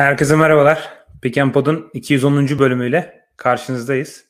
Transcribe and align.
Herkese 0.00 0.36
merhabalar. 0.36 0.88
Pick 1.22 1.52
Pod'un 1.52 1.90
210. 1.94 2.58
bölümüyle 2.58 3.24
karşınızdayız. 3.36 4.24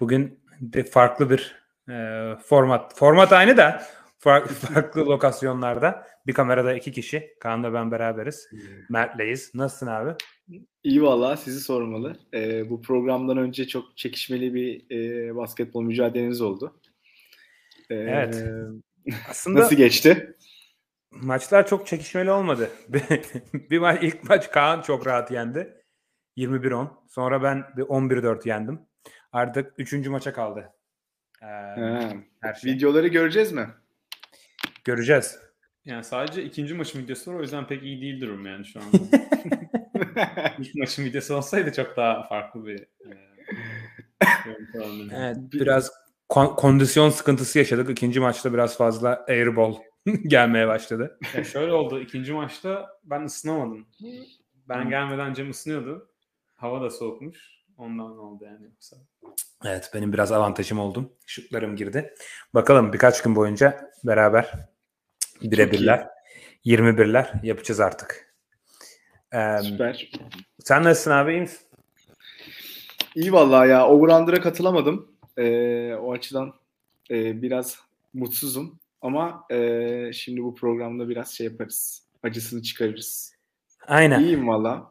Bugün 0.00 0.40
de 0.60 0.84
farklı 0.84 1.30
bir 1.30 1.56
e, 1.88 2.36
format. 2.44 2.98
Format 2.98 3.32
aynı 3.32 3.56
da 3.56 3.82
farklı, 4.18 4.54
farklı 4.74 5.06
lokasyonlarda. 5.06 6.06
Bir 6.26 6.32
kamerada 6.32 6.74
iki 6.74 6.92
kişi. 6.92 7.30
Kaan'la 7.40 7.72
ben 7.72 7.90
beraberiz. 7.90 8.48
Mert'leyiz. 8.88 9.54
Nasılsın 9.54 9.86
abi? 9.86 10.10
İyi 10.84 11.02
valla 11.02 11.36
sizi 11.36 11.60
sormalı. 11.60 12.16
E, 12.34 12.70
bu 12.70 12.82
programdan 12.82 13.36
önce 13.36 13.68
çok 13.68 13.96
çekişmeli 13.96 14.54
bir 14.54 14.90
e, 14.90 15.36
basketbol 15.36 15.82
mücadeleniz 15.82 16.40
oldu. 16.40 16.80
E, 17.90 17.94
evet. 17.94 18.44
Aslında 19.30 19.60
nasıl 19.60 19.76
geçti? 19.76 20.36
Maçlar 21.10 21.66
çok 21.66 21.86
çekişmeli 21.86 22.30
olmadı. 22.30 22.70
bir 23.52 23.78
maç 23.78 23.98
ilk 24.02 24.24
maç 24.24 24.50
Kaan 24.50 24.82
çok 24.82 25.06
rahat 25.06 25.30
yendi. 25.30 25.76
21-10. 26.36 26.88
Sonra 27.08 27.42
ben 27.42 27.64
bir 27.76 27.82
11-4 27.82 28.48
yendim. 28.48 28.80
Artık 29.32 29.72
üçüncü 29.78 30.10
maça 30.10 30.32
kaldı. 30.32 30.72
Ee, 31.42 31.46
her 32.40 32.54
şey. 32.54 32.72
Videoları 32.72 33.08
göreceğiz 33.08 33.52
mi? 33.52 33.68
Göreceğiz. 34.84 35.38
Yani 35.84 36.04
sadece 36.04 36.44
ikinci 36.44 36.74
maçın 36.74 37.02
videosu 37.02 37.30
var 37.30 37.36
o 37.38 37.42
yüzden 37.42 37.66
pek 37.66 37.82
iyi 37.82 38.00
değil 38.00 38.20
durum 38.20 38.46
yani 38.46 38.64
şu 38.64 38.80
an. 38.80 38.86
İlk 40.58 40.74
maçın 40.74 41.04
videosu 41.04 41.34
olsaydı 41.34 41.72
çok 41.72 41.96
daha 41.96 42.22
farklı 42.22 42.66
bir 42.66 42.80
e, 42.80 43.30
evet, 45.12 45.36
biraz 45.52 45.90
kon- 46.28 46.56
kondisyon 46.56 47.10
sıkıntısı 47.10 47.58
yaşadık. 47.58 47.90
İkinci 47.90 48.20
maçta 48.20 48.52
biraz 48.52 48.76
fazla 48.76 49.24
airball 49.28 49.74
gelmeye 50.26 50.68
başladı. 50.68 51.18
Ya 51.36 51.44
şöyle 51.44 51.72
oldu. 51.72 52.00
ikinci 52.00 52.32
maçta 52.32 52.98
ben 53.04 53.24
ısınamadım. 53.24 53.86
Ben 54.68 54.88
gelmeden 54.88 55.34
Cem 55.34 55.50
ısınıyordu. 55.50 56.10
Hava 56.56 56.82
da 56.82 56.90
soğukmuş. 56.90 57.60
Ondan 57.76 58.18
oldu 58.18 58.44
yani 58.44 58.64
yoksa. 58.64 58.96
Evet 59.64 59.90
benim 59.94 60.12
biraz 60.12 60.32
avantajım 60.32 60.78
oldu. 60.78 61.12
Şutlarım 61.26 61.76
girdi. 61.76 62.14
Bakalım 62.54 62.92
birkaç 62.92 63.22
gün 63.22 63.36
boyunca 63.36 63.90
beraber 64.04 64.68
birebirler, 65.42 66.08
21'ler 66.64 67.46
yapacağız 67.46 67.80
artık. 67.80 68.34
Ee, 69.32 69.58
Süper. 69.62 70.10
Sen 70.64 70.84
nasılsın 70.84 71.10
abi 71.10 71.32
iyi 71.32 71.40
misin? 71.40 71.60
İyi 73.14 73.32
vallahi 73.32 73.68
ya. 73.68 73.88
Over 73.88 74.42
katılamadım. 74.42 75.12
Ee, 75.38 75.94
o 75.94 76.12
açıdan 76.12 76.54
e, 77.10 77.42
biraz 77.42 77.78
mutsuzum. 78.14 78.79
Ama 79.02 79.44
e, 79.50 80.12
şimdi 80.12 80.42
bu 80.42 80.54
programda 80.54 81.08
biraz 81.08 81.30
şey 81.30 81.46
yaparız. 81.46 82.06
Acısını 82.22 82.62
çıkarırız. 82.62 83.34
Aynen. 83.86 84.20
İyiyim 84.20 84.48
valla. 84.48 84.90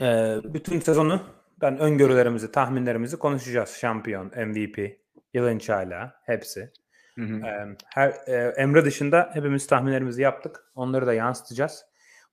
Ee, 0.00 0.36
bütün 0.44 0.80
sezonu 0.80 1.22
ben 1.60 1.78
öngörülerimizi, 1.78 2.52
tahminlerimizi 2.52 3.16
konuşacağız. 3.16 3.70
Şampiyon, 3.70 4.26
MVP, 4.26 5.00
yılın 5.34 5.58
çaylağı 5.58 6.12
hepsi. 6.24 6.72
Hı 7.14 7.22
hı. 7.24 7.46
Ee, 7.46 7.76
her, 7.94 8.08
e, 8.26 8.54
Emre 8.56 8.84
dışında 8.84 9.30
hepimiz 9.34 9.66
tahminlerimizi 9.66 10.22
yaptık. 10.22 10.64
Onları 10.74 11.06
da 11.06 11.14
yansıtacağız. 11.14 11.84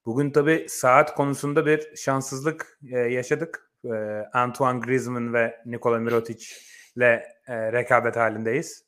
Bugün 0.06 0.32
tabii 0.32 0.66
saat 0.70 1.16
konusunda 1.16 1.66
bir 1.66 1.96
şanssızlık 1.96 2.80
e, 2.92 3.00
yaşadık. 3.00 3.72
E, 3.86 3.90
Antoine 4.34 4.80
Griezmann 4.80 5.34
ve 5.34 5.62
Nikola 5.66 6.00
Mirotic 6.00 6.46
ile 6.98 7.28
rekabet 7.48 8.16
halindeyiz. 8.16 8.86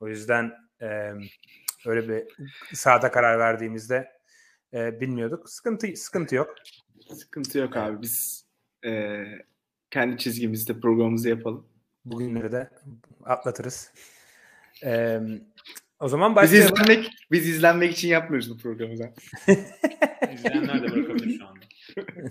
O 0.00 0.08
yüzden 0.08 0.52
e, 0.82 1.12
öyle 1.86 2.08
bir 2.08 2.24
saate 2.74 3.10
karar 3.10 3.38
verdiğimizde 3.38 4.08
e, 4.74 5.00
bilmiyorduk. 5.00 5.50
Sıkıntı 5.50 5.96
sıkıntı 5.96 6.34
yok. 6.34 6.54
Sıkıntı 7.14 7.58
yok 7.58 7.76
abi. 7.76 8.02
Biz 8.02 8.46
e, 8.84 9.24
kendi 9.90 10.18
çizgimizde 10.18 10.80
programımızı 10.80 11.28
yapalım. 11.28 11.68
Bugünleri 12.04 12.52
de 12.52 12.70
atlatırız. 13.24 13.92
Ee, 14.84 15.20
o 16.00 16.08
zaman 16.08 16.36
başlayalım. 16.36 16.72
Biz 16.74 16.80
izlenmek, 16.80 17.10
biz 17.30 17.48
izlenmek 17.48 17.92
için 17.92 18.08
yapmıyoruz 18.08 18.50
bu 18.50 18.58
programı 18.58 18.92
İzleyenler 20.34 20.82
de 20.82 20.92
bırakabilir 20.92 21.38
şu 21.38 21.46
anda. 21.46 21.64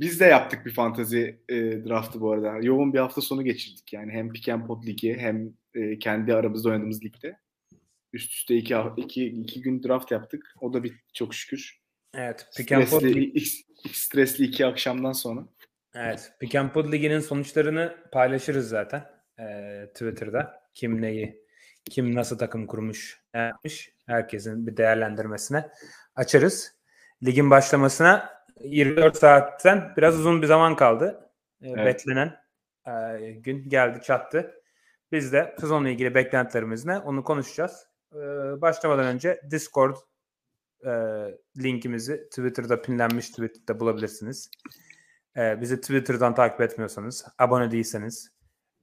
Biz 0.00 0.20
de 0.20 0.24
yaptık 0.24 0.66
bir 0.66 0.74
fantazi 0.74 1.40
e, 1.48 1.54
draftı 1.54 2.20
bu 2.20 2.32
arada. 2.32 2.58
Yoğun 2.62 2.92
bir 2.92 2.98
hafta 2.98 3.20
sonu 3.20 3.44
geçirdik 3.44 3.92
yani. 3.92 4.12
Hem 4.12 4.32
Pick 4.32 4.48
and 4.48 4.66
Pod 4.66 4.86
Ligi 4.86 5.16
hem 5.18 5.52
e, 5.74 5.98
kendi 5.98 6.34
aramızda 6.34 6.68
oynadığımız 6.68 7.04
ligde. 7.04 7.38
Üst 8.12 8.32
üste 8.32 8.54
iki, 8.54 8.74
iki, 8.96 9.26
iki 9.26 9.62
gün 9.62 9.82
draft 9.82 10.10
yaptık. 10.10 10.54
O 10.60 10.72
da 10.72 10.82
bitti 10.82 11.12
çok 11.12 11.34
şükür. 11.34 11.82
Evet. 12.14 12.46
Pick 12.56 12.72
and 12.72 12.86
Pod 12.86 13.02
stresli 13.92 14.44
iki 14.44 14.66
akşamdan 14.66 15.12
sonra. 15.12 15.46
Evet. 15.94 16.32
Pick 16.40 16.54
and 16.54 16.70
Pod 16.70 16.92
Ligi'nin 16.92 17.20
sonuçlarını 17.20 17.96
paylaşırız 18.12 18.68
zaten 18.68 19.10
e, 19.38 19.44
Twitter'da. 19.94 20.62
Kim 20.74 21.02
neyi, 21.02 21.42
kim 21.90 22.14
nasıl 22.14 22.38
takım 22.38 22.66
kurmuş, 22.66 23.20
ne 23.34 23.40
yapmış 23.40 23.92
herkesin 24.06 24.66
bir 24.66 24.76
değerlendirmesine 24.76 25.70
açarız. 26.16 26.74
Ligin 27.24 27.50
başlamasına 27.50 28.30
24 28.60 29.16
saatten 29.16 29.92
biraz 29.96 30.18
uzun 30.18 30.42
bir 30.42 30.46
zaman 30.46 30.76
kaldı. 30.76 31.30
E, 31.62 31.68
evet. 31.68 31.86
Beklenen 31.86 32.36
e, 32.86 33.32
gün 33.32 33.68
geldi 33.68 34.00
çattı. 34.02 34.54
Biz 35.12 35.32
de 35.32 35.56
sezonla 35.60 35.88
ilgili 35.88 36.14
beklentilerimizle 36.14 36.98
onu 36.98 37.24
konuşacağız. 37.24 37.86
E, 38.14 38.18
başlamadan 38.60 39.06
önce 39.06 39.40
Discord 39.50 39.96
e, 40.84 40.90
linkimizi 41.62 42.28
Twitter'da 42.28 42.82
pinlenmiş 42.82 43.28
Twitter'da 43.28 43.80
bulabilirsiniz. 43.80 44.50
E, 45.36 45.60
bizi 45.60 45.80
Twitter'dan 45.80 46.34
takip 46.34 46.60
etmiyorsanız, 46.60 47.26
abone 47.38 47.70
değilseniz, 47.70 48.32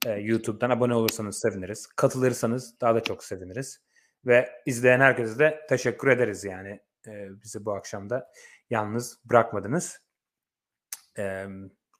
e, 0.05 0.11
YouTube'dan 0.11 0.69
abone 0.69 0.93
olursanız 0.93 1.39
seviniriz. 1.39 1.87
Katılırsanız 1.87 2.81
daha 2.81 2.95
da 2.95 3.03
çok 3.03 3.23
seviniriz. 3.23 3.81
Ve 4.25 4.49
izleyen 4.65 4.99
herkese 4.99 5.39
de 5.39 5.65
teşekkür 5.69 6.07
ederiz 6.07 6.43
yani 6.43 6.79
e, 7.07 7.41
bizi 7.43 7.65
bu 7.65 7.73
akşam 7.73 8.09
da 8.09 8.31
yalnız 8.69 9.19
bırakmadınız. 9.25 10.01
E, 11.17 11.45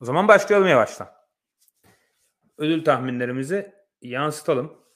o 0.01 0.05
zaman 0.05 0.27
başlayalım 0.27 0.67
yavaştan. 0.67 1.09
Ödül 2.57 2.85
tahminlerimizi 2.85 3.75
yansıtalım. 4.01 4.88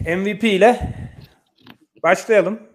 MVP 0.00 0.44
ile 0.44 0.80
başlayalım. 2.02 2.70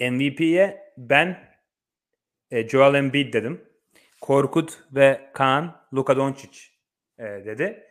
MVP'ye 0.00 0.92
ben 0.96 1.38
e, 2.50 2.68
Joel 2.68 2.94
Embiid 2.94 3.34
dedim. 3.34 3.64
Korkut 4.20 4.78
ve 4.92 5.30
Kaan 5.34 5.86
Luka 5.94 6.16
Doncic 6.16 6.58
e, 7.18 7.24
dedi. 7.24 7.86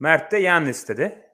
Mert 0.00 0.32
de 0.32 0.38
Yannis 0.38 0.88
dedi. 0.88 1.30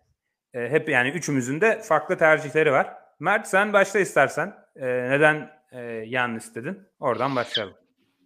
E, 0.54 0.68
hep 0.68 0.88
yani 0.88 1.08
üçümüzün 1.08 1.60
de 1.60 1.80
farklı 1.82 2.18
tercihleri 2.18 2.72
var. 2.72 2.94
Mert 3.20 3.48
sen 3.48 3.72
başla 3.72 4.00
istersen. 4.00 4.54
E, 4.76 4.86
neden 4.86 5.50
e, 5.72 5.80
Yannis 6.06 6.54
dedin? 6.54 6.88
Oradan 7.00 7.36
başlayalım. 7.36 7.74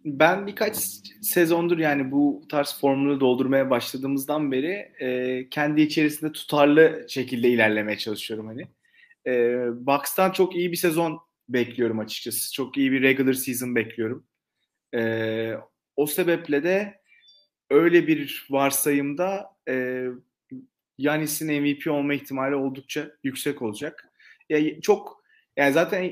Ben 0.05 0.47
birkaç 0.47 0.75
sezondur 1.21 1.77
yani 1.77 2.11
bu 2.11 2.45
tarz 2.49 2.79
formunu 2.79 3.19
doldurmaya 3.19 3.69
başladığımızdan 3.69 4.51
beri 4.51 4.91
e, 4.99 5.49
kendi 5.49 5.81
içerisinde 5.81 6.31
tutarlı 6.31 7.05
şekilde 7.09 7.49
ilerlemeye 7.49 7.97
çalışıyorum 7.97 8.47
hani. 8.47 8.67
E, 9.27 9.63
Bucks'tan 9.85 10.31
çok 10.31 10.55
iyi 10.55 10.71
bir 10.71 10.77
sezon 10.77 11.19
bekliyorum 11.49 11.99
açıkçası. 11.99 12.53
Çok 12.53 12.77
iyi 12.77 12.91
bir 12.91 13.01
regular 13.01 13.33
season 13.33 13.75
bekliyorum. 13.75 14.27
E, 14.95 15.53
o 15.95 16.07
sebeple 16.07 16.63
de 16.63 17.01
öyle 17.69 18.07
bir 18.07 18.47
varsayımda 18.49 19.55
e, 19.69 20.05
Yanis'in 20.97 21.61
MVP 21.61 21.87
olma 21.87 22.13
ihtimali 22.13 22.55
oldukça 22.55 23.11
yüksek 23.23 23.61
olacak. 23.61 24.11
Ya 24.49 24.81
çok 24.81 25.23
yani 25.57 25.73
zaten 25.73 26.11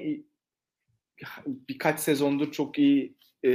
birkaç 1.46 2.00
sezondur 2.00 2.52
çok 2.52 2.80
iyi 2.80 3.16
e, 3.44 3.50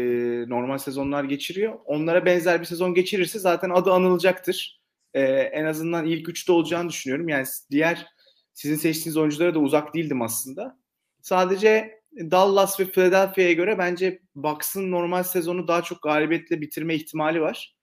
normal 0.49 0.79
sezonlar 0.79 1.25
geçiriyor. 1.25 1.79
Onlara 1.85 2.25
benzer 2.27 2.61
bir 2.61 2.67
sezon 2.67 2.95
geçirirse 2.95 3.39
zaten 3.39 3.71
adı 3.71 3.93
anılacaktır. 3.93 4.81
E, 5.15 5.23
en 5.31 5.65
azından 5.65 6.07
ilk 6.07 6.29
üçte 6.29 6.53
olacağını 6.53 6.89
düşünüyorum. 6.89 7.29
Yani 7.29 7.47
diğer 7.71 8.07
sizin 8.55 8.77
seçtiğiniz 8.77 9.17
oyunculara 9.17 9.55
da 9.55 9.59
uzak 9.59 9.95
değildim 9.95 10.23
aslında. 10.23 10.79
Sadece 11.23 12.01
Dallas 12.17 12.81
ve 12.81 12.85
Philadelphia'ya 12.85 13.53
göre 13.53 13.79
bence 13.79 14.23
Bucks'ın 14.35 14.91
normal 14.91 15.23
sezonu 15.23 15.69
daha 15.69 15.83
çok 15.83 16.03
galibiyetle 16.03 16.61
bitirme 16.61 16.95
ihtimali 16.95 17.41
var. 17.41 17.77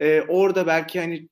E, 0.00 0.20
orada 0.20 0.66
belki 0.66 1.00
hani 1.00 1.28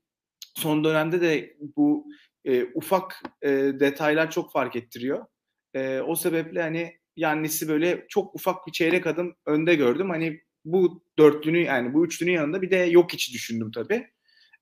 son 0.54 0.84
dönemde 0.84 1.20
de 1.20 1.56
bu 1.76 2.06
e, 2.44 2.64
ufak 2.75 3.22
e, 3.42 3.48
detaylar 3.80 4.30
çok 4.30 4.52
fark 4.52 4.76
ettiriyor. 4.76 5.26
E, 5.75 6.00
o 6.00 6.16
sebeple 6.16 6.62
hani 6.62 7.01
Yannis'i 7.17 7.69
böyle 7.69 8.06
çok 8.09 8.35
ufak 8.35 8.67
bir 8.67 8.73
çeyrek 8.73 9.06
adım 9.06 9.35
önde 9.47 9.75
gördüm. 9.75 10.11
Hani 10.11 10.41
bu 10.64 11.05
dörtlünü 11.19 11.59
yani 11.59 11.94
bu 11.94 12.06
üçlünün 12.06 12.32
yanında 12.32 12.62
bir 12.62 12.70
de 12.70 12.76
yok 12.76 13.14
içi 13.14 13.32
düşündüm 13.32 13.70
tabii. 13.75 14.06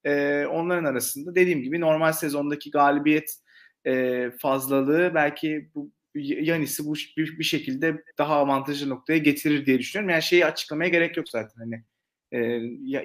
E, 0.04 0.44
onların 0.46 0.84
arasında 0.84 1.34
dediğim 1.34 1.62
gibi 1.62 1.80
normal 1.80 2.12
sezondaki 2.12 2.70
galibiyet 2.70 3.36
e, 3.86 4.26
fazlalığı 4.38 5.12
belki 5.14 5.70
bu 5.74 5.92
Yanis'i 6.14 6.86
bu 6.86 6.94
bir, 6.94 7.38
bir 7.38 7.44
şekilde 7.44 8.04
daha 8.18 8.36
avantajlı 8.36 8.88
noktaya 8.88 9.18
getirir 9.18 9.66
diye 9.66 9.78
düşünüyorum. 9.78 10.10
Yani 10.10 10.22
şeyi 10.22 10.46
açıklamaya 10.46 10.90
gerek 10.90 11.16
yok 11.16 11.28
zaten 11.28 11.54
hani 11.58 11.84
e, 12.32 12.38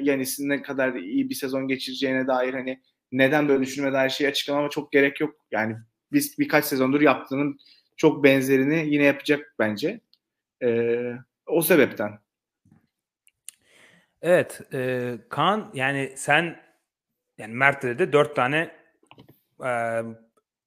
Yanis'in 0.01 0.49
ne 0.49 0.61
kadar 0.61 0.93
iyi 0.95 1.29
bir 1.29 1.35
sezon 1.35 1.67
geçireceğine 1.67 2.27
dair 2.27 2.53
hani 2.53 2.81
neden 3.11 3.47
böyle 3.47 3.63
düşünme 3.63 3.93
dair 3.93 4.09
şeyi 4.09 4.29
açıklamama 4.29 4.69
çok 4.69 4.91
gerek 4.91 5.19
yok. 5.21 5.35
Yani 5.51 5.75
biz 6.11 6.39
birkaç 6.39 6.65
sezondur 6.65 7.01
yaptığının 7.01 7.57
çok 7.97 8.23
benzerini 8.23 8.93
yine 8.93 9.03
yapacak 9.03 9.55
bence. 9.59 9.99
E, 10.63 10.99
o 11.45 11.61
sebepten. 11.61 12.19
Evet. 14.21 14.61
E, 14.73 15.11
Kaan 15.29 15.71
yani 15.73 16.13
sen 16.17 16.59
yani 17.37 17.53
Mert'te 17.53 17.99
de 17.99 18.13
dört 18.13 18.35
tane 18.35 18.71
e, 19.63 20.01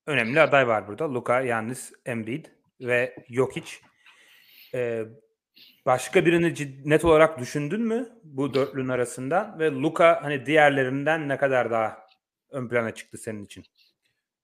önemli 0.06 0.40
aday 0.40 0.68
var 0.68 0.88
burada. 0.88 1.14
Luka, 1.14 1.40
Yannis, 1.40 1.92
Embiid 2.06 2.46
ve 2.80 3.16
Jokic. 3.28 3.72
E, 4.74 5.04
başka 5.86 6.26
birini 6.26 6.54
net 6.84 7.04
olarak 7.04 7.38
düşündün 7.38 7.80
mü 7.82 8.08
bu 8.24 8.54
dörtlünün 8.54 8.88
arasında? 8.88 9.56
Ve 9.58 9.70
Luka 9.70 10.24
hani 10.24 10.46
diğerlerinden 10.46 11.28
ne 11.28 11.36
kadar 11.36 11.70
daha 11.70 12.08
ön 12.50 12.68
plana 12.68 12.94
çıktı 12.94 13.18
senin 13.18 13.44
için? 13.44 13.64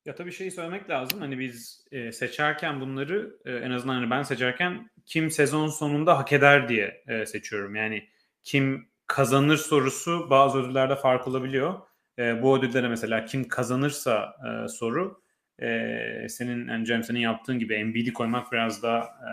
Ya 0.05 0.15
tabii 0.15 0.33
şeyi 0.33 0.51
söylemek 0.51 0.91
lazım. 0.91 1.21
Hani 1.21 1.39
biz 1.39 1.85
e, 1.93 2.13
seçerken 2.13 2.81
bunları 2.81 3.37
e, 3.45 3.53
en 3.53 3.71
azından 3.71 3.95
hani 3.95 4.11
ben 4.11 4.23
seçerken 4.23 4.91
kim 5.07 5.31
sezon 5.31 5.69
sonunda 5.69 6.19
hak 6.19 6.33
eder 6.33 6.69
diye 6.69 7.05
e, 7.09 7.27
seçiyorum. 7.27 7.75
Yani 7.75 8.09
kim 8.43 8.89
kazanır 9.07 9.57
sorusu 9.57 10.31
bazı 10.31 10.59
ödüllerde 10.59 10.97
fark 10.97 11.29
olabiliyor. 11.29 11.81
E, 12.19 12.43
bu 12.43 12.59
ödüllere 12.59 12.89
mesela 12.89 13.25
kim 13.25 13.49
kazanırsa 13.49 14.37
e, 14.47 14.69
soru 14.69 15.23
e, 15.59 16.27
senin 16.29 16.69
yani 16.69 16.87
Cem 16.87 17.05
senin 17.05 17.21
yaptığın 17.21 17.59
gibi 17.59 17.75
Embiid'i 17.75 18.13
koymak 18.13 18.53
biraz 18.53 18.83
daha 18.83 18.99
e, 19.01 19.31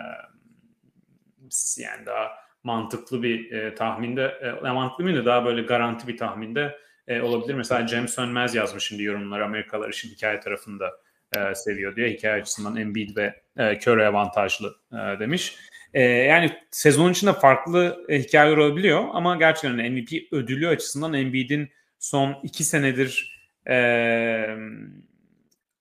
yani 1.82 2.06
daha 2.06 2.30
mantıklı 2.64 3.22
bir 3.22 3.52
e, 3.52 3.74
tahminde 3.74 4.24
e, 4.64 4.70
mantıklı 4.70 5.04
mıydı 5.04 5.24
daha 5.24 5.44
böyle 5.44 5.62
garanti 5.62 6.08
bir 6.08 6.16
tahminde 6.16 6.78
e, 7.08 7.20
olabilir. 7.20 7.54
Mesela 7.54 7.86
Cem 7.86 8.08
Sönmez 8.08 8.54
yazmış 8.54 8.84
şimdi 8.84 9.02
yorumlar 9.02 9.40
Amerikalılar 9.40 9.88
için 9.88 10.08
hikaye 10.08 10.40
tarafında 10.40 10.90
e, 11.36 11.54
seviyor 11.54 11.96
diyor. 11.96 12.08
Hikaye 12.08 12.42
açısından 12.42 12.76
Embiid 12.76 13.16
ve 13.16 13.42
e, 13.56 13.78
Curry 13.78 14.06
avantajlı 14.06 14.76
e, 14.92 15.20
demiş. 15.20 15.56
E, 15.94 16.02
yani 16.02 16.50
sezon 16.70 17.12
içinde 17.12 17.32
farklı 17.32 18.06
e, 18.08 18.18
hikayeler 18.18 18.56
olabiliyor 18.56 19.04
ama 19.12 19.36
gerçekten 19.36 19.92
MVP 19.92 20.32
ödülü 20.32 20.68
açısından 20.68 21.14
Embiid'in 21.14 21.70
son 21.98 22.36
iki 22.42 22.64
senedir 22.64 23.42
e, 23.68 23.76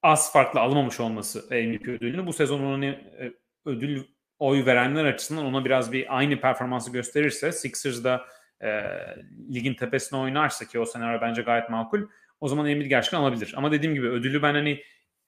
az 0.03 0.33
farklı 0.33 0.59
alamamış 0.59 0.99
olması 0.99 1.39
MVP 1.51 1.87
ödülünü 1.87 2.27
bu 2.27 2.33
sezon 2.33 2.61
ona 2.61 2.85
e, 2.85 3.33
ödül 3.65 4.03
oy 4.39 4.65
verenler 4.65 5.05
açısından 5.05 5.45
ona 5.45 5.65
biraz 5.65 5.91
bir 5.91 6.17
aynı 6.17 6.41
performansı 6.41 6.91
gösterirse 6.91 7.51
Sixers'da 7.51 8.25
e, 8.63 8.69
ligin 9.53 9.73
tepesine 9.73 10.19
oynarsa 10.19 10.65
ki 10.65 10.79
o 10.79 10.85
senaryo 10.85 11.21
bence 11.21 11.41
gayet 11.41 11.69
makul 11.69 12.01
o 12.41 12.47
zaman 12.47 12.67
Embiid 12.67 12.87
gerçekten 12.87 13.19
alabilir. 13.19 13.53
Ama 13.57 13.71
dediğim 13.71 13.95
gibi 13.95 14.07
ödülü 14.07 14.41
ben 14.41 14.53
hani 14.53 14.83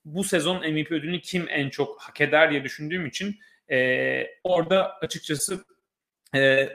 bu 0.06 0.24
sezon 0.24 0.72
MVP 0.72 0.92
ödülünü 0.92 1.22
kim 1.22 1.46
en 1.50 1.70
çok 1.70 2.02
hak 2.02 2.22
eder 2.22 2.52
diye 2.52 2.64
düşündüğüm 2.64 3.06
için 3.06 3.40
e, 3.72 4.28
orada 4.44 4.98
açıkçası 5.02 5.66
e, 6.36 6.70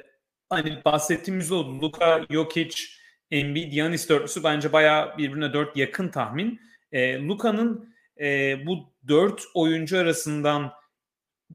hani 0.50 0.84
bahsettiğimiz 0.84 1.52
o 1.52 1.80
Luka, 1.80 2.26
Jokic, 2.30 2.82
Embiid, 3.30 3.72
Yanis 3.72 4.08
dörtlüsü 4.08 4.44
bence 4.44 4.72
bayağı 4.72 5.18
birbirine 5.18 5.52
dört 5.52 5.76
yakın 5.76 6.08
tahmin. 6.08 6.60
E, 6.92 7.18
Luka'nın 7.18 7.94
e, 8.20 8.56
bu 8.66 8.92
dört 9.08 9.42
oyuncu 9.54 9.98
arasından 9.98 10.72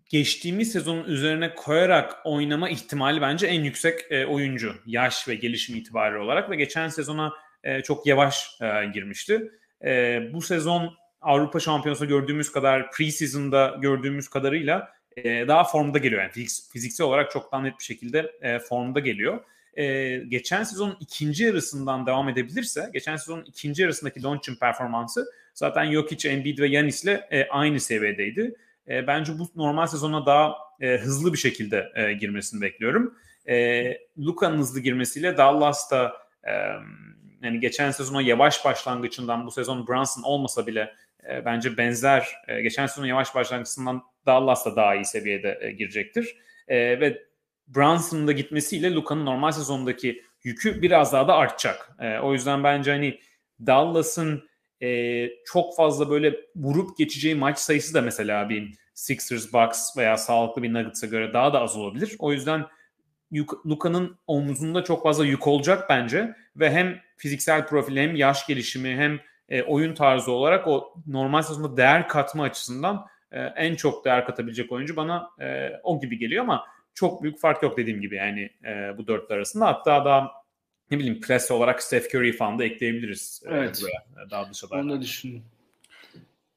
geçtiğimiz 0.09 0.71
sezonun 0.71 1.03
üzerine 1.03 1.55
koyarak 1.55 2.15
oynama 2.23 2.69
ihtimali 2.69 3.21
bence 3.21 3.47
en 3.47 3.63
yüksek 3.63 3.99
e, 4.09 4.25
oyuncu. 4.25 4.75
Yaş 4.85 5.27
ve 5.27 5.35
gelişim 5.35 5.75
itibariyle 5.75 6.19
olarak 6.19 6.49
ve 6.49 6.55
geçen 6.55 6.87
sezona 6.87 7.33
e, 7.63 7.81
çok 7.81 8.07
yavaş 8.07 8.57
e, 8.61 8.85
girmişti. 8.93 9.51
E, 9.85 10.21
bu 10.33 10.41
sezon 10.41 10.93
Avrupa 11.21 11.59
Şampiyonası 11.59 12.05
gördüğümüz 12.05 12.51
kadar 12.51 12.91
preseason'da 12.91 13.77
gördüğümüz 13.81 14.27
kadarıyla 14.27 14.91
e, 15.17 15.47
daha 15.47 15.63
formda 15.63 15.97
geliyor. 15.97 16.21
Yani 16.21 16.31
fiziksel 16.73 17.07
olarak 17.07 17.31
çok 17.31 17.51
daha 17.51 17.61
net 17.61 17.79
bir 17.79 17.83
şekilde 17.83 18.31
e, 18.41 18.59
formda 18.59 18.99
geliyor. 18.99 19.43
E, 19.77 20.17
geçen 20.17 20.63
sezonun 20.63 20.97
ikinci 20.99 21.43
yarısından 21.43 22.05
devam 22.05 22.29
edebilirse, 22.29 22.89
geçen 22.93 23.15
sezonun 23.15 23.45
ikinci 23.45 23.81
yarısındaki 23.81 24.23
Doncic'in 24.23 24.55
performansı 24.55 25.25
zaten 25.53 25.91
Jokic, 25.91 26.29
Embiid 26.29 26.59
ve 26.59 26.67
Yanis'le 26.67 27.19
e, 27.31 27.47
aynı 27.49 27.79
seviyedeydi. 27.79 28.55
E, 28.87 29.07
bence 29.07 29.39
bu 29.39 29.47
normal 29.55 29.87
sezona 29.87 30.25
daha 30.25 30.55
e, 30.79 30.97
hızlı 30.97 31.33
bir 31.33 31.37
şekilde 31.37 31.91
e, 31.95 32.13
girmesini 32.13 32.61
bekliyorum. 32.61 33.17
E, 33.47 33.83
Luka'nın 34.17 34.57
hızlı 34.57 34.79
girmesiyle 34.79 35.37
Dallas'ta 35.37 36.13
e, 36.43 36.51
yani 37.41 37.59
geçen 37.59 37.91
sezona 37.91 38.21
yavaş 38.21 38.65
başlangıcından 38.65 39.47
bu 39.47 39.51
sezon 39.51 39.87
Brunson 39.87 40.23
olmasa 40.23 40.67
bile 40.67 40.93
e, 41.29 41.45
bence 41.45 41.77
benzer 41.77 42.27
e, 42.47 42.61
geçen 42.61 42.85
sezon 42.85 43.05
yavaş 43.05 43.35
başlangıcından 43.35 44.03
Dallas 44.25 44.65
da 44.65 44.75
daha 44.75 44.95
iyi 44.95 45.05
seviyede 45.05 45.59
e, 45.61 45.71
girecektir. 45.71 46.35
E, 46.67 46.77
ve 46.77 47.23
Brunson'un 47.67 48.27
da 48.27 48.31
gitmesiyle 48.31 48.93
Luka'nın 48.93 49.25
normal 49.25 49.51
sezondaki 49.51 50.23
yükü 50.43 50.81
biraz 50.81 51.13
daha 51.13 51.27
da 51.27 51.35
artacak. 51.35 51.89
E, 51.99 52.19
o 52.19 52.33
yüzden 52.33 52.63
bence 52.63 52.91
hani 52.91 53.19
Dallas'ın 53.65 54.49
e, 54.83 55.29
çok 55.45 55.75
fazla 55.75 56.09
böyle 56.09 56.35
vurup 56.55 56.97
geçeceği 56.97 57.35
maç 57.35 57.59
sayısı 57.59 57.93
da 57.93 58.01
mesela 58.01 58.49
bir 58.49 58.73
Sixers, 58.93 59.53
Bucks 59.53 59.97
veya 59.97 60.17
sağlıklı 60.17 60.63
bir 60.63 60.73
Nuggets'a 60.73 61.07
göre 61.07 61.33
daha 61.33 61.53
da 61.53 61.61
az 61.61 61.77
olabilir. 61.77 62.15
O 62.19 62.31
yüzden 62.31 62.65
Luka'nın 63.65 64.17
omuzunda 64.27 64.83
çok 64.83 65.03
fazla 65.03 65.25
yük 65.25 65.47
olacak 65.47 65.89
bence 65.89 66.35
ve 66.55 66.71
hem 66.71 66.99
fiziksel 67.17 67.67
profili 67.67 68.01
hem 68.01 68.15
yaş 68.15 68.47
gelişimi 68.47 68.95
hem 68.95 69.19
e, 69.49 69.63
oyun 69.63 69.93
tarzı 69.93 70.31
olarak 70.31 70.67
o 70.67 70.93
normal 71.07 71.41
sezonda 71.41 71.77
değer 71.77 72.07
katma 72.07 72.43
açısından 72.43 73.05
e, 73.31 73.41
en 73.41 73.75
çok 73.75 74.05
değer 74.05 74.25
katabilecek 74.25 74.71
oyuncu 74.71 74.95
bana 74.95 75.29
e, 75.41 75.69
o 75.83 75.99
gibi 75.99 76.17
geliyor 76.17 76.43
ama 76.43 76.65
çok 76.93 77.23
büyük 77.23 77.39
fark 77.39 77.63
yok 77.63 77.77
dediğim 77.77 78.01
gibi 78.01 78.15
yani 78.15 78.49
e, 78.65 78.97
bu 78.97 79.07
dörtlü 79.07 79.35
arasında. 79.35 79.67
Hatta 79.67 80.05
daha 80.05 80.42
ne 80.93 80.99
bileyim 80.99 81.21
pres 81.21 81.51
olarak 81.51 81.83
Steph 81.83 82.15
Curry 82.15 82.31
falan 82.31 82.59
da 82.59 82.63
ekleyebiliriz. 82.63 83.43
E, 83.45 83.49
evet. 83.55 83.81
Buraya, 83.81 84.29
daha 84.29 84.49
dışarıda. 84.49 84.75
Onu 84.75 84.89
da 84.89 85.01
düşünün. 85.01 85.43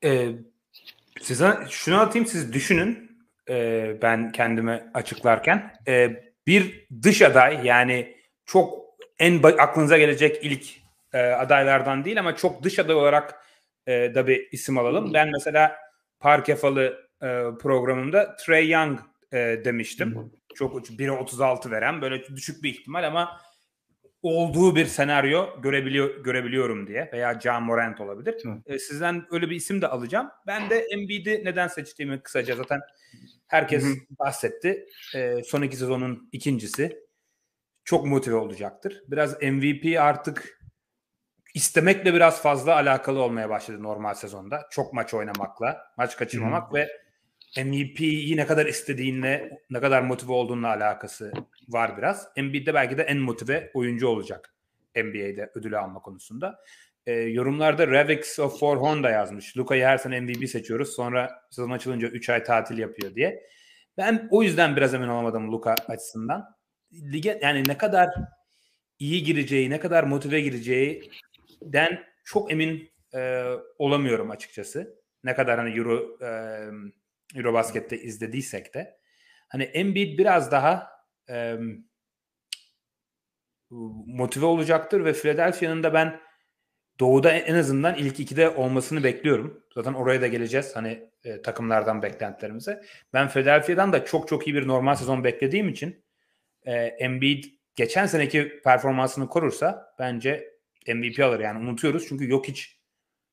Ee, 0.05 0.29
size 1.21 1.57
şunu 1.71 2.01
atayım 2.01 2.27
siz 2.27 2.53
düşünün. 2.53 3.19
Ee, 3.49 3.97
ben 4.03 4.33
kendime 4.33 4.91
açıklarken. 4.95 5.75
Ee, 5.89 6.23
bir 6.47 6.87
dış 7.03 7.23
aday 7.23 7.67
yani 7.67 8.17
çok 8.47 8.87
en 9.19 9.43
aklınıza 9.43 9.99
gelecek 9.99 10.45
ilk 10.45 10.67
e, 11.13 11.19
adaylardan 11.19 12.05
değil 12.05 12.21
ama 12.21 12.37
çok 12.37 12.63
dış 12.63 12.79
aday 12.79 12.97
olarak 12.97 13.35
e, 13.87 13.93
da 14.15 14.27
bir 14.27 14.49
isim 14.53 14.79
alalım. 14.79 15.15
Ben 15.15 15.31
mesela 15.31 15.77
Parkefalı 16.21 17.09
e, 17.23 17.43
programımda 17.61 18.37
Trey 18.37 18.69
Young 18.71 19.01
e, 19.33 19.37
demiştim. 19.65 20.33
Çok 20.55 20.89
1'e 20.89 21.11
36 21.11 21.71
veren 21.71 22.03
böyle 22.03 22.27
düşük 22.37 22.63
bir 22.63 22.71
ihtimal 22.71 23.07
ama 23.07 23.41
olduğu 24.27 24.77
bir 24.77 24.87
senaryo 24.87 25.61
görebiliyor 25.63 26.25
görebiliyorum 26.25 26.87
diye 26.87 27.11
veya 27.13 27.41
John 27.41 27.63
Morant 27.63 28.01
olabilir. 28.01 28.43
E, 28.67 28.79
sizden 28.79 29.27
öyle 29.31 29.51
bir 29.51 29.57
isim 29.57 29.83
de 29.83 29.89
alacağım. 29.89 30.31
Ben 30.47 30.71
de 30.71 30.87
Embiid'i 30.93 31.45
neden 31.45 31.69
seçtiğimi 31.69 32.21
kısaca 32.21 32.57
zaten 32.57 32.81
herkes 33.47 33.85
Hı-hı. 33.85 33.95
bahsetti. 34.19 34.87
E, 35.15 35.43
son 35.43 35.63
iki 35.63 35.77
sezonun 35.77 36.29
ikincisi. 36.33 37.07
Çok 37.85 38.07
motive 38.07 38.35
olacaktır. 38.35 39.03
Biraz 39.09 39.43
MVP 39.43 40.01
artık 40.01 40.61
istemekle 41.55 42.15
biraz 42.15 42.43
fazla 42.43 42.75
alakalı 42.75 43.23
olmaya 43.23 43.51
başladı 43.51 43.83
normal 43.83 44.15
sezonda. 44.15 44.67
Çok 44.71 44.93
maç 44.93 45.15
oynamakla, 45.15 45.93
maç 45.97 46.17
kaçırmamak 46.17 46.65
Hı-hı. 46.65 46.75
ve 46.75 47.06
MVP'yi 47.65 48.37
ne 48.37 48.47
kadar 48.47 48.67
istediğinle, 48.67 49.61
ne 49.71 49.81
kadar 49.81 50.03
motive 50.03 50.33
olduğunla 50.33 50.69
alakası 50.69 51.33
var 51.69 51.99
biraz. 51.99 52.29
Embiid 52.37 52.67
de 52.67 52.75
belki 52.75 52.99
de 52.99 53.03
en 53.03 53.19
motive 53.19 53.71
oyuncu 53.75 54.09
olacak 54.09 54.55
NBA'de 54.97 55.51
ödülü 55.55 55.79
alma 55.79 56.01
konusunda. 56.01 56.59
E, 57.07 57.13
yorumlarda 57.13 57.87
Ravix 57.87 58.39
of 58.39 58.61
For 58.61 58.77
Honda 58.77 59.11
yazmış. 59.11 59.57
Luka'yı 59.57 59.85
her 59.85 59.99
sene 59.99 60.21
MVP 60.21 60.49
seçiyoruz. 60.49 60.89
Sonra 60.89 61.43
sezon 61.51 61.71
açılınca 61.71 62.09
3 62.09 62.29
ay 62.29 62.45
tatil 62.45 62.79
yapıyor 62.79 63.15
diye. 63.15 63.43
Ben 63.97 64.29
o 64.31 64.43
yüzden 64.43 64.77
biraz 64.77 64.95
emin 64.95 65.09
olamadım 65.09 65.53
Luka 65.53 65.75
açısından. 65.89 66.57
Lige 66.93 67.39
yani 67.43 67.63
ne 67.67 67.79
kadar 67.79 68.11
iyi 68.99 69.23
gireceği, 69.23 69.71
ne 69.71 69.81
kadar 69.81 70.05
motive 70.05 70.41
gireceği 70.41 71.11
den 71.63 72.05
çok 72.25 72.53
emin 72.53 72.91
e, 73.15 73.45
olamıyorum 73.79 74.31
açıkçası. 74.31 75.01
Ne 75.25 75.35
kadar 75.35 75.59
hani 75.59 75.79
Euro 75.79 76.19
e, 76.23 76.31
Eurobasket'te 77.35 78.01
izlediysek 78.01 78.75
de 78.75 78.99
hani 79.49 79.63
Embiid 79.63 80.19
biraz 80.19 80.53
daha 80.53 80.91
e, 81.31 81.57
motive 84.07 84.47
olacaktır 84.47 85.05
ve 85.05 85.13
Philadelphia'nın 85.13 85.83
da 85.83 85.95
ben 85.95 86.21
Doğu'da 87.01 87.33
en 87.33 87.55
azından 87.55 87.95
ilk 87.95 88.21
ikide 88.21 88.49
olmasını 88.49 89.05
bekliyorum. 89.05 89.65
Zaten 89.75 89.95
oraya 89.95 90.21
da 90.21 90.27
geleceğiz 90.27 90.77
hani 90.77 91.11
e, 91.25 91.43
takımlardan 91.43 92.03
beklentilerimize. 92.03 92.83
Ben 93.13 93.29
Philadelphia'dan 93.29 93.93
da 93.93 94.05
çok 94.05 94.29
çok 94.29 94.47
iyi 94.47 94.55
bir 94.55 94.69
normal 94.69 94.95
sezon 94.95 95.25
beklediğim 95.25 95.69
için 95.69 96.05
e, 96.63 96.73
Embiid 96.75 97.45
geçen 97.77 98.07
seneki 98.07 98.61
performansını 98.65 99.29
korursa 99.29 99.95
bence 99.99 100.57
MVP 100.95 101.21
alır. 101.21 101.41
Yani 101.41 101.59
unutuyoruz 101.59 102.09
çünkü 102.09 102.31
yok 102.31 102.49
hiç 102.49 102.81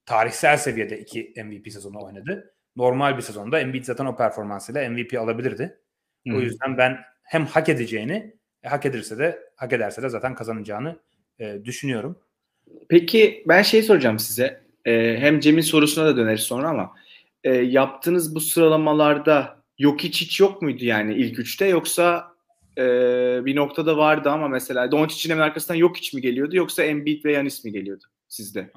tarihsel 0.06 0.58
seviyede 0.58 1.00
iki 1.00 1.34
MVP 1.44 1.72
sezonu 1.72 2.04
oynadı. 2.04 2.53
Normal 2.76 3.18
bir 3.18 3.22
sezonda 3.22 3.60
Embiid 3.60 3.84
zaten 3.84 4.06
o 4.06 4.16
performansıyla 4.16 4.90
MVP 4.90 5.20
alabilirdi. 5.20 5.80
Hmm. 6.24 6.36
O 6.36 6.40
yüzden 6.40 6.78
ben 6.78 7.00
hem 7.24 7.46
hak 7.46 7.70
edeceğini 7.70 8.36
e, 8.64 8.70
hak 8.70 8.86
edilirse 8.86 9.18
de 9.18 9.40
hak 9.56 9.74
ederse 9.74 10.04
de 10.04 10.10
zaten 10.10 10.36
kazanacağını 10.36 11.00
e, 11.40 11.66
düşünüyorum. 11.66 12.20
Peki 12.90 13.44
ben 13.48 13.62
şey 13.62 13.84
soracağım 13.84 14.20
size. 14.20 14.64
E, 14.86 15.18
hem 15.20 15.40
Cem'in 15.40 15.62
sorusuna 15.62 16.06
da 16.06 16.18
döneriz 16.18 16.42
sonra 16.42 16.70
ama 16.70 16.94
e, 17.44 17.54
yaptığınız 17.54 18.36
bu 18.36 18.40
sıralamalarda 18.40 19.64
yok 19.78 20.04
hiç 20.04 20.22
hiç 20.22 20.40
yok 20.40 20.62
muydu 20.62 20.86
yani 20.86 21.14
ilk 21.16 21.40
üçte 21.40 21.66
yoksa 21.66 22.34
e, 22.78 22.84
bir 23.46 23.56
noktada 23.56 23.98
vardı 23.98 24.30
ama 24.30 24.48
mesela 24.48 24.92
Doncic'in 24.92 25.34
hemen 25.34 25.44
arkasından 25.44 25.78
yok 25.78 25.98
hiç 25.98 26.14
mi 26.14 26.22
geliyordu 26.22 26.56
yoksa 26.56 26.84
Embiid 26.84 27.26
ve 27.26 27.34
Yanis 27.34 27.64
mi 27.64 27.72
geliyordu 27.72 28.04
sizde? 28.28 28.72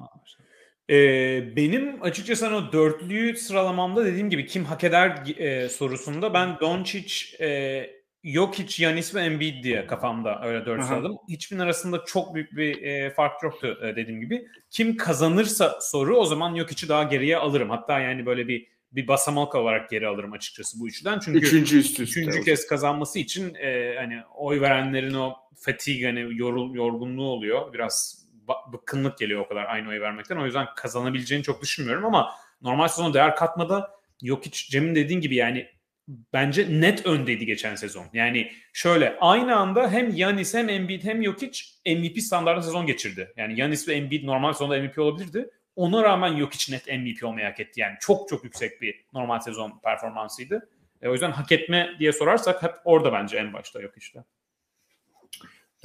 Ee, 0.89 1.55
benim 1.55 2.03
açıkçası 2.03 2.45
hani 2.45 2.55
o 2.55 2.71
dörtlüyü 2.71 3.37
sıralamamda 3.37 4.05
dediğim 4.05 4.29
gibi 4.29 4.45
kim 4.45 4.65
hak 4.65 4.83
eder 4.83 5.23
e, 5.37 5.69
sorusunda 5.69 6.33
ben 6.33 6.59
Doncic, 6.59 7.43
e, 7.45 7.89
Jokic, 8.23 8.83
Yanis 8.83 9.15
ve 9.15 9.21
Embiid 9.21 9.63
diye 9.63 9.87
kafamda 9.87 10.41
öyle 10.43 10.65
dört 10.65 10.85
sıraladım. 10.85 11.17
Hiçbirinin 11.29 11.63
arasında 11.63 12.03
çok 12.05 12.35
büyük 12.35 12.55
bir 12.55 12.81
e, 12.81 13.13
fark 13.13 13.43
yoktu 13.43 13.77
e, 13.83 13.95
dediğim 13.95 14.21
gibi. 14.21 14.47
Kim 14.69 14.97
kazanırsa 14.97 15.79
soru 15.81 16.17
o 16.17 16.25
zaman 16.25 16.57
Jokic'i 16.57 16.89
daha 16.89 17.03
geriye 17.03 17.37
alırım. 17.37 17.69
Hatta 17.69 17.99
yani 17.99 18.25
böyle 18.25 18.47
bir 18.47 18.67
bir 18.91 19.07
basamak 19.07 19.55
olarak 19.55 19.89
geri 19.89 20.07
alırım 20.07 20.33
açıkçası 20.33 20.79
bu 20.79 20.87
üçlüden. 20.87 21.19
Çünkü 21.19 21.39
üçüncü, 21.39 21.77
üst 21.79 21.99
üste 21.99 22.03
üçüncü 22.03 22.43
kez 22.43 22.67
kazanması 22.67 23.19
için 23.19 23.55
e, 23.55 23.95
hani 23.97 24.21
oy 24.35 24.61
verenlerin 24.61 25.13
o 25.13 25.33
fatigue 25.55 26.07
hani 26.07 26.37
yorul, 26.37 26.75
yorgunluğu 26.75 27.29
oluyor. 27.29 27.73
Biraz 27.73 28.26
bıkkınlık 28.73 29.17
geliyor 29.17 29.41
o 29.41 29.47
kadar 29.47 29.65
aynı 29.65 29.89
oy 29.89 30.01
vermekten. 30.01 30.37
O 30.37 30.45
yüzden 30.45 30.67
kazanabileceğini 30.75 31.43
çok 31.43 31.61
düşünmüyorum 31.61 32.05
ama 32.05 32.31
normal 32.61 32.87
sezon 32.87 33.13
değer 33.13 33.35
katmada 33.35 33.91
yok 34.21 34.45
hiç 34.45 34.69
Cem'in 34.69 34.95
dediğin 34.95 35.21
gibi 35.21 35.35
yani 35.35 35.67
bence 36.07 36.67
net 36.69 37.05
öndeydi 37.05 37.45
geçen 37.45 37.75
sezon. 37.75 38.05
Yani 38.13 38.51
şöyle 38.73 39.17
aynı 39.21 39.55
anda 39.55 39.91
hem 39.91 40.15
Yanis 40.15 40.53
hem 40.53 40.69
Embiid 40.69 41.03
hem 41.03 41.23
Jokic 41.23 41.63
MVP 41.85 42.19
standartında 42.19 42.65
sezon 42.65 42.85
geçirdi. 42.85 43.33
Yani 43.37 43.59
Yanis 43.59 43.87
ve 43.87 43.93
Embiid 43.93 44.25
normal 44.25 44.53
sezonda 44.53 44.79
MVP 44.79 44.99
olabilirdi. 44.99 45.49
Ona 45.75 46.03
rağmen 46.03 46.37
Jokic 46.37 46.73
net 46.73 46.87
MVP 46.87 47.23
olmayı 47.23 47.45
hak 47.45 47.59
etti. 47.59 47.81
Yani 47.81 47.95
çok 47.99 48.29
çok 48.29 48.43
yüksek 48.43 48.81
bir 48.81 49.05
normal 49.13 49.39
sezon 49.39 49.79
performansıydı. 49.83 50.69
E, 51.01 51.09
o 51.09 51.11
yüzden 51.11 51.31
hak 51.31 51.51
etme 51.51 51.89
diye 51.99 52.13
sorarsak 52.13 52.63
hep 52.63 52.73
orada 52.85 53.13
bence 53.13 53.37
en 53.37 53.53
başta 53.53 53.81
Jokic'te. 53.81 54.23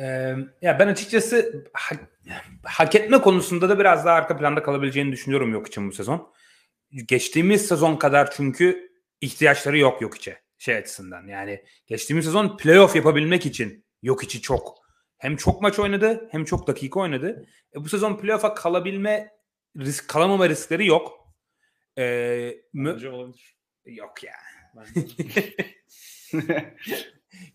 Ee, 0.03 0.37
ya 0.63 0.79
ben 0.79 0.89
açıkçası 0.89 1.65
hak, 1.73 1.99
hak 2.65 2.95
etme 2.95 3.21
konusunda 3.21 3.69
da 3.69 3.79
biraz 3.79 4.05
daha 4.05 4.15
arka 4.15 4.37
planda 4.37 4.63
kalabileceğini 4.63 5.13
düşünüyorum 5.13 5.53
yok 5.53 5.67
için 5.67 5.89
bu 5.89 5.93
sezon. 5.93 6.33
Geçtiğimiz 7.07 7.67
sezon 7.67 7.97
kadar 7.97 8.31
çünkü 8.31 8.93
ihtiyaçları 9.21 9.79
yok 9.79 10.03
yok 10.03 10.17
içe 10.17 10.43
şey 10.59 10.77
açısından. 10.77 11.27
Yani 11.27 11.65
geçtiğimiz 11.87 12.25
sezon 12.25 12.57
playoff 12.57 12.97
yapabilmek 12.97 13.47
için 13.47 13.85
yok 14.03 14.25
içi 14.25 14.41
çok 14.41 14.79
hem 15.19 15.37
çok 15.37 15.63
maç 15.63 15.79
oynadı 15.79 16.29
hem 16.31 16.45
çok 16.45 16.67
dakika 16.67 17.01
oynadı. 17.01 17.47
E, 17.75 17.85
bu 17.85 17.89
sezon 17.89 18.17
playoff'a 18.17 18.55
kalabilme 18.55 19.31
risk 19.77 20.09
kalamama 20.09 20.49
riskleri 20.49 20.87
yok. 20.87 21.35
Ee, 21.99 22.55
Bence 22.75 23.11
olabilir. 23.11 23.57
Yok 23.87 24.25
ya. 24.25 24.35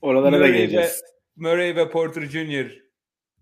Oralara 0.02 0.40
da 0.40 0.48
geleceğiz. 0.48 1.04
Murray 1.38 1.76
ve 1.76 1.90
Porter 1.90 2.22
Jr. 2.22 2.88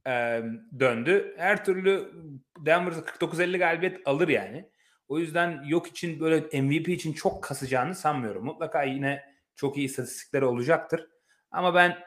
E, 0.07 0.43
döndü. 0.79 1.35
Her 1.37 1.65
türlü 1.65 2.11
Denver 2.59 2.91
49-50 2.91 3.57
galibiyet 3.57 4.07
alır 4.07 4.27
yani. 4.27 4.69
O 5.07 5.19
yüzden 5.19 5.63
yok 5.63 5.87
için 5.87 6.19
böyle 6.19 6.61
MVP 6.61 6.89
için 6.89 7.13
çok 7.13 7.43
kasacağını 7.43 7.95
sanmıyorum. 7.95 8.45
Mutlaka 8.45 8.83
yine 8.83 9.23
çok 9.55 9.77
iyi 9.77 9.85
istatistikleri 9.85 10.45
olacaktır. 10.45 11.07
Ama 11.51 11.75
ben 11.75 11.97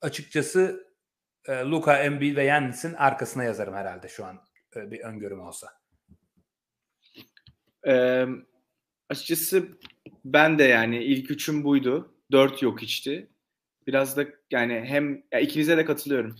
açıkçası 0.00 0.88
e, 1.44 1.52
Luka, 1.52 1.98
Embiid 1.98 2.36
ve 2.36 2.44
Yannis'in 2.44 2.94
arkasına 2.94 3.44
yazarım 3.44 3.74
herhalde 3.74 4.08
şu 4.08 4.24
an 4.24 4.40
e, 4.76 4.90
bir 4.90 5.00
öngörüm 5.00 5.40
olsa. 5.40 5.68
E, 7.86 8.24
açıkçası 9.08 9.78
ben 10.24 10.58
de 10.58 10.64
yani 10.64 11.04
ilk 11.04 11.30
üçüm 11.30 11.64
buydu. 11.64 12.14
Dört 12.32 12.62
yok 12.62 12.82
içti. 12.82 13.30
Biraz 13.88 14.16
da 14.16 14.26
yani 14.50 14.82
hem 14.86 15.22
ya 15.32 15.40
ikinize 15.40 15.76
de 15.76 15.84
katılıyorum. 15.84 16.36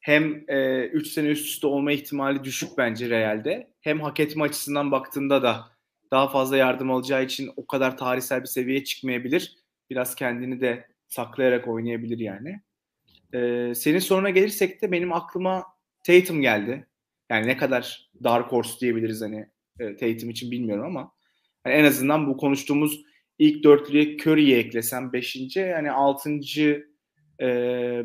Hem 0.00 0.34
3 0.34 0.48
e, 0.48 0.86
üç 0.86 1.08
sene 1.08 1.28
üst 1.28 1.46
üste 1.46 1.66
olma 1.66 1.92
ihtimali 1.92 2.44
düşük 2.44 2.78
bence 2.78 3.10
Real'de. 3.10 3.70
Hem 3.80 4.00
hak 4.00 4.20
etme 4.20 4.44
açısından 4.44 4.90
baktığında 4.90 5.42
da 5.42 5.64
daha 6.10 6.28
fazla 6.28 6.56
yardım 6.56 6.90
alacağı 6.90 7.24
için 7.24 7.50
o 7.56 7.66
kadar 7.66 7.96
tarihsel 7.96 8.40
bir 8.40 8.46
seviyeye 8.46 8.84
çıkmayabilir. 8.84 9.56
Biraz 9.90 10.14
kendini 10.14 10.60
de 10.60 10.86
saklayarak 11.08 11.68
oynayabilir 11.68 12.18
yani. 12.18 12.60
Ee, 13.34 13.72
senin 13.74 13.98
soruna 13.98 14.30
gelirsek 14.30 14.82
de 14.82 14.92
benim 14.92 15.12
aklıma 15.12 15.64
Tatum 16.02 16.42
geldi. 16.42 16.86
Yani 17.30 17.46
ne 17.46 17.56
kadar 17.56 18.10
dark 18.24 18.52
horse 18.52 18.80
diyebiliriz 18.80 19.22
hani 19.22 19.48
e, 19.80 19.96
Tatum 19.96 20.30
için 20.30 20.50
bilmiyorum 20.50 20.84
ama 20.84 21.12
yani 21.66 21.76
en 21.76 21.84
azından 21.84 22.26
bu 22.26 22.36
konuştuğumuz 22.36 23.04
ilk 23.38 23.64
dörtlüye 23.64 24.16
Curry'yi 24.16 24.56
eklesem 24.56 25.12
beşinci 25.12 25.60
yani 25.60 25.92
altıncı 25.92 26.88
e, 27.40 27.46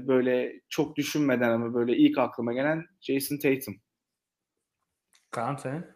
böyle 0.08 0.62
çok 0.70 0.96
düşünmeden 0.96 1.50
ama 1.50 1.74
böyle 1.74 1.98
ilk 1.98 2.18
aklıma 2.18 2.54
gelen 2.54 2.86
Jason 3.02 3.38
Tatum. 3.38 3.76
Kaan 5.32 5.56
sen? 5.56 5.88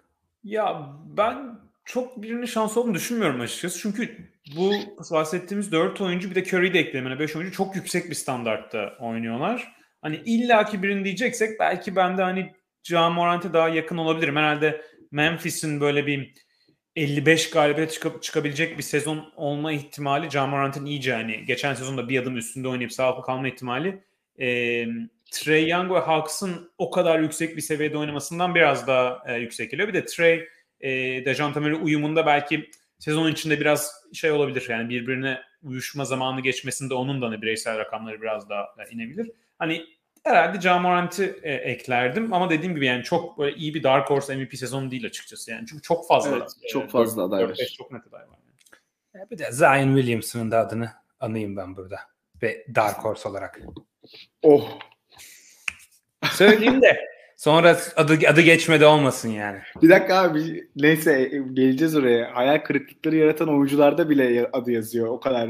Ya 0.44 0.96
ben 1.18 1.60
çok 1.86 2.22
birinin 2.22 2.46
şans 2.46 2.78
olduğunu 2.78 2.94
düşünmüyorum 2.94 3.42
açıkçası. 3.42 3.80
Çünkü 3.80 4.18
bu 4.56 4.74
bahsettiğimiz 5.12 5.72
4 5.72 6.02
oyuncu 6.02 6.30
bir 6.30 6.36
de 6.36 6.44
Curry'i 6.44 6.74
de 6.74 6.80
eklemene 6.80 7.20
5 7.20 7.36
oyuncu 7.36 7.54
çok 7.54 7.76
yüksek 7.76 8.10
bir 8.10 8.16
standartta 8.16 8.98
oynuyorlar. 9.00 9.76
Hani 10.02 10.22
illaki 10.26 10.84
birini 10.84 11.06
diyeceksek 11.06 11.60
belki 11.60 11.96
ben 11.96 12.18
de 12.18 12.22
hani 12.22 12.54
John 12.84 13.14
Morant'e 13.14 13.54
daha 13.54 13.70
yakın 13.70 13.98
olabilirim. 13.98 14.36
Herhalde 14.36 14.82
Memphis'in 15.12 15.82
böyle 15.82 16.08
bir 16.08 16.34
55 16.96 17.50
galibiyet 17.50 17.92
çıkıp 17.92 18.24
çıkabilecek 18.24 18.78
bir 18.78 18.84
sezon 18.84 19.34
olma 19.36 19.72
ihtimali 19.72 20.30
Jamorant'ın 20.30 20.86
iyice 20.86 21.14
hani 21.14 21.46
geçen 21.46 21.74
sezonda 21.74 22.10
bir 22.10 22.22
adım 22.22 22.38
üstünde 22.38 22.68
oynayıp 22.68 22.94
sağlıklı 22.94 23.24
kalma 23.24 23.48
ihtimali 23.48 24.04
e, 24.40 24.86
Trey 25.32 25.68
Young 25.70 25.92
ve 25.92 26.00
Hawks'ın 26.00 26.72
o 26.78 26.92
kadar 26.92 27.20
yüksek 27.20 27.58
bir 27.58 27.62
seviyede 27.62 27.98
oynamasından 27.98 28.56
biraz 28.56 28.88
daha 28.88 29.24
e, 29.28 29.38
yüksek 29.38 29.72
geliyor. 29.72 29.88
Bir 29.88 29.94
de 29.94 30.06
Trey 30.06 30.48
e, 30.80 30.90
Dejounte 31.26 31.60
Murray 31.60 31.80
uyumunda 31.84 32.26
belki 32.26 32.70
sezon 33.00 33.32
içinde 33.32 33.60
biraz 33.60 33.94
şey 34.14 34.32
olabilir 34.32 34.66
yani 34.70 34.90
birbirine 34.90 35.42
uyuşma 35.64 36.06
zamanı 36.06 36.42
geçmesinde 36.42 36.94
onun 36.94 37.22
da 37.22 37.26
hani 37.26 37.42
bireysel 37.42 37.78
rakamları 37.78 38.22
biraz 38.22 38.50
daha 38.50 38.68
inebilir. 38.92 39.32
Hani 39.60 39.86
herhalde 40.24 40.60
Camorant'ı 40.60 41.40
e, 41.44 41.54
eklerdim 41.54 42.34
ama 42.34 42.50
dediğim 42.50 42.76
gibi 42.76 42.86
yani 42.86 43.04
çok 43.04 43.40
böyle 43.40 43.56
iyi 43.56 43.74
bir 43.74 43.84
Dark 43.84 44.10
Horse 44.10 44.36
MVP 44.36 44.58
sezonu 44.58 44.92
değil 44.92 45.06
açıkçası 45.06 45.52
yani 45.52 45.66
çünkü 45.70 45.82
çok 45.82 46.08
fazla 46.08 46.38
evet, 46.38 46.50
çok 46.70 46.84
e, 46.84 46.88
fazla 46.88 47.24
aday 47.24 47.50
var. 47.50 47.56
Çok 47.78 47.92
net 47.92 48.08
aday 48.08 48.22
var. 48.22 48.38
Yani. 49.16 49.30
Bir 49.32 49.38
de 49.38 49.52
Zion 49.52 49.96
Williamson'ın 49.96 50.52
da 50.52 50.60
adını 50.60 50.90
anayım 51.20 51.58
ben 51.58 51.76
burada 51.76 52.00
ve 52.42 52.66
Dark 52.76 52.98
Horse 52.98 53.30
olarak. 53.30 53.60
Oh. 54.44 54.80
Söyleyeyim 56.32 56.82
de 56.82 57.06
sonra 57.38 57.78
adı 57.96 58.20
adı 58.28 58.42
geçmedi 58.42 58.86
olmasın 58.86 59.30
yani. 59.30 59.60
Bir 59.82 59.90
dakika 59.90 60.22
abi 60.22 60.70
neyse 60.76 61.32
geleceğiz 61.54 61.96
oraya. 61.96 62.36
Hayal 62.36 62.58
kırıklıkları 62.58 63.16
yaratan 63.16 63.50
oyuncularda 63.50 64.10
bile 64.10 64.50
adı 64.54 64.72
yazıyor. 64.72 65.08
O 65.08 65.20
kadar 65.20 65.50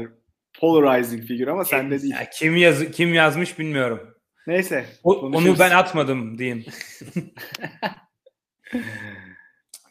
polarizing 0.60 1.24
figür 1.24 1.48
ama 1.48 1.64
sende 1.64 2.02
değil. 2.02 2.14
Ya 2.14 2.30
kim 2.30 2.56
yaz 2.56 2.90
kim 2.90 3.14
yazmış 3.14 3.58
bilmiyorum. 3.58 4.14
Neyse. 4.46 4.86
O, 5.04 5.14
onu 5.14 5.58
ben 5.58 5.70
atmadım 5.70 6.38
diyeyim. 6.38 6.64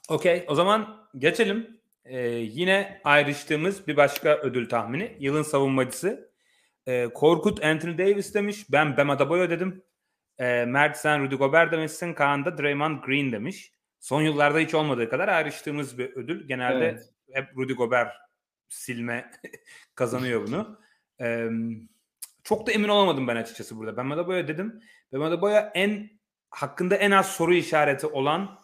Okey 0.09 0.45
o 0.47 0.55
zaman 0.55 1.07
geçelim. 1.17 1.81
Ee, 2.05 2.19
yine 2.29 3.01
ayrıştığımız 3.03 3.87
bir 3.87 3.97
başka 3.97 4.37
ödül 4.37 4.69
tahmini. 4.69 5.17
Yılın 5.19 5.43
savunmacısı. 5.43 6.31
Ee, 6.87 7.07
Korkut 7.13 7.63
Anthony 7.63 7.97
Davis 7.97 8.33
demiş. 8.33 8.65
Ben 8.71 8.97
Bam 8.97 9.09
Adebayo 9.09 9.49
dedim. 9.49 9.83
Ee, 10.39 10.65
Mert 10.65 10.97
sen 10.97 11.23
Rudy 11.23 11.35
Gobert 11.35 11.71
demişsin. 11.71 12.13
Kaan 12.13 12.45
da 12.45 12.57
Draymond 12.57 13.03
Green 13.03 13.31
demiş. 13.31 13.73
Son 13.99 14.21
yıllarda 14.21 14.59
hiç 14.59 14.73
olmadığı 14.73 15.09
kadar 15.09 15.27
ayrıştığımız 15.27 15.97
bir 15.97 16.15
ödül. 16.15 16.47
Genelde 16.47 16.85
evet. 16.85 17.09
hep 17.31 17.57
Rudy 17.57 17.73
Gobert 17.73 18.13
silme 18.69 19.31
kazanıyor 19.95 20.47
bunu. 20.47 20.79
Ee, 21.21 21.49
çok 22.43 22.67
da 22.67 22.71
emin 22.71 22.89
olamadım 22.89 23.27
ben 23.27 23.35
açıkçası 23.35 23.77
burada. 23.77 23.97
Ben 23.97 24.27
böyle 24.27 24.47
dedim. 24.47 24.81
Ben 25.13 25.19
Adebayo 25.19 25.61
en 25.73 26.09
hakkında 26.49 26.95
en 26.95 27.11
az 27.11 27.31
soru 27.31 27.53
işareti 27.53 28.07
olan 28.07 28.59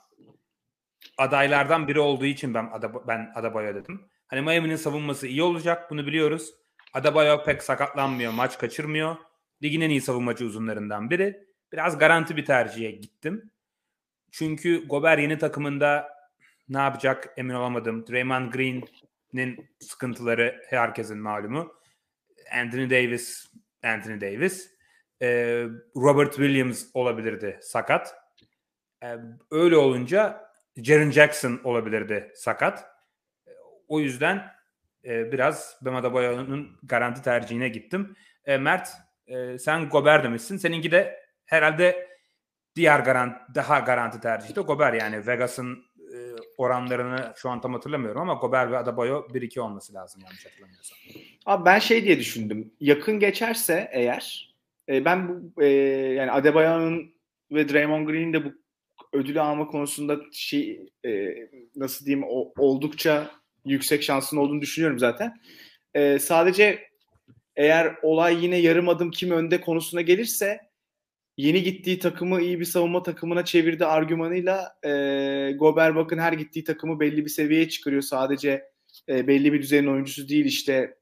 adaylardan 1.17 1.87
biri 1.87 1.99
olduğu 1.99 2.25
için 2.25 2.53
ben 2.53 2.69
Adab 2.73 3.07
ben 3.07 3.31
Adebayo 3.35 3.75
dedim. 3.75 4.09
Hani 4.27 4.41
Miami'nin 4.41 4.75
savunması 4.75 5.27
iyi 5.27 5.43
olacak 5.43 5.91
bunu 5.91 6.07
biliyoruz. 6.07 6.53
Adebayo 6.93 7.43
pek 7.43 7.63
sakatlanmıyor, 7.63 8.33
maç 8.33 8.57
kaçırmıyor. 8.57 9.15
Ligin 9.63 9.81
en 9.81 9.89
iyi 9.89 10.01
savunmacı 10.01 10.45
uzunlarından 10.45 11.09
biri. 11.09 11.47
Biraz 11.71 11.97
garanti 11.97 12.37
bir 12.37 12.45
tercihe 12.45 12.91
gittim. 12.91 13.51
Çünkü 14.31 14.87
Gober 14.87 15.17
yeni 15.17 15.37
takımında 15.37 16.09
ne 16.69 16.77
yapacak 16.77 17.33
emin 17.37 17.53
olamadım. 17.53 18.07
Draymond 18.07 18.53
Green'in 18.53 19.69
sıkıntıları 19.79 20.61
herkesin 20.69 21.17
malumu. 21.17 21.73
Anthony 22.53 22.89
Davis, 22.89 23.45
Anthony 23.83 24.21
Davis. 24.21 24.77
Ee, 25.21 25.65
Robert 25.95 26.35
Williams 26.35 26.85
olabilirdi 26.93 27.59
sakat. 27.61 28.15
Ee, 29.03 29.15
öyle 29.51 29.77
olunca 29.77 30.47
Jaren 30.77 31.11
Jackson 31.11 31.61
olabilirdi 31.63 32.31
sakat. 32.35 32.85
O 33.87 33.99
yüzden 33.99 34.51
e, 35.05 35.31
biraz 35.31 35.77
Bam 35.81 35.95
Adebayo'nun 35.95 36.79
garanti 36.83 37.21
tercihine 37.21 37.69
gittim. 37.69 38.15
E, 38.45 38.57
Mert 38.57 38.89
e, 39.27 39.57
sen 39.57 39.89
Gober 39.89 40.23
demişsin. 40.23 40.57
Seninki 40.57 40.91
de 40.91 41.19
herhalde 41.45 42.07
diğer 42.75 42.99
garanti, 42.99 43.55
daha 43.55 43.79
garanti 43.79 44.19
tercih 44.19 44.55
de 44.55 44.61
Gober 44.61 44.93
yani 44.93 45.27
Vegas'ın 45.27 45.73
e, 45.75 45.86
oranlarını 46.57 47.33
şu 47.35 47.49
an 47.49 47.61
tam 47.61 47.73
hatırlamıyorum 47.73 48.21
ama 48.21 48.33
Gober 48.33 48.71
ve 48.71 48.77
Adebayo 48.77 49.27
1-2 49.33 49.59
olması 49.59 49.93
lazım 49.93 50.21
yanlış 50.25 50.45
hatırlamıyorsam. 50.45 50.97
Abi 51.45 51.65
ben 51.65 51.79
şey 51.79 52.03
diye 52.03 52.19
düşündüm. 52.19 52.71
Yakın 52.79 53.19
geçerse 53.19 53.89
eğer 53.91 54.55
e, 54.89 55.05
ben 55.05 55.29
bu 55.29 55.63
e, 55.63 55.67
yani 56.13 56.31
Adebayo'nun 56.31 57.13
ve 57.51 57.69
Draymond 57.69 58.07
Green'in 58.07 58.33
de 58.33 58.45
bu 58.45 58.49
ödülü 59.13 59.41
alma 59.41 59.67
konusunda 59.67 60.17
şey 60.31 60.89
e, 61.05 61.35
nasıl 61.75 62.05
diyeyim 62.05 62.25
o, 62.29 62.53
oldukça 62.57 63.31
yüksek 63.65 64.03
şansın 64.03 64.37
olduğunu 64.37 64.61
düşünüyorum 64.61 64.99
zaten. 64.99 65.37
E, 65.93 66.19
sadece 66.19 66.87
eğer 67.55 67.95
olay 68.01 68.45
yine 68.45 68.57
yarım 68.57 68.89
adım 68.89 69.11
kim 69.11 69.31
önde 69.31 69.61
konusuna 69.61 70.01
gelirse 70.01 70.59
yeni 71.37 71.63
gittiği 71.63 71.99
takımı 71.99 72.41
iyi 72.41 72.59
bir 72.59 72.65
savunma 72.65 73.03
takımına 73.03 73.45
çevirdi 73.45 73.85
argümanıyla 73.85 74.77
e, 74.85 74.91
Gober 75.51 75.95
bakın 75.95 76.17
her 76.17 76.33
gittiği 76.33 76.63
takımı 76.63 76.99
belli 76.99 77.25
bir 77.25 77.29
seviyeye 77.29 77.69
çıkarıyor. 77.69 78.01
Sadece 78.01 78.69
e, 79.09 79.27
belli 79.27 79.53
bir 79.53 79.61
düzeyin 79.61 79.87
oyuncusu 79.87 80.29
değil 80.29 80.45
işte 80.45 80.97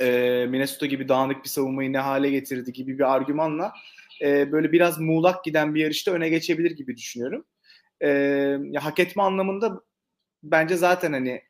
e, 0.00 0.46
Minnesota 0.48 0.86
gibi 0.86 1.08
dağınık 1.08 1.44
bir 1.44 1.48
savunmayı 1.48 1.92
ne 1.92 1.98
hale 1.98 2.30
getirdi 2.30 2.72
gibi 2.72 2.98
bir 2.98 3.14
argümanla 3.14 3.72
e, 4.22 4.52
böyle 4.52 4.72
biraz 4.72 5.00
muğlak 5.00 5.44
giden 5.44 5.74
bir 5.74 5.80
yarışta 5.80 6.12
öne 6.12 6.28
geçebilir 6.28 6.70
gibi 6.70 6.96
düşünüyorum. 6.96 7.44
E, 8.00 8.08
ya 8.70 8.84
hak 8.84 8.98
etme 8.98 9.22
anlamında 9.22 9.80
bence 10.42 10.76
zaten 10.76 11.12
hani 11.12 11.42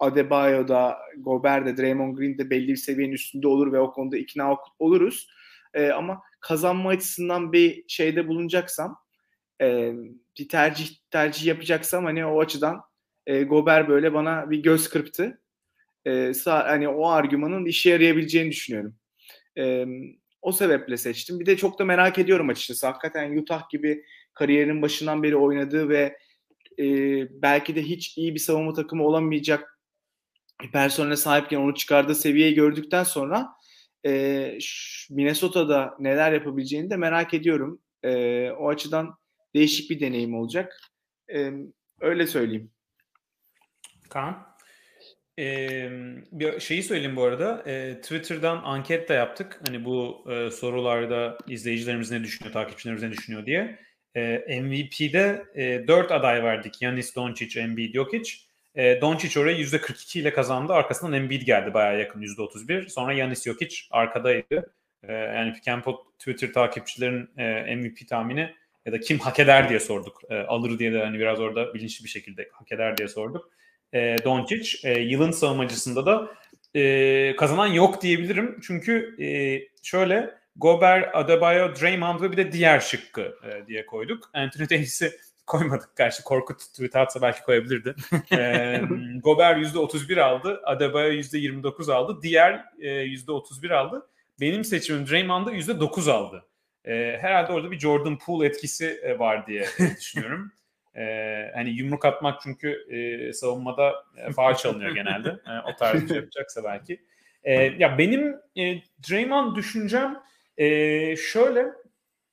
Adebayo'da, 0.00 0.98
Gober'de, 1.18 1.76
Draymond 1.76 2.16
Green'de 2.16 2.50
belli 2.50 2.68
bir 2.68 2.76
seviyenin 2.76 3.14
üstünde 3.14 3.48
olur 3.48 3.72
ve 3.72 3.80
o 3.80 3.92
konuda 3.92 4.16
ikna 4.16 4.56
oluruz. 4.78 5.28
E, 5.74 5.90
ama 5.90 6.22
kazanma 6.40 6.90
açısından 6.90 7.52
bir 7.52 7.84
şeyde 7.88 8.28
bulunacaksam 8.28 8.96
e, 9.60 9.92
bir 10.38 10.48
tercih 10.48 10.88
tercih 11.10 11.46
yapacaksam 11.46 12.04
hani 12.04 12.26
o 12.26 12.40
açıdan 12.40 12.80
e, 13.26 13.42
Gober 13.42 13.88
böyle 13.88 14.14
bana 14.14 14.50
bir 14.50 14.58
göz 14.62 14.88
kırptı. 14.88 15.40
E, 16.04 16.34
sağ, 16.34 16.68
hani 16.68 16.88
o 16.88 17.08
argümanın 17.08 17.64
işe 17.64 17.90
yarayabileceğini 17.90 18.50
düşünüyorum. 18.50 18.96
E, 19.58 19.86
o 20.42 20.52
sebeple 20.52 20.96
seçtim. 20.96 21.40
Bir 21.40 21.46
de 21.46 21.56
çok 21.56 21.78
da 21.78 21.84
merak 21.84 22.18
ediyorum 22.18 22.48
açıkçası. 22.48 22.86
Hakikaten 22.86 23.36
Utah 23.36 23.70
gibi 23.70 24.04
kariyerin 24.34 24.82
başından 24.82 25.22
beri 25.22 25.36
oynadığı 25.36 25.88
ve 25.88 26.18
e, 26.78 26.84
belki 27.42 27.74
de 27.74 27.82
hiç 27.82 28.18
iyi 28.18 28.34
bir 28.34 28.40
savunma 28.40 28.72
takımı 28.72 29.04
olamayacak 29.04 29.80
bir 30.62 30.70
personele 30.72 31.16
sahipken 31.16 31.58
onu 31.58 31.74
çıkardığı 31.74 32.14
seviyeyi 32.14 32.54
gördükten 32.54 33.04
sonra 33.04 33.48
e, 34.06 34.58
Minnesota'da 35.10 35.96
neler 35.98 36.32
yapabileceğini 36.32 36.90
de 36.90 36.96
merak 36.96 37.34
ediyorum. 37.34 37.80
E, 38.02 38.50
o 38.50 38.68
açıdan 38.68 39.18
değişik 39.54 39.90
bir 39.90 40.00
deneyim 40.00 40.34
olacak. 40.34 40.80
E, 41.34 41.50
öyle 42.00 42.26
söyleyeyim. 42.26 42.70
Kaan? 44.08 44.50
Ee, 45.38 45.90
bir 46.32 46.60
şeyi 46.60 46.82
söyleyeyim 46.82 47.16
bu 47.16 47.22
arada. 47.22 47.62
Ee, 47.66 48.00
Twitter'dan 48.02 48.60
anket 48.64 49.08
de 49.08 49.14
yaptık. 49.14 49.60
Hani 49.66 49.84
bu 49.84 50.24
e, 50.30 50.50
sorularda 50.50 51.38
izleyicilerimiz 51.48 52.10
ne 52.10 52.24
düşünüyor, 52.24 52.52
takipçilerimiz 52.52 53.02
ne 53.02 53.10
düşünüyor 53.10 53.46
diye. 53.46 53.78
E, 54.14 54.60
MVP'de 54.62 55.44
e, 55.54 55.88
4 55.88 56.12
aday 56.12 56.42
verdik. 56.42 56.82
Yanis, 56.82 57.16
Doncic, 57.16 57.60
Embiid, 57.60 57.94
Jokic. 57.94 58.49
E, 58.74 59.00
Doncic 59.00 59.40
orayı 59.40 59.58
%42 59.58 60.18
ile 60.18 60.32
kazandı. 60.32 60.72
Arkasından 60.72 61.12
Embiid 61.12 61.42
geldi 61.42 61.74
bayağı 61.74 61.98
yakın 61.98 62.22
%31. 62.22 62.88
Sonra 62.88 63.12
Yanis 63.12 63.44
Jokic 63.44 63.76
arkadaydı. 63.90 64.72
E, 65.02 65.12
yani 65.12 65.52
Pick 65.52 65.86
Twitter 66.18 66.52
takipçilerin 66.52 67.30
e, 67.38 67.76
MVP 67.76 68.08
tahmini 68.08 68.54
ya 68.86 68.92
da 68.92 69.00
kim 69.00 69.18
hak 69.18 69.40
eder 69.40 69.68
diye 69.68 69.80
sorduk. 69.80 70.20
E, 70.30 70.34
alır 70.34 70.78
diye 70.78 70.92
de 70.92 71.04
hani 71.04 71.18
biraz 71.18 71.40
orada 71.40 71.74
bilinçli 71.74 72.04
bir 72.04 72.10
şekilde 72.10 72.48
hak 72.52 72.72
eder 72.72 72.96
diye 72.96 73.08
sorduk. 73.08 73.50
E, 73.92 74.16
Doncic 74.24 74.88
e, 74.88 75.00
yılın 75.00 75.30
savunmacısında 75.30 76.06
da 76.06 76.28
e, 76.74 77.36
kazanan 77.36 77.66
yok 77.66 78.02
diyebilirim. 78.02 78.58
Çünkü 78.62 79.16
e, 79.24 79.28
şöyle 79.82 80.34
Gober, 80.56 81.10
Adebayo, 81.14 81.74
Draymond 81.76 82.20
ve 82.20 82.32
bir 82.32 82.36
de 82.36 82.52
diğer 82.52 82.80
şıkkı 82.80 83.20
e, 83.20 83.66
diye 83.66 83.86
koyduk. 83.86 84.30
Anthony 84.34 84.70
Davis'i 84.70 85.12
koymadık. 85.50 85.96
Gerçi 85.96 86.24
Korkut 86.24 86.60
tweet 86.60 86.96
atsa 86.96 87.22
belki 87.22 87.42
koyabilirdi. 87.42 87.94
e, 88.32 88.80
Gober 89.22 89.56
%31 89.56 90.20
aldı. 90.20 90.60
Adebayo 90.64 91.12
%29 91.12 91.92
aldı. 91.92 92.18
Diğer 92.22 92.64
e, 92.80 92.88
%31 92.88 93.74
aldı. 93.74 94.08
Benim 94.40 94.64
seçimim 94.64 95.06
Draymond'da 95.06 95.52
%9 95.52 96.10
aldı. 96.10 96.44
E, 96.84 97.16
herhalde 97.20 97.52
orada 97.52 97.70
bir 97.70 97.78
Jordan 97.78 98.18
Poole 98.18 98.46
etkisi 98.46 99.00
e, 99.02 99.18
var 99.18 99.46
diye 99.46 99.66
düşünüyorum. 100.00 100.52
E, 100.96 101.50
hani 101.54 101.70
yumruk 101.70 102.04
atmak 102.04 102.40
çünkü 102.40 102.86
e, 102.90 103.32
savunmada 103.32 104.04
e, 104.16 104.32
faal 104.32 104.54
çalınıyor 104.54 104.90
genelde. 104.90 105.28
E, 105.28 105.72
o 105.72 105.76
tarz 105.76 106.02
bir 106.02 106.08
şey 106.08 106.16
yapacaksa 106.16 106.64
belki. 106.64 107.00
E, 107.42 107.52
ya 107.54 107.98
benim 107.98 108.36
e, 108.56 108.82
Draymond 109.10 109.56
düşüncem 109.56 110.22
e, 110.56 110.66
şöyle 111.16 111.66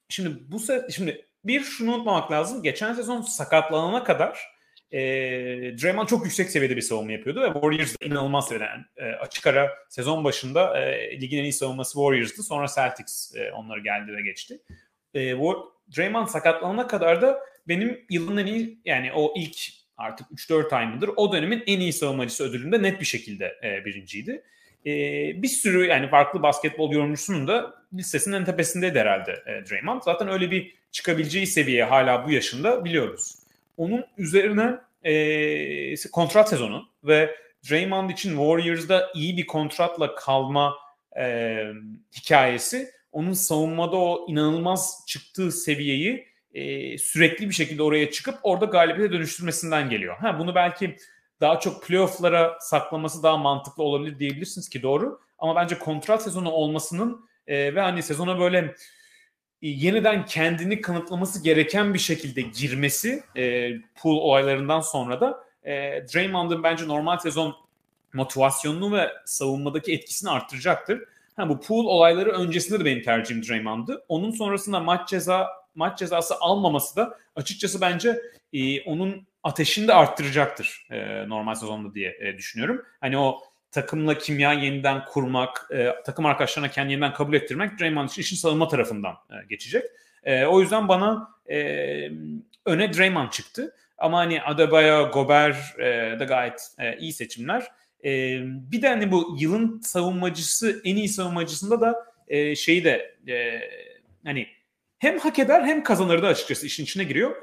şimdi 0.10 0.52
bu 0.52 0.60
se 0.60 0.88
şimdi 0.92 1.27
bir 1.48 1.62
şunu 1.62 1.96
unutmamak 1.96 2.32
lazım. 2.32 2.64
Geçen 2.64 2.94
sezon 2.94 3.22
sakatlanana 3.22 4.04
kadar 4.04 4.58
e, 4.92 5.00
Draymond 5.82 6.08
çok 6.08 6.26
yüksek 6.26 6.50
seviyede 6.50 6.76
bir 6.76 6.82
savunma 6.82 7.12
yapıyordu 7.12 7.42
ve 7.42 7.54
Warriors 7.54 7.96
inanılmaz 8.02 8.48
seviyede. 8.48 8.66
Yani, 8.98 9.16
açık 9.16 9.48
ara 9.48 9.72
sezon 9.90 10.24
başında 10.24 10.80
e, 10.80 11.22
ligin 11.22 11.38
en 11.38 11.44
iyi 11.44 11.54
savunması 11.54 11.94
Warriors'tı. 11.94 12.44
Sonra 12.44 12.68
Celtics 12.76 13.36
e, 13.36 13.52
onları 13.52 13.80
geldi 13.80 14.14
ve 14.18 14.22
geçti. 14.22 14.60
E, 15.16 15.20
Draymond 15.98 16.28
sakatlanana 16.28 16.88
kadar 16.88 17.22
da 17.22 17.40
benim 17.68 18.06
yılın 18.10 18.38
en 18.38 18.46
iyi 18.46 18.80
yani 18.86 19.12
o 19.14 19.34
ilk 19.36 19.58
artık 19.98 20.28
3-4 20.32 20.76
ay 20.76 20.86
mıdır 20.86 21.10
o 21.16 21.34
dönemin 21.34 21.64
en 21.68 21.80
iyi 21.80 21.94
savunmacısı 21.94 22.44
ödülünde 22.44 22.84
net 22.84 23.00
bir 23.00 23.06
şekilde 23.06 23.56
e, 23.64 23.86
birinciydi. 23.86 24.44
E, 24.88 24.92
bir 25.42 25.48
sürü 25.48 25.86
yani 25.86 26.10
farklı 26.10 26.44
basketbol 26.44 26.92
yorumcusunun 26.92 27.48
da 27.48 27.76
listesinin 27.94 28.36
en 28.36 28.46
tepesindeydi 28.46 29.00
herhalde 29.00 29.32
e, 29.32 29.70
Draymond. 29.70 30.02
Zaten 30.02 30.28
öyle 30.28 30.52
bir 30.52 30.76
çıkabileceği 30.92 31.48
seviye 31.48 31.84
hala 31.84 32.28
bu 32.28 32.32
yaşında 32.32 32.86
biliyoruz. 32.86 33.36
Onun 33.78 34.06
üzerine 34.18 34.78
e, 35.04 36.10
kontrat 36.12 36.50
sezonu 36.50 36.90
ve 37.04 37.36
Draymond 37.70 38.10
için 38.10 38.30
Warriors'da 38.30 39.12
iyi 39.16 39.38
bir 39.38 39.48
kontratla 39.48 40.16
kalma 40.16 40.76
e, 41.20 41.58
hikayesi 42.16 42.92
onun 43.12 43.34
savunmada 43.34 43.96
o 43.96 44.26
inanılmaz 44.30 45.04
çıktığı 45.08 45.52
seviyeyi 45.52 46.28
e, 46.54 46.98
sürekli 46.98 47.50
bir 47.50 47.54
şekilde 47.54 47.84
oraya 47.84 48.12
çıkıp 48.12 48.36
orada 48.44 48.66
galibiyete 48.66 49.14
dönüştürmesinden 49.14 49.90
geliyor. 49.90 50.18
Ha 50.18 50.40
bunu 50.40 50.56
belki 50.56 50.98
daha 51.42 51.60
çok 51.60 51.84
playoff'lara 51.84 52.58
saklaması 52.60 53.24
daha 53.24 53.38
mantıklı 53.38 53.84
olabilir 53.84 54.20
diyebilirsiniz 54.20 54.70
ki 54.70 54.82
doğru. 54.82 55.20
Ama 55.40 55.56
bence 55.56 55.80
kontrat 55.80 56.24
sezonu 56.24 56.52
olmasının 56.52 57.26
e, 57.48 57.76
ve 57.76 57.82
hani 57.82 58.04
sezona 58.04 58.40
böyle 58.40 58.58
e, 59.62 59.68
yeniden 59.68 60.26
kendini 60.26 60.82
kanıtlaması 60.82 61.44
gereken 61.44 61.94
bir 61.94 62.00
şekilde 62.00 62.42
girmesi 62.42 63.24
e, 63.36 63.72
pool 63.96 64.18
olaylarından 64.18 64.80
sonra 64.80 65.22
da 65.22 65.44
e, 65.64 65.72
Draymond'ın 66.14 66.64
bence 66.64 66.88
normal 66.88 67.18
sezon 67.18 67.56
motivasyonunu 68.14 68.96
ve 68.96 69.12
savunmadaki 69.26 69.94
etkisini 69.94 70.30
arttıracaktır. 70.30 71.04
Ha, 71.36 71.50
bu 71.50 71.62
pool 71.62 71.86
olayları 71.86 72.32
öncesinde 72.32 72.80
de 72.80 72.86
benim 72.86 73.04
tercihim 73.04 73.44
Draymond'dı. 73.48 74.06
Onun 74.08 74.32
sonrasında 74.32 74.80
maç 74.80 75.10
ceza 75.10 75.48
maç 75.76 76.00
cezası 76.00 76.36
almaması 76.40 76.96
da 76.96 77.18
açıkçası 77.36 77.82
bence 77.82 78.22
e, 78.54 78.82
onun 78.82 79.28
ateşini 79.44 79.88
de 79.88 79.94
arttıracaktır 79.94 80.88
e, 80.92 81.30
normal 81.30 81.56
sezonda 81.56 81.94
diye 81.94 82.18
e, 82.20 82.38
düşünüyorum. 82.38 82.86
Hani 83.02 83.18
o 83.18 83.40
takımla 83.72 84.18
kimya 84.18 84.54
yeniden 84.54 85.06
kurmak, 85.06 85.70
e, 85.74 85.96
takım 86.06 86.26
arkadaşlarına 86.26 86.72
kendini 86.72 86.92
yeniden 86.92 87.14
kabul 87.14 87.34
ettirmek 87.34 87.80
Draymond 87.80 88.10
için 88.10 88.22
işin 88.22 88.36
savunma 88.36 88.68
tarafından 88.68 89.14
e, 89.14 89.46
geçecek. 89.50 89.84
E, 90.24 90.46
o 90.46 90.62
yüzden 90.62 90.88
bana 90.88 91.30
e, 91.50 91.58
öne 92.66 92.94
Draymond 92.94 93.30
çıktı. 93.30 93.76
Ama 93.98 94.18
hani 94.18 94.42
Adebayo, 94.42 95.12
Gober 95.12 95.76
e, 95.80 96.20
da 96.20 96.24
gayet 96.24 96.62
e, 96.80 96.98
iyi 96.98 97.14
seçimler. 97.14 97.64
E, 98.04 98.40
bir 98.44 98.82
de 98.82 98.88
hani 98.90 99.12
bu 99.12 99.38
yılın 99.40 99.80
savunmacısı, 99.80 100.82
en 100.84 100.96
iyi 100.96 101.10
savunmacısında 101.10 101.82
da 101.82 102.06
e, 102.28 102.56
şeyi 102.56 102.84
de 102.84 103.16
e, 103.28 103.62
hani 104.26 104.48
hem 105.00 105.20
hak 105.20 105.40
eder 105.40 105.64
hem 105.64 105.84
kazanır 105.84 106.22
da 106.22 106.28
açıkçası 106.28 106.66
işin 106.66 106.84
içine 106.84 107.04
giriyor. 107.04 107.36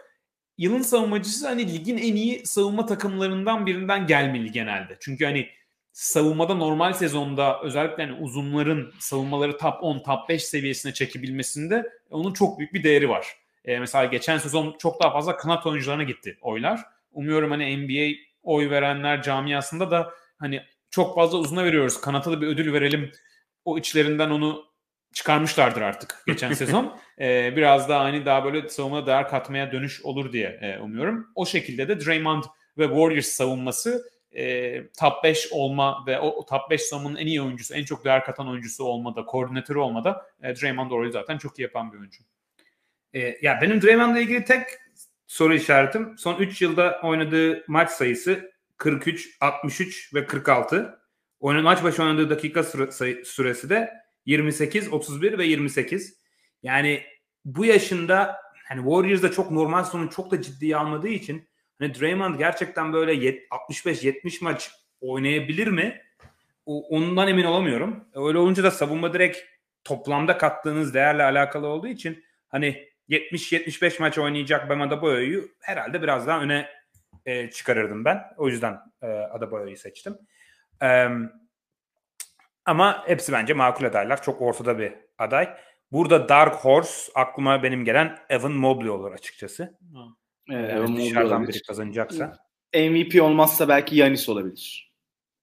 Yılın 0.59 0.83
savunmacısı 0.83 1.49
hani 1.49 1.73
ligin 1.73 1.99
en 1.99 2.17
iyi 2.17 2.47
savunma 2.47 2.87
takımlarından 2.87 3.67
birinden 3.67 4.07
gelmeli 4.07 4.53
genelde. 4.53 4.97
Çünkü 5.01 5.25
hani 5.25 5.49
savunmada 5.93 6.55
normal 6.55 6.93
sezonda 6.93 7.61
özellikle 7.63 8.07
hani 8.07 8.21
uzunların 8.21 8.93
savunmaları 8.99 9.59
top 9.59 9.75
10, 9.83 9.99
top 9.99 10.29
5 10.29 10.45
seviyesine 10.45 10.93
çekebilmesinde 10.93 11.91
onun 12.11 12.33
çok 12.33 12.59
büyük 12.59 12.75
bir 12.75 12.85
değeri 12.85 13.09
var. 13.09 13.27
Ee, 13.65 13.79
mesela 13.79 14.05
geçen 14.05 14.39
sezon 14.39 14.77
çok 14.79 15.03
daha 15.03 15.13
fazla 15.13 15.37
kanat 15.37 15.67
oyuncularına 15.67 16.03
gitti 16.03 16.39
oylar. 16.41 16.81
Umuyorum 17.13 17.51
hani 17.51 17.77
NBA 17.77 18.17
oy 18.43 18.71
verenler 18.71 19.23
camiasında 19.23 19.91
da 19.91 20.11
hani 20.39 20.63
çok 20.91 21.15
fazla 21.15 21.39
uzuna 21.39 21.65
veriyoruz. 21.65 22.01
Kanata 22.01 22.33
da 22.33 22.41
bir 22.41 22.47
ödül 22.47 22.73
verelim. 22.73 23.13
O 23.65 23.79
içlerinden 23.79 24.31
onu 24.31 24.65
çıkarmışlardır 25.15 25.83
artık 25.83 26.23
geçen 26.27 26.53
sezon. 26.53 26.99
Ee, 27.21 27.57
biraz 27.57 27.89
daha 27.89 28.05
hani 28.05 28.27
daha 28.27 28.45
böyle 28.45 28.69
savunmada 28.69 29.07
değer 29.07 29.29
katmaya 29.29 29.73
dönüş 29.73 30.03
olur 30.03 30.33
diye 30.33 30.59
e, 30.63 30.79
umuyorum. 30.79 31.27
O 31.35 31.47
şekilde 31.47 31.89
de 31.89 32.05
Draymond 32.05 32.45
ve 32.79 32.85
Warriors 32.85 33.27
savunması 33.27 34.11
e, 34.33 34.87
top 35.01 35.25
5 35.25 35.49
olma 35.53 36.05
ve 36.07 36.21
o, 36.21 36.47
top 36.47 36.71
5 36.71 36.83
savunmanın 36.83 37.17
en 37.17 37.27
iyi 37.27 37.43
oyuncusu, 37.43 37.75
en 37.75 37.85
çok 37.85 38.05
değer 38.05 38.25
katan 38.25 38.49
oyuncusu 38.49 38.85
olmada, 38.85 39.25
koordinatörü 39.25 39.79
olmada 39.79 40.27
e, 40.43 40.57
Draymond 40.57 40.91
orayı 40.91 41.13
zaten 41.13 41.39
çok 41.39 41.59
iyi 41.59 41.63
yapan 41.63 41.93
bir 41.93 41.99
oyuncu. 41.99 42.23
E, 43.13 43.39
ya 43.43 43.59
benim 43.63 43.83
Draymond'la 43.83 44.21
ilgili 44.21 44.45
tek 44.45 44.63
soru 45.27 45.55
işaretim 45.55 46.19
son 46.19 46.37
3 46.37 46.63
yılda 46.63 47.01
oynadığı 47.03 47.65
maç 47.69 47.91
sayısı 47.91 48.53
43, 48.77 49.37
63 49.41 50.15
ve 50.15 50.27
46. 50.27 50.99
Oyunun 51.41 51.65
maç 51.65 51.83
başı 51.85 52.03
oynadığı 52.03 52.31
dakika 52.31 52.63
süre, 52.63 53.25
süresi 53.25 53.71
de 53.71 54.04
28, 54.27 54.93
31 54.93 55.39
ve 55.39 55.47
28. 55.47 56.19
Yani 56.63 57.03
bu 57.45 57.65
yaşında 57.65 58.37
hani 58.69 58.81
Warriors'da 58.81 59.31
çok 59.31 59.51
normal 59.51 59.85
sonu 59.85 60.11
çok 60.11 60.31
da 60.31 60.43
ciddiye 60.43 60.77
almadığı 60.77 61.09
için 61.09 61.49
hani 61.79 61.95
Draymond 61.95 62.39
gerçekten 62.39 62.93
böyle 62.93 63.15
65-70 63.15 64.45
maç 64.45 64.71
oynayabilir 65.01 65.67
mi? 65.67 66.03
Ondan 66.67 67.29
emin 67.29 67.45
olamıyorum. 67.45 68.05
Öyle 68.15 68.39
olunca 68.39 68.65
da 68.65 68.71
savunma 68.71 69.13
direkt 69.13 69.39
toplamda 69.85 70.39
kattığınız 70.39 70.95
değerle 70.95 71.23
alakalı 71.23 71.67
olduğu 71.67 71.89
için 71.89 72.25
hani 72.49 72.89
70-75 73.09 74.01
maç 74.01 74.19
oynayacak 74.19 74.71
Bam 74.71 74.83
Adebayo'yu 74.83 75.49
herhalde 75.61 76.03
biraz 76.03 76.27
daha 76.27 76.41
öne 76.41 76.69
e, 77.27 77.51
çıkarırdım 77.51 78.05
ben. 78.05 78.23
O 78.37 78.49
yüzden 78.49 78.81
e, 79.03 79.07
Adebayo'yu 79.07 79.77
seçtim. 79.77 80.19
E, 80.83 81.09
ama 82.65 83.03
hepsi 83.07 83.33
bence 83.33 83.55
makul 83.55 83.85
adaylar. 83.85 84.23
Çok 84.23 84.43
ortada 84.43 84.79
bir 84.79 84.93
aday. 85.19 85.57
Burada 85.93 86.29
Dark 86.29 86.55
Horse 86.55 87.13
aklıma 87.15 87.63
benim 87.63 87.85
gelen 87.85 88.19
Evan 88.29 88.53
Mobley 88.53 88.91
olur 88.91 89.13
açıkçası. 89.13 89.79
Evet, 90.51 90.71
Evan 90.71 90.91
Mobley 90.91 91.07
dışarıdan 91.11 91.37
olabilir. 91.37 91.55
biri 91.55 91.63
kazanacaksa. 91.63 92.39
MVP 92.75 93.23
olmazsa 93.23 93.69
belki 93.69 93.97
Yanis 93.97 94.29
olabilir. 94.29 94.93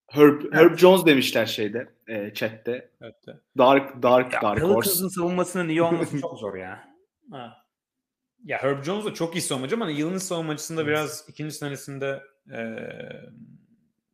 Herb, 0.07 0.41
evet. 0.41 0.53
Herb 0.53 0.77
Jones 0.77 1.05
demişler 1.05 1.45
şeyde, 1.45 1.89
e, 2.07 2.33
chatte. 2.33 2.91
Evet. 3.01 3.15
Dark 3.57 4.03
Dark 4.03 4.33
ya, 4.33 4.41
Dark 4.41 4.61
Horse. 4.63 5.09
savunmasının 5.09 5.69
iyi 5.69 5.81
olması 5.81 6.21
çok 6.21 6.39
zor 6.39 6.55
ya. 6.55 6.91
Ha. 7.31 7.57
Ya 8.43 8.57
Herb 8.63 8.83
Jones 8.83 9.05
da 9.05 9.13
çok 9.13 9.35
iyi 9.35 9.41
savunmacı 9.41 9.75
ama 9.75 9.89
yılın 9.89 10.17
savunmacısında 10.17 10.87
biraz 10.87 11.25
ikinci 11.29 11.55
senesinde 11.55 12.23
e, 12.53 12.59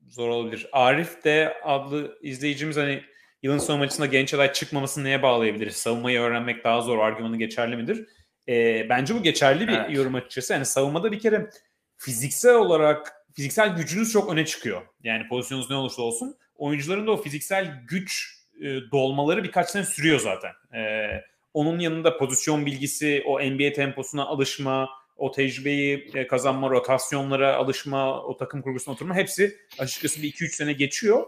zor 0.10 0.30
olabilir. 0.30 0.68
Arif 0.72 1.24
de 1.24 1.54
adlı 1.64 2.18
izleyicimiz 2.22 2.78
hani 2.78 3.04
yılın 3.44 3.58
savunmacısında 3.58 4.06
genç 4.06 4.34
aday 4.34 4.54
çıkmamasını 4.54 5.04
neye 5.04 5.24
bağlayabiliriz? 5.24 5.76
Savunmayı 5.76 6.20
öğrenmek 6.20 6.64
daha 6.64 6.82
zor 6.82 7.00
argümanı 7.00 7.38
geçerli 7.38 7.76
midir? 7.76 8.08
E, 8.48 8.86
bence 8.90 9.16
bu 9.16 9.24
geçerli 9.24 9.68
bir 9.68 9.74
evet. 9.74 9.96
yorum 9.96 10.16
açıkçası. 10.16 10.54
Yani 10.54 10.66
savunmada 10.66 11.12
bir 11.12 11.20
kere 11.20 11.50
fiziksel 11.98 12.56
olarak 12.56 13.14
fiziksel 13.36 13.76
gücünüz 13.76 14.12
çok 14.12 14.32
öne 14.32 14.46
çıkıyor. 14.46 14.82
Yani 15.04 15.28
pozisyonunuz 15.28 15.70
ne 15.70 15.76
olursa 15.76 16.02
olsun. 16.02 16.38
Oyuncuların 16.56 17.08
da 17.08 17.12
o 17.12 17.22
fiziksel 17.22 17.84
güç 17.88 18.38
e, 18.62 18.66
dolmaları 18.92 19.44
birkaç 19.44 19.70
sene 19.70 19.84
sürüyor 19.84 20.20
zaten. 20.20 20.52
E, 20.80 21.10
onun 21.54 21.80
yanında 21.80 22.18
pozisyon 22.18 22.66
bilgisi, 22.66 23.24
o 23.26 23.42
NBA 23.42 23.74
temposuna 23.74 24.26
alışma, 24.26 24.90
o 25.18 25.32
tecrübeyi 25.32 26.12
e, 26.14 26.28
kazanma, 26.28 26.70
rotasyonlara 26.70 27.56
alışma, 27.56 28.24
o 28.24 28.38
takım 28.38 28.62
kurgusuna 28.62 28.94
oturma 28.94 29.16
hepsi 29.16 29.58
açıkçası 29.80 30.24
bir 30.24 30.32
2-3 30.32 30.48
sene 30.50 30.74
geçiyor. 30.74 31.26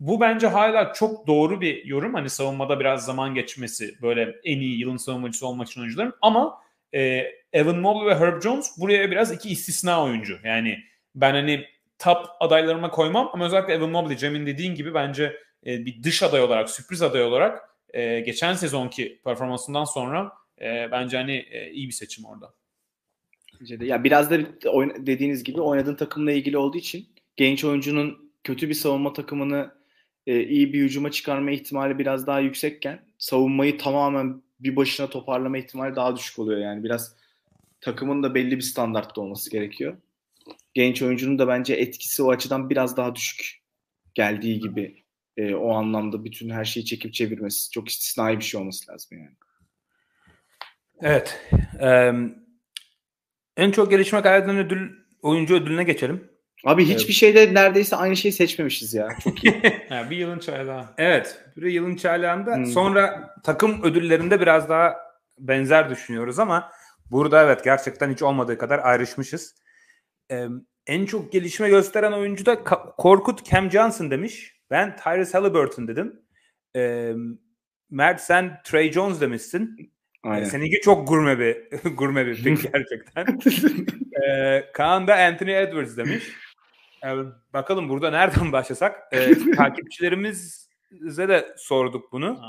Bu 0.00 0.20
bence 0.20 0.46
hala 0.46 0.92
çok 0.92 1.26
doğru 1.26 1.60
bir 1.60 1.84
yorum. 1.84 2.14
Hani 2.14 2.30
savunmada 2.30 2.80
biraz 2.80 3.04
zaman 3.04 3.34
geçmesi 3.34 3.94
böyle 4.02 4.36
en 4.44 4.60
iyi 4.60 4.80
yılın 4.80 4.96
savunmacısı 4.96 5.46
olmak 5.46 5.68
için 5.68 5.80
oyuncuların. 5.80 6.14
Ama 6.22 6.62
e, 6.94 7.26
Evan 7.52 7.76
Mobley 7.76 8.06
ve 8.06 8.18
Herb 8.18 8.42
Jones 8.42 8.78
buraya 8.78 9.10
biraz 9.10 9.32
iki 9.32 9.50
istisna 9.50 10.04
oyuncu. 10.04 10.38
Yani 10.44 10.78
ben 11.14 11.32
hani 11.32 11.64
top 11.98 12.26
adaylarıma 12.40 12.90
koymam 12.90 13.30
ama 13.32 13.46
özellikle 13.46 13.74
Evan 13.74 13.90
Mobley, 13.90 14.16
Cem'in 14.16 14.46
dediğin 14.46 14.74
gibi 14.74 14.94
bence 14.94 15.36
e, 15.66 15.86
bir 15.86 16.02
dış 16.02 16.22
aday 16.22 16.42
olarak, 16.42 16.70
sürpriz 16.70 17.02
aday 17.02 17.22
olarak 17.22 17.70
e, 17.90 18.20
geçen 18.20 18.54
sezonki 18.54 19.20
performansından 19.24 19.84
sonra 19.84 20.32
e, 20.60 20.88
bence 20.90 21.16
hani 21.16 21.36
e, 21.50 21.70
iyi 21.70 21.88
bir 21.88 21.92
seçim 21.92 22.24
orada. 22.24 22.54
Ya 23.68 24.04
biraz 24.04 24.30
da 24.30 24.38
dediğiniz 25.06 25.44
gibi 25.44 25.60
oynadığın 25.60 25.94
takımla 25.94 26.32
ilgili 26.32 26.58
olduğu 26.58 26.78
için 26.78 27.06
genç 27.36 27.64
oyuncunun 27.64 28.32
kötü 28.44 28.68
bir 28.68 28.74
savunma 28.74 29.12
takımını 29.12 29.70
e, 30.26 30.42
iyi 30.44 30.72
bir 30.72 30.80
hücuma 30.80 31.10
çıkarma 31.10 31.50
ihtimali 31.50 31.98
biraz 31.98 32.26
daha 32.26 32.40
yüksekken 32.40 33.00
savunmayı 33.18 33.78
tamamen 33.78 34.42
bir 34.60 34.76
başına 34.76 35.10
toparlama 35.10 35.58
ihtimali 35.58 35.96
daha 35.96 36.16
düşük 36.16 36.38
oluyor 36.38 36.60
yani 36.60 36.84
biraz 36.84 37.16
takımın 37.80 38.22
da 38.22 38.34
belli 38.34 38.56
bir 38.56 38.62
standartta 38.62 39.20
olması 39.20 39.50
gerekiyor. 39.50 39.96
Genç 40.74 41.02
oyuncunun 41.02 41.38
da 41.38 41.48
bence 41.48 41.74
etkisi 41.74 42.22
o 42.22 42.30
açıdan 42.30 42.70
biraz 42.70 42.96
daha 42.96 43.14
düşük 43.14 43.60
geldiği 44.14 44.60
gibi 44.60 45.04
e, 45.36 45.54
o 45.54 45.72
anlamda 45.72 46.24
bütün 46.24 46.50
her 46.50 46.64
şeyi 46.64 46.86
çekip 46.86 47.14
çevirmesi 47.14 47.70
çok 47.70 47.88
istisnai 47.88 48.38
bir 48.38 48.44
şey 48.44 48.60
olması 48.60 48.92
lazım 48.92 49.18
yani. 49.18 49.36
Evet. 51.02 51.40
Ee, 51.80 52.12
en 53.60 53.70
çok 53.70 53.90
gelişme 53.90 54.22
kaydeden 54.22 54.58
ödül 54.58 54.90
oyuncu 55.22 55.54
ödülüne 55.54 55.84
geçelim. 55.84 56.30
Abi 56.64 56.84
hiçbir 56.84 57.04
evet. 57.04 57.14
şeyde 57.14 57.54
neredeyse 57.54 57.96
aynı 57.96 58.16
şeyi 58.16 58.32
seçmemişiz 58.32 58.94
ya. 58.94 59.08
Çok 59.24 59.44
iyi. 59.44 59.62
bir 60.10 60.16
yılın 60.16 60.38
çaylağı. 60.38 60.84
Evet. 60.98 61.44
Bir 61.56 61.72
yılın 61.72 61.96
çaylağında. 61.96 62.56
Hmm. 62.56 62.66
Sonra 62.66 63.34
takım 63.44 63.82
ödüllerinde 63.82 64.40
biraz 64.40 64.68
daha 64.68 64.96
benzer 65.38 65.90
düşünüyoruz 65.90 66.38
ama 66.38 66.72
burada 67.10 67.44
evet 67.44 67.64
gerçekten 67.64 68.12
hiç 68.12 68.22
olmadığı 68.22 68.58
kadar 68.58 68.78
ayrışmışız. 68.78 69.54
Ee, 70.30 70.46
en 70.86 71.06
çok 71.06 71.32
gelişme 71.32 71.68
gösteren 71.68 72.12
oyuncu 72.12 72.46
da 72.46 72.64
Korkut 72.98 73.50
Cam 73.50 73.70
Johnson 73.70 74.10
demiş. 74.10 74.56
Ben 74.70 74.96
Tyrese 74.96 75.38
Halliburton 75.38 75.88
dedim. 75.88 76.22
Ee, 76.76 77.12
Mert 77.90 78.20
sen 78.20 78.60
Trey 78.64 78.92
Jones 78.92 79.20
demişsin. 79.20 79.92
Aynen. 80.22 80.44
Seninki 80.44 80.80
çok 80.80 81.08
gurme 81.08 81.38
bir 81.38 81.56
gurme 81.96 82.26
bir 82.26 82.44
pick 82.44 82.72
gerçekten. 82.72 83.38
ee, 84.28 84.70
Kaan 84.72 85.06
da 85.06 85.16
Anthony 85.16 85.62
Edwards 85.62 85.96
demiş. 85.96 86.24
Ee, 87.04 87.14
bakalım 87.52 87.88
burada 87.88 88.10
nereden 88.10 88.52
başlasak? 88.52 88.98
Ee, 89.12 89.34
takipçilerimize 89.56 91.28
de 91.28 91.54
sorduk 91.56 92.12
bunu. 92.12 92.40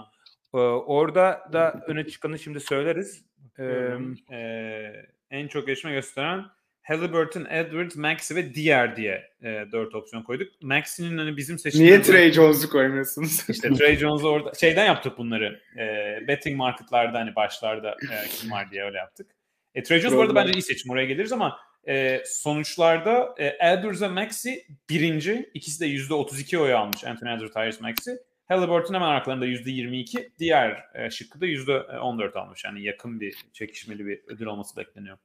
Ee, 0.53 0.57
orada 0.57 1.49
da 1.53 1.83
öne 1.87 2.07
çıkanı 2.07 2.39
şimdi 2.39 2.59
söyleriz. 2.59 3.25
Ee, 3.59 3.97
ee, 4.31 5.05
en 5.29 5.47
çok 5.47 5.67
gelişme 5.67 5.91
gösteren 5.91 6.45
Halliburton, 6.91 7.45
Edwards, 7.49 7.95
Maxi 7.95 8.35
ve 8.35 8.55
Diğer 8.55 8.95
diye 8.95 9.29
e, 9.41 9.65
dört 9.71 9.95
opsiyon 9.95 10.23
koyduk. 10.23 10.61
Maxi'nin 10.61 11.17
hani 11.17 11.37
bizim 11.37 11.59
seçtiğimiz... 11.59 11.91
Niye 11.91 12.01
Trey 12.01 12.31
Jones'u 12.31 12.69
koymuyorsunuz? 12.69 13.45
İşte 13.49 13.73
Trey 13.73 13.95
Jones'u 13.95 14.27
orada 14.27 14.53
şeyden 14.53 14.85
yaptık 14.85 15.17
bunları. 15.17 15.61
E, 15.77 16.17
betting 16.27 16.57
marketlarda 16.57 17.19
hani 17.19 17.35
başlarda 17.35 17.91
e, 17.91 18.27
kim 18.29 18.51
var 18.51 18.71
diye 18.71 18.83
öyle 18.83 18.97
yaptık. 18.97 19.27
E, 19.75 19.83
Trey 19.83 19.99
Jones 19.99 20.15
bu 20.15 20.21
arada 20.21 20.35
bence 20.35 20.51
iyi 20.51 20.61
seçim. 20.61 20.91
Oraya 20.91 21.05
geliriz 21.05 21.31
ama 21.31 21.59
e, 21.87 22.23
sonuçlarda 22.25 23.35
e, 23.37 23.45
Edwards 23.71 24.01
ve 24.01 24.07
Maxi 24.07 24.65
birinci. 24.89 25.49
İkisi 25.53 25.79
de 25.79 25.87
%32 25.87 26.57
oy 26.57 26.73
almış. 26.73 27.03
Anthony 27.03 27.33
Edwards, 27.33 27.53
Tyrese 27.53 27.81
Maxi. 27.81 28.17
Halliburton 28.47 28.93
hemen 28.93 29.07
arkalarında 29.07 29.45
%22. 29.45 30.29
Diğer 30.39 30.83
e, 30.95 31.09
şıkkı 31.09 31.41
da 31.41 31.47
%14 31.47 32.39
almış. 32.39 32.63
Yani 32.65 32.83
yakın 32.83 33.19
bir 33.19 33.35
çekişmeli 33.53 34.05
bir 34.05 34.21
ödül 34.27 34.45
olması 34.45 34.77
bekleniyor. 34.77 35.17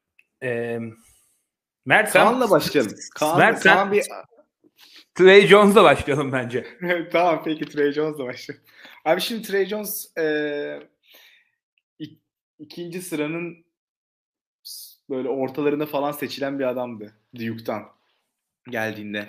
Eee 0.42 0.80
Mert 1.86 2.12
Kaan'la 2.12 2.50
başlayalım. 2.50 2.92
Kaan, 3.14 3.38
Mert 3.38 3.62
Kaan 3.62 3.92
bir... 3.92 4.04
Trey 5.14 5.46
Jones'la 5.46 5.84
başlayalım 5.84 6.32
bence. 6.32 6.66
tamam 7.12 7.42
peki 7.44 7.64
Trey 7.64 7.92
Jones'la 7.92 8.24
başlayalım. 8.24 8.64
Abi 9.04 9.20
şimdi 9.20 9.42
Trey 9.42 9.66
Jones 9.66 10.16
e, 10.18 10.88
ikinci 12.58 13.02
sıranın 13.02 13.66
böyle 15.10 15.28
ortalarında 15.28 15.86
falan 15.86 16.12
seçilen 16.12 16.58
bir 16.58 16.64
adamdı 16.64 17.12
Duke'tan 17.34 17.82
geldiğinde. 18.70 19.26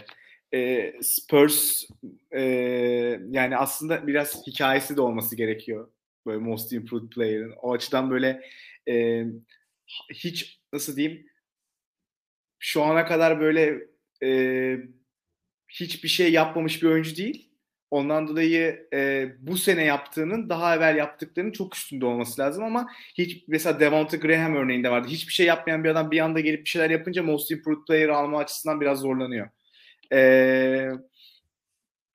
E, 0.54 0.93
Spurs 1.02 1.84
e, 2.32 2.41
yani 3.30 3.58
aslında 3.58 4.08
biraz 4.08 4.48
hikayesi 4.48 4.98
de 4.98 5.02
olması 5.02 5.36
gerekiyor. 5.36 5.88
Böyle 6.26 6.38
Most 6.38 6.74
Improved 6.74 7.10
Player'ın. 7.10 7.54
O 7.62 7.74
açıdan 7.74 8.12
böyle 8.12 8.41
e, 8.89 9.26
hiç 10.13 10.60
nasıl 10.74 10.96
diyeyim 10.96 11.28
şu 12.60 12.84
ana 12.84 13.06
kadar 13.06 13.39
böyle 13.39 13.80
e, 14.24 14.78
hiçbir 15.70 16.10
şey 16.10 16.32
yapmamış 16.32 16.84
bir 16.84 16.88
oyuncu 16.88 17.15
değil. 17.15 17.48
Ondan 17.91 18.28
dolayı 18.28 18.88
e, 18.93 19.30
bu 19.39 19.58
sene 19.58 19.84
yaptığının 19.84 20.50
daha 20.50 20.76
evvel 20.76 20.96
yaptıklarının 20.98 21.52
çok 21.52 21.76
üstünde 21.76 22.06
olması 22.06 22.41
lazım 22.41 22.63
ama 22.63 22.88
hiç 23.17 23.43
mesela 23.48 23.80
Devonta 23.80 24.17
Graham 24.17 24.56
örneğinde 24.56 24.91
vardı. 24.91 25.08
Hiçbir 25.08 25.34
şey 25.34 25.46
yapmayan 25.46 25.84
bir 25.84 25.89
adam 25.89 26.12
bir 26.12 26.20
anda 26.20 26.39
gelip 26.39 26.65
bir 26.65 26.70
şeyler 26.70 26.89
yapınca 26.89 27.24
Most 27.24 27.52
Improved 27.52 27.86
Player 27.88 28.10
alma 28.10 28.39
açısından 28.39 28.82
biraz 28.82 29.00
zorlanıyor. 29.00 29.50
E, 30.13 30.89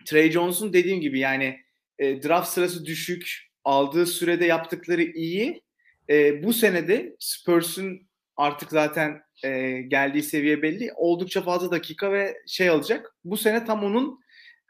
Trey 0.04 0.30
Jones'un 0.30 0.72
dediğim 0.72 1.00
gibi 1.00 1.18
yani 1.18 1.60
e, 1.98 2.22
draft 2.22 2.48
sırası 2.48 2.86
düşük, 2.86 3.50
aldığı 3.64 4.06
sürede 4.06 4.46
yaptıkları 4.46 5.02
iyi. 5.02 5.62
E, 6.10 6.42
bu 6.42 6.52
senede 6.52 7.16
Spurs'un 7.18 8.08
artık 8.36 8.70
zaten 8.70 9.22
e, 9.44 9.82
geldiği 9.82 10.22
seviye 10.22 10.62
belli. 10.62 10.92
Oldukça 10.96 11.42
fazla 11.42 11.70
dakika 11.70 12.12
ve 12.12 12.36
şey 12.46 12.68
alacak. 12.68 13.16
Bu 13.24 13.36
sene 13.36 13.64
tam 13.64 13.84
onun 13.84 14.20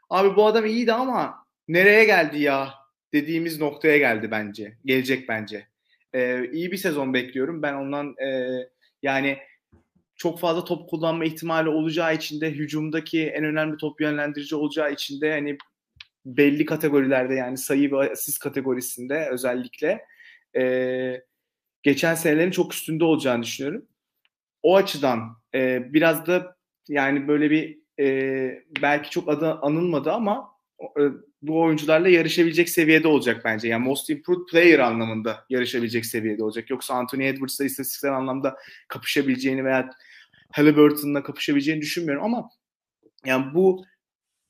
abi 0.09 0.35
bu 0.35 0.45
adam 0.45 0.65
iyiydi 0.65 0.93
ama 0.93 1.35
nereye 1.67 2.05
geldi 2.05 2.41
ya 2.41 2.73
dediğimiz 3.13 3.59
noktaya 3.59 3.97
geldi 3.97 4.31
bence. 4.31 4.77
Gelecek 4.85 5.29
bence. 5.29 5.67
E, 6.13 6.49
iyi 6.51 6.71
bir 6.71 6.77
sezon 6.77 7.13
bekliyorum. 7.13 7.61
Ben 7.61 7.73
ondan 7.73 8.15
e, 8.25 8.57
yani 9.03 9.37
çok 10.15 10.39
fazla 10.39 10.63
top 10.65 10.89
kullanma 10.89 11.25
ihtimali 11.25 11.69
olacağı 11.69 12.15
için 12.15 12.41
de 12.41 12.51
hücumdaki 12.51 13.27
en 13.27 13.43
önemli 13.43 13.77
top 13.77 14.01
yönlendirici 14.01 14.55
olacağı 14.55 14.93
için 14.93 15.21
de 15.21 15.31
hani 15.31 15.57
belli 16.25 16.65
kategorilerde 16.65 17.33
yani 17.33 17.57
sayı 17.57 17.91
ve 17.91 18.11
asist 18.11 18.39
kategorisinde 18.39 19.29
özellikle 19.31 20.05
e, 20.57 21.23
geçen 21.83 22.15
senelerin 22.15 22.51
çok 22.51 22.73
üstünde 22.73 23.03
olacağını 23.03 23.43
düşünüyorum. 23.43 23.85
O 24.63 24.75
açıdan 24.75 25.37
e, 25.55 25.93
biraz 25.93 26.27
da 26.27 26.55
yani 26.87 27.27
böyle 27.27 27.51
bir 27.51 27.77
e, 27.99 28.63
belki 28.81 29.09
çok 29.09 29.29
adı 29.29 29.53
anılmadı 29.53 30.11
ama 30.11 30.49
e, 30.99 31.01
bu 31.41 31.61
oyuncularla 31.61 32.09
yarışabilecek 32.09 32.69
seviyede 32.69 33.07
olacak 33.07 33.41
bence. 33.45 33.67
Yani 33.67 33.83
most 33.83 34.09
improved 34.09 34.45
player 34.51 34.79
anlamında 34.79 35.45
yarışabilecek 35.49 36.05
seviyede 36.05 36.43
olacak. 36.43 36.69
Yoksa 36.69 36.93
Anthony 36.93 37.27
Edwards'la 37.27 37.65
istatistiksel 37.65 38.13
anlamda 38.13 38.57
kapışabileceğini 38.87 39.65
veya 39.65 39.89
Halliburton'la 40.51 41.23
kapışabileceğini 41.23 41.81
düşünmüyorum 41.81 42.23
ama 42.23 42.49
yani 43.25 43.53
bu 43.53 43.85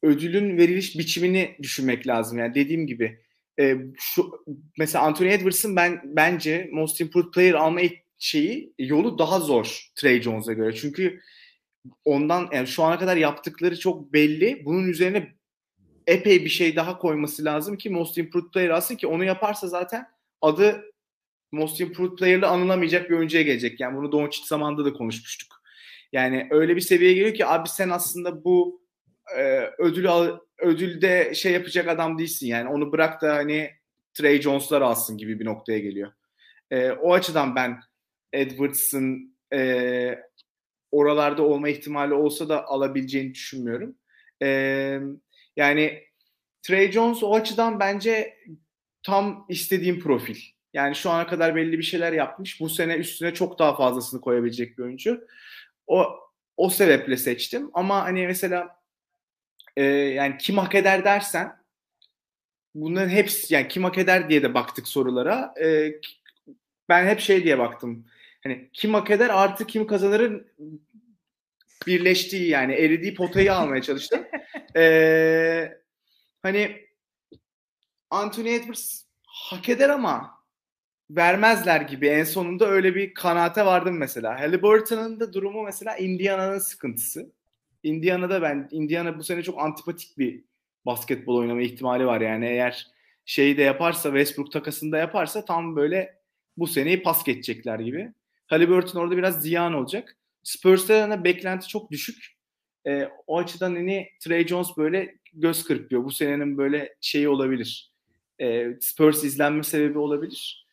ödülün 0.03 0.57
veriliş 0.57 0.97
biçimini 0.97 1.55
düşünmek 1.61 2.07
lazım. 2.07 2.37
Yani 2.37 2.55
dediğim 2.55 2.87
gibi 2.87 3.19
e, 3.59 3.77
şu 3.97 4.43
mesela 4.77 5.05
Anthony 5.05 5.33
Edwards'ın 5.33 5.75
ben 5.75 6.01
bence 6.03 6.69
Most 6.71 7.01
Improved 7.01 7.31
Player 7.33 7.53
alma 7.53 7.81
şeyi 8.23 8.73
yolu 8.79 9.17
daha 9.17 9.39
zor 9.39 9.91
Trey 9.95 10.21
Jones'a 10.21 10.53
göre. 10.53 10.75
Çünkü 10.75 11.21
ondan 12.05 12.49
yani 12.51 12.67
şu 12.67 12.83
ana 12.83 12.99
kadar 12.99 13.17
yaptıkları 13.17 13.79
çok 13.79 14.13
belli. 14.13 14.65
Bunun 14.65 14.87
üzerine 14.87 15.33
epey 16.07 16.45
bir 16.45 16.49
şey 16.49 16.75
daha 16.75 16.97
koyması 16.97 17.45
lazım 17.45 17.77
ki 17.77 17.89
Most 17.89 18.17
Improved 18.17 18.51
Player 18.51 18.69
alsın 18.69 18.95
ki 18.95 19.07
onu 19.07 19.23
yaparsa 19.23 19.67
zaten 19.67 20.05
adı 20.41 20.83
Most 21.51 21.81
Improved 21.81 22.17
Player'la 22.17 22.49
anılamayacak 22.49 23.09
bir 23.09 23.15
oyuncuya 23.15 23.43
gelecek. 23.43 23.79
Yani 23.79 23.97
bunu 23.97 24.11
Doncic 24.11 24.45
zamanında 24.45 24.85
da 24.85 24.93
konuşmuştuk. 24.93 25.63
Yani 26.11 26.47
öyle 26.51 26.75
bir 26.75 26.81
seviyeye 26.81 27.15
geliyor 27.15 27.33
ki 27.33 27.45
abi 27.45 27.69
sen 27.69 27.89
aslında 27.89 28.43
bu 28.43 28.81
e, 29.37 29.69
ödülü 29.77 30.09
al, 30.09 30.39
ödülde 30.59 31.33
şey 31.35 31.51
yapacak 31.51 31.87
adam 31.87 32.17
değilsin 32.17 32.47
yani 32.47 32.69
onu 32.69 32.91
bırak 32.91 33.21
da 33.21 33.35
hani 33.35 33.71
Trey 34.13 34.41
Jones'lar 34.41 34.81
alsın 34.81 35.17
gibi 35.17 35.39
bir 35.39 35.45
noktaya 35.45 35.79
geliyor. 35.79 36.11
E, 36.71 36.91
o 36.91 37.13
açıdan 37.13 37.55
ben 37.55 37.79
Edwards'ın 38.33 39.35
e, 39.53 40.19
oralarda 40.91 41.41
olma 41.41 41.69
ihtimali 41.69 42.13
olsa 42.13 42.49
da 42.49 42.67
alabileceğini 42.67 43.33
düşünmüyorum. 43.33 43.95
E, 44.41 44.99
yani 45.55 46.03
Trey 46.61 46.91
Jones 46.91 47.23
o 47.23 47.35
açıdan 47.35 47.79
bence 47.79 48.37
tam 49.03 49.45
istediğim 49.49 49.99
profil. 49.99 50.37
Yani 50.73 50.95
şu 50.95 51.09
ana 51.09 51.27
kadar 51.27 51.55
belli 51.55 51.77
bir 51.77 51.83
şeyler 51.83 52.13
yapmış. 52.13 52.59
Bu 52.59 52.69
sene 52.69 52.95
üstüne 52.95 53.33
çok 53.33 53.59
daha 53.59 53.75
fazlasını 53.75 54.21
koyabilecek 54.21 54.77
bir 54.77 54.83
oyuncu. 54.83 55.27
O 55.87 56.19
o 56.57 56.69
sebeple 56.69 57.17
seçtim. 57.17 57.69
Ama 57.73 58.03
hani 58.03 58.27
mesela 58.27 58.79
e, 59.77 59.83
yani 59.85 60.37
kim 60.37 60.57
hak 60.57 60.75
eder 60.75 61.05
dersen 61.05 61.63
bunların 62.75 63.09
hepsi 63.09 63.53
yani 63.53 63.67
kim 63.67 63.83
hak 63.83 63.97
eder 63.97 64.29
diye 64.29 64.43
de 64.43 64.53
baktık 64.53 64.87
sorulara. 64.87 65.53
E, 65.63 65.93
ben 66.89 67.05
hep 67.05 67.19
şey 67.19 67.43
diye 67.43 67.59
baktım. 67.59 68.05
Hani 68.43 68.69
kim 68.73 68.93
hak 68.93 69.11
eder 69.11 69.29
artı 69.29 69.67
kim 69.67 69.87
kazanırın 69.87 70.47
birleştiği 71.87 72.49
yani 72.49 72.73
eridiği 72.73 73.13
potayı 73.15 73.53
almaya 73.55 73.81
çalıştım. 73.81 74.25
ee, 74.75 75.77
hani 76.41 76.87
Anthony 78.09 78.55
Edwards 78.55 79.03
hak 79.25 79.69
eder 79.69 79.89
ama 79.89 80.43
vermezler 81.09 81.81
gibi 81.81 82.07
en 82.07 82.23
sonunda 82.23 82.67
öyle 82.67 82.95
bir 82.95 83.13
kanaate 83.13 83.65
vardım 83.65 83.97
mesela. 83.97 84.39
Halliburton'un 84.39 85.19
da 85.19 85.33
durumu 85.33 85.63
mesela 85.63 85.97
Indiana'nın 85.97 86.59
sıkıntısı. 86.59 87.31
Indiana'da 87.83 88.41
ben 88.41 88.67
Indiana 88.71 89.17
bu 89.19 89.23
sene 89.23 89.43
çok 89.43 89.59
antipatik 89.61 90.17
bir 90.17 90.43
basketbol 90.85 91.37
oynama 91.37 91.61
ihtimali 91.61 92.05
var 92.05 92.21
yani 92.21 92.45
eğer 92.45 92.87
şeyi 93.25 93.57
de 93.57 93.61
yaparsa 93.61 94.09
Westbrook 94.09 94.51
takasında 94.51 94.97
yaparsa 94.97 95.45
tam 95.45 95.75
böyle 95.75 96.19
bu 96.57 96.67
seneyi 96.67 97.03
pas 97.03 97.23
geçecekler 97.23 97.79
gibi. 97.79 98.13
Halliburton 98.53 98.99
orada 98.99 99.17
biraz 99.17 99.41
ziyan 99.41 99.73
olacak. 99.73 100.17
Spurs'ta 100.43 101.23
beklenti 101.23 101.67
çok 101.67 101.91
düşük. 101.91 102.33
E, 102.87 103.09
o 103.27 103.37
açıdan 103.37 103.75
hani 103.75 104.09
Trey 104.19 104.47
Jones 104.47 104.67
böyle 104.77 105.15
göz 105.33 105.63
kırpıyor. 105.63 106.03
Bu 106.03 106.11
senenin 106.11 106.57
böyle 106.57 106.95
şeyi 107.01 107.29
olabilir. 107.29 107.91
E, 108.41 108.67
Spurs 108.81 109.23
izlenme 109.23 109.63
sebebi 109.63 109.99
olabilir. 109.99 110.67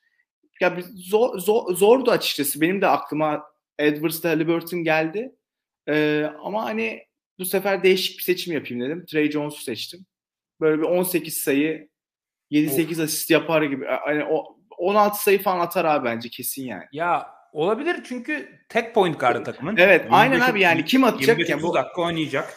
Ya 0.61 0.79
zor, 0.95 1.38
zor, 1.38 1.75
zordu 1.75 2.11
açıkçası. 2.11 2.61
Benim 2.61 2.81
de 2.81 2.87
aklıma 2.87 3.45
Edwards'da 3.79 4.29
Halliburton 4.31 4.85
geldi. 4.85 5.33
E, 5.88 6.25
ama 6.43 6.64
hani 6.64 7.03
bu 7.38 7.45
sefer 7.45 7.83
değişik 7.83 8.19
bir 8.19 8.23
seçim 8.23 8.55
yapayım 8.55 8.83
dedim. 8.83 9.07
Trey 9.07 9.31
Jones'u 9.31 9.62
seçtim. 9.62 10.07
Böyle 10.61 10.79
bir 10.79 10.87
18 10.87 11.37
sayı 11.37 11.88
7-8 12.51 13.03
asist 13.03 13.31
yapar 13.31 13.62
gibi. 13.62 13.87
Hani 13.87 14.25
o 14.25 14.57
16 14.79 15.23
sayı 15.23 15.43
falan 15.43 15.61
atar 15.61 15.85
abi 15.85 16.05
bence 16.05 16.29
kesin 16.29 16.64
yani. 16.64 16.85
Ya 16.93 17.39
olabilir 17.53 17.97
çünkü 18.05 18.49
tek 18.69 18.95
point 18.95 19.21
guard 19.21 19.45
takımın. 19.45 19.77
Evet 19.77 20.07
aynen 20.11 20.41
abi 20.41 20.61
yani 20.61 20.85
kim 20.85 21.05
atacak 21.05 21.49
ya 21.49 21.63
bu 21.63 21.75
dakika 21.75 22.03
oynayacak. 22.03 22.55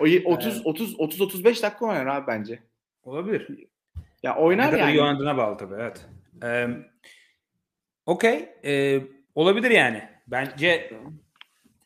O 0.00 0.04
30 0.24 0.66
30 0.66 1.00
30 1.00 1.20
35 1.20 1.62
dakika 1.62 1.86
oynar 1.86 2.06
abi 2.06 2.26
bence. 2.26 2.62
Olabilir. 3.02 3.48
Ya 4.22 4.36
oynar 4.36 4.72
ne 4.72 4.78
yani. 4.78 5.02
oynadığına 5.02 5.36
bağlı 5.36 5.56
tabii 5.56 5.74
evet. 5.74 6.06
Ee, 6.42 6.68
Okey. 8.06 8.48
Ee, 8.64 9.00
olabilir 9.34 9.70
yani. 9.70 10.08
Bence 10.26 10.90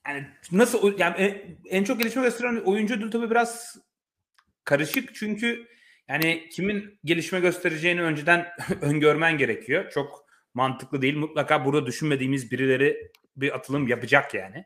yani 0.08 0.26
nasıl 0.52 0.98
yani 0.98 1.14
en, 1.16 1.58
en 1.78 1.84
çok 1.84 2.00
gelişme 2.00 2.22
gösteren 2.22 2.56
oyuncu 2.56 3.10
tabii 3.10 3.30
biraz 3.30 3.78
karışık 4.64 5.14
çünkü 5.14 5.66
yani 6.08 6.48
kimin 6.48 6.98
gelişme 7.04 7.40
göstereceğini 7.40 8.02
önceden 8.02 8.46
öngörmen 8.80 9.38
gerekiyor. 9.38 9.90
Çok 9.90 10.27
mantıklı 10.54 11.02
değil. 11.02 11.16
Mutlaka 11.16 11.64
burada 11.64 11.86
düşünmediğimiz 11.86 12.50
birileri 12.50 13.12
bir 13.36 13.54
atılım 13.54 13.88
yapacak 13.88 14.34
yani. 14.34 14.64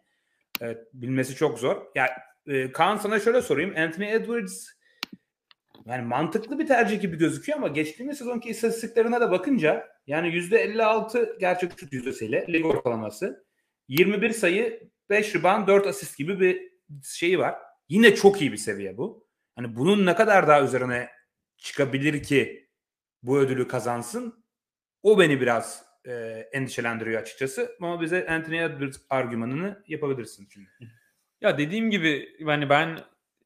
Evet, 0.60 0.78
bilmesi 0.94 1.34
çok 1.34 1.58
zor. 1.58 1.82
Ya 1.94 2.08
e, 2.46 2.72
Kaan 2.72 2.96
sana 2.96 3.20
şöyle 3.20 3.42
sorayım. 3.42 3.74
Anthony 3.76 4.12
Edwards 4.12 4.68
yani 5.86 6.02
mantıklı 6.02 6.58
bir 6.58 6.66
tercih 6.66 7.00
gibi 7.00 7.18
gözüküyor 7.18 7.58
ama 7.58 7.68
geçtiğimiz 7.68 8.18
sezonki 8.18 8.48
istatistiklerine 8.48 9.20
de 9.20 9.30
bakınca 9.30 9.88
yani 10.06 10.28
%56 10.28 11.38
gerçek 11.38 11.72
şut 11.80 11.92
yüzdesiyle 11.92 12.46
lig 12.48 12.66
ortalaması 12.66 13.46
21 13.88 14.30
sayı 14.30 14.90
5 15.10 15.34
rebound 15.34 15.68
4 15.68 15.86
asist 15.86 16.18
gibi 16.18 16.40
bir 16.40 16.72
şeyi 17.04 17.38
var. 17.38 17.54
Yine 17.88 18.14
çok 18.14 18.40
iyi 18.40 18.52
bir 18.52 18.56
seviye 18.56 18.96
bu. 18.96 19.26
Hani 19.56 19.76
bunun 19.76 20.06
ne 20.06 20.14
kadar 20.14 20.48
daha 20.48 20.62
üzerine 20.62 21.08
çıkabilir 21.56 22.22
ki 22.22 22.68
bu 23.22 23.38
ödülü 23.38 23.68
kazansın? 23.68 24.41
O 25.02 25.18
beni 25.18 25.40
biraz 25.40 25.84
e, 26.06 26.12
endişelendiriyor 26.52 27.22
açıkçası. 27.22 27.76
Ama 27.80 28.00
bize 28.00 28.26
Anthony 28.26 28.58
Edwards 28.58 28.98
argümanını 29.10 29.82
yapabilirsin 29.88 30.48
şimdi. 30.52 30.68
Ya 31.40 31.58
dediğim 31.58 31.90
gibi 31.90 32.28
hani 32.44 32.68
ben 32.68 32.98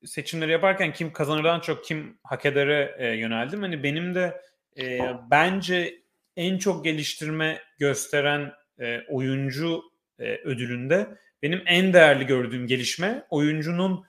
seçimleri 0.05 0.53
yaparken 0.53 0.93
kim 0.93 1.13
kazanırdan 1.13 1.61
çok 1.61 1.85
kim 1.85 2.19
hak 2.23 2.47
edere 2.47 2.95
e, 2.99 3.09
yöneldim. 3.09 3.63
Hani 3.63 3.83
benim 3.83 4.15
de 4.15 4.41
e, 4.79 5.01
bence 5.31 6.01
en 6.37 6.59
çok 6.59 6.85
geliştirme 6.85 7.61
gösteren 7.79 8.53
e, 8.81 9.01
oyuncu 9.09 9.83
e, 10.19 10.37
ödülünde 10.37 11.07
benim 11.43 11.63
en 11.67 11.93
değerli 11.93 12.27
gördüğüm 12.27 12.67
gelişme 12.67 13.27
oyuncunun 13.31 14.05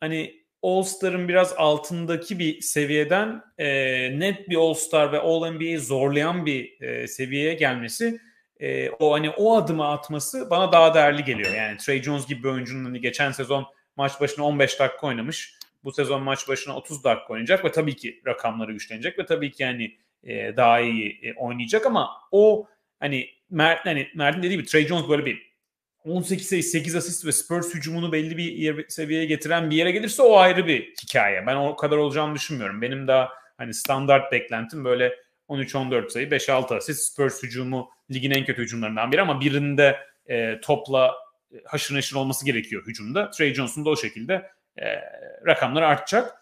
hani 0.00 0.41
All-Star'ın 0.62 1.28
biraz 1.28 1.52
altındaki 1.56 2.38
bir 2.38 2.60
seviyeden 2.60 3.42
e, 3.58 3.66
net 4.20 4.48
bir 4.48 4.56
All-Star 4.56 5.12
ve 5.12 5.18
All-NBA'yi 5.18 5.78
zorlayan 5.78 6.46
bir 6.46 6.80
e, 6.80 7.08
seviyeye 7.08 7.54
gelmesi 7.54 8.20
e, 8.60 8.90
o 8.90 9.12
hani 9.12 9.30
o 9.30 9.56
adımı 9.56 9.88
atması 9.88 10.50
bana 10.50 10.72
daha 10.72 10.94
değerli 10.94 11.24
geliyor. 11.24 11.54
Yani 11.54 11.76
Trey 11.76 12.02
Jones 12.02 12.26
gibi 12.26 12.42
bir 12.42 12.48
oyuncunun 12.48 12.84
hani 12.84 13.00
geçen 13.00 13.32
sezon 13.32 13.66
maç 13.96 14.20
başına 14.20 14.44
15 14.44 14.80
dakika 14.80 15.06
oynamış. 15.06 15.54
Bu 15.84 15.92
sezon 15.92 16.22
maç 16.22 16.48
başına 16.48 16.76
30 16.76 17.04
dakika 17.04 17.32
oynayacak 17.32 17.64
ve 17.64 17.72
tabii 17.72 17.96
ki 17.96 18.22
rakamları 18.26 18.72
güçlenecek 18.72 19.18
ve 19.18 19.26
tabii 19.26 19.52
ki 19.52 19.62
yani 19.62 19.96
e, 20.24 20.56
daha 20.56 20.80
iyi 20.80 21.20
e, 21.22 21.34
oynayacak 21.34 21.86
ama 21.86 22.10
o 22.32 22.66
hani 23.00 23.28
Mert 23.50 23.86
hani 23.86 24.08
Mert'in 24.14 24.42
dediği 24.42 24.56
gibi 24.56 24.64
Trey 24.64 24.86
Jones 24.86 25.08
böyle 25.08 25.26
bir 25.26 25.51
18 26.04 26.48
sayı 26.48 26.62
8 26.62 26.96
asist 26.96 27.26
ve 27.26 27.32
Spurs 27.32 27.74
hücumunu 27.74 28.12
belli 28.12 28.36
bir 28.36 28.52
yer, 28.52 28.84
seviyeye 28.88 29.26
getiren 29.26 29.70
bir 29.70 29.76
yere 29.76 29.90
gelirse 29.90 30.22
o 30.22 30.36
ayrı 30.36 30.66
bir 30.66 30.94
hikaye. 31.02 31.46
Ben 31.46 31.56
o 31.56 31.76
kadar 31.76 31.96
olacağını 31.96 32.34
düşünmüyorum. 32.34 32.82
Benim 32.82 33.08
daha 33.08 33.28
hani 33.58 33.74
standart 33.74 34.32
beklentim 34.32 34.84
böyle 34.84 35.14
13-14 35.48 36.10
sayı 36.10 36.28
5-6 36.28 36.76
asist 36.76 37.12
Spurs 37.12 37.42
hücumu 37.42 37.90
ligin 38.10 38.30
en 38.30 38.44
kötü 38.44 38.62
hücumlarından 38.62 39.12
biri 39.12 39.22
ama 39.22 39.40
birinde 39.40 39.96
e, 40.26 40.60
topla 40.60 41.14
e, 41.52 41.56
haşır 41.64 41.94
neşir 41.94 42.16
olması 42.16 42.46
gerekiyor 42.46 42.86
hücumda. 42.86 43.30
Trey 43.30 43.54
Johnson 43.54 43.84
da 43.84 43.90
o 43.90 43.96
şekilde 43.96 44.50
e, 44.78 44.84
rakamlar 45.46 45.82
artacak. 45.82 46.32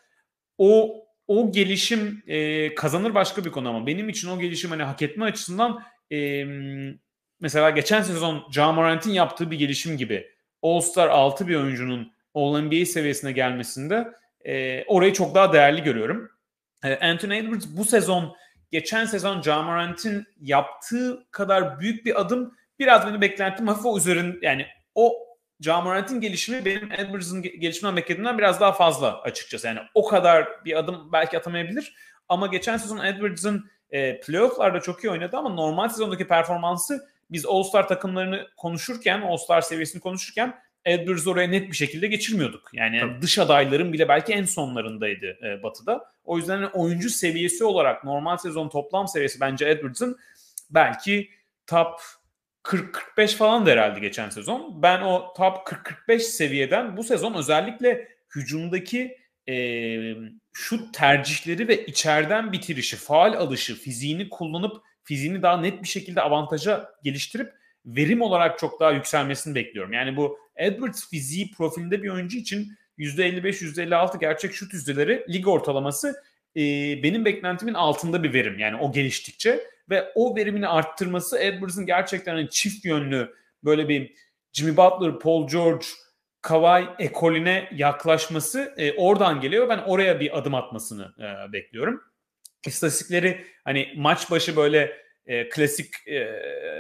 O 0.59 1.05
o 1.27 1.53
gelişim 1.53 2.23
e, 2.27 2.75
kazanır 2.75 3.15
başka 3.15 3.45
bir 3.45 3.51
konu 3.51 3.69
ama 3.69 3.87
benim 3.87 4.09
için 4.09 4.29
o 4.29 4.41
gelişim 4.41 4.71
hani 4.71 4.83
hak 4.83 5.03
etme 5.03 5.25
açısından 5.25 5.83
e, 6.13 6.45
mesela 7.41 7.71
geçen 7.71 8.03
sezon 8.03 8.45
Ja 8.53 8.73
Morant'in 8.73 9.13
yaptığı 9.13 9.51
bir 9.51 9.59
gelişim 9.59 9.97
gibi 9.97 10.31
All-Star 10.63 11.09
6 11.09 11.49
bir 11.49 11.57
oyuncunun 11.57 12.13
All-NBA 12.35 12.85
seviyesine 12.85 13.33
gelmesinde 13.33 14.09
e, 14.45 14.85
orayı 14.85 15.13
çok 15.13 15.35
daha 15.35 15.53
değerli 15.53 15.83
görüyorum. 15.83 16.31
E, 16.85 17.09
Anthony 17.11 17.39
Edwards 17.39 17.67
bu 17.77 17.85
sezon 17.85 18.37
geçen 18.71 19.05
sezon 19.05 19.43
Ja 19.43 19.63
Morant'in 19.63 20.27
yaptığı 20.41 21.27
kadar 21.31 21.81
büyük 21.81 22.07
bir 22.07 22.21
adım 22.21 22.55
biraz 22.79 23.07
beni 23.07 23.21
beklentim 23.21 23.69
hafif 23.69 23.87
o 23.87 23.99
üzerin 23.99 24.39
yani 24.43 24.67
o 24.95 25.15
Ja 25.61 25.81
Morant'in 25.81 26.21
gelişimi 26.21 26.65
benim 26.65 26.93
Edwards'ın 26.93 27.43
gelişiminden 27.43 27.97
beklediğimden 27.97 28.39
biraz 28.39 28.61
daha 28.61 28.73
fazla 28.73 29.21
açıkçası. 29.21 29.67
Yani 29.67 29.81
o 29.95 30.09
kadar 30.09 30.65
bir 30.65 30.79
adım 30.79 31.13
belki 31.13 31.39
atamayabilir 31.39 31.95
ama 32.29 32.47
geçen 32.47 32.77
sezon 32.77 33.05
Edwards'ın 33.05 33.71
e, 33.91 34.21
playoff'larda 34.21 34.81
çok 34.81 35.05
iyi 35.05 35.11
oynadı 35.11 35.37
ama 35.37 35.49
normal 35.49 35.89
sezondaki 35.89 36.29
performansı 36.29 37.09
biz 37.33 37.47
All-Star 37.47 37.89
takımlarını 37.89 38.49
konuşurken, 38.57 39.21
All-Star 39.21 39.61
seviyesini 39.61 40.01
konuşurken 40.01 40.55
Edwards 40.85 41.27
oraya 41.27 41.49
net 41.49 41.71
bir 41.71 41.77
şekilde 41.77 42.07
geçirmiyorduk. 42.07 42.71
Yani 42.73 43.01
Tabii. 43.01 43.23
dış 43.23 43.39
adayların 43.39 43.93
bile 43.93 44.09
belki 44.09 44.33
en 44.33 44.45
sonlarındaydı 44.45 45.39
e, 45.47 45.63
Batı'da. 45.63 46.05
O 46.25 46.39
yüzden 46.39 46.57
hani 46.57 46.67
oyuncu 46.67 47.11
seviyesi 47.11 47.65
olarak 47.65 48.05
normal 48.05 48.37
sezon 48.37 48.69
toplam 48.69 49.09
seviyesi 49.09 49.41
bence 49.41 49.69
Edwards'ın 49.69 50.19
belki 50.71 51.31
top 51.67 52.01
40-45 52.65 53.37
falan 53.37 53.67
da 53.67 53.71
herhalde 53.71 54.01
geçen 54.01 54.31
sezon. 54.31 54.83
Ben 54.83 55.03
o 55.03 55.35
top 55.37 55.57
40-45 56.09 56.19
seviyeden 56.19 56.97
bu 56.97 57.05
sezon 57.05 57.35
özellikle 57.35 58.09
hücumdaki 58.37 59.17
e, 59.49 59.55
şut 60.53 60.95
tercihleri 60.95 61.69
ve 61.69 61.87
içeriden 61.87 62.53
bitirişi, 62.53 62.97
faal 62.97 63.33
alışı, 63.33 63.75
fiziğini 63.75 64.29
kullanıp 64.29 64.83
fiziğini 65.11 65.43
daha 65.43 65.61
net 65.61 65.83
bir 65.83 65.89
şekilde 65.89 66.21
avantaja 66.21 66.91
geliştirip 67.05 67.53
verim 67.87 68.23
olarak 68.23 68.59
çok 68.59 68.81
daha 68.81 68.91
yükselmesini 68.91 69.55
bekliyorum. 69.55 69.93
Yani 69.93 70.17
bu 70.17 70.39
Edwards 70.57 71.11
fiziği 71.11 71.51
profilinde 71.51 72.03
bir 72.03 72.09
oyuncu 72.09 72.39
için 72.39 72.73
%55-%56 72.99 74.21
gerçek 74.21 74.55
şut 74.55 74.73
yüzdeleri 74.73 75.27
lig 75.33 75.49
ortalaması 75.49 76.23
e, 76.57 76.61
benim 77.03 77.25
beklentimin 77.25 77.75
altında 77.75 78.23
bir 78.23 78.33
verim. 78.33 78.59
Yani 78.59 78.77
o 78.77 78.93
geliştikçe 78.93 79.61
ve 79.91 80.13
o 80.15 80.37
verimini 80.37 80.69
arttırması 80.69 81.39
Edwards'ın 81.39 81.87
gerçekten 81.87 82.35
hani 82.35 82.51
çift 82.51 82.85
yönlü 82.85 83.35
böyle 83.65 83.89
bir 83.89 84.15
Jimmy 84.53 84.77
Butler, 84.77 85.19
Paul 85.19 85.49
George, 85.49 85.87
Kawhi 86.43 86.89
ekolüne 86.99 87.69
yaklaşması 87.75 88.75
e, 88.77 88.93
oradan 88.93 89.41
geliyor. 89.41 89.69
Ben 89.69 89.79
oraya 89.79 90.21
bir 90.21 90.39
adım 90.39 90.55
atmasını 90.55 91.15
e, 91.19 91.53
bekliyorum. 91.53 92.10
İstatistikleri 92.67 93.45
hani 93.65 93.89
maç 93.97 94.31
başı 94.31 94.57
böyle 94.57 95.01
e, 95.27 95.49
klasik 95.49 96.09
e, 96.09 96.31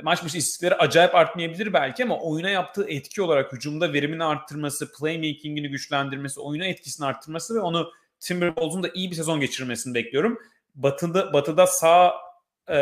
maç 0.03 0.25
başı 0.25 0.39
istatistikleri 0.39 0.75
acayip 0.75 1.15
artmayabilir 1.15 1.73
belki 1.73 2.05
ama 2.05 2.21
oyuna 2.21 2.51
yaptığı 2.51 2.89
etki 2.89 3.23
olarak 3.23 3.53
hücumda 3.53 3.93
verimini 3.93 4.25
arttırması, 4.25 4.93
playmaking'ini 4.93 5.69
güçlendirmesi, 5.69 6.41
oyuna 6.41 6.65
etkisini 6.65 7.07
arttırması 7.07 7.55
ve 7.55 7.61
onu 7.61 7.91
Timberwolves'un 8.21 8.83
da 8.83 8.91
iyi 8.95 9.11
bir 9.11 9.17
sezon 9.17 9.41
geçirmesini 9.41 9.95
bekliyorum. 9.95 10.39
Batı'da 10.75 11.33
batıda 11.33 11.67
sağ 11.67 12.15
e, 12.69 12.79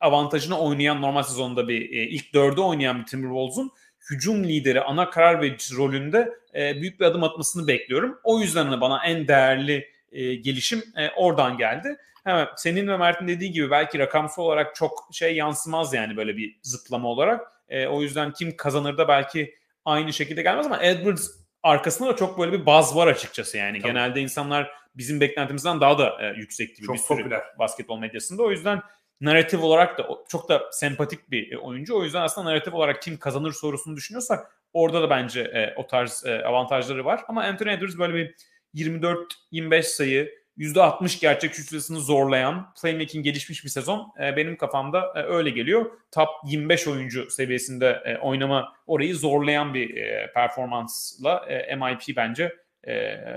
avantajını 0.00 0.58
oynayan 0.58 1.02
normal 1.02 1.22
sezonda 1.22 1.68
bir 1.68 1.80
e, 1.80 2.08
ilk 2.08 2.34
dörde 2.34 2.60
oynayan 2.60 3.00
bir 3.00 3.06
Timberwolves'un 3.06 3.72
hücum 4.10 4.44
lideri, 4.44 4.80
ana 4.80 5.10
karar 5.10 5.40
verici 5.40 5.76
rolünde 5.76 6.32
e, 6.54 6.80
büyük 6.80 7.00
bir 7.00 7.04
adım 7.04 7.24
atmasını 7.24 7.66
bekliyorum. 7.66 8.18
O 8.24 8.40
yüzden 8.40 8.80
bana 8.80 9.06
en 9.06 9.28
değerli 9.28 9.93
e, 10.14 10.34
gelişim 10.34 10.82
e, 10.96 11.10
oradan 11.10 11.58
geldi. 11.58 11.96
Hemen 12.24 12.48
senin 12.56 12.88
ve 12.88 12.96
Mert'in 12.96 13.28
dediği 13.28 13.52
gibi 13.52 13.70
belki 13.70 13.98
rakamsal 13.98 14.42
olarak 14.42 14.74
çok 14.74 15.08
şey 15.12 15.34
yansımaz 15.36 15.94
yani 15.94 16.16
böyle 16.16 16.36
bir 16.36 16.58
zıplama 16.62 17.08
olarak. 17.08 17.40
E, 17.68 17.86
o 17.86 18.02
yüzden 18.02 18.32
kim 18.32 18.56
kazanır 18.56 18.98
da 18.98 19.08
belki 19.08 19.54
aynı 19.84 20.12
şekilde 20.12 20.42
gelmez 20.42 20.66
ama 20.66 20.82
Edwards 20.82 21.30
arkasında 21.62 22.08
da 22.08 22.16
çok 22.16 22.38
böyle 22.38 22.52
bir 22.52 22.66
baz 22.66 22.96
var 22.96 23.06
açıkçası 23.06 23.58
yani. 23.58 23.78
Tabii. 23.78 23.92
Genelde 23.92 24.20
insanlar 24.20 24.70
bizim 24.94 25.20
beklentimizden 25.20 25.80
daha 25.80 25.98
da 25.98 26.16
e, 26.20 26.36
yüksek 26.36 26.76
gibi 26.76 26.86
çok 26.86 26.94
bir 26.94 27.00
sürü 27.00 27.18
popüler. 27.18 27.42
basketbol 27.58 27.98
medyasında. 27.98 28.42
O 28.42 28.50
yüzden 28.50 28.82
narratif 29.20 29.62
olarak 29.62 29.98
da 29.98 30.08
çok 30.28 30.48
da 30.48 30.62
sempatik 30.72 31.30
bir 31.30 31.52
e, 31.52 31.58
oyuncu. 31.58 31.96
O 31.98 32.04
yüzden 32.04 32.20
aslında 32.22 32.50
narratif 32.50 32.74
olarak 32.74 33.02
kim 33.02 33.16
kazanır 33.16 33.52
sorusunu 33.52 33.96
düşünüyorsak 33.96 34.60
orada 34.72 35.02
da 35.02 35.10
bence 35.10 35.40
e, 35.40 35.74
o 35.76 35.86
tarz 35.86 36.24
e, 36.26 36.44
avantajları 36.44 37.04
var. 37.04 37.20
Ama 37.28 37.42
Anthony 37.42 37.72
Edwards 37.72 37.98
böyle 37.98 38.14
bir 38.14 38.34
24-25 38.74 39.82
sayı, 39.82 40.44
%60 40.58 41.20
gerçek 41.20 41.54
şut 41.54 41.68
sayısını 41.68 42.00
zorlayan, 42.00 42.74
playmaking 42.82 43.24
gelişmiş 43.24 43.64
bir 43.64 43.68
sezon. 43.68 44.12
E, 44.20 44.36
benim 44.36 44.56
kafamda 44.56 45.12
e, 45.16 45.22
öyle 45.22 45.50
geliyor. 45.50 45.90
Top 46.12 46.28
25 46.44 46.88
oyuncu 46.88 47.30
seviyesinde 47.30 48.02
e, 48.04 48.18
oynama 48.18 48.76
orayı 48.86 49.14
zorlayan 49.16 49.74
bir 49.74 49.94
performansla 50.34 51.46
MIP 51.76 52.16
bence 52.16 52.56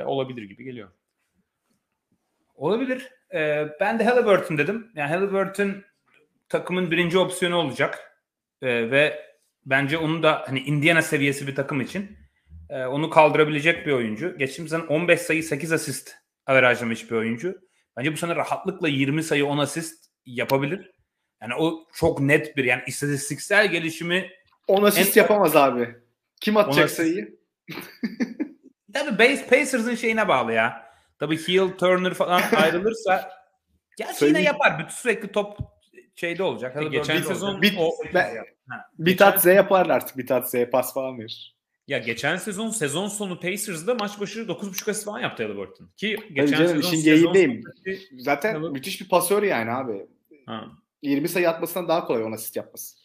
olabilir 0.06 0.44
gibi 0.44 0.64
geliyor. 0.64 0.90
Olabilir. 2.56 3.10
Ben 3.80 4.00
de 4.00 4.04
Halliburton 4.04 4.58
dedim. 4.58 4.92
Yani 4.96 5.10
Halliburton 5.10 5.84
takımın 6.50 6.92
birinci 6.92 7.18
opsiyonu 7.18 7.56
olacak. 7.56 8.22
Ve 8.62 9.26
bence 9.66 9.98
onu 9.98 10.24
da 10.24 10.44
hani 10.48 10.60
Indiana 10.60 11.02
seviyesi 11.02 11.48
bir 11.48 11.56
takım 11.56 11.82
için 11.82 12.18
e, 12.70 12.86
onu 12.86 13.10
kaldırabilecek 13.10 13.86
bir 13.86 13.92
oyuncu. 13.92 14.38
Geçtiğimiz 14.38 14.72
sene 14.72 14.84
15 14.84 15.22
sayı 15.22 15.44
8 15.44 15.72
asist 15.72 16.16
averajlamış 16.46 17.12
bir 17.12 17.16
oyuncu. 17.16 17.62
Bence 17.98 18.14
bu 18.14 18.18
sene 18.18 18.36
rahatlıkla 18.36 18.88
20 18.88 19.24
sayı 19.24 19.46
10 19.46 19.58
asist 19.58 20.06
yapabilir. 20.26 20.92
Yani 21.42 21.56
o 21.56 21.88
çok 21.94 22.20
net 22.20 22.58
bir 22.58 22.64
yani 22.64 22.84
istatistiksel 22.88 23.68
gelişimi 23.72 24.30
10 24.68 24.84
asist 24.84 25.18
en... 25.18 25.22
yapamaz 25.22 25.56
abi. 25.56 25.96
Kim 26.42 26.58
atacak 26.58 26.90
sayıyı? 26.90 27.38
Tabii 28.94 29.20
base 29.20 29.48
Pacers'ın 29.48 29.96
şeyine 29.96 30.28
bağlı 30.28 30.54
ya. 30.54 30.88
Tabii 31.20 31.48
Hill, 31.48 31.70
Turner 31.78 32.14
falan 32.14 32.42
ayrılırsa 32.56 33.32
gerçi 33.98 34.26
yine 34.26 34.42
yapar. 34.42 34.80
Bütün 34.80 34.90
sürekli 34.90 35.32
top 35.32 35.58
şeyde 36.16 36.44
olacak. 36.44 36.82
E, 36.82 36.84
geçen 36.84 37.22
sezon 37.22 37.62
bit, 37.62 37.74
o, 37.80 37.92
ben, 38.14 38.46
Bitatze 39.00 39.54
yaparlar 39.54 39.96
artık. 39.96 40.18
Bitatze'ye 40.18 40.66
pas 40.66 40.94
falan 40.94 41.20
verir. 41.20 41.57
Ya 41.88 41.98
geçen 41.98 42.38
sezon 42.38 42.70
sezon 42.70 43.08
sonu 43.08 43.40
Pacers'da 43.40 43.96
maç 43.96 44.20
başı 44.20 44.40
9.5 44.40 44.92
asist 44.92 45.06
falan 45.06 45.20
yaptı 45.20 45.44
Halliburton. 45.44 45.90
Ki 45.98 46.18
geçen 46.34 46.58
canım, 46.58 46.68
sezon 46.68 46.80
işin 46.80 47.04
geyiğindeyim. 47.04 47.64
Zaten 48.18 48.50
Halliburton... 48.50 48.74
müthiş 48.74 49.02
bir 49.02 49.10
pasör 49.10 49.44
yani 49.44 49.72
abi. 49.72 50.08
Ha. 50.46 50.66
20 51.02 51.30
sayı 51.30 51.50
atmasından 51.50 51.88
daha 51.88 52.06
kolay 52.06 52.24
10 52.24 52.32
asist 52.32 52.56
yapması. 52.56 52.98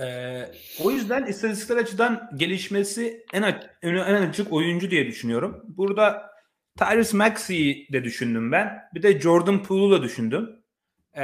Ee, 0.00 0.44
o 0.84 0.90
yüzden 0.90 1.26
istatistikler 1.26 1.76
açıdan 1.76 2.30
gelişmesi 2.36 3.24
en, 3.32 3.42
en, 3.42 3.94
en 3.94 4.28
açık 4.28 4.52
oyuncu 4.52 4.90
diye 4.90 5.06
düşünüyorum. 5.06 5.62
Burada 5.68 6.30
Tyrese 6.78 7.16
Maxey'i 7.16 7.92
de 7.92 8.04
düşündüm 8.04 8.52
ben. 8.52 8.78
Bir 8.94 9.02
de 9.02 9.20
Jordan 9.20 9.62
Poole'u 9.62 9.90
da 9.90 10.02
düşündüm. 10.02 10.50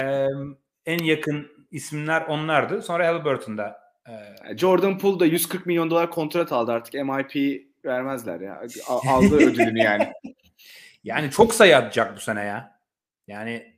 Ee, 0.02 0.26
en 0.86 1.04
yakın 1.04 1.48
isimler 1.70 2.22
onlardı. 2.22 2.82
Sonra 2.82 3.08
Halliburton'da 3.08 3.89
ee, 4.10 4.56
Jordan 4.56 4.98
Poole 4.98 5.20
da 5.20 5.26
140 5.26 5.66
milyon 5.66 5.90
dolar 5.90 6.10
kontrat 6.10 6.52
aldı 6.52 6.72
artık. 6.72 6.94
MIP 6.94 7.64
vermezler 7.84 8.40
ya. 8.40 8.62
Aldı 8.86 9.36
ödülünü 9.36 9.78
yani. 9.78 10.12
Yani 11.04 11.30
çok 11.30 11.54
sayı 11.54 11.76
atacak 11.76 12.16
bu 12.16 12.20
sene 12.20 12.44
ya. 12.44 12.80
Yani 13.26 13.76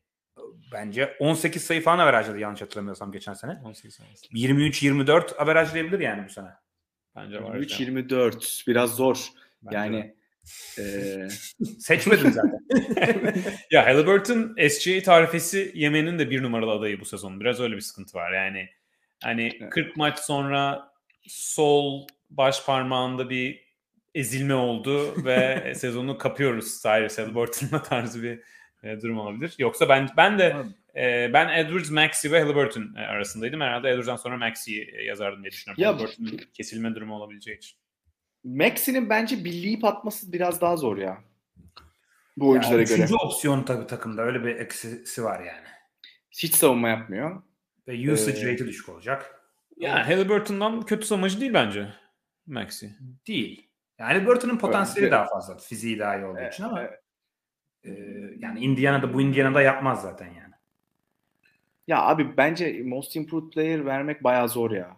bence 0.73 1.17
18 1.21 1.65
sayı 1.65 1.83
falan 1.83 1.99
averajladı 1.99 2.39
yanlış 2.39 2.63
hatırlamıyorsam 2.63 3.13
geçen 3.13 3.35
sene. 3.35 3.59
18 3.65 4.01
23-24 4.33 5.37
averajlayabilir 5.37 6.01
yani 6.01 6.25
bu 6.29 6.33
sene. 6.33 6.49
Bence 7.17 7.43
var. 7.43 7.57
23-24 7.57 8.67
biraz 8.67 8.97
zor. 8.97 9.29
Bence 9.63 9.77
yani 9.77 10.15
e... 10.79 11.29
seçmedim 11.79 12.33
zaten. 12.33 12.59
ya 13.71 13.87
Halliburton 13.87 14.57
SGA 14.69 15.03
tarifesi 15.03 15.73
yemenin 15.75 16.19
de 16.19 16.31
bir 16.31 16.43
numaralı 16.43 16.71
adayı 16.71 17.01
bu 17.01 17.05
sezon. 17.05 17.41
Biraz 17.41 17.61
öyle 17.61 17.77
bir 17.77 17.81
sıkıntı 17.81 18.19
var. 18.19 18.33
Yani 18.33 18.69
hani 19.23 19.51
evet. 19.61 19.71
40 19.71 19.97
maç 19.97 20.19
sonra 20.19 20.93
sol 21.27 22.07
baş 22.31 22.65
parmağında 22.67 23.31
bir 23.31 23.63
ezilme 24.15 24.55
oldu 24.55 25.25
ve 25.25 25.73
sezonu 25.77 26.19
kapıyoruz 26.19 26.83
Cyrus 26.83 27.19
Halliburton'la 27.19 27.83
tarzı 27.83 28.23
bir 28.23 28.41
e, 28.83 29.01
durum 29.01 29.19
olabilir. 29.19 29.55
Yoksa 29.59 29.89
ben 29.89 30.09
ben 30.17 30.39
de 30.39 30.57
e, 30.97 31.31
ben 31.33 31.49
Edwards, 31.49 31.91
Maxi 31.91 32.33
ve 32.33 32.41
Halliburton 32.41 32.95
e, 32.97 33.01
arasındaydım. 33.01 33.61
Herhalde 33.61 33.91
Edwards'dan 33.91 34.17
sonra 34.17 34.37
Maxi'yi 34.37 34.91
e, 34.99 35.05
yazardım 35.05 35.43
diye 35.43 35.53
düşünüyorum. 35.53 35.83
Ya, 35.83 35.89
Halliburton'un 35.89 36.41
kesilme 36.55 36.95
durumu 36.95 37.15
olabileceği 37.15 37.57
için. 37.57 37.79
Maxi'nin 38.45 39.11
bence 39.11 39.45
birliği 39.45 39.79
atması 39.83 40.33
biraz 40.33 40.61
daha 40.61 40.77
zor 40.77 40.97
ya. 40.97 41.19
Bu 42.37 42.49
oyunculara 42.49 42.77
yani, 42.77 42.89
göre. 42.89 42.95
Üçüncü 42.95 43.15
opsiyon 43.15 43.63
tabii 43.63 43.87
takımda 43.87 44.23
öyle 44.23 44.45
bir 44.45 44.57
eksisi 44.57 45.25
var 45.25 45.41
yani. 45.41 45.69
Hiç 46.31 46.55
savunma 46.55 46.89
yapmıyor. 46.89 47.43
Ve 47.89 48.13
usage 48.13 48.41
ee, 48.41 48.53
rate'i 48.53 48.67
düşük 48.67 48.89
olacak. 48.89 49.43
Yani 49.77 50.03
Halliburton'dan 50.03 50.83
kötü 50.83 51.07
savunmacı 51.07 51.41
değil 51.41 51.55
bence 51.55 51.89
Maxi. 52.47 52.97
Değil. 53.27 53.69
Yani 53.99 54.13
Halliburton'un 54.13 54.59
potansiyeli 54.59 55.05
evet. 55.05 55.13
daha 55.13 55.27
fazla. 55.27 55.59
Fiziği 55.59 55.99
daha 55.99 56.17
iyi 56.17 56.25
olduğu 56.25 56.39
evet, 56.39 56.55
için 56.55 56.65
ama 56.65 56.83
evet. 56.83 57.01
e, 57.85 57.91
yani 58.39 58.61
Indiana'da 58.61 59.15
bu 59.15 59.21
Indiana'da 59.21 59.63
yapmaz 59.63 60.03
zaten 60.03 60.27
yani. 60.27 60.53
Ya 61.87 62.03
abi 62.03 62.37
bence 62.37 62.83
most 62.85 63.17
improved 63.17 63.53
player 63.53 63.87
vermek 63.87 64.25
bayağı 64.25 64.49
zor 64.49 64.71
ya. 64.71 64.97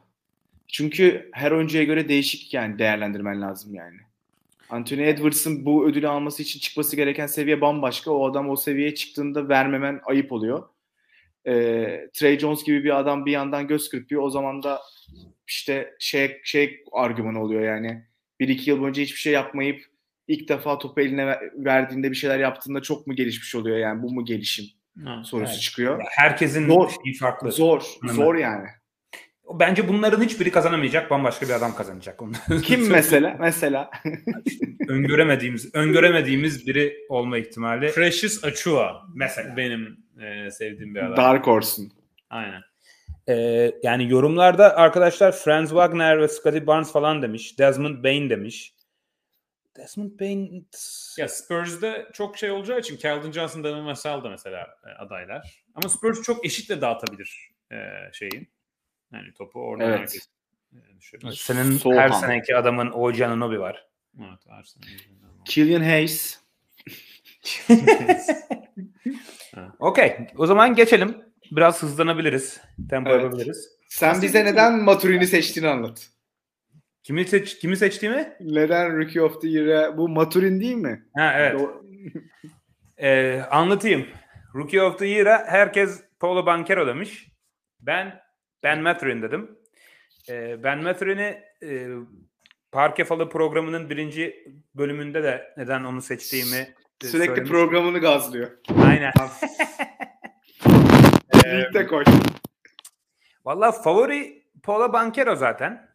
Çünkü 0.68 1.30
her 1.32 1.51
oyuncuya 1.51 1.85
göre 1.85 2.09
değişik 2.09 2.55
yani 2.55 2.78
değerlendirmen 2.78 3.43
lazım 3.43 3.74
yani. 3.74 3.97
Anthony 4.70 5.09
Edwards'ın 5.09 5.64
bu 5.66 5.87
ödülü 5.87 6.09
alması 6.09 6.43
için 6.43 6.61
çıkması 6.61 6.97
gereken 6.97 7.26
seviye 7.26 7.61
bambaşka. 7.61 8.11
O 8.11 8.30
adam 8.30 8.51
o 8.51 8.57
seviyeye 8.57 8.95
çıktığında 8.95 9.49
vermemen 9.49 10.01
ayıp 10.05 10.32
oluyor. 10.32 10.68
Ee, 11.47 12.09
Trey 12.13 12.39
Jones 12.39 12.65
gibi 12.65 12.85
bir 12.85 12.99
adam 12.99 13.27
bir 13.27 13.33
yandan 13.33 13.69
göz 13.69 13.89
kırpıyor. 13.89 14.23
O 14.23 14.31
zaman 14.31 14.63
da 14.63 14.81
işte 15.47 15.95
şey 15.99 16.41
şey 16.45 16.85
argümanı 16.93 17.43
oluyor 17.43 17.63
yani. 17.63 18.05
Bir 18.41 18.49
iki 18.49 18.71
yıl 18.71 18.81
boyunca 18.81 19.03
hiçbir 19.03 19.21
şey 19.21 19.33
yapmayıp 19.33 19.85
ilk 20.29 20.49
defa 20.49 20.79
topu 20.79 21.01
eline 21.01 21.39
verdiğinde 21.55 22.11
bir 22.11 22.17
şeyler 22.17 22.39
yaptığında 22.39 22.83
çok 22.83 23.07
mu 23.07 23.15
gelişmiş 23.15 23.55
oluyor 23.55 23.77
yani 23.77 24.03
bu 24.03 24.13
mu 24.13 24.25
gelişim 24.25 24.65
ha, 25.05 25.23
sorusu 25.25 25.53
evet. 25.53 25.63
çıkıyor. 25.63 26.03
Herkesin 26.11 26.67
zor, 26.67 26.91
şeyi 27.05 27.15
farklı. 27.15 27.53
Zor, 27.53 27.83
zor 28.03 28.35
yani. 28.35 28.69
Bence 29.53 29.89
bunların 29.89 30.23
hiçbiri 30.23 30.51
kazanamayacak. 30.51 31.11
Bambaşka 31.11 31.47
bir 31.47 31.53
adam 31.53 31.75
kazanacak. 31.75 32.21
Kim 32.63 32.91
mesela? 32.91 33.37
Mesela. 33.41 33.91
öngöremediğimiz, 34.89 35.75
öngöremediğimiz 35.75 36.67
biri 36.67 36.97
olma 37.09 37.39
ihtimali. 37.39 37.93
Precious 37.93 38.45
Achua 38.45 39.03
mesela 39.15 39.57
benim 39.57 40.04
e, 40.21 40.51
sevdiğim 40.51 40.95
bir 40.95 41.01
adam. 41.01 41.17
Dark 41.17 41.47
Horse'un. 41.47 41.93
Aynen. 42.31 42.62
Ee, 43.29 43.73
yani 43.83 44.11
yorumlarda 44.11 44.77
arkadaşlar 44.77 45.33
Franz 45.33 45.69
Wagner 45.69 46.21
ve 46.21 46.29
Scotty 46.29 46.67
Barnes 46.67 46.93
falan 46.93 47.23
demiş. 47.23 47.59
Desmond 47.59 48.05
Bain 48.05 48.31
demiş. 48.31 48.75
Desmond 49.77 50.21
Bain... 50.21 50.69
Ya 51.19 51.29
Spurs'da 51.29 52.12
çok 52.12 52.39
şey 52.39 52.51
olacağı 52.51 52.79
için 52.79 52.97
Keldon 52.97 53.33
Johnson, 53.33 53.65
Devin 53.65 53.87
Vassell 53.87 54.25
da 54.25 54.29
mesela 54.29 54.77
e, 54.87 54.91
adaylar. 54.91 55.65
Ama 55.75 55.89
Spurs 55.89 56.23
çok 56.23 56.47
eşitle 56.47 56.81
dağıtabilir 56.81 57.51
e, 57.73 57.77
şeyin. 58.12 58.49
Yani 59.12 59.35
topu 59.35 59.61
oradan 59.61 59.89
evet. 59.89 59.99
herkes 59.99 60.29
e, 60.73 61.31
Senin 61.33 61.71
Soğukan. 61.71 61.99
her 61.99 62.09
seneki 62.09 62.57
adamın 62.57 62.91
OG 62.91 63.21
Anunoby 63.21 63.59
var. 63.59 63.87
Evet 64.19 64.41
her 64.49 64.62
sene. 64.62 64.85
Killian 65.45 65.83
Hayes. 65.83 66.44
Okey. 69.79 70.17
O 70.37 70.47
zaman 70.47 70.75
geçelim. 70.75 71.17
Biraz 71.51 71.83
hızlanabiliriz. 71.83 72.61
Tempo 72.91 73.11
evet. 73.11 73.23
yapabiliriz. 73.23 73.69
Sen 73.89 74.11
Aslında 74.11 74.27
bize 74.27 74.45
neden 74.45 74.83
Maturin'i 74.83 75.27
seçtiğini 75.27 75.69
anlat. 75.69 76.11
Kimi 77.03 77.25
seç 77.25 77.59
kimi 77.59 77.77
seçtiğimi? 77.77 78.33
Neden 78.41 78.99
Rookie 78.99 79.23
of 79.23 79.43
the 79.43 79.49
Year'e 79.49 79.97
bu 79.97 80.09
Maturin 80.09 80.61
değil 80.61 80.75
mi? 80.75 81.05
Ha 81.17 81.35
evet. 81.37 81.61
ee, 82.99 83.41
anlatayım. 83.51 84.07
Rookie 84.55 84.83
of 84.83 84.99
the 84.99 85.07
Year'a 85.07 85.45
herkes 85.47 86.03
Paulo 86.21 86.47
Banquero 86.47 86.87
demiş. 86.87 87.29
Ben 87.81 88.21
Ben 88.63 88.83
Maturin 88.83 89.23
dedim. 89.23 89.59
Ee, 90.29 90.63
ben 90.63 90.83
Maturin'i 90.83 91.43
e, 91.63 91.89
Parke 92.73 93.05
Falı 93.05 93.29
programının 93.29 93.91
birinci 93.91 94.47
bölümünde 94.75 95.23
de 95.23 95.55
neden 95.57 95.85
onu 95.85 96.03
seçtiğimi 96.03 96.75
Sürekli 97.03 97.27
söylemiş. 97.27 97.51
programını 97.51 97.99
gazlıyor. 97.99 98.51
Aynen. 98.87 99.13
Ligde 101.45 101.87
koş. 101.87 102.07
Valla 103.45 103.73
favori 103.73 104.45
Paula 104.63 104.93
Banquero 104.93 105.37
zaten. 105.37 105.95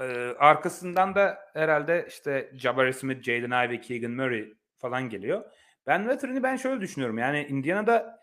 Ee, 0.00 0.34
arkasından 0.38 1.14
da 1.14 1.38
herhalde 1.52 2.06
işte 2.08 2.50
Jabari 2.54 2.94
Smith, 2.94 3.22
Jaden 3.22 3.66
Ivey, 3.66 3.80
Keegan 3.80 4.10
Murray 4.10 4.54
falan 4.78 5.08
geliyor. 5.08 5.44
Ben 5.86 6.08
Veteran'ı 6.08 6.42
ben 6.42 6.56
şöyle 6.56 6.80
düşünüyorum. 6.80 7.18
Yani 7.18 7.46
Indiana'da 7.46 8.20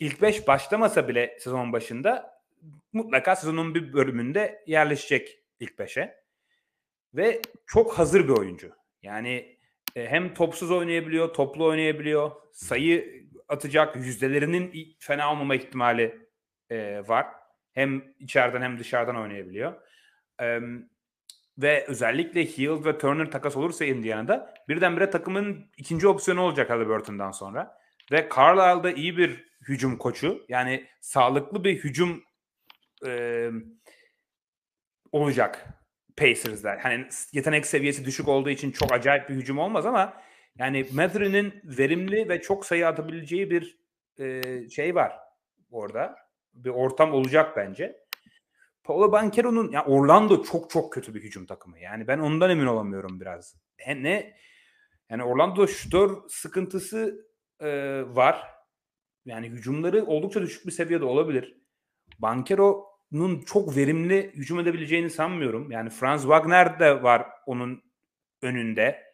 ilk 0.00 0.22
beş 0.22 0.48
başlamasa 0.48 1.08
bile 1.08 1.36
sezon 1.40 1.72
başında 1.72 2.40
mutlaka 2.92 3.36
sezonun 3.36 3.74
bir 3.74 3.92
bölümünde 3.92 4.64
yerleşecek 4.66 5.38
ilk 5.60 5.78
beşe. 5.78 6.24
Ve 7.14 7.42
çok 7.66 7.98
hazır 7.98 8.24
bir 8.24 8.32
oyuncu. 8.32 8.70
Yani 9.02 9.53
hem 9.94 10.34
topsuz 10.34 10.70
oynayabiliyor, 10.70 11.34
toplu 11.34 11.64
oynayabiliyor. 11.64 12.30
Sayı 12.52 13.24
atacak 13.48 13.96
yüzdelerinin 13.96 14.96
fena 14.98 15.32
olmama 15.32 15.54
ihtimali 15.54 16.28
e, 16.70 17.08
var. 17.08 17.26
Hem 17.72 18.04
içeriden 18.18 18.62
hem 18.62 18.78
dışarıdan 18.78 19.16
oynayabiliyor. 19.16 19.72
E, 20.40 20.60
ve 21.58 21.84
özellikle 21.88 22.46
Hield 22.46 22.84
ve 22.84 22.98
Turner 22.98 23.30
takas 23.30 23.56
olursa 23.56 23.84
Indiana'da 23.84 24.54
birdenbire 24.68 25.10
takımın 25.10 25.70
ikinci 25.76 26.08
opsiyonu 26.08 26.40
olacak 26.40 26.70
Halliburton'dan 26.70 27.30
sonra. 27.30 27.78
Ve 28.12 28.28
Carlisle 28.36 28.82
da 28.82 28.90
iyi 28.90 29.16
bir 29.16 29.44
hücum 29.68 29.98
koçu. 29.98 30.44
Yani 30.48 30.86
sağlıklı 31.00 31.64
bir 31.64 31.84
hücum 31.84 32.24
e, 33.06 33.50
olacak 35.12 35.73
Pacers'da. 36.16 36.78
Hani 36.82 37.06
yetenek 37.32 37.66
seviyesi 37.66 38.04
düşük 38.04 38.28
olduğu 38.28 38.50
için 38.50 38.70
çok 38.70 38.92
acayip 38.92 39.28
bir 39.28 39.34
hücum 39.34 39.58
olmaz 39.58 39.86
ama 39.86 40.22
yani 40.58 40.86
Mathurin'in 40.92 41.54
verimli 41.64 42.28
ve 42.28 42.42
çok 42.42 42.66
sayı 42.66 42.88
atabileceği 42.88 43.50
bir 43.50 43.78
e, 44.18 44.42
şey 44.68 44.94
var 44.94 45.12
orada. 45.70 46.16
Bir 46.54 46.70
ortam 46.70 47.12
olacak 47.12 47.56
bence. 47.56 48.04
Paolo 48.84 49.12
Banquero'nun 49.12 49.70
ya 49.70 49.84
Orlando 49.84 50.42
çok 50.42 50.70
çok 50.70 50.92
kötü 50.92 51.14
bir 51.14 51.22
hücum 51.22 51.46
takımı. 51.46 51.80
Yani 51.80 52.06
ben 52.06 52.18
ondan 52.18 52.50
emin 52.50 52.66
olamıyorum 52.66 53.20
biraz. 53.20 53.56
He, 53.76 54.02
ne 54.02 54.36
yani 55.10 55.24
Orlando 55.24 55.68
şutör 55.68 56.16
sıkıntısı 56.28 57.26
e, 57.60 58.02
var. 58.08 58.54
Yani 59.24 59.48
hücumları 59.48 60.04
oldukça 60.04 60.42
düşük 60.42 60.66
bir 60.66 60.72
seviyede 60.72 61.04
olabilir. 61.04 61.60
Banquero'nun 63.12 63.40
çok 63.40 63.76
verimli 63.76 64.32
hücum 64.34 64.60
edebileceğini 64.60 65.10
sanmıyorum. 65.10 65.70
Yani 65.70 65.90
Franz 65.90 66.22
Wagner 66.22 66.80
de 66.80 67.02
var 67.02 67.26
onun 67.46 67.82
önünde. 68.42 69.04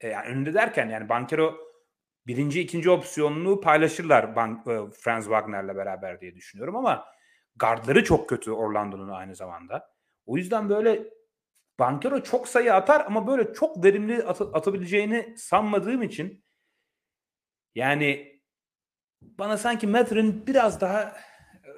E, 0.00 0.08
yani 0.08 0.28
önünde 0.28 0.54
derken 0.54 0.88
yani 0.88 1.08
Bankero 1.08 1.54
birinci, 2.26 2.60
ikinci 2.60 2.90
opsiyonunu 2.90 3.60
paylaşırlar 3.60 4.24
Ban- 4.24 4.88
e, 4.88 4.90
Franz 4.90 5.24
Wagner'le 5.24 5.76
beraber 5.76 6.20
diye 6.20 6.34
düşünüyorum 6.34 6.76
ama 6.76 7.04
gardları 7.56 8.04
çok 8.04 8.28
kötü 8.28 8.50
Orlando'nun 8.50 9.08
aynı 9.08 9.34
zamanda. 9.34 9.90
O 10.26 10.36
yüzden 10.36 10.68
böyle 10.68 11.02
Bankero 11.78 12.22
çok 12.22 12.48
sayı 12.48 12.74
atar 12.74 13.06
ama 13.06 13.26
böyle 13.26 13.54
çok 13.54 13.84
verimli 13.84 14.22
at- 14.22 14.54
atabileceğini 14.54 15.34
sanmadığım 15.38 16.02
için 16.02 16.44
yani 17.74 18.40
bana 19.22 19.56
sanki 19.56 19.86
Mather'ın 19.86 20.46
biraz 20.46 20.80
daha 20.80 21.16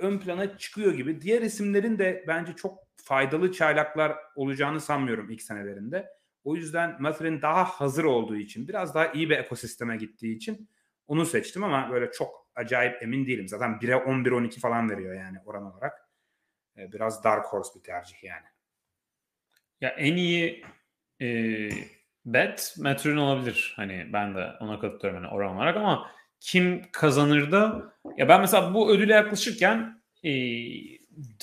ön 0.01 0.19
plana 0.19 0.59
çıkıyor 0.59 0.95
gibi. 0.95 1.21
Diğer 1.21 1.43
isimlerin 1.43 1.99
de 1.99 2.25
bence 2.29 2.53
çok 2.53 2.79
faydalı 2.97 3.53
çaylaklar 3.53 4.17
olacağını 4.35 4.81
sanmıyorum 4.81 5.31
ilk 5.31 5.43
senelerinde. 5.43 6.09
O 6.45 6.57
yüzden 6.57 7.03
Mather'in 7.03 7.43
daha 7.43 7.65
hazır 7.65 8.05
olduğu 8.05 8.37
için, 8.37 8.69
biraz 8.69 8.95
daha 8.95 9.13
iyi 9.13 9.31
bir 9.31 9.39
ekosisteme 9.39 9.97
gittiği 9.97 10.37
için 10.37 10.69
onu 11.07 11.27
seçtim 11.27 11.65
ama 11.65 11.91
böyle 11.91 12.11
çok 12.11 12.47
acayip 12.55 13.03
emin 13.03 13.27
değilim. 13.27 13.49
Zaten 13.49 13.71
1'e 13.71 13.95
11-12 13.95 14.61
falan 14.61 14.91
veriyor 14.91 15.15
yani 15.15 15.39
oran 15.45 15.73
olarak. 15.73 16.09
Ee, 16.77 16.93
biraz 16.93 17.25
dark 17.25 17.47
horse 17.47 17.79
bir 17.79 17.85
tercih 17.85 18.25
yani. 18.25 18.47
Ya 19.81 19.89
en 19.89 20.17
iyi 20.17 20.65
e, 21.21 21.29
bet 22.25 22.75
Mather'in 22.79 23.17
olabilir. 23.17 23.73
Hani 23.77 24.11
ben 24.13 24.35
de 24.35 24.47
ona 24.61 24.81
katılıyorum 24.81 25.25
hani 25.25 25.35
oran 25.35 25.57
olarak 25.57 25.77
ama 25.77 26.11
kim 26.41 26.83
kazanırdı? 26.93 27.93
Ya 28.17 28.29
ben 28.29 28.41
mesela 28.41 28.75
bu 28.75 28.91
ödüle 28.91 29.13
yaklaşırken 29.13 30.03
e, 30.25 30.31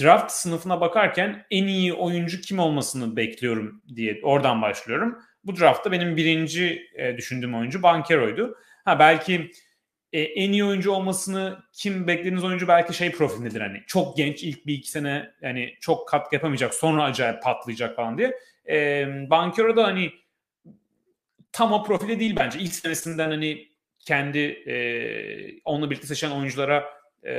draft 0.01 0.31
sınıfına 0.31 0.81
bakarken 0.81 1.45
en 1.51 1.67
iyi 1.67 1.93
oyuncu 1.93 2.41
kim 2.41 2.59
olmasını 2.59 3.15
bekliyorum 3.15 3.81
diye 3.95 4.19
oradan 4.23 4.61
başlıyorum. 4.61 5.19
Bu 5.43 5.59
draftta 5.59 5.91
benim 5.91 6.17
birinci 6.17 6.89
e, 6.95 7.17
düşündüğüm 7.17 7.55
oyuncu 7.55 7.83
Bankero'ydu. 7.83 8.57
Ha 8.85 8.99
belki 8.99 9.51
e, 10.13 10.21
en 10.21 10.51
iyi 10.51 10.63
oyuncu 10.63 10.91
olmasını 10.91 11.57
kim 11.73 12.07
beklediğiniz 12.07 12.43
oyuncu 12.43 12.67
belki 12.67 12.93
şey 12.93 13.11
profilindedir 13.11 13.61
hani 13.61 13.83
çok 13.87 14.17
genç 14.17 14.43
ilk 14.43 14.65
bir 14.65 14.73
iki 14.73 14.89
sene 14.89 15.31
yani 15.41 15.73
çok 15.81 16.07
katkı 16.07 16.35
yapamayacak 16.35 16.73
sonra 16.73 17.03
acayip 17.03 17.43
patlayacak 17.43 17.95
falan 17.95 18.17
diye. 18.17 18.39
E, 18.69 19.05
Bankero 19.29 19.75
da 19.75 19.83
hani 19.83 20.11
tam 21.51 21.73
o 21.73 21.83
profilde 21.83 22.19
değil 22.19 22.35
bence. 22.39 22.59
İlk 22.59 22.73
senesinden 22.73 23.29
hani 23.29 23.67
kendi 24.07 24.39
e, 24.39 24.75
onunla 25.65 25.89
birlikte 25.89 26.07
seçen 26.07 26.31
oyunculara 26.31 26.85
e, 27.23 27.33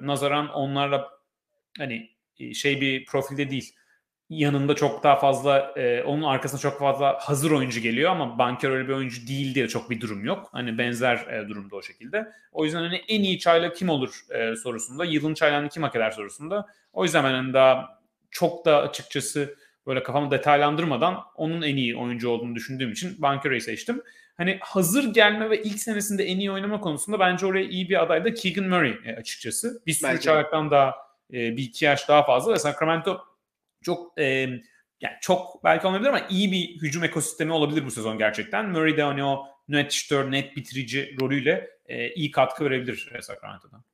nazaran 0.00 0.48
onlarla 0.48 1.10
hani 1.78 2.10
şey 2.54 2.80
bir 2.80 3.04
profilde 3.04 3.50
değil 3.50 3.74
yanında 4.28 4.74
çok 4.74 5.02
daha 5.02 5.16
fazla 5.16 5.74
e, 5.76 6.02
onun 6.02 6.22
arkasında 6.22 6.60
çok 6.60 6.78
fazla 6.78 7.18
hazır 7.20 7.50
oyuncu 7.50 7.80
geliyor 7.80 8.10
ama 8.10 8.38
Banker 8.38 8.70
öyle 8.70 8.88
bir 8.88 8.92
oyuncu 8.92 9.26
değil 9.26 9.54
diye 9.54 9.68
çok 9.68 9.90
bir 9.90 10.00
durum 10.00 10.24
yok. 10.24 10.48
Hani 10.52 10.78
benzer 10.78 11.16
e, 11.16 11.48
durumda 11.48 11.76
o 11.76 11.82
şekilde. 11.82 12.32
O 12.52 12.64
yüzden 12.64 12.80
hani 12.80 12.96
en 13.08 13.22
iyi 13.22 13.38
çayla 13.38 13.72
kim 13.72 13.88
olur 13.88 14.20
e, 14.30 14.56
sorusunda, 14.56 15.04
yılın 15.04 15.34
çaylarını 15.34 15.68
kim 15.68 15.82
hak 15.82 15.96
eder 15.96 16.10
sorusunda. 16.10 16.66
O 16.92 17.04
yüzden 17.04 17.24
ben 17.24 17.30
hani 17.32 17.52
daha 17.52 18.00
çok 18.30 18.64
da 18.64 18.82
açıkçası 18.82 19.56
böyle 19.86 20.02
kafamı 20.02 20.30
detaylandırmadan 20.30 21.16
onun 21.34 21.62
en 21.62 21.76
iyi 21.76 21.96
oyuncu 21.96 22.28
olduğunu 22.28 22.54
düşündüğüm 22.54 22.92
için 22.92 23.22
Bankero'yu 23.22 23.60
seçtim. 23.60 24.02
Hani 24.36 24.58
hazır 24.62 25.14
gelme 25.14 25.50
ve 25.50 25.62
ilk 25.62 25.78
senesinde 25.78 26.24
en 26.24 26.38
iyi 26.38 26.50
oynama 26.50 26.80
konusunda 26.80 27.18
bence 27.18 27.46
oraya 27.46 27.64
iyi 27.64 27.88
bir 27.88 28.02
aday 28.02 28.24
da 28.24 28.34
Keegan 28.34 28.64
Murray 28.64 28.98
e, 29.04 29.16
açıkçası. 29.16 29.82
Bir 29.86 29.92
sürü 29.92 30.20
çaylaktan 30.20 30.70
daha 30.70 30.94
e, 31.32 31.56
bir 31.56 31.62
iki 31.62 31.84
yaş 31.84 32.08
daha 32.08 32.22
fazla 32.26 32.52
ve 32.52 32.58
Sacramento 32.58 33.20
çok 33.82 34.18
e, 34.18 34.24
yani 35.00 35.16
çok 35.20 35.64
belki 35.64 35.86
olmayabilir 35.86 36.08
ama 36.08 36.26
iyi 36.30 36.52
bir 36.52 36.82
hücum 36.82 37.04
ekosistemi 37.04 37.52
olabilir 37.52 37.86
bu 37.86 37.90
sezon 37.90 38.18
gerçekten. 38.18 38.70
Murray 38.70 38.96
de 38.96 39.02
hani 39.02 39.24
o 39.24 39.46
net 39.68 39.92
şütör, 39.92 40.32
net 40.32 40.56
bitirici 40.56 41.16
rolüyle 41.20 41.70
e, 41.86 42.10
iyi 42.10 42.30
katkı 42.30 42.64
verebilir 42.64 43.12
Sacramento'da. 43.20 43.84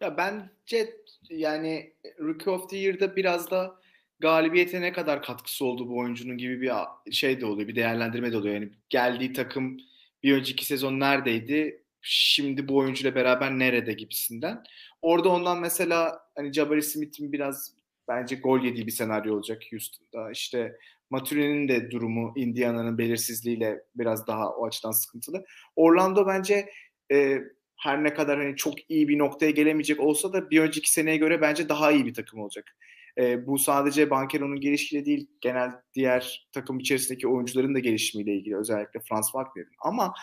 Ya 0.00 0.16
bence 0.16 0.94
yani 1.28 1.94
Rookie 2.20 2.50
of 2.50 2.70
the 2.70 2.76
Year'da 2.76 3.16
biraz 3.16 3.50
da 3.50 3.79
galibiyete 4.20 4.80
ne 4.80 4.92
kadar 4.92 5.22
katkısı 5.22 5.64
oldu 5.64 5.88
bu 5.88 5.98
oyuncunun 5.98 6.38
gibi 6.38 6.60
bir 6.60 6.72
şey 7.12 7.40
de 7.40 7.46
oluyor. 7.46 7.68
Bir 7.68 7.74
değerlendirme 7.74 8.32
de 8.32 8.36
oluyor. 8.36 8.54
Yani 8.54 8.70
geldiği 8.90 9.32
takım 9.32 9.78
bir 10.22 10.34
önceki 10.34 10.66
sezon 10.66 11.00
neredeydi? 11.00 11.84
Şimdi 12.02 12.68
bu 12.68 12.76
oyuncuyla 12.76 13.14
beraber 13.14 13.58
nerede 13.58 13.92
gibisinden. 13.92 14.62
Orada 15.02 15.28
ondan 15.28 15.60
mesela 15.60 16.20
hani 16.36 16.52
Jabari 16.52 16.82
Smith'in 16.82 17.32
biraz 17.32 17.74
bence 18.08 18.36
gol 18.36 18.60
yediği 18.60 18.86
bir 18.86 18.92
senaryo 18.92 19.34
olacak 19.34 19.62
Houston'da. 19.70 20.30
İşte 20.30 20.76
Maturi'nin 21.10 21.68
de 21.68 21.90
durumu 21.90 22.32
Indiana'nın 22.36 22.98
belirsizliğiyle 22.98 23.80
biraz 23.94 24.26
daha 24.26 24.50
o 24.50 24.66
açıdan 24.66 24.90
sıkıntılı. 24.90 25.44
Orlando 25.76 26.26
bence 26.26 26.70
e, 27.12 27.38
her 27.76 28.04
ne 28.04 28.14
kadar 28.14 28.38
hani 28.38 28.56
çok 28.56 28.90
iyi 28.90 29.08
bir 29.08 29.18
noktaya 29.18 29.50
gelemeyecek 29.50 30.00
olsa 30.00 30.32
da 30.32 30.50
bir 30.50 30.60
önceki 30.60 30.92
seneye 30.92 31.16
göre 31.16 31.40
bence 31.40 31.68
daha 31.68 31.92
iyi 31.92 32.06
bir 32.06 32.14
takım 32.14 32.40
olacak. 32.40 32.76
E, 33.18 33.46
bu 33.46 33.58
sadece 33.58 34.10
Bankero'nun 34.10 34.60
gelişiyle 34.60 35.04
değil, 35.04 35.26
genel 35.40 35.72
diğer 35.94 36.48
takım 36.52 36.78
içerisindeki 36.78 37.28
oyuncuların 37.28 37.74
da 37.74 37.78
gelişimiyle 37.78 38.34
ilgili 38.34 38.56
özellikle 38.56 39.00
Franz 39.00 39.26
Wagner'in. 39.26 39.74
Ama 39.78 40.14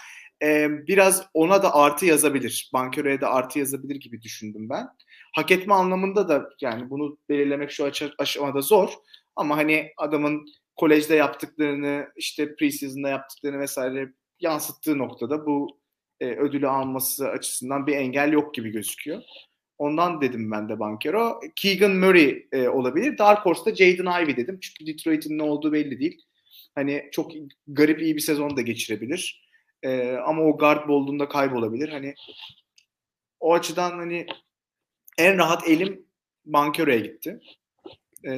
e, 0.44 0.70
biraz 0.88 1.28
ona 1.34 1.64
da 1.64 1.76
artı 1.76 2.06
yazabilir. 2.06 2.70
Bankero'ya 2.74 3.22
da 3.22 3.30
artı 3.30 3.60
yazabilir 3.60 3.96
gibi 3.96 4.22
düşündüm 4.22 4.70
ben. 4.70 4.88
Hak 5.36 5.52
etme 5.52 5.74
anlamında 5.74 6.30
da 6.30 6.50
yani 6.62 6.90
bunu 6.90 7.18
belirlemek 7.30 7.72
şu 7.72 7.92
aşamada 8.20 8.62
zor. 8.62 8.90
Ama 9.36 9.58
hani 9.58 9.92
adamın 9.98 10.46
kolejde 10.76 11.16
yaptıklarını, 11.16 12.08
işte 12.16 12.56
preseason'da 12.56 13.10
yaptıklarını 13.10 13.60
vesaire 13.60 14.14
yansıttığı 14.40 14.98
noktada 14.98 15.46
bu 15.46 15.80
e, 16.20 16.26
ödülü 16.26 16.68
alması 16.68 17.30
açısından 17.30 17.88
bir 17.88 17.96
engel 17.96 18.32
yok 18.32 18.54
gibi 18.54 18.70
gözüküyor. 18.70 19.22
Ondan 19.78 20.22
dedim 20.22 20.52
ben 20.52 20.70
de 20.70 20.80
Bankero. 20.80 21.40
Keegan 21.56 21.92
Murray 21.92 22.48
e, 22.52 22.68
olabilir. 22.68 23.18
Dark 23.18 23.46
Horse'da 23.46 23.76
Jaden 23.76 24.24
Ivey 24.24 24.38
dedim. 24.38 24.60
Çünkü 24.62 24.94
Detroit'in 24.94 25.38
ne 25.38 25.44
olduğu 25.44 25.74
belli 25.74 26.00
değil. 26.00 26.22
Hani 26.76 27.10
çok 27.12 27.32
garip 27.68 28.02
iyi 28.02 28.16
bir 28.16 28.22
sezon 28.22 28.58
da 28.58 28.62
geçirebilir. 28.62 29.48
E, 29.84 30.12
ama 30.12 30.44
o 30.44 30.58
guard 30.58 30.90
olduğunda 30.90 31.30
kaybolabilir. 31.30 31.90
Hani 31.90 32.16
o 33.40 33.54
açıdan 33.54 33.92
hani 33.92 34.28
en 35.18 35.38
rahat 35.38 35.68
elim 35.68 36.06
Bankero'ya 36.46 37.00
gitti. 37.00 37.40
E, 38.26 38.32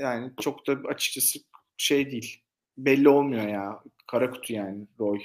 yani 0.00 0.30
çok 0.40 0.66
da 0.66 0.88
açıkçası 0.88 1.38
şey 1.76 2.10
değil. 2.10 2.42
Belli 2.78 3.08
olmuyor 3.08 3.48
ya. 3.48 3.82
Kara 4.06 4.30
kutu 4.30 4.52
yani 4.52 4.86
Roy. 5.00 5.20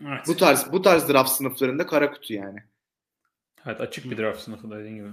Evet. 0.00 0.20
Bu 0.28 0.36
tarz 0.36 0.72
bu 0.72 0.82
tarz 0.82 1.08
draft 1.08 1.30
sınıflarında 1.30 1.86
kara 1.86 2.10
kutu 2.10 2.34
yani. 2.34 2.58
Evet 3.66 3.80
açık 3.80 4.10
bir 4.10 4.18
draft 4.18 4.40
sınıfı 4.40 4.70
dediğin 4.70 4.96
gibi. 4.96 5.08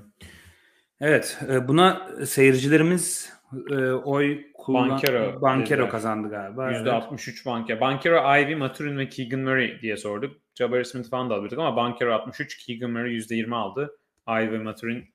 Evet 1.02 1.38
e, 1.50 1.68
buna 1.68 2.08
seyircilerimiz 2.26 3.34
e, 3.70 3.92
oy 3.92 4.42
kullan 4.54 4.90
Bankero, 4.90 5.42
Bankero 5.42 5.90
kazandı 5.90 6.30
galiba. 6.30 6.72
%63 6.72 7.30
evet. 7.30 7.46
Bankero. 7.46 7.80
Bankero, 7.80 8.38
Ivy, 8.38 8.56
Maturin 8.56 8.98
ve 8.98 9.10
Keegan 9.10 9.40
Murray 9.40 9.82
diye 9.82 9.98
sorduk. 9.98 10.36
Jabari 10.56 10.86
Smith 10.86 11.10
falan 11.10 11.30
da 11.30 11.36
alırdık 11.36 11.60
ama 11.60 11.76
Bankero 11.76 12.14
63, 12.14 12.58
Keegan 12.66 12.92
Murray 12.92 13.18
%20 13.18 13.56
aldı. 13.56 13.98
Ivy 14.30 14.52
ve 14.52 14.58
Maturin 14.58 15.14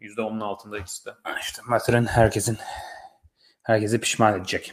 %10'un 0.00 0.40
altında 0.40 0.78
ikisi 0.78 1.06
de. 1.06 1.10
İşte 1.40 1.62
Maturin 1.66 2.06
herkesin 2.06 2.58
herkesi 3.62 4.00
pişman 4.00 4.40
edecek. 4.40 4.72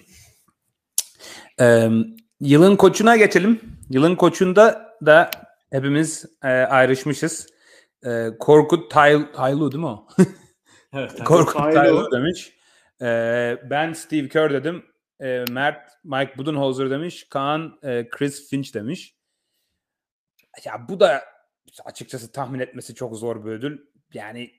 Ee, 1.61 1.89
yılın 2.39 2.75
koçuna 2.75 3.15
geçelim. 3.15 3.59
Yılın 3.89 4.15
koçunda 4.15 4.95
da 5.05 5.31
hepimiz 5.71 6.25
e, 6.43 6.47
ayrışmışız. 6.47 7.58
E, 8.05 8.29
Korkut 8.39 8.91
Tay 8.91 9.31
Taylu 9.31 9.71
değil 9.71 9.83
mi 9.83 9.87
o? 9.87 10.07
evet. 10.93 11.23
Korkut 11.23 11.73
Taylu 11.73 12.11
demiş. 12.11 12.57
E, 13.01 13.05
ben 13.69 13.93
Steve 13.93 14.27
Kerr 14.27 14.53
dedim. 14.53 14.85
E, 15.21 15.45
Mert 15.51 15.89
Mike 16.03 16.37
Budenholzer 16.37 16.89
demiş. 16.89 17.27
Kaan 17.29 17.79
e, 17.83 18.09
Chris 18.09 18.49
Finch 18.49 18.73
demiş. 18.73 19.15
Ya 20.65 20.85
bu 20.89 20.99
da 20.99 21.23
açıkçası 21.85 22.31
tahmin 22.31 22.59
etmesi 22.59 22.95
çok 22.95 23.15
zor 23.15 23.45
bir 23.45 23.51
ödül. 23.51 23.77
Yani 24.13 24.51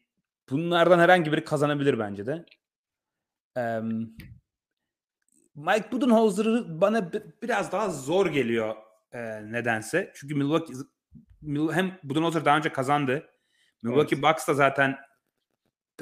bunlardan 0.50 0.98
herhangi 0.98 1.32
biri 1.32 1.44
kazanabilir 1.44 1.98
bence 1.98 2.26
de. 2.26 2.46
Ee, 3.56 3.80
Mike 5.54 5.92
Budenholzer'ı 5.92 6.80
bana 6.80 7.10
biraz 7.42 7.72
daha 7.72 7.90
zor 7.90 8.26
geliyor 8.26 8.76
e, 9.12 9.20
nedense. 9.52 10.12
Çünkü 10.14 10.34
Milwaukee 10.34 10.74
hem 11.72 11.98
Budenholzer 12.02 12.44
daha 12.44 12.56
önce 12.56 12.72
kazandı. 12.72 13.29
Milwaukee 13.82 14.16
evet. 14.16 14.24
Bucks 14.24 14.48
da 14.48 14.54
zaten 14.54 14.96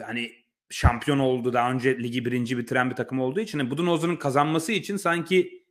hani 0.00 0.32
şampiyon 0.70 1.18
oldu. 1.18 1.52
Daha 1.52 1.70
önce 1.72 1.98
ligi 1.98 2.24
birinci 2.24 2.58
bitiren 2.58 2.90
bir 2.90 2.96
takım 2.96 3.20
olduğu 3.20 3.40
için 3.40 3.70
Budenholzer'ın 3.70 4.16
kazanması 4.16 4.72
için 4.72 4.96
sanki 4.96 5.64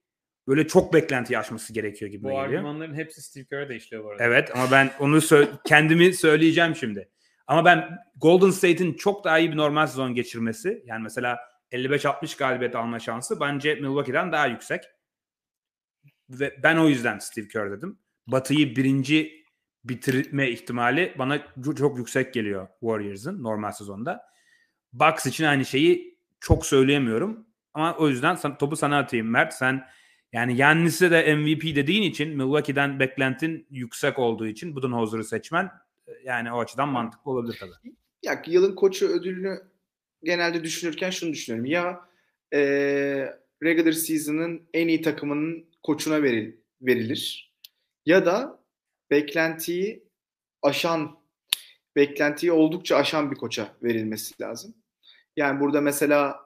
böyle 0.48 0.68
çok 0.68 0.94
beklenti 0.94 1.38
aşması 1.38 1.74
gerekiyor 1.74 2.12
gibi 2.12 2.24
bu 2.24 2.28
geliyor. 2.28 2.44
Bu 2.44 2.46
argümanların 2.46 2.94
hepsi 2.94 3.22
Steve 3.22 3.46
Kerr'de 3.46 3.76
işliyor 3.76 4.04
bu 4.04 4.10
arada. 4.10 4.24
Evet 4.24 4.52
ama 4.56 4.72
ben 4.72 4.92
onu 5.00 5.18
sö- 5.18 5.50
kendimi 5.66 6.14
söyleyeceğim 6.14 6.76
şimdi. 6.76 7.10
Ama 7.48 7.66
ben 7.66 7.98
Golden 8.16 8.50
State'in 8.50 8.94
çok 8.94 9.24
daha 9.24 9.40
iyi 9.40 9.52
bir 9.52 9.58
normal 9.58 9.88
sezon 9.88 10.14
geçirmesi 10.14 10.84
yani 10.86 11.04
mesela 11.04 11.40
55-60 11.72 12.38
galibiyet 12.38 12.76
alma 12.76 13.00
şansı 13.00 13.40
bence 13.40 13.76
Milwaukee'den 13.76 14.32
daha 14.32 14.48
yüksek. 14.48 14.84
Ve 16.30 16.56
ben 16.64 16.78
o 16.78 16.88
yüzden 16.88 17.20
Steve 17.20 17.48
Kerr 17.48 17.72
dedim. 17.72 18.00
Batı'yı 18.28 18.76
birinci 18.76 19.46
bitirme 19.90 20.50
ihtimali 20.50 21.16
bana 21.20 21.48
çok 21.78 21.98
yüksek 21.98 22.34
geliyor 22.34 22.68
Warriors'ın 22.80 23.44
normal 23.44 23.72
sezonda. 23.72 24.24
Bucks 24.94 25.26
için 25.26 25.44
aynı 25.44 25.66
şeyi 25.66 26.18
çok 26.40 26.66
söyleyemiyorum. 26.66 27.48
Ama 27.74 27.96
o 27.98 28.10
yüzden 28.10 28.58
topu 28.58 28.76
sana 28.76 28.98
atayım 28.98 29.30
Mert. 29.30 29.54
Sen 29.54 29.88
yani 30.34 30.58
Yannis'e 30.58 31.12
de 31.12 31.36
MVP 31.36 31.76
dediğin 31.76 32.04
için 32.04 32.30
Milwaukee'den 32.30 33.00
beklentin 33.00 33.68
yüksek 33.70 34.20
olduğu 34.20 34.48
için 34.48 34.76
Budenholzer'ı 34.76 35.24
seçmen 35.24 35.72
yani 36.24 36.52
o 36.52 36.60
açıdan 36.60 36.90
mantıklı 36.90 37.32
olabilir 37.32 37.58
tabii. 37.60 37.96
Ya 38.24 38.44
yılın 38.48 38.76
koçu 38.76 39.08
ödülünü 39.08 39.60
genelde 40.24 40.64
düşünürken 40.64 41.10
şunu 41.10 41.34
düşünüyorum. 41.34 41.66
Ya 41.66 42.02
e, 42.54 42.60
regular 43.64 43.92
season'ın 43.92 44.62
en 44.74 44.88
iyi 44.88 45.02
takımının 45.02 45.66
koçuna 45.84 46.24
veril, 46.24 46.56
verilir. 46.82 47.54
Ya 48.06 48.26
da 48.26 48.57
beklentiyi 49.12 50.08
aşan 50.62 51.20
beklentiyi 51.96 52.52
oldukça 52.52 52.96
aşan 52.96 53.32
bir 53.32 53.36
koça 53.36 53.76
verilmesi 53.84 54.42
lazım. 54.42 54.76
Yani 55.36 55.60
burada 55.60 55.82
mesela 55.82 56.40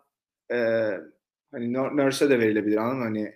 e, 0.51 0.55
hani 1.51 1.73
Nurse'e 1.73 2.29
de 2.29 2.39
verilebilir 2.39 2.77
anladın 2.77 3.01
Hani 3.01 3.35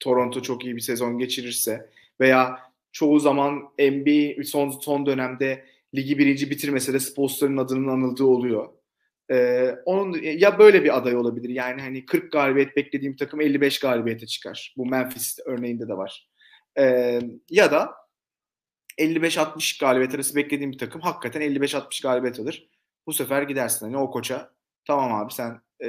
Toronto 0.00 0.42
çok 0.42 0.64
iyi 0.64 0.76
bir 0.76 0.80
sezon 0.80 1.18
geçirirse 1.18 1.90
veya 2.20 2.60
çoğu 2.92 3.20
zaman 3.20 3.54
NBA 3.78 4.44
son 4.44 4.70
son 4.70 5.06
dönemde 5.06 5.64
ligi 5.94 6.18
birinci 6.18 6.50
bitirmese 6.50 6.92
de 6.92 7.00
Spolster'ın 7.00 7.56
adının 7.56 7.88
anıldığı 7.88 8.24
oluyor. 8.24 8.68
Ee, 9.30 9.76
onun 9.84 10.22
ya 10.22 10.58
böyle 10.58 10.84
bir 10.84 10.96
aday 10.96 11.16
olabilir. 11.16 11.48
Yani 11.48 11.80
hani 11.80 12.06
40 12.06 12.32
galibiyet 12.32 12.76
beklediğim 12.76 13.16
takım 13.16 13.40
55 13.40 13.80
galibiyete 13.80 14.26
çıkar. 14.26 14.74
Bu 14.76 14.86
Memphis 14.86 15.38
örneğinde 15.44 15.88
de 15.88 15.96
var. 15.96 16.28
Ee, 16.78 17.20
ya 17.50 17.72
da 17.72 17.94
55-60 18.98 19.80
galibiyet 19.80 20.14
arası 20.14 20.36
beklediğim 20.36 20.72
bir 20.72 20.78
takım 20.78 21.00
hakikaten 21.00 21.42
55-60 21.42 22.02
galibiyet 22.02 22.40
alır. 22.40 22.68
Bu 23.06 23.12
sefer 23.12 23.42
gidersin 23.42 23.86
hani 23.86 23.96
o 23.96 24.10
koça 24.10 24.50
tamam 24.86 25.12
abi 25.14 25.32
sen 25.32 25.60
e, 25.84 25.88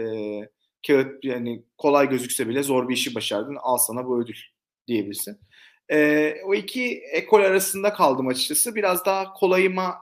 kağıt 0.87 1.25
yani 1.25 1.63
kolay 1.77 2.09
gözükse 2.09 2.47
bile 2.47 2.63
zor 2.63 2.89
bir 2.89 2.93
işi 2.93 3.15
başardın 3.15 3.57
al 3.61 3.77
sana 3.77 4.05
bu 4.05 4.21
ödül 4.21 4.37
diyebilirsin. 4.87 5.39
E, 5.91 6.33
o 6.45 6.53
iki 6.53 6.97
ekol 6.97 7.39
arasında 7.41 7.93
kaldım 7.93 8.27
açıkçası. 8.27 8.75
Biraz 8.75 9.05
daha 9.05 9.33
kolayıma 9.33 9.97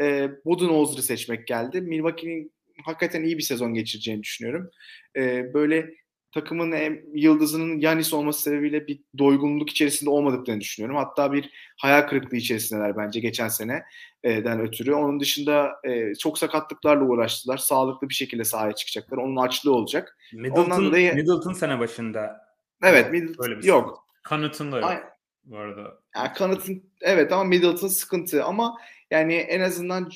e, 0.00 0.30
Budenholzer'ı 0.44 1.02
seçmek 1.02 1.46
geldi. 1.46 1.80
Milwaukee'nin 1.80 2.52
hakikaten 2.84 3.22
iyi 3.22 3.38
bir 3.38 3.42
sezon 3.42 3.74
geçireceğini 3.74 4.22
düşünüyorum. 4.22 4.70
E, 5.16 5.54
böyle 5.54 5.94
takımın 6.34 6.98
yıldızının 7.14 7.80
Yanis 7.80 8.14
olması 8.14 8.42
sebebiyle 8.42 8.86
bir 8.86 9.00
doygunluk 9.18 9.70
içerisinde 9.70 10.10
olmadıklarını 10.10 10.60
düşünüyorum. 10.60 10.96
Hatta 10.96 11.32
bir 11.32 11.50
hayal 11.76 12.02
kırıklığı 12.02 12.36
içerisindeler 12.36 12.96
bence 12.96 13.20
geçen 13.20 13.48
seneden 13.48 14.60
ötürü. 14.60 14.94
Onun 14.94 15.20
dışında 15.20 15.80
e, 15.84 16.14
çok 16.14 16.38
sakatlıklarla 16.38 17.04
uğraştılar. 17.04 17.58
Sağlıklı 17.58 18.08
bir 18.08 18.14
şekilde 18.14 18.44
sahaya 18.44 18.72
çıkacaklar. 18.72 19.18
Onun 19.18 19.36
açlığı 19.36 19.74
olacak. 19.74 20.18
Middleton, 20.32 20.84
dolayı... 20.84 21.14
Middleton 21.14 21.52
sene 21.52 21.78
başında 21.78 22.44
Evet, 22.82 23.12
Middleton 23.12 23.44
Öyle 23.44 23.58
bir 23.58 23.64
yok. 23.64 24.06
Kanıtın 24.22 24.72
da 24.72 24.80
yok. 24.80 25.02
Bu 25.44 25.58
arada. 25.58 25.98
Yani 26.16 26.32
kanıtın 26.32 26.82
evet 27.00 27.32
ama 27.32 27.44
Middleton 27.44 27.88
sıkıntı 27.88 28.44
ama 28.44 28.76
yani 29.10 29.34
en 29.34 29.60
azından 29.60 30.10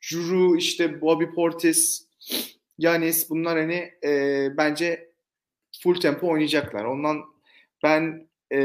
Juru 0.00 0.56
işte 0.56 1.00
Bobby 1.00 1.24
Portis 1.24 2.08
Yanis 2.78 3.30
bunlar 3.30 3.58
hani 3.58 3.92
e, 4.04 4.48
bence 4.56 5.07
full 5.82 6.00
tempo 6.00 6.28
oynayacaklar. 6.28 6.84
Ondan 6.84 7.24
ben 7.82 8.28
e, 8.52 8.60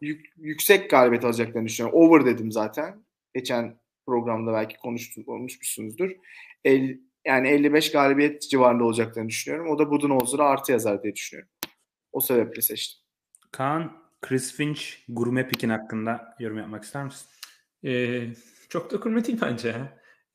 yük, 0.00 0.26
yüksek 0.36 0.90
galibiyet 0.90 1.24
alacaklarını 1.24 1.68
düşünüyorum. 1.68 2.00
Over 2.00 2.26
dedim 2.26 2.52
zaten. 2.52 3.04
Geçen 3.34 3.80
programda 4.06 4.52
belki 4.52 4.76
konuştum, 4.76 5.24
konuşmuşsunuzdur. 5.24 6.10
El, 6.64 6.98
yani 7.24 7.48
55 7.48 7.92
galibiyet 7.92 8.50
civarında 8.50 8.84
olacaklarını 8.84 9.28
düşünüyorum. 9.28 9.70
O 9.70 9.78
da 9.78 9.90
Budenholzer'a 9.90 10.44
artı 10.44 10.72
yazar 10.72 11.02
diye 11.02 11.14
düşünüyorum. 11.14 11.50
O 12.12 12.20
sebeple 12.20 12.62
seçtim. 12.62 13.00
Kaan, 13.52 13.92
Chris 14.22 14.54
Finch 14.54 14.82
gurme 15.08 15.48
pikin 15.48 15.68
hakkında 15.68 16.36
yorum 16.40 16.58
yapmak 16.58 16.84
ister 16.84 17.04
misin? 17.04 17.26
Ee, 17.84 18.26
çok 18.68 18.92
da 18.92 18.96
gurme 18.96 19.24
değil 19.24 19.38
bence. 19.42 19.74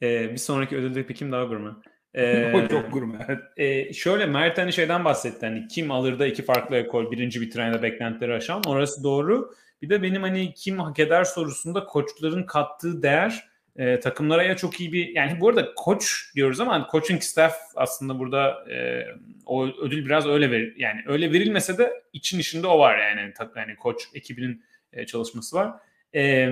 Ee, 0.01 0.31
bir 0.31 0.37
sonraki 0.37 0.75
ödülde 0.75 1.05
pikim 1.05 1.31
daha 1.31 1.43
gurme. 1.43 1.69
Ee, 2.13 2.53
o 2.53 2.67
çok 2.67 2.93
gurme. 2.93 3.39
E, 3.57 3.93
şöyle 3.93 4.25
Mert 4.25 4.57
hani 4.57 4.73
şeyden 4.73 5.05
bahsetti. 5.05 5.45
Hani 5.45 5.67
kim 5.67 5.91
alır 5.91 6.19
da 6.19 6.27
iki 6.27 6.43
farklı 6.43 6.75
ekol 6.75 7.11
birinci 7.11 7.41
bitiren 7.41 7.73
ya 7.73 7.83
beklentileri 7.83 8.33
aşan. 8.33 8.61
Orası 8.67 9.03
doğru. 9.03 9.53
Bir 9.81 9.89
de 9.89 10.01
benim 10.01 10.21
hani 10.21 10.53
kim 10.53 10.79
hak 10.79 10.99
eder 10.99 11.23
sorusunda 11.23 11.85
koçların 11.85 12.43
kattığı 12.43 13.03
değer 13.03 13.51
e, 13.75 13.99
takımlara 13.99 14.43
ya 14.43 14.55
çok 14.55 14.79
iyi 14.79 14.93
bir 14.93 15.15
yani 15.15 15.39
bu 15.39 15.49
arada 15.49 15.73
koç 15.75 16.31
diyoruz 16.35 16.59
ama 16.59 16.73
hani 16.73 16.85
coaching 16.91 17.21
staff 17.21 17.55
aslında 17.75 18.19
burada 18.19 18.71
e, 18.71 19.05
o 19.45 19.65
ödül 19.65 20.05
biraz 20.05 20.27
öyle 20.27 20.51
verir 20.51 20.75
yani 20.77 21.01
öyle 21.07 21.31
verilmese 21.31 21.77
de 21.77 22.03
için 22.13 22.39
içinde 22.39 22.67
o 22.67 22.79
var 22.79 22.97
yani 22.97 23.33
yani 23.55 23.75
koç 23.75 24.03
ekibinin 24.13 24.63
e, 24.93 25.05
çalışması 25.05 25.55
var. 25.55 25.73
E, 26.15 26.49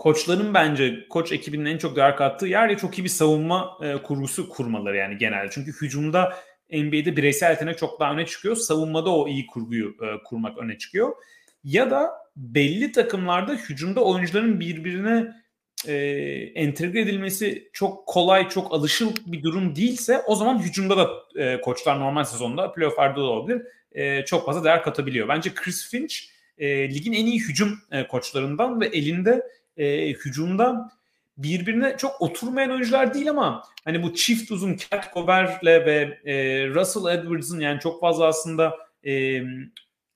koçların 0.00 0.54
bence 0.54 1.06
koç 1.08 1.32
ekibinin 1.32 1.64
en 1.64 1.78
çok 1.78 1.96
değer 1.96 2.16
kattığı 2.16 2.46
yer 2.46 2.68
ya 2.68 2.76
çok 2.76 2.98
iyi 2.98 3.04
bir 3.04 3.08
savunma 3.08 3.78
e, 3.82 3.96
kurgusu 3.96 4.48
kurmaları 4.48 4.96
yani 4.96 5.18
genelde. 5.18 5.48
Çünkü 5.50 5.72
hücumda 5.72 6.34
NBA'de 6.72 7.16
bireysel 7.16 7.50
yetenek 7.50 7.78
çok 7.78 8.00
daha 8.00 8.12
öne 8.12 8.26
çıkıyor. 8.26 8.56
Savunmada 8.56 9.10
o 9.10 9.28
iyi 9.28 9.46
kurguyu 9.46 9.88
e, 9.88 10.22
kurmak 10.24 10.58
öne 10.58 10.78
çıkıyor. 10.78 11.12
Ya 11.64 11.90
da 11.90 12.10
belli 12.36 12.92
takımlarda 12.92 13.52
hücumda 13.52 14.04
oyuncuların 14.04 14.60
birbirine 14.60 15.32
e, 15.88 15.94
entegre 16.54 17.00
edilmesi 17.00 17.70
çok 17.72 18.06
kolay, 18.06 18.48
çok 18.48 18.74
alışıl 18.74 19.12
bir 19.26 19.42
durum 19.42 19.76
değilse 19.76 20.22
o 20.26 20.34
zaman 20.34 20.58
hücumda 20.58 20.96
da 20.96 21.10
e, 21.36 21.60
koçlar 21.60 22.00
normal 22.00 22.24
sezonda 22.24 22.72
playoff'larda 22.72 23.20
da 23.20 23.24
olabilir. 23.24 23.62
E, 23.92 24.24
çok 24.24 24.46
fazla 24.46 24.64
değer 24.64 24.82
katabiliyor. 24.82 25.28
Bence 25.28 25.54
Chris 25.54 25.90
Finch 25.90 26.14
e, 26.58 26.94
ligin 26.94 27.12
en 27.12 27.26
iyi 27.26 27.40
hücum 27.40 27.78
e, 27.90 28.06
koçlarından 28.06 28.80
ve 28.80 28.86
elinde 28.86 29.59
e, 29.80 30.08
hücumda 30.08 30.90
birbirine 31.36 31.96
çok 31.96 32.20
oturmayan 32.22 32.70
oyuncular 32.70 33.14
değil 33.14 33.30
ama 33.30 33.62
hani 33.84 34.02
bu 34.02 34.14
çift 34.14 34.50
uzun 34.50 34.76
Cat 34.76 35.14
Cover'le 35.14 35.86
ve 35.86 36.18
e, 36.24 36.34
Russell 36.68 37.18
Edwards'ın 37.18 37.60
yani 37.60 37.80
çok 37.80 38.00
fazla 38.00 38.26
aslında 38.26 38.76
e, 39.06 39.42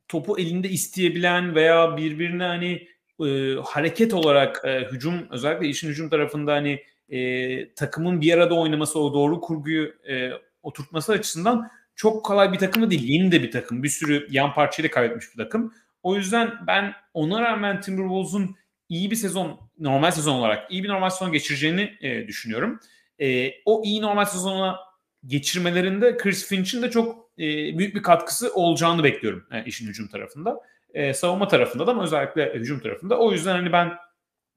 topu 0.09 0.39
elinde 0.39 0.69
isteyebilen 0.69 1.55
veya 1.55 1.97
birbirine 1.97 2.45
hani 2.45 2.89
e, 3.27 3.55
hareket 3.65 4.15
olarak 4.15 4.62
e, 4.65 4.89
hücum 4.93 5.27
özellikle 5.31 5.69
işin 5.69 5.89
hücum 5.89 6.09
tarafında 6.09 6.53
hani 6.53 6.83
e, 7.09 7.75
takımın 7.75 8.21
bir 8.21 8.33
arada 8.35 8.55
oynaması 8.55 8.99
o 8.99 9.15
doğru 9.15 9.41
kurguyu 9.41 9.95
e, 10.09 10.31
oturtması 10.62 11.12
açısından 11.12 11.71
çok 11.97 12.25
kolay 12.25 12.53
bir 12.53 12.59
takım 12.59 12.83
da 12.83 12.91
değil. 12.91 13.05
Yeni 13.05 13.33
de 13.33 13.43
bir 13.43 13.51
takım. 13.51 13.83
Bir 13.83 13.89
sürü 13.89 14.27
yan 14.31 14.55
parçayla 14.55 14.91
kaybetmiş 14.91 15.27
bir 15.33 15.45
takım. 15.45 15.75
O 16.03 16.17
yüzden 16.17 16.53
ben 16.67 16.95
ona 17.15 17.43
rağmen 17.43 17.81
Timberwolves'un 17.81 18.57
iyi 18.89 19.11
bir 19.11 19.16
sezon, 19.16 19.61
normal 19.78 20.11
sezon 20.11 20.35
olarak 20.35 20.72
iyi 20.72 20.85
bir 20.85 20.89
normal 20.89 21.11
sezon 21.11 21.32
geçireceğini 21.32 21.97
e, 22.01 22.28
düşünüyorum. 22.28 22.80
E, 23.20 23.51
o 23.64 23.82
iyi 23.85 24.03
normal 24.03 24.24
sezona 24.24 24.78
geçirmelerinde 25.26 26.16
Chris 26.16 26.49
Finch'in 26.49 26.82
de 26.82 26.91
çok 26.91 27.30
e, 27.39 27.78
büyük 27.78 27.95
bir 27.95 28.03
katkısı 28.03 28.55
olacağını 28.55 29.05
bekliyorum 29.05 29.47
e, 29.53 29.64
işin 29.64 29.89
hücum 29.89 30.09
tarafında. 30.09 30.61
E, 30.95 31.14
savunma 31.14 31.49
tarafında 31.49 31.87
da 31.87 31.91
ama 31.91 32.05
özellikle 32.05 32.55
hücum 32.55 32.80
tarafında. 32.80 33.18
O 33.18 33.32
yüzden 33.32 33.53
hani 33.53 33.72
ben 33.72 33.93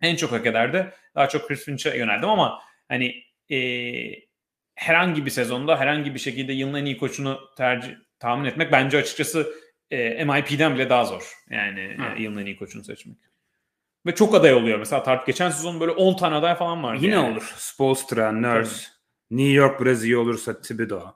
en 0.02 0.16
çok 0.16 0.32
hak 0.32 0.46
ederdi. 0.46 0.94
Daha 1.16 1.30
çok 1.30 1.48
Chris 1.48 1.66
Finch'e 1.66 1.98
yöneldim 1.98 2.30
ama 2.30 2.60
hani 2.88 3.24
e, 3.52 3.60
herhangi 4.76 5.26
bir 5.26 5.32
sezonda 5.32 5.80
herhangi 5.80 6.14
bir 6.14 6.20
şekilde 6.20 6.54
yılın 6.54 6.74
en 6.74 6.86
iyi 6.86 6.98
koçunu 6.98 7.40
tercih 7.58 7.92
tahmin 8.20 8.46
etmek 8.46 8.72
bence 8.72 8.98
açıkçası 8.98 9.54
e, 9.92 10.26
MIP'den 10.26 10.76
bile 10.76 10.90
daha 10.90 11.06
zor. 11.06 11.34
Yani 11.50 11.80
e, 12.18 12.22
yılın 12.22 12.42
en 12.42 12.46
iyi 12.46 12.58
koçunu 12.58 12.84
seçmek. 12.84 13.18
Ve 14.08 14.16
çok 14.16 14.36
aday 14.36 14.54
oluyor. 14.54 14.80
Mesela 14.80 15.04
Tart 15.04 15.28
geçen 15.28 15.50
sezon 15.50 15.80
böyle 15.80 15.92
10 15.92 16.18
tane 16.18 16.36
aday 16.36 16.56
falan 16.56 16.84
var. 16.84 16.96
Yine 16.96 17.14
yani. 17.14 17.32
olur. 17.32 17.54
Spolstra, 17.58 18.32
Nurse, 18.32 18.88
Tabii. 18.88 19.42
New 19.42 19.54
York 19.54 19.82
biraz 19.82 20.06
iyi 20.06 20.18
olursa 20.18 20.62
Thibodeau. 20.62 21.16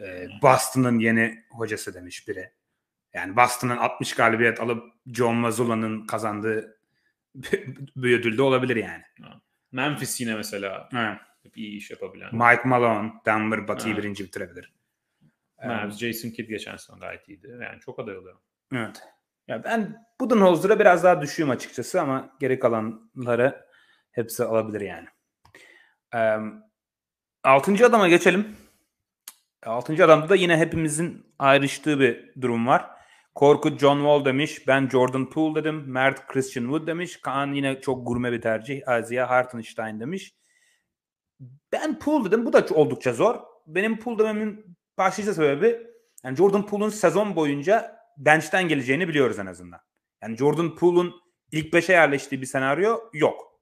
Ee, 0.00 0.26
Boston'ın 0.42 0.98
yeni 0.98 1.44
hocası 1.50 1.94
demiş 1.94 2.28
biri. 2.28 2.50
Yani 3.14 3.36
Boston'ın 3.36 3.76
60 3.76 4.14
galibiyet 4.14 4.60
alıp 4.60 4.84
John 5.06 5.34
Mazzulla'nın 5.34 6.06
kazandığı 6.06 6.80
bir 7.96 8.18
ödül 8.18 8.38
de 8.38 8.42
olabilir 8.42 8.76
yani. 8.76 9.02
Memphis 9.72 10.20
yine 10.20 10.34
mesela. 10.34 10.88
Hep 11.42 11.56
iyi 11.56 11.76
iş 11.76 11.90
yapabilen. 11.90 12.34
Mike 12.34 12.62
Malone, 12.64 13.12
Denver 13.26 13.68
Batı'yı 13.68 13.96
birinci 13.96 14.24
bitirebilir. 14.24 14.72
Evet. 15.58 15.92
Jason 15.92 16.30
Kidd 16.30 16.48
geçen 16.48 16.76
sene 16.76 16.98
gayet 16.98 17.28
iyiydi. 17.28 17.58
Yani 17.62 17.80
çok 17.80 17.98
aday 17.98 18.18
oluyor. 18.18 18.36
Evet. 18.72 19.02
Ya 19.48 19.64
ben 19.64 20.06
Budenholzer'a 20.20 20.78
biraz 20.78 21.04
daha 21.04 21.20
düşüğüm 21.20 21.50
açıkçası 21.50 22.00
ama 22.00 22.36
geri 22.40 22.58
kalanları 22.58 23.64
hepsi 24.12 24.44
alabilir 24.44 24.80
yani. 24.80 25.06
Ee, 26.14 26.36
altıncı 27.44 27.86
adama 27.86 28.08
geçelim. 28.08 28.56
Altıncı 29.66 30.04
adamda 30.04 30.28
da 30.28 30.34
yine 30.34 30.56
hepimizin 30.56 31.34
ayrıştığı 31.38 32.00
bir 32.00 32.40
durum 32.40 32.66
var. 32.66 32.90
Korkut 33.34 33.80
John 33.80 33.96
Wall 33.96 34.24
demiş. 34.24 34.66
Ben 34.66 34.88
Jordan 34.88 35.30
Poole 35.30 35.54
dedim. 35.54 35.84
Mert 35.86 36.26
Christian 36.26 36.64
Wood 36.64 36.86
demiş. 36.86 37.20
Kaan 37.20 37.52
yine 37.52 37.80
çok 37.80 38.06
gurme 38.06 38.32
bir 38.32 38.40
tercih. 38.40 38.82
Azia 38.86 39.30
Hartenstein 39.30 40.00
demiş. 40.00 40.34
Ben 41.72 41.98
Poole 41.98 42.24
dedim. 42.24 42.46
Bu 42.46 42.52
da 42.52 42.66
oldukça 42.74 43.12
zor. 43.12 43.34
Benim 43.66 43.98
Poole 43.98 44.18
dememin 44.18 44.76
başlıca 44.98 45.34
sebebi 45.34 45.86
yani 46.24 46.36
Jordan 46.36 46.66
Poole'un 46.66 46.88
sezon 46.88 47.36
boyunca 47.36 47.97
bench'ten 48.18 48.68
geleceğini 48.68 49.08
biliyoruz 49.08 49.38
en 49.38 49.46
azından. 49.46 49.80
Yani 50.22 50.36
Jordan 50.36 50.76
Poole'un 50.76 51.14
ilk 51.52 51.74
5'e 51.74 51.92
yerleştiği 51.92 52.40
bir 52.40 52.46
senaryo 52.46 53.00
yok. 53.12 53.60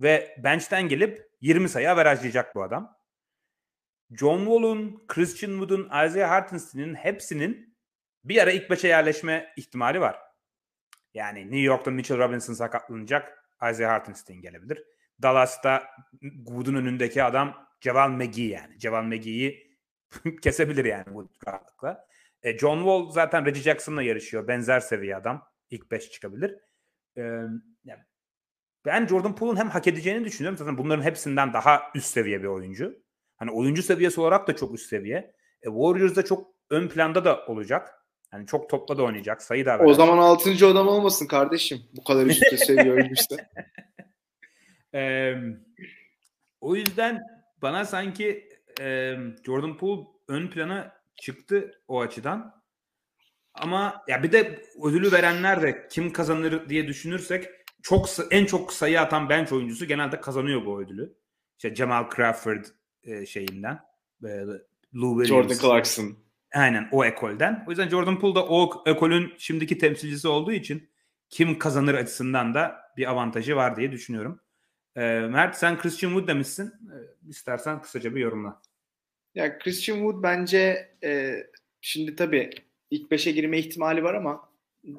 Ve 0.00 0.36
bench'ten 0.38 0.88
gelip 0.88 1.26
20 1.40 1.68
sayı 1.68 1.90
averajlayacak 1.90 2.54
bu 2.54 2.62
adam. 2.62 2.96
John 4.10 4.38
Wall'un, 4.38 5.04
Christian 5.08 5.50
Wood'un, 5.50 5.84
Isaiah 6.06 6.30
Hartenstein'in 6.30 6.94
hepsinin 6.94 7.76
bir 8.24 8.42
ara 8.42 8.50
ilk 8.50 8.70
5'e 8.70 8.88
yerleşme 8.88 9.52
ihtimali 9.56 10.00
var. 10.00 10.18
Yani 11.14 11.40
New 11.40 11.58
York'ta 11.58 11.90
Mitchell 11.90 12.18
Robinson 12.18 12.54
sakatlanacak. 12.54 13.42
Isaiah 13.70 13.90
Hartenstein 13.90 14.40
gelebilir. 14.40 14.84
Dallas'ta 15.22 15.90
Wood'un 16.20 16.74
önündeki 16.74 17.22
adam 17.22 17.68
Ceval 17.80 18.10
McGee 18.10 18.46
yani. 18.46 18.78
Ceval 18.78 19.02
McGee'yi 19.02 19.78
kesebilir 20.42 20.84
yani 20.84 21.04
bu 21.06 21.28
rahatlıkla. 21.46 22.06
E, 22.46 22.58
John 22.58 22.76
Wall 22.76 23.10
zaten 23.10 23.46
Reggie 23.46 23.62
Jackson'la 23.62 24.02
yarışıyor. 24.02 24.48
Benzer 24.48 24.80
seviye 24.80 25.16
adam. 25.16 25.42
ilk 25.70 25.90
5 25.90 26.10
çıkabilir. 26.10 26.56
Yani 27.16 28.00
ben 28.84 29.06
Jordan 29.06 29.34
Poole'un 29.34 29.56
hem 29.56 29.68
hak 29.68 29.86
edeceğini 29.86 30.24
düşünüyorum. 30.24 30.58
Zaten 30.58 30.78
bunların 30.78 31.02
hepsinden 31.02 31.52
daha 31.52 31.82
üst 31.94 32.06
seviye 32.06 32.42
bir 32.42 32.46
oyuncu. 32.46 33.02
Hani 33.36 33.50
oyuncu 33.50 33.82
seviyesi 33.82 34.20
olarak 34.20 34.48
da 34.48 34.56
çok 34.56 34.74
üst 34.74 34.86
seviye. 34.86 35.34
E, 35.62 35.66
Warriors'da 35.66 36.24
çok 36.24 36.54
ön 36.70 36.88
planda 36.88 37.24
da 37.24 37.46
olacak. 37.46 37.94
Yani 38.32 38.46
çok 38.46 38.70
topla 38.70 38.98
da 38.98 39.02
oynayacak. 39.02 39.42
Sayı 39.42 39.66
da 39.66 39.78
O 39.78 39.94
zaman 39.94 40.18
6. 40.18 40.66
adam 40.66 40.88
olmasın 40.88 41.26
kardeşim. 41.26 41.82
Bu 41.96 42.04
kadar 42.04 42.26
üstte 42.26 42.56
seviye 42.56 42.92
oyuncuysa. 42.92 43.36
Ee, 44.94 45.34
o 46.60 46.76
yüzden 46.76 47.22
bana 47.62 47.84
sanki 47.84 48.48
e, 48.80 49.16
Jordan 49.46 49.76
Poole 49.76 50.06
ön 50.28 50.48
plana 50.48 50.95
çıktı 51.16 51.82
o 51.88 52.00
açıdan. 52.00 52.62
Ama 53.54 54.04
ya 54.08 54.22
bir 54.22 54.32
de 54.32 54.62
ödülü 54.84 55.12
verenler 55.12 55.62
de 55.62 55.88
kim 55.90 56.12
kazanır 56.12 56.68
diye 56.68 56.86
düşünürsek 56.86 57.48
çok 57.82 58.08
en 58.30 58.46
çok 58.46 58.72
sayı 58.72 59.00
atan 59.00 59.28
bench 59.28 59.52
oyuncusu 59.52 59.86
genelde 59.86 60.20
kazanıyor 60.20 60.66
bu 60.66 60.80
ödülü. 60.80 61.16
İşte 61.58 61.74
Jamal 61.74 62.10
Crawford 62.16 62.64
e, 63.02 63.26
şeyinden. 63.26 63.80
E, 64.24 64.28
Lou 64.94 65.22
Williams. 65.22 65.28
Jordan 65.28 65.68
Clarkson. 65.68 66.16
Aynen 66.54 66.88
o 66.92 67.04
ekolden. 67.04 67.64
O 67.66 67.70
yüzden 67.70 67.88
Jordan 67.88 68.18
Poole 68.20 68.34
da 68.34 68.46
o 68.46 68.82
ekolün 68.86 69.32
şimdiki 69.38 69.78
temsilcisi 69.78 70.28
olduğu 70.28 70.52
için 70.52 70.90
kim 71.30 71.58
kazanır 71.58 71.94
açısından 71.94 72.54
da 72.54 72.76
bir 72.96 73.10
avantajı 73.10 73.56
var 73.56 73.76
diye 73.76 73.92
düşünüyorum. 73.92 74.40
E, 74.96 75.00
Mert 75.20 75.56
sen 75.56 75.78
Christian 75.78 76.10
Wood 76.10 76.28
demişsin. 76.28 76.66
E, 76.66 76.96
istersen 77.28 77.82
kısaca 77.82 78.14
bir 78.14 78.20
yorumla. 78.20 78.62
Ya 79.36 79.58
Christian 79.58 79.96
Wood 79.96 80.22
bence 80.22 80.88
e, 81.04 81.42
şimdi 81.80 82.16
tabii 82.16 82.50
ilk 82.90 83.10
beşe 83.10 83.32
girme 83.32 83.58
ihtimali 83.58 84.02
var 84.02 84.14
ama 84.14 84.48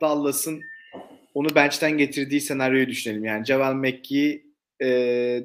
Dallas'ın 0.01 0.61
onu 1.33 1.55
bench'ten 1.55 1.97
getirdiği 1.97 2.41
senaryoyu 2.41 2.87
düşünelim. 2.87 3.25
Yani 3.25 3.45
Javel 3.45 3.73
McGee, 3.73 4.41
e, 4.81 4.87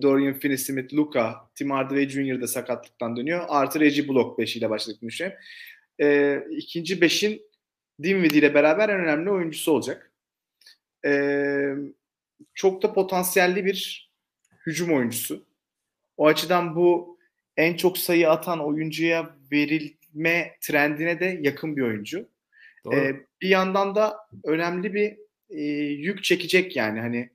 Dorian 0.03 0.35
Finney-Smith, 0.35 0.97
Luka, 0.97 1.51
Tim 1.55 1.71
Hardaway 1.71 2.09
Jr. 2.09 2.41
da 2.41 2.47
sakatlıktan 2.47 3.17
dönüyor. 3.17 3.45
Artı 3.49 3.81
Reggie 3.81 4.09
Block 4.09 4.39
5 4.39 4.57
ile 4.57 4.71
başladık 4.71 5.03
düşünelim. 5.03 5.37
E, 6.01 6.39
ikinci 6.51 7.01
beşin 7.01 7.43
Dinwiddie 8.03 8.39
ile 8.39 8.55
beraber 8.55 8.89
en 8.89 9.01
önemli 9.01 9.31
oyuncusu 9.31 9.73
olacak. 9.73 10.13
E, 11.07 11.13
çok 12.55 12.83
da 12.83 12.93
potansiyelli 12.93 13.65
bir 13.65 14.11
hücum 14.67 14.95
oyuncusu. 14.95 15.45
O 16.17 16.27
açıdan 16.27 16.77
bu 16.77 17.12
en 17.57 17.77
çok 17.77 17.99
sayı 17.99 18.31
atan 18.31 18.67
oyuncuya 18.67 19.37
verilme 19.53 20.57
trendine 20.61 21.21
de 21.21 21.39
yakın 21.43 21.77
bir 21.77 21.83
oyuncu. 21.83 22.29
Ee, 22.93 23.17
bir 23.43 23.49
yandan 23.49 23.95
da 23.95 24.17
önemli 24.45 24.95
bir 24.95 25.17
e, 25.51 25.63
yük 25.83 26.25
çekecek 26.25 26.77
yani. 26.77 27.01
Hani 27.01 27.31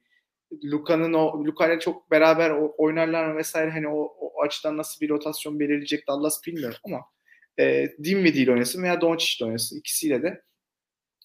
Luka'nın 0.63 1.13
o 1.13 1.45
Luka'yla 1.45 1.80
çok 1.80 2.11
beraber 2.11 2.49
oynarlar 2.78 3.28
mı 3.28 3.38
vesaire 3.38 3.72
hani 3.72 3.88
o, 3.88 3.99
o 4.20 4.41
açıdan 4.41 4.78
nasıl 4.78 5.01
bir 5.01 5.09
rotasyon 5.09 5.59
belirleyecek 5.59 6.07
Dallas 6.07 6.47
bilmiyorum 6.47 6.78
ama 6.84 7.01
e, 7.59 7.88
Dinwiddie 8.03 8.43
ile 8.43 8.51
oynasın 8.51 8.84
veya 8.84 9.01
Doncic 9.01 9.38
ile 9.38 9.47
oynasın 9.47 9.80
ikisiyle 9.80 10.24
de. 10.24 10.41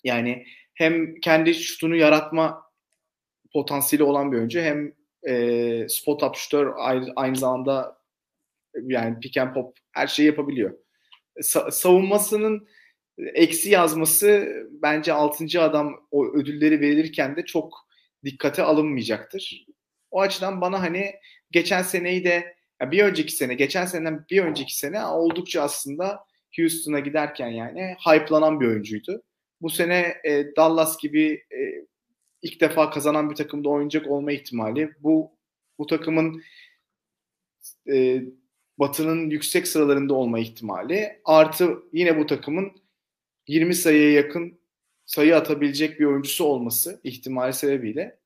Yani 0.04 0.46
hem 0.74 1.20
kendi 1.20 1.54
şutunu 1.54 1.96
yaratma 1.96 2.62
potansiyeli 3.52 4.04
olan 4.04 4.32
bir 4.32 4.36
oyuncu 4.36 4.60
hem 4.60 4.92
e, 5.28 5.88
spot 5.88 6.22
up 6.22 6.36
şutör 6.36 6.72
aynı, 6.76 7.12
aynı 7.16 7.36
zamanda 7.36 8.01
yani 8.82 9.20
pick 9.20 9.36
and 9.36 9.54
pop 9.54 9.76
her 9.92 10.06
şeyi 10.06 10.26
yapabiliyor. 10.26 10.78
Sa- 11.36 11.72
savunmasının 11.72 12.68
eksi 13.18 13.70
yazması 13.70 14.48
bence 14.70 15.12
6. 15.12 15.62
adam 15.62 16.06
o 16.10 16.26
ödülleri 16.26 16.80
verilirken 16.80 17.36
de 17.36 17.44
çok 17.44 17.88
dikkate 18.24 18.62
alınmayacaktır. 18.62 19.66
O 20.10 20.20
açıdan 20.20 20.60
bana 20.60 20.80
hani 20.82 21.12
geçen 21.50 21.82
seneyi 21.82 22.24
de 22.24 22.56
bir 22.82 23.04
önceki 23.04 23.32
sene, 23.32 23.54
geçen 23.54 23.86
seneden 23.86 24.24
bir 24.30 24.42
önceki 24.42 24.76
sene 24.76 25.04
oldukça 25.04 25.62
aslında 25.62 26.24
Houston'a 26.56 27.00
giderken 27.00 27.48
yani 27.48 27.96
hype'lanan 28.06 28.60
bir 28.60 28.66
oyuncuydu. 28.66 29.22
Bu 29.60 29.70
sene 29.70 30.14
e, 30.24 30.56
Dallas 30.56 30.98
gibi 30.98 31.32
e, 31.32 31.86
ilk 32.42 32.60
defa 32.60 32.90
kazanan 32.90 33.30
bir 33.30 33.34
takımda 33.34 33.68
oynayacak 33.68 34.06
olma 34.06 34.32
ihtimali 34.32 34.90
bu 35.00 35.32
bu 35.78 35.86
takımın 35.86 36.42
e, 37.92 38.22
Batı'nın 38.82 39.30
yüksek 39.30 39.68
sıralarında 39.68 40.14
olma 40.14 40.38
ihtimali 40.38 41.20
artı 41.24 41.78
yine 41.92 42.18
bu 42.18 42.26
takımın 42.26 42.72
20 43.46 43.74
sayıya 43.74 44.12
yakın 44.12 44.58
sayı 45.04 45.36
atabilecek 45.36 46.00
bir 46.00 46.04
oyuncusu 46.04 46.44
olması 46.44 47.00
ihtimali 47.04 47.52
sebebiyle 47.52 48.18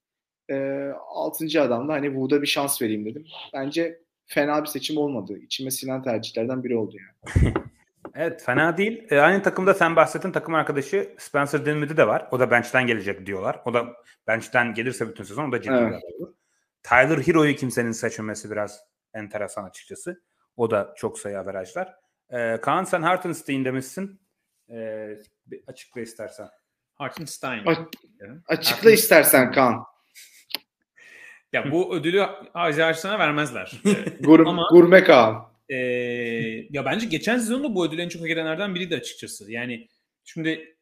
e, 0.50 0.88
6. 1.09 1.62
adamda 1.62 1.92
hani 1.92 2.16
burada 2.16 2.42
bir 2.42 2.46
şans 2.46 2.82
vereyim 2.82 3.04
dedim. 3.04 3.26
Bence 3.52 4.00
fena 4.26 4.62
bir 4.62 4.66
seçim 4.66 4.96
olmadı. 4.96 5.38
İçime 5.38 5.70
sinen 5.70 6.02
tercihlerden 6.02 6.64
biri 6.64 6.76
oldu 6.76 6.96
yani. 6.96 7.54
evet 8.14 8.42
fena 8.42 8.76
değil. 8.76 9.07
E, 9.11 9.18
aynı 9.18 9.42
takımda 9.42 9.74
sen 9.74 9.96
bahsettin 9.96 10.32
takım 10.32 10.54
arkadaşı 10.54 11.14
Spencer 11.18 11.66
Dinwiddie 11.66 11.96
de 11.96 12.07
var. 12.07 12.28
O 12.30 12.40
da 12.40 12.50
bench'ten 12.50 12.86
gelecek 12.86 13.26
diyorlar. 13.26 13.61
O 13.64 13.74
da 13.74 13.86
bench'ten 14.26 14.74
gelirse 14.74 15.09
bütün 15.09 15.24
sezon 15.24 15.48
o 15.48 15.52
da 15.52 15.62
ciddi 15.62 15.74
evet. 15.74 16.02
olur. 16.18 16.34
Tyler 16.82 17.18
Hero'yu 17.18 17.57
kimsenin 17.57 17.92
seçilmesi 17.92 18.50
biraz 18.50 18.80
enteresan 19.14 19.64
açıkçası. 19.64 20.22
O 20.57 20.70
da 20.70 20.94
çok 20.96 21.18
sayı 21.18 21.38
averajlar. 21.38 21.94
E, 22.30 22.61
Kaan 22.61 22.84
sen 22.84 23.02
Hartenstein 23.02 23.64
demişsin. 23.64 24.20
E, 24.70 25.09
açıkla 25.66 26.00
istersen. 26.00 26.48
Hartenstein. 26.94 27.66
A- 27.66 27.88
açıkla 28.46 28.90
istersen 28.90 29.52
Kaan. 29.52 29.84
ya 31.52 31.70
bu 31.70 31.96
ödülü 31.96 32.26
Hartenstein'a 32.52 33.18
vermezler. 33.18 33.72
Gur 34.20 34.46
Ama, 34.46 34.68
gurme 34.70 35.04
Kaan. 35.04 35.48
E, 35.68 35.76
ya 36.70 36.84
bence 36.84 37.07
geçen 37.07 37.38
sezonda 37.38 37.74
bu 37.74 37.86
ödülü 37.86 38.02
en 38.02 38.09
çok 38.09 38.22
hak 38.22 38.30
edenlerden 38.30 38.74
biriydi 38.74 38.96
açıkçası. 38.96 39.52
Yani 39.52 39.88
şimdi 40.24 40.76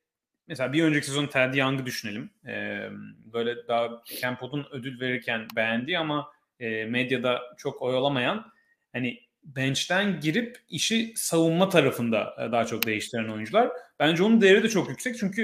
mesela 0.47 0.73
bir 0.73 0.85
önceki 0.85 1.07
sezon 1.07 1.27
Ted 1.27 1.55
Young'ı 1.55 1.87
düşünelim. 1.87 2.31
Ee, 2.47 2.89
böyle 3.33 3.69
daha 3.69 4.03
Campbell'un 4.21 4.67
ödül 4.71 5.01
verirken 5.01 5.47
beğendiği 5.57 5.99
ama 5.99 6.33
e, 6.61 6.85
medyada 6.85 7.43
çok 7.57 7.83
oyalamayan 7.83 8.53
hani 8.93 9.21
bench'ten 9.45 10.21
girip 10.21 10.59
işi 10.69 11.13
savunma 11.17 11.69
tarafında 11.69 12.37
e, 12.39 12.53
daha 12.53 12.65
çok 12.65 12.87
değiştiren 12.87 13.29
oyuncular. 13.29 13.71
Bence 14.01 14.23
onun 14.23 14.41
değeri 14.41 14.63
de 14.63 14.69
çok 14.69 14.89
yüksek 14.89 15.19
çünkü 15.19 15.43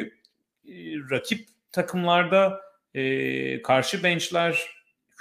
e, 0.69 0.73
rakip 1.11 1.49
takımlarda 1.73 2.61
e, 2.95 3.63
karşı 3.63 4.03
benchler 4.03 4.67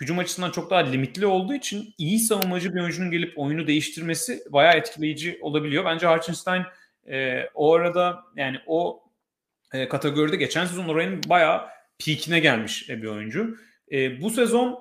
hücum 0.01 0.19
açısından 0.19 0.51
çok 0.51 0.69
daha 0.69 0.79
limitli 0.79 1.25
olduğu 1.25 1.53
için 1.53 1.93
iyi 1.97 2.19
savunmacı 2.19 2.75
bir 2.75 2.81
oyuncunun 2.81 3.11
gelip 3.11 3.39
oyunu 3.39 3.67
değiştirmesi 3.67 4.43
bayağı 4.49 4.77
etkileyici 4.77 5.39
olabiliyor. 5.41 5.85
Bence 5.85 6.07
Hartenstein 6.07 6.63
o 7.53 7.73
arada 7.73 8.19
yani 8.35 8.57
o 8.67 9.03
kategoride 9.89 10.35
geçen 10.35 10.65
sezon 10.65 10.87
oranın 10.87 11.21
bayağı 11.29 11.61
peakine 12.05 12.39
gelmiş 12.39 12.89
bir 12.89 13.07
oyuncu. 13.07 13.57
Bu 14.21 14.29
sezon 14.29 14.79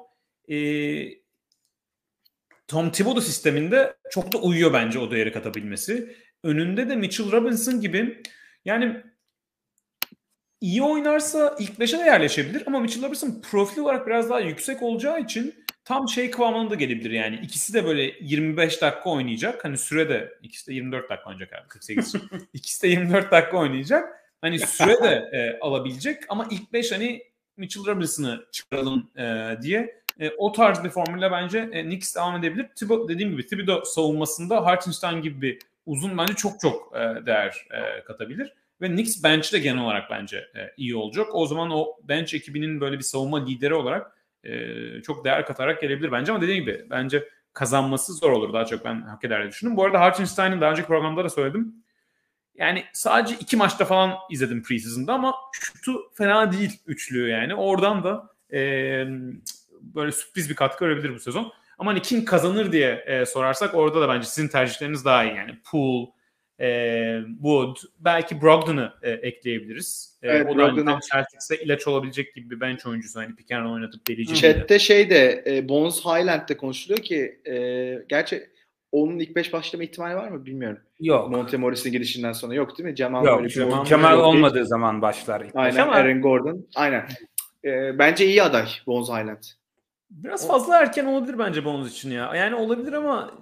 Tom 2.69 2.91
Thibodeau 2.91 3.21
sisteminde 3.21 3.97
çok 4.11 4.33
da 4.33 4.39
uyuyor 4.39 4.73
bence 4.73 4.99
o 4.99 5.11
değeri 5.11 5.33
katabilmesi. 5.33 6.17
Önünde 6.45 6.89
de 6.89 6.97
Mitchell 6.97 7.33
Robinson 7.33 7.81
gibi 7.81 8.23
yani 8.65 9.03
iyi 10.61 10.83
oynarsa 10.83 11.57
ilk 11.59 11.79
5'e 11.79 11.99
de 11.99 12.05
yerleşebilir 12.05 12.63
ama 12.67 12.81
Mitchell 12.81 13.03
Robinson 13.03 13.43
profil 13.51 13.81
olarak 13.81 14.07
biraz 14.07 14.31
daha 14.31 14.41
yüksek 14.41 14.83
olacağı 14.83 15.21
için 15.21 15.55
tam 15.85 16.09
şey 16.09 16.31
kıvamında 16.31 16.71
da 16.71 16.75
gelebilir 16.75 17.11
yani. 17.11 17.41
İkisi 17.43 17.75
de 17.75 17.85
böyle 17.85 18.15
25 18.21 18.83
dakika 18.83 19.11
oynayacak. 19.11 19.65
Hani 19.65 19.79
süre 19.79 20.09
de 20.09 20.33
ikisi 20.43 20.67
de 20.67 20.75
24 20.75 21.11
dakika 21.11 21.31
oynayacak 21.31 21.53
abi 21.53 21.69
48. 21.69 22.15
ikisi 22.53 22.83
de 22.83 22.89
24 22.89 23.31
dakika 23.31 23.57
oynayacak. 23.57 24.09
Hani 24.41 24.59
süre 24.59 25.03
de 25.03 25.31
e, 25.33 25.59
alabilecek 25.61 26.23
ama 26.29 26.49
ilk 26.51 26.73
5 26.73 26.93
hani 26.93 27.23
Mitchell 27.57 27.87
Robinson'ı 27.87 28.45
çıkaralım 28.53 29.11
e, 29.19 29.57
diye 29.63 30.03
e, 30.19 30.31
o 30.39 30.53
tarz 30.53 30.85
bir 30.85 30.91
formülle 30.91 31.31
bence 31.31 31.69
e, 31.73 31.83
Knicks 31.83 32.17
devam 32.17 32.37
edebilir. 32.37 32.67
Thibaut, 32.77 33.09
dediğim 33.09 33.31
gibi 33.31 33.47
Thibodeau 33.47 33.85
savunmasında 33.85 34.67
Hartenstein 34.67 35.23
gibi 35.23 35.43
bir 35.43 35.59
uzun 35.87 36.19
bence 36.19 36.35
çok 36.35 36.61
çok 36.61 36.97
e, 36.97 37.27
değer 37.27 37.67
e, 37.71 38.05
katabilir. 38.05 38.53
Ve 38.81 38.89
Knicks 38.89 39.23
bench 39.23 39.53
de 39.53 39.59
genel 39.59 39.85
olarak 39.85 40.11
bence 40.11 40.37
e, 40.37 40.73
iyi 40.77 40.97
olacak. 40.97 41.27
O 41.33 41.47
zaman 41.47 41.71
o 41.71 41.97
bench 42.03 42.35
ekibinin 42.35 42.81
böyle 42.81 42.99
bir 42.99 43.05
savunma 43.05 43.45
lideri 43.45 43.75
olarak 43.75 44.13
e, 44.45 45.03
çok 45.03 45.25
değer 45.25 45.47
katarak 45.47 45.81
gelebilir 45.81 46.13
bence. 46.13 46.33
Ama 46.33 46.43
dediğim 46.43 46.65
gibi 46.65 46.87
bence 46.91 47.29
kazanması 47.53 48.13
zor 48.13 48.31
olur. 48.31 48.53
Daha 48.53 48.65
çok 48.65 48.85
ben 48.85 49.01
hak 49.01 49.25
eder 49.25 49.41
diye 49.41 49.51
düşündüm. 49.51 49.77
Bu 49.77 49.85
arada 49.85 50.01
Hartenstein'in 50.01 50.61
daha 50.61 50.71
önceki 50.71 50.89
programda 50.89 51.25
da 51.25 51.31
söyledim. 51.31 51.75
Yani 52.55 52.85
sadece 52.93 53.35
iki 53.35 53.57
maçta 53.57 53.85
falan 53.85 54.15
izledim 54.31 54.63
preseason'da 54.63 55.15
ama 55.15 55.35
şutu 55.53 56.11
fena 56.15 56.53
değil 56.53 56.81
üçlüğü 56.87 57.29
yani. 57.29 57.55
Oradan 57.55 58.05
da 58.05 58.29
e, 58.53 59.05
böyle 59.99 60.13
sürpriz 60.13 60.51
bir 60.51 60.55
katkı 60.55 60.85
verebilir 60.85 61.15
bu 61.15 61.19
sezon. 61.19 61.53
Ama 61.79 61.91
hani 61.91 62.03
kim 62.03 62.25
kazanır 62.25 62.73
diye 62.73 63.05
e, 63.07 63.27
sorarsak 63.27 63.75
orada 63.75 64.01
da 64.01 64.09
bence 64.09 64.27
sizin 64.27 64.49
tercihleriniz 64.49 65.05
daha 65.05 65.25
iyi. 65.25 65.35
Yani 65.37 65.59
Poole, 65.71 66.07
e, 66.61 67.21
Wood, 67.35 67.77
belki 67.99 68.43
Brogdon'ı 68.43 68.93
e, 69.03 69.11
ekleyebiliriz. 69.11 70.19
E, 70.23 70.29
Evet, 70.29 70.47
o 70.47 70.59
da 70.59 70.63
hani 70.63 70.77
Brogdon'ı- 70.77 71.01
Celtics'e 71.13 71.57
ilaç 71.57 71.87
olabilecek 71.89 72.35
gibi 72.35 72.51
bir 72.51 72.61
bench 72.61 72.87
oyuncusu. 72.87 73.21
Hani 73.21 73.37
pick 73.37 73.51
oynatıp 73.53 74.09
delici. 74.09 74.35
Chat'te 74.35 74.79
şey 74.79 75.11
de 75.11 75.45
e, 75.47 75.69
Bones 75.69 76.01
Highland'de 76.01 76.57
konuşuluyor 76.57 77.03
ki 77.03 77.41
e, 77.47 77.55
gerçi 78.09 78.51
onun 78.93 79.19
ilk 79.19 79.37
5 79.37 79.53
başlama 79.53 79.85
ihtimali 79.85 80.15
var 80.17 80.29
mı 80.29 80.47
bilmiyorum. 80.47 80.79
Yok. 81.01 81.31
Monte 81.31 81.57
Morris'in 81.57 81.93
gidişinden 81.93 82.33
sonra 82.33 82.55
yok 82.55 82.79
değil 82.79 82.89
mi? 82.89 82.97
Cemal 82.97 83.25
Yok. 83.25 83.39
böyle 83.39 83.49
Cemal- 83.85 84.13
yok. 84.17 84.25
olmadığı 84.25 84.67
zaman 84.67 85.03
başlar. 85.03 85.41
ilk 85.41 85.57
Aynen 85.57 85.83
ama 85.83 85.93
Aaron 85.93 86.21
Gordon. 86.23 86.67
Aynen. 86.75 87.09
E, 87.65 87.99
bence 87.99 88.27
iyi 88.27 88.43
aday 88.43 88.67
Bones 88.87 89.09
Highland. 89.09 89.43
Biraz 90.11 90.49
fazla 90.49 90.81
erken 90.81 91.05
olabilir 91.05 91.39
bence 91.39 91.65
Bones 91.65 91.93
için 91.93 92.11
ya. 92.11 92.35
Yani 92.35 92.55
olabilir 92.55 92.93
ama 92.93 93.35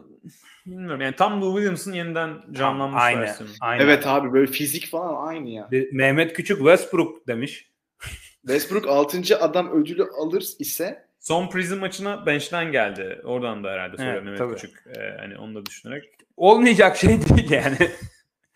bilmiyorum. 0.67 1.01
Yani 1.01 1.17
tam 1.17 1.43
Lou 1.43 1.53
Williams'ın 1.57 1.93
yeniden 1.93 2.31
canlanmış 2.53 3.03
aynı. 3.03 3.21
versiyonu. 3.21 3.51
aynı. 3.61 3.83
Evet 3.83 4.07
abi 4.07 4.33
böyle 4.33 4.53
fizik 4.53 4.87
falan 4.91 5.27
aynı 5.29 5.49
ya. 5.49 5.69
Bir- 5.71 5.93
Mehmet 5.93 6.33
Küçük 6.33 6.59
Westbrook 6.59 7.27
demiş. 7.27 7.71
Westbrook 8.41 8.89
6. 8.89 9.39
adam 9.41 9.71
ödülü 9.83 10.05
alır 10.21 10.45
ise 10.59 11.07
Son 11.21 11.51
Prism 11.51 11.77
maçına 11.79 12.27
bench'ten 12.27 12.73
geldi. 12.73 13.21
Oradan 13.25 13.64
da 13.64 13.71
herhalde 13.71 13.97
soruyor 13.97 14.12
Evet, 14.14 14.25
Mehmet 14.25 14.39
tabii. 14.39 14.55
Küçük. 14.55 14.85
Ee, 14.97 15.17
hani 15.21 15.39
onu 15.39 15.55
da 15.55 15.67
düşünerek. 15.67 16.05
Olmayacak 16.37 16.97
şey 16.97 17.11
değil 17.37 17.51
yani. 17.51 17.77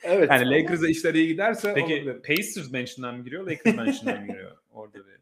evet. 0.03 0.31
Yani 0.31 0.51
Lakers'a 0.51 0.89
işler 0.89 1.15
iyi 1.15 1.29
giderse 1.29 1.73
Peki 1.75 1.95
olabilir. 1.95 2.23
Pacers 2.23 2.73
bench'inden 2.73 3.15
mi 3.15 3.25
giriyor, 3.25 3.47
Lakers 3.51 3.77
bench'inden 3.79 4.23
mi 4.23 4.27
giriyor? 4.29 4.57
Orada 4.73 4.99
bir. 4.99 5.20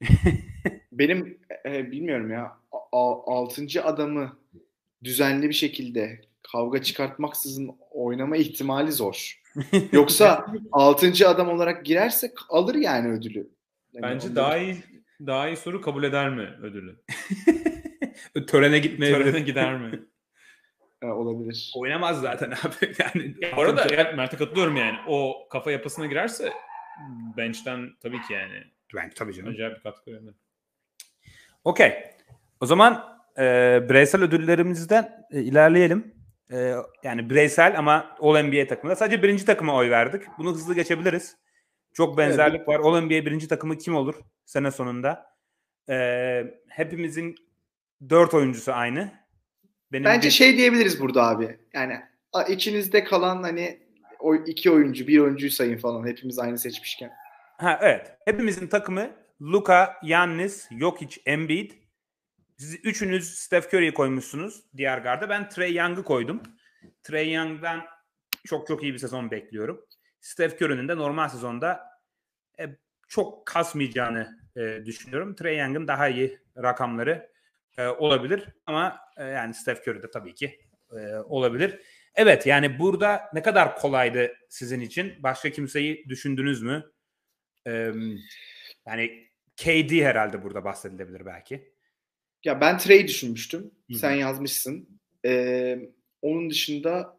Benim 0.92 1.38
e, 1.66 1.90
bilmiyorum 1.90 2.30
ya 2.30 2.56
6. 2.92 3.66
adamı 3.84 4.38
düzenli 5.04 5.48
bir 5.48 5.54
şekilde 5.54 6.20
kavga 6.52 6.82
çıkartmaksızın 6.82 7.70
oynama 7.90 8.36
ihtimali 8.36 8.92
zor. 8.92 9.40
Yoksa 9.92 10.46
6. 10.72 11.28
adam 11.28 11.48
olarak 11.48 11.84
girerse 11.84 12.32
alır 12.48 12.74
yani 12.74 13.08
ödülü. 13.12 13.50
Yani 13.92 14.02
Bence 14.02 14.28
onda- 14.28 14.36
daha 14.36 14.58
iyi 14.58 14.76
daha 15.26 15.48
iyi 15.48 15.56
soru 15.56 15.80
kabul 15.80 16.04
eder 16.04 16.30
mi 16.30 16.50
ödülü? 16.62 17.00
Törene 18.46 18.78
gitmeyebilir. 18.78 19.24
Törene 19.24 19.40
gider 19.40 19.78
mi? 19.78 20.04
Ha, 21.04 21.06
olabilir. 21.06 21.72
Oynamaz 21.76 22.20
zaten 22.20 22.50
abi. 22.50 22.94
Yani 22.98 23.34
Bu 23.56 23.60
arada 23.60 24.12
Mert'e 24.16 24.36
katılıyorum 24.36 24.76
yani. 24.76 24.98
O 25.08 25.48
kafa 25.50 25.70
yapısına 25.70 26.06
girerse 26.06 26.52
bench'ten 27.36 27.90
tabii 28.02 28.22
ki 28.22 28.32
yani 28.32 28.64
ben 28.94 29.10
tabii 29.10 29.34
canım. 29.34 29.50
acayip 29.52 29.76
bir 29.76 29.82
katkı 29.82 30.10
verebilir. 30.12 30.34
Okey. 31.64 31.92
O 32.60 32.66
zaman 32.66 33.18
e, 33.38 33.42
bireysel 33.88 34.22
ödüllerimizden 34.22 35.26
e, 35.30 35.42
ilerleyelim. 35.42 36.14
E, 36.52 36.74
yani 37.02 37.30
bireysel 37.30 37.78
ama 37.78 38.16
All-NBA 38.20 38.66
takımında. 38.66 38.96
Sadece 38.96 39.22
birinci 39.22 39.44
takıma 39.44 39.74
oy 39.76 39.90
verdik. 39.90 40.22
Bunu 40.38 40.50
hızlı 40.50 40.74
geçebiliriz. 40.74 41.36
Çok 41.92 42.18
benzerlik 42.18 42.68
var. 42.68 42.80
All-NBA 42.80 43.10
birinci 43.26 43.48
takımı 43.48 43.78
kim 43.78 43.94
olur 43.94 44.14
sene 44.44 44.70
sonunda? 44.70 45.26
E, 45.90 45.96
hepimizin 46.68 47.34
dört 48.10 48.34
oyuncusu 48.34 48.72
aynı. 48.72 49.12
Benim 49.92 50.04
Bence 50.04 50.26
bir- 50.28 50.32
şey 50.32 50.56
diyebiliriz 50.56 51.00
burada 51.00 51.22
abi. 51.28 51.58
Yani 51.74 52.00
içinizde 52.48 53.04
kalan 53.04 53.42
hani 53.42 53.80
o 54.18 54.34
iki 54.34 54.70
oyuncu, 54.70 55.06
bir 55.06 55.18
oyuncuyu 55.18 55.50
sayın 55.50 55.78
falan. 55.78 56.06
Hepimiz 56.06 56.38
aynı 56.38 56.58
seçmişken. 56.58 57.10
Ha 57.58 57.78
evet. 57.82 58.18
Hepimizin 58.24 58.66
takımı 58.66 59.10
Luka, 59.42 59.96
Yannis, 60.02 60.68
Jokic, 60.70 61.20
Embiid. 61.26 61.70
Siz 62.58 62.84
üçünüz 62.84 63.34
Steph 63.34 63.74
Curry'i 63.74 63.94
koymuşsunuz 63.94 64.64
diğer 64.76 64.98
garda. 64.98 65.28
Ben 65.28 65.48
Trey 65.48 65.74
Young'ı 65.74 66.04
koydum. 66.04 66.42
Trey 67.02 67.32
Young'dan 67.32 67.84
çok 68.46 68.66
çok 68.66 68.82
iyi 68.82 68.92
bir 68.92 68.98
sezon 68.98 69.30
bekliyorum. 69.30 69.86
Steph 70.20 70.62
Curry'nin 70.62 70.88
de 70.88 70.96
normal 70.96 71.28
sezonda 71.28 71.80
e, 72.60 72.66
çok 73.08 73.46
kasmayacağını 73.46 74.40
e, 74.56 74.86
düşünüyorum. 74.86 75.34
Trey 75.34 75.58
Young'ın 75.58 75.88
daha 75.88 76.08
iyi 76.08 76.38
rakamları 76.62 77.30
e, 77.78 77.86
olabilir 77.86 78.48
ama 78.66 79.00
e, 79.16 79.24
yani 79.24 79.54
Steph 79.54 79.88
Curry 79.88 80.02
de 80.02 80.10
tabii 80.10 80.34
ki 80.34 80.60
e, 80.92 81.16
olabilir. 81.16 81.80
Evet 82.14 82.46
yani 82.46 82.78
burada 82.78 83.30
ne 83.34 83.42
kadar 83.42 83.76
kolaydı 83.76 84.32
sizin 84.48 84.80
için? 84.80 85.14
Başka 85.22 85.50
kimseyi 85.50 86.04
düşündünüz 86.08 86.62
mü? 86.62 86.84
Ee, 87.66 87.92
yani 88.86 89.26
KD 89.56 89.90
herhalde 89.90 90.42
burada 90.42 90.64
bahsedilebilir 90.64 91.26
belki. 91.26 91.72
Ya 92.44 92.60
ben 92.60 92.78
Trey 92.78 93.08
düşünmüştüm. 93.08 93.70
Hı. 93.90 93.94
Sen 93.94 94.12
yazmışsın. 94.12 94.88
Ee, 95.24 95.78
onun 96.22 96.50
dışında 96.50 97.18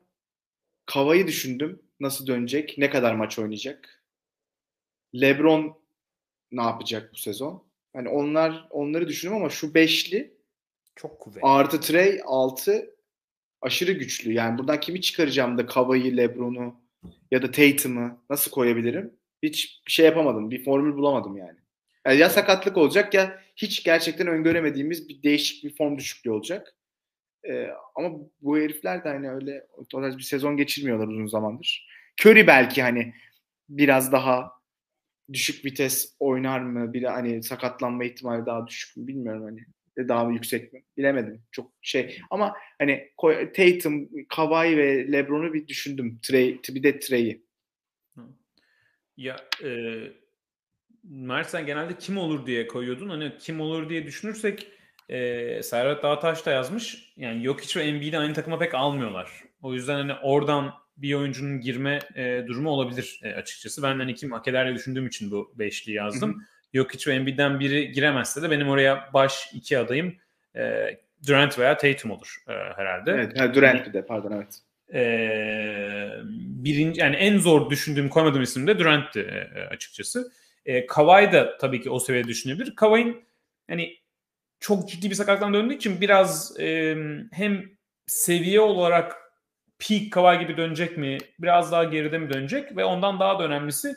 Kava'yı 0.86 1.28
düşündüm. 1.28 1.82
Nasıl 2.00 2.28
dönecek? 2.28 2.76
Ne 2.78 2.90
kadar 2.90 3.16
maç 3.16 3.40
oynayacak? 3.40 4.04
LeBron 5.16 5.82
ne 6.52 6.62
yapacak 6.62 7.14
bu 7.14 7.18
sezon? 7.18 7.68
Hani 7.94 8.10
onlar 8.10 8.68
onları 8.70 9.08
düşündüm 9.08 9.36
ama 9.36 9.50
şu 9.50 9.74
beşli 9.74 10.38
Çok 10.96 11.20
kuvvetli. 11.20 11.48
artı 11.48 11.82
Trey 11.82 12.22
altı 12.26 12.96
aşırı 13.62 13.92
güçlü. 13.92 14.34
Yani 14.34 14.58
buradan 14.58 14.80
kimi 14.80 15.02
çıkaracağım 15.02 15.58
da 15.58 15.66
Kava'yı, 15.66 16.18
LeBron'u 16.18 16.82
ya 17.32 17.42
da 17.42 17.52
Tatum'u 17.52 18.20
nasıl 18.30 18.52
koyabilirim? 18.52 19.17
Hiç 19.44 19.82
şey 19.88 20.06
yapamadım. 20.06 20.52
Bir 20.52 20.64
formül 20.64 20.94
bulamadım 20.94 21.38
yani. 21.38 21.58
Yani 22.06 22.20
ya 22.20 22.30
sakatlık 22.30 22.78
olacak 22.78 23.14
ya 23.14 23.42
hiç 23.56 23.84
gerçekten 23.84 24.28
öngöremediğimiz 24.28 25.10
bir 25.10 25.24
değişik 25.24 25.64
bir 25.64 25.76
form 25.76 25.98
düşüklüğü 25.98 26.32
olacak. 26.32 26.76
Ee, 27.50 27.68
ama 27.96 28.12
bu 28.42 28.58
herifler 28.58 29.04
de 29.04 29.10
hani 29.10 29.32
öyle 29.32 29.68
o 29.78 29.86
tarz 29.86 30.18
bir 30.18 30.24
sezon 30.24 30.58
geçirmiyorlar 30.58 31.08
uzun 31.08 31.28
zamandır. 31.28 31.88
Curry 32.22 32.48
belki 32.48 32.82
hani 32.82 33.14
biraz 33.70 34.12
daha 34.12 34.52
düşük 35.34 35.66
vites 35.66 36.16
oynar 36.20 36.60
mı? 36.60 36.94
Bir 36.94 37.04
hani 37.04 37.44
sakatlanma 37.44 38.04
ihtimali 38.04 38.46
daha 38.46 38.68
düşük 38.68 38.98
mü 38.98 39.08
bilmiyorum 39.08 39.44
hani. 39.44 39.66
Daha 40.08 40.32
yüksek 40.32 40.74
mi? 40.74 40.84
Bilemedim. 40.98 41.42
Çok 41.52 41.72
şey 41.82 42.20
ama 42.30 42.54
hani 42.80 43.12
Tatum, 43.56 44.10
Kawhi 44.30 44.78
ve 44.78 45.12
LeBron'u 45.12 45.54
bir 45.54 45.68
düşündüm. 45.68 46.20
Trey, 46.24 46.60
bir 46.70 46.84
de 46.84 47.00
Trey'i. 47.00 47.47
Ya 49.18 49.36
e, 49.64 50.00
Mert 51.04 51.50
sen 51.50 51.66
genelde 51.66 51.98
kim 51.98 52.18
olur 52.18 52.46
diye 52.46 52.68
koyuyordun. 52.68 53.10
Hani 53.10 53.38
kim 53.40 53.62
olur 53.62 53.90
diye 53.90 54.06
düşünürsek 54.06 54.68
e, 55.10 55.64
Serhat 55.64 56.04
Dağtaş 56.04 56.46
da 56.46 56.52
yazmış. 56.52 57.14
Yani 57.18 57.44
Jokic 57.44 57.80
ve 57.80 57.84
Embiid'i 57.84 58.18
aynı 58.18 58.34
takıma 58.34 58.60
pek 58.60 58.74
almıyorlar. 58.74 59.32
O 59.62 59.74
yüzden 59.74 59.96
hani 59.96 60.14
oradan 60.14 60.74
bir 60.98 61.14
oyuncunun 61.14 61.62
girme 61.62 62.00
e, 62.16 62.44
durumu 62.48 62.70
olabilir 62.70 63.20
e, 63.24 63.34
açıkçası. 63.34 63.84
Ben 63.84 64.00
hani 64.00 64.16
kim 64.16 64.32
hak 64.32 64.48
eder 64.48 64.76
düşündüğüm 64.76 65.08
için 65.08 65.32
bu 65.32 65.54
beşli 65.56 65.92
yazdım. 65.92 66.44
Jokic 66.74 67.12
ve 67.12 67.16
Embiid'den 67.16 67.60
biri 67.60 67.92
giremezse 67.92 68.42
de 68.42 68.52
benim 68.52 68.70
oraya 68.70 69.10
baş 69.14 69.50
iki 69.54 69.78
adayım 69.78 70.16
e, 70.56 70.98
Durant 71.28 71.60
veya 71.60 71.78
Tatum 71.78 72.12
olur 72.12 72.38
e, 72.48 72.52
herhalde. 72.52 73.12
Evet, 73.12 73.40
ha, 73.40 73.54
Durant 73.54 73.88
bir 73.88 73.94
de 73.94 74.06
pardon 74.06 74.32
evet. 74.32 74.60
Ee, 74.94 76.10
birinci 76.64 77.02
yani 77.02 77.16
en 77.16 77.38
zor 77.38 77.70
düşündüğüm 77.70 78.10
koymadığım 78.10 78.42
isim 78.42 78.68
de 78.68 78.80
Durant'ti 78.80 79.20
e, 79.20 79.60
açıkçası. 79.60 80.32
E, 80.66 80.86
Kawhi 80.86 81.32
da 81.32 81.58
tabii 81.58 81.82
ki 81.82 81.90
o 81.90 82.00
seviyede 82.00 82.28
düşünebilir. 82.28 82.76
Kawhi'nin 82.76 83.26
hani 83.70 83.98
çok 84.60 84.90
ciddi 84.90 85.10
bir 85.10 85.16
sakatlıktan 85.16 85.54
döndüğü 85.54 85.76
için 85.76 86.02
biraz 86.02 86.60
e, 86.60 86.98
hem 87.32 87.64
seviye 88.08 88.62
olarak 88.62 89.16
peak 89.80 90.12
Kawhi 90.12 90.40
gibi 90.40 90.58
dönecek 90.58 90.98
mi? 90.98 91.18
Biraz 91.40 91.72
daha 91.72 91.84
geride 91.84 92.18
mi 92.18 92.34
dönecek? 92.34 92.78
Ve 92.78 92.86
ondan 92.86 93.20
daha 93.20 93.40
da 93.40 93.44
önemlisi 93.44 93.96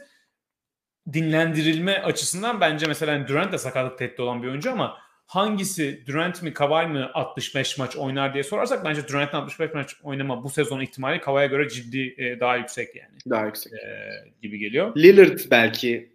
dinlendirilme 1.12 1.98
açısından 1.98 2.60
bence 2.60 2.86
mesela 2.86 3.28
Durant 3.28 3.52
de 3.52 3.58
sakatlık 3.58 3.98
tehdidi 3.98 4.22
olan 4.22 4.42
bir 4.42 4.48
oyuncu 4.48 4.72
ama 4.72 4.98
hangisi 5.30 6.06
Durant 6.06 6.42
mi 6.42 6.52
Kawhi 6.54 6.86
mı 6.86 7.10
65 7.14 7.78
maç 7.78 7.96
oynar 7.96 8.34
diye 8.34 8.42
sorarsak 8.44 8.84
bence 8.84 9.08
Durant'ın 9.08 9.38
65 9.38 9.74
maç 9.74 9.96
oynama 10.02 10.44
bu 10.44 10.50
sezon 10.50 10.80
ihtimali 10.80 11.20
Kawhi'ye 11.20 11.46
göre 11.46 11.68
ciddi 11.68 12.14
e, 12.18 12.40
daha 12.40 12.56
yüksek 12.56 12.96
yani 12.96 13.14
Daha 13.30 13.46
yüksek. 13.46 13.72
e, 13.72 14.10
gibi 14.42 14.58
geliyor. 14.58 14.96
Lillard 14.96 15.38
belki 15.50 16.12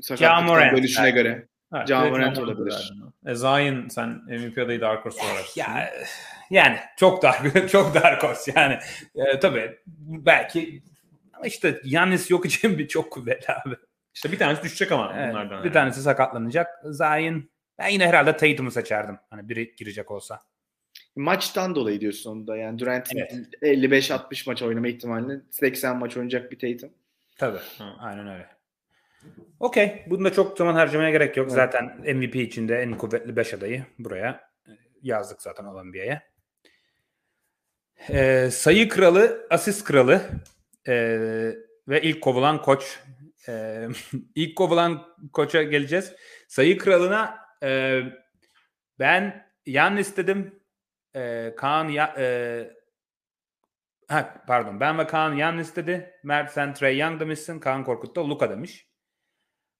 sakatlıktan 0.00 0.76
dönüşüne 0.76 1.04
belki. 1.04 1.14
göre. 1.14 1.46
Evet, 1.74 1.88
direkt 1.88 2.10
Morant 2.10 2.38
olabilir. 2.38 2.92
E, 3.26 3.34
Zion 3.34 3.88
sen 3.88 4.08
MVP 4.08 4.58
adayı 4.58 4.80
Dark 4.80 5.04
Horse 5.04 5.22
olarak. 5.26 5.56
Ya 5.56 5.90
yani 6.50 6.76
çok 6.96 7.22
dar 7.22 7.42
çok 7.68 7.94
dar 7.94 8.20
kos 8.20 8.48
yani. 8.56 8.78
E, 9.14 9.40
tabii 9.40 9.78
belki 10.26 10.82
ama 11.32 11.46
işte 11.46 11.80
Yannis 11.84 12.30
yok 12.30 12.46
için 12.46 12.78
bir 12.78 12.88
çok 12.88 13.12
kuvvetli 13.12 13.54
abi. 13.66 13.74
İşte 14.14 14.32
bir 14.32 14.38
tanesi 14.38 14.62
düşecek 14.62 14.92
ama 14.92 15.12
Evet, 15.16 15.30
bunlardan. 15.30 15.58
bir 15.58 15.64
yani. 15.64 15.72
tanesi 15.72 16.02
sakatlanacak. 16.02 16.66
Zion 16.84 17.50
ben 17.78 17.88
yine 17.88 18.06
herhalde 18.06 18.36
Tatum'u 18.36 18.70
seçerdim. 18.70 19.18
Hani 19.30 19.48
biri 19.48 19.74
girecek 19.76 20.10
olsa. 20.10 20.40
Maçtan 21.16 21.74
dolayı 21.74 22.00
diyorsun 22.00 22.30
onu 22.30 22.46
da. 22.46 22.56
Yani 22.56 22.78
Durant'in 22.78 23.18
Evet. 23.18 23.32
55-60 23.62 24.48
maç 24.48 24.62
oynama 24.62 24.88
ihtimalini 24.88 25.40
80 25.50 25.96
maç 25.96 26.16
oynayacak 26.16 26.52
bir 26.52 26.58
Tatum. 26.58 26.94
Tabii. 27.36 27.58
Hı. 27.78 27.84
Aynen 27.98 28.28
öyle. 28.28 28.48
Okey. 29.60 30.04
Bunda 30.06 30.32
çok 30.32 30.58
zaman 30.58 30.74
harcamaya 30.74 31.10
gerek 31.10 31.36
yok. 31.36 31.46
Evet. 31.46 31.54
Zaten 31.54 32.16
MVP 32.16 32.36
içinde 32.36 32.76
en 32.76 32.98
kuvvetli 32.98 33.36
5 33.36 33.54
adayı 33.54 33.84
buraya 33.98 34.50
e, 34.66 34.70
yazdık 35.02 35.42
zaten 35.42 35.64
Olympia'ya. 35.64 36.22
Ee, 38.10 38.48
sayı 38.52 38.88
kralı, 38.88 39.46
asist 39.50 39.84
kralı 39.84 40.22
ee, 40.88 41.54
ve 41.88 42.02
ilk 42.02 42.20
kovulan 42.20 42.62
koç. 42.62 42.98
Ee, 43.48 43.88
ilk 44.34 44.56
kovulan 44.56 45.06
koça 45.32 45.62
geleceğiz. 45.62 46.12
Sayı 46.48 46.78
kralına 46.78 47.43
e, 47.64 48.02
ben 48.98 49.46
yan 49.66 49.96
istedim. 49.96 50.60
E, 51.16 51.54
Kaan 51.56 51.88
ya, 51.88 52.14
e, 52.18 52.26
ha, 54.08 54.44
pardon 54.46 54.80
ben 54.80 54.98
ve 54.98 55.06
Kaan 55.06 55.32
yan 55.32 55.58
istedi. 55.58 56.14
Mert 56.22 56.52
sen 56.52 56.74
Trey 56.74 56.98
Young 56.98 57.20
demişsin. 57.20 57.60
Kaan 57.60 57.84
Korkut 57.84 58.16
da 58.16 58.28
Luka 58.28 58.50
demiş. 58.50 58.88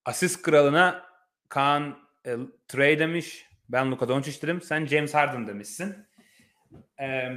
Asist 0.05 0.43
kralına 0.43 1.07
Kaan 1.49 1.99
e, 2.26 2.37
Trey 2.68 2.99
demiş. 2.99 3.47
Ben 3.68 3.91
Luka 3.91 4.09
Doncic 4.09 4.43
dedim. 4.43 4.61
Sen 4.62 4.87
James 4.87 5.14
Harden 5.14 5.47
demişsin. 5.47 6.07
E, 7.01 7.30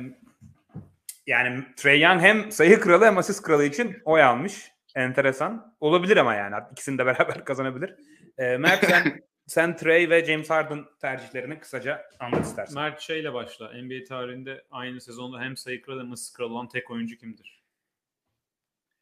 yani 1.27 1.63
Trey 1.75 2.01
Young 2.01 2.21
hem 2.21 2.51
sayı 2.51 2.79
kralı 2.79 3.05
hem 3.05 3.17
asist 3.17 3.41
kralı 3.41 3.63
için 3.63 4.01
oy 4.05 4.23
almış. 4.23 4.71
Enteresan. 4.95 5.75
Olabilir 5.79 6.17
ama 6.17 6.35
yani. 6.35 6.55
İkisini 6.71 6.97
de 6.97 7.05
beraber 7.05 7.45
kazanabilir. 7.45 7.95
E, 8.37 8.57
Mert 8.57 8.85
sen 8.85 9.21
sen 9.47 9.75
Trey 9.75 10.09
ve 10.09 10.25
James 10.25 10.49
Harden 10.49 10.85
tercihlerini 11.01 11.59
kısaca 11.59 12.09
anlat 12.19 12.45
istersen. 12.45 12.75
Mert 12.75 13.01
şeyle 13.01 13.33
başla. 13.33 13.71
NBA 13.73 14.03
tarihinde 14.03 14.65
aynı 14.71 15.01
sezonda 15.01 15.39
hem 15.41 15.57
sayı 15.57 15.81
kralı 15.81 16.01
hem 16.01 16.11
asist 16.11 16.37
kralı 16.37 16.53
olan 16.53 16.69
tek 16.69 16.91
oyuncu 16.91 17.17
kimdir? 17.17 17.63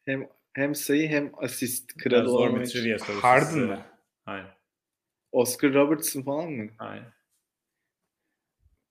Hem 0.04 0.28
hem 0.52 0.74
sayı 0.74 1.08
hem 1.08 1.32
asist 1.36 1.96
kralı 1.96 2.64
trivia 2.64 2.98
sorusu. 2.98 3.24
Harden 3.24 3.58
mı? 3.58 3.82
Aynen. 4.26 4.50
Oscar 5.32 5.74
Robertson 5.74 6.22
falan 6.22 6.50
mı? 6.50 6.70
Aynen. 6.78 7.12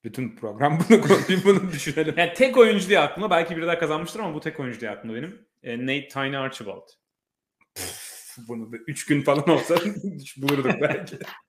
Bütün 0.03 0.35
program 0.35 0.79
bunu 0.89 1.01
konuşup 1.01 1.45
bunu 1.45 1.71
düşünelim. 1.71 2.13
Yani 2.17 2.33
tek 2.33 2.57
oyuncu 2.57 2.89
diye 2.89 2.99
aklıma 2.99 3.29
belki 3.29 3.57
biri 3.57 3.67
daha 3.67 3.79
kazanmıştır 3.79 4.19
ama 4.19 4.33
bu 4.33 4.39
tek 4.39 4.59
oyuncu 4.59 4.79
diye 4.79 4.91
aklımda 4.91 5.15
benim. 5.17 5.45
E, 5.63 5.79
Nate 5.81 6.07
Tiny 6.07 6.37
Archibald. 6.37 6.87
bunu 8.47 8.71
da 8.71 8.77
3 8.87 9.05
gün 9.05 9.21
falan 9.21 9.49
olsa 9.49 9.75
bulurduk 10.37 10.81
belki. 10.81 11.17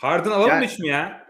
Harden 0.00 0.30
alalım 0.30 0.48
yani, 0.48 0.68
mı 0.78 0.86
ya? 0.86 1.26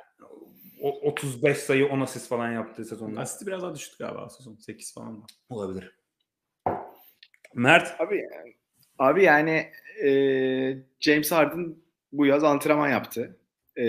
O, 0.80 1.08
35 1.10 1.58
sayı 1.58 1.88
10 1.88 2.00
asist 2.00 2.28
falan 2.28 2.52
yaptığı 2.52 2.84
sezonda. 2.84 3.20
Asisti 3.20 3.46
biraz 3.46 3.62
daha 3.62 3.74
düştü 3.74 3.96
galiba 3.98 4.28
sezon. 4.28 4.56
8 4.56 4.94
falan 4.94 5.12
mı? 5.12 5.26
Olabilir. 5.48 5.94
Mert? 7.54 8.00
Abi, 8.00 8.22
abi 8.98 9.24
yani 9.24 9.72
e, 10.04 10.10
James 11.00 11.32
Harden 11.32 11.76
bu 12.12 12.26
yaz 12.26 12.44
antrenman 12.44 12.88
yaptı. 12.88 13.38
E, 13.78 13.86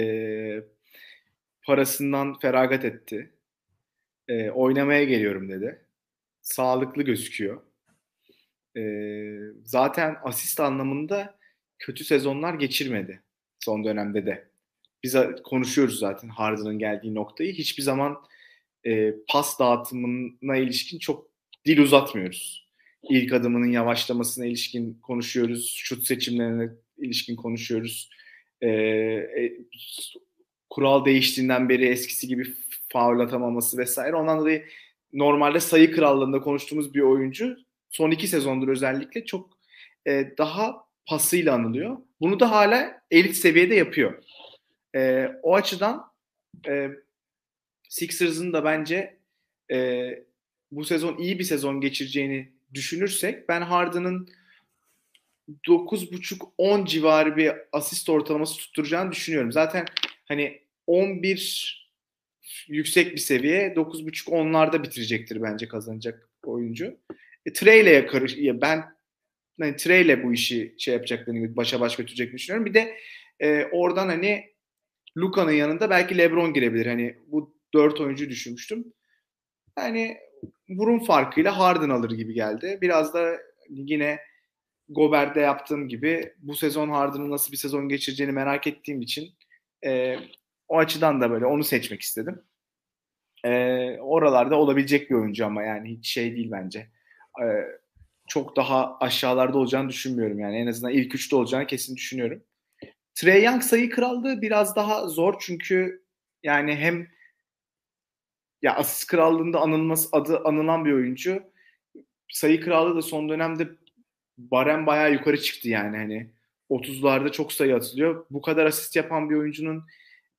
parasından 1.65 2.39
feragat 2.39 2.85
etti. 2.85 3.33
E, 4.27 4.49
oynamaya 4.49 5.03
geliyorum 5.03 5.49
dedi. 5.49 5.85
Sağlıklı 6.41 7.03
gözüküyor. 7.03 7.61
E, 8.77 8.83
zaten 9.63 10.17
asist 10.23 10.59
anlamında 10.59 11.39
kötü 11.79 12.03
sezonlar 12.03 12.53
geçirmedi 12.53 13.23
son 13.59 13.83
dönemde 13.83 14.25
de 14.25 14.50
biz 15.03 15.15
konuşuyoruz 15.43 15.99
zaten 15.99 16.29
Harden'ın 16.29 16.79
geldiği 16.79 17.15
noktayı. 17.15 17.53
Hiçbir 17.53 17.83
zaman 17.83 18.17
e, 18.85 19.13
pas 19.29 19.59
dağıtımına 19.59 20.57
ilişkin 20.57 20.99
çok 20.99 21.27
dil 21.65 21.79
uzatmıyoruz. 21.79 22.67
İlk 23.09 23.33
adımının 23.33 23.71
yavaşlamasına 23.71 24.45
ilişkin 24.45 24.99
konuşuyoruz. 25.01 25.73
Şut 25.77 26.05
seçimlerine 26.05 26.69
ilişkin 26.97 27.35
konuşuyoruz. 27.35 28.09
E, 28.61 28.69
e, 28.69 29.57
kural 30.69 31.05
değiştiğinden 31.05 31.69
beri 31.69 31.85
eskisi 31.85 32.27
gibi 32.27 32.47
faul 32.89 33.19
atamaması 33.19 33.77
vesaire. 33.77 34.15
Ondan 34.15 34.39
dolayı 34.39 34.65
normalde 35.13 35.59
sayı 35.59 35.91
krallığında 35.91 36.41
konuştuğumuz 36.41 36.93
bir 36.93 37.01
oyuncu 37.01 37.57
son 37.89 38.11
iki 38.11 38.27
sezondur 38.27 38.67
özellikle 38.67 39.25
çok 39.25 39.57
e, 40.07 40.33
daha 40.37 40.85
pasıyla 41.05 41.53
anılıyor. 41.53 41.97
Bunu 42.21 42.39
da 42.39 42.51
hala 42.51 43.01
elit 43.11 43.35
seviyede 43.35 43.75
yapıyor. 43.75 44.23
E, 44.95 45.31
o 45.43 45.55
açıdan 45.55 46.11
e, 46.67 46.89
Sixers'ın 47.89 48.53
da 48.53 48.63
bence 48.63 49.17
e, 49.71 50.09
bu 50.71 50.85
sezon 50.85 51.17
iyi 51.17 51.39
bir 51.39 51.43
sezon 51.43 51.81
geçireceğini 51.81 52.51
düşünürsek 52.73 53.49
ben 53.49 53.61
Harden'ın 53.61 54.29
9.5-10 55.67 56.87
civarı 56.87 57.37
bir 57.37 57.53
asist 57.71 58.09
ortalaması 58.09 58.57
tutturacağını 58.57 59.11
düşünüyorum. 59.11 59.51
Zaten 59.51 59.85
hani 60.25 60.61
11 60.87 61.81
yüksek 62.67 63.11
bir 63.11 63.17
seviye 63.17 63.73
9.5-10'larda 63.73 64.83
bitirecektir 64.83 65.41
bence 65.41 65.67
kazanacak 65.67 66.29
oyuncu. 66.45 66.97
E, 67.45 67.53
Trey 67.53 67.81
ile 67.81 68.05
karış 68.05 68.37
ya 68.37 68.61
ben 68.61 68.83
hani 69.59 69.75
Trey 69.75 70.01
ile 70.01 70.23
bu 70.23 70.33
işi 70.33 70.75
şey 70.77 70.93
yapacaklarını 70.93 71.55
başa 71.55 71.79
baş 71.79 71.95
götüreceklerini 71.95 72.37
düşünüyorum. 72.37 72.65
Bir 72.65 72.73
de 72.73 72.97
e, 73.39 73.65
oradan 73.71 74.07
hani 74.07 74.50
Luka'nın 75.17 75.51
yanında 75.51 75.89
belki 75.89 76.17
LeBron 76.17 76.53
girebilir. 76.53 76.85
Hani 76.85 77.15
bu 77.27 77.55
dört 77.73 78.01
oyuncu 78.01 78.29
düşünmüştüm. 78.29 78.93
Yani 79.77 80.17
burun 80.69 80.99
farkıyla 80.99 81.59
Harden 81.59 81.89
alır 81.89 82.11
gibi 82.11 82.33
geldi. 82.33 82.77
Biraz 82.81 83.13
da 83.13 83.37
yine 83.69 84.19
Gobert'te 84.89 85.41
yaptığım 85.41 85.87
gibi 85.87 86.33
bu 86.37 86.55
sezon 86.55 86.89
Harden'ın 86.89 87.31
nasıl 87.31 87.51
bir 87.51 87.57
sezon 87.57 87.89
geçireceğini 87.89 88.33
merak 88.33 88.67
ettiğim 88.67 89.01
için 89.01 89.29
e, 89.85 90.15
o 90.67 90.77
açıdan 90.77 91.21
da 91.21 91.31
böyle 91.31 91.45
onu 91.45 91.63
seçmek 91.63 92.01
istedim. 92.01 92.43
E, 93.45 93.51
oralarda 93.99 94.55
olabilecek 94.55 95.09
bir 95.09 95.15
oyuncu 95.15 95.45
ama 95.45 95.63
yani 95.63 95.89
hiç 95.89 96.07
şey 96.07 96.35
değil 96.35 96.51
bence. 96.51 96.79
E, 97.43 97.45
çok 98.27 98.55
daha 98.55 98.97
aşağılarda 98.99 99.57
olacağını 99.57 99.89
düşünmüyorum 99.89 100.39
yani. 100.39 100.57
En 100.57 100.67
azından 100.67 100.93
ilk 100.93 101.15
üçte 101.15 101.35
olacağını 101.35 101.67
kesin 101.67 101.95
düşünüyorum. 101.95 102.43
Trey 103.15 103.43
Young 103.43 103.63
sayı 103.63 103.89
krallığı 103.89 104.41
biraz 104.41 104.75
daha 104.75 105.07
zor 105.07 105.35
çünkü 105.39 106.03
yani 106.43 106.75
hem 106.75 107.07
ya 108.61 108.75
asist 108.75 109.07
krallığında 109.07 109.59
anılması 109.59 110.09
adı 110.11 110.39
anılan 110.39 110.85
bir 110.85 110.93
oyuncu. 110.93 111.43
Sayı 112.31 112.61
krallığı 112.61 112.95
da 112.95 113.01
son 113.01 113.29
dönemde 113.29 113.69
barem 114.37 114.85
bayağı 114.85 115.13
yukarı 115.13 115.41
çıktı 115.41 115.69
yani 115.69 115.97
hani 115.97 116.29
30'larda 116.69 117.31
çok 117.31 117.53
sayı 117.53 117.75
atılıyor. 117.75 118.25
Bu 118.29 118.41
kadar 118.41 118.65
asist 118.65 118.95
yapan 118.95 119.29
bir 119.29 119.35
oyuncunun 119.35 119.83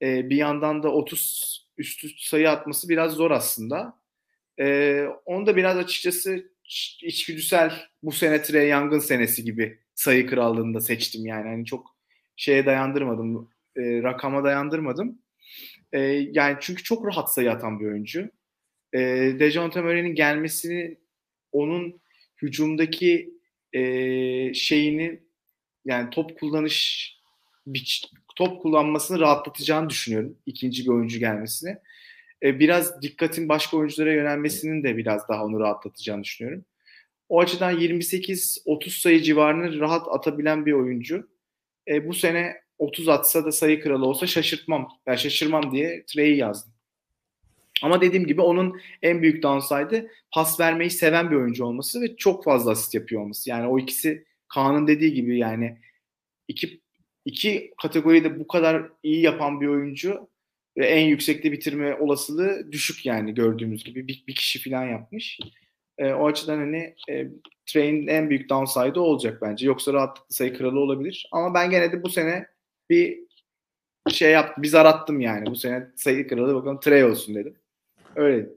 e, 0.03 0.31
bir 0.31 0.37
yandan 0.37 0.83
da 0.83 0.93
30 0.93 1.63
üstü 1.79 2.09
sayı 2.19 2.51
atması 2.51 2.89
biraz 2.89 3.13
zor 3.13 3.31
aslında. 3.31 3.99
E, 4.61 5.07
onu 5.25 5.47
da 5.47 5.57
biraz 5.57 5.77
açıkçası 5.77 6.53
içgüdüsel 7.03 7.73
bu 8.03 8.13
sene 8.13 8.43
Trey 8.43 8.71
Young'ın 8.71 8.99
senesi 8.99 9.45
gibi 9.45 9.79
sayı 9.95 10.27
krallığında 10.27 10.81
seçtim 10.81 11.27
yani. 11.27 11.49
Hani 11.49 11.65
çok 11.65 11.92
şeye 12.37 12.67
dayandırmadım, 12.67 13.51
e, 13.77 14.03
rakama 14.03 14.45
dayandırmadım. 14.45 15.19
E, 15.93 16.01
yani 16.33 16.57
çünkü 16.61 16.83
çok 16.83 17.07
rahat 17.07 17.35
sayı 17.35 17.51
atan 17.51 17.81
bir 17.81 17.87
oyuncu. 17.87 18.31
E, 18.93 18.99
Dejounte 19.39 19.81
Murray'nin 19.81 20.15
gelmesini 20.15 20.99
onun 21.53 22.01
hücumdaki 22.43 23.35
e, 23.73 24.55
şeyini 24.55 25.21
yani 25.85 26.11
top 26.11 26.41
kullanış 26.41 27.13
top 28.37 28.63
kullanmasını 28.63 29.21
rahatlatacağını 29.21 29.91
düşünüyorum. 29.91 30.39
ikinci 30.47 30.85
bir 30.85 30.89
oyuncu 30.89 31.19
gelmesini. 31.19 31.77
E, 32.43 32.61
biraz 32.61 33.03
dikkatin 33.03 33.49
başka 33.49 33.77
oyunculara 33.77 34.13
yönelmesinin 34.13 34.85
de 34.85 34.97
biraz 34.97 35.29
daha 35.29 35.45
onu 35.45 35.61
rahatlatacağını 35.61 36.25
düşünüyorum. 36.25 36.65
O 37.29 37.41
açıdan 37.41 37.81
28-30 37.81 39.01
sayı 39.01 39.23
civarını 39.23 39.81
rahat 39.81 40.09
atabilen 40.11 40.67
bir 40.67 40.73
oyuncu 40.73 41.29
e, 41.89 42.09
bu 42.09 42.15
sene 42.15 42.63
30 42.79 43.09
atsa 43.09 43.45
da 43.45 43.53
sayı 43.53 43.83
kralı 43.83 44.07
olsa 44.07 44.27
şaşırtmam. 44.27 44.89
Yani 45.07 45.19
şaşırmam 45.19 45.73
diye 45.73 46.05
Trey'i 46.07 46.37
yazdım. 46.37 46.73
Ama 47.83 48.01
dediğim 48.01 48.27
gibi 48.27 48.41
onun 48.41 48.81
en 49.03 49.23
büyük 49.23 49.43
downside'ı 49.43 50.09
pas 50.35 50.61
vermeyi 50.61 50.91
seven 50.91 51.31
bir 51.31 51.37
oyuncu 51.37 51.65
olması 51.65 52.01
ve 52.01 52.17
çok 52.17 52.45
fazla 52.45 52.71
asist 52.71 52.95
yapıyor 52.95 53.23
olması. 53.23 53.51
Yani 53.51 53.67
o 53.67 53.79
ikisi 53.79 54.25
Kaan'ın 54.49 54.87
dediği 54.87 55.13
gibi 55.15 55.39
yani 55.39 55.79
iki, 56.49 56.81
iki 57.25 57.75
kategoride 57.83 58.39
bu 58.41 58.47
kadar 58.47 58.89
iyi 59.03 59.21
yapan 59.21 59.61
bir 59.61 59.67
oyuncu 59.67 60.29
ve 60.79 60.87
en 60.87 61.07
yüksekte 61.07 61.53
bitirme 61.53 61.95
olasılığı 61.95 62.73
düşük 62.73 63.07
yani 63.07 63.35
gördüğümüz 63.35 63.85
gibi 63.85 64.09
bir, 64.09 64.25
bir 64.27 64.35
kişi 64.35 64.71
falan 64.71 64.85
yapmış. 64.85 65.39
E, 65.99 66.13
o 66.13 66.27
açıdan 66.27 66.59
hani 66.59 66.95
e, 67.11 67.29
Trey'in 67.67 68.07
en 68.07 68.31
büyük 68.31 68.51
downside'ı 68.51 69.01
olacak 69.01 69.39
bence. 69.43 69.67
Yoksa 69.67 69.93
rahatlıkla 69.93 70.35
sayı 70.35 70.59
kralı 70.59 70.81
olabilir. 70.81 71.29
Ama 71.33 71.55
ben 71.55 71.71
gene 71.71 71.93
de 71.93 72.03
bu 72.03 72.09
sene 72.09 72.47
bir 72.91 73.19
şey 74.09 74.33
yaptım. 74.33 74.63
Bir 74.63 74.69
zar 74.69 74.87
attım 74.87 75.21
yani. 75.21 75.47
Bu 75.47 75.57
sene 75.57 75.89
sayı 75.97 76.29
kralı 76.29 76.55
bakalım 76.55 76.81
Trey 76.81 77.05
olsun 77.05 77.35
dedim. 77.35 77.57
Öyle. 78.17 78.49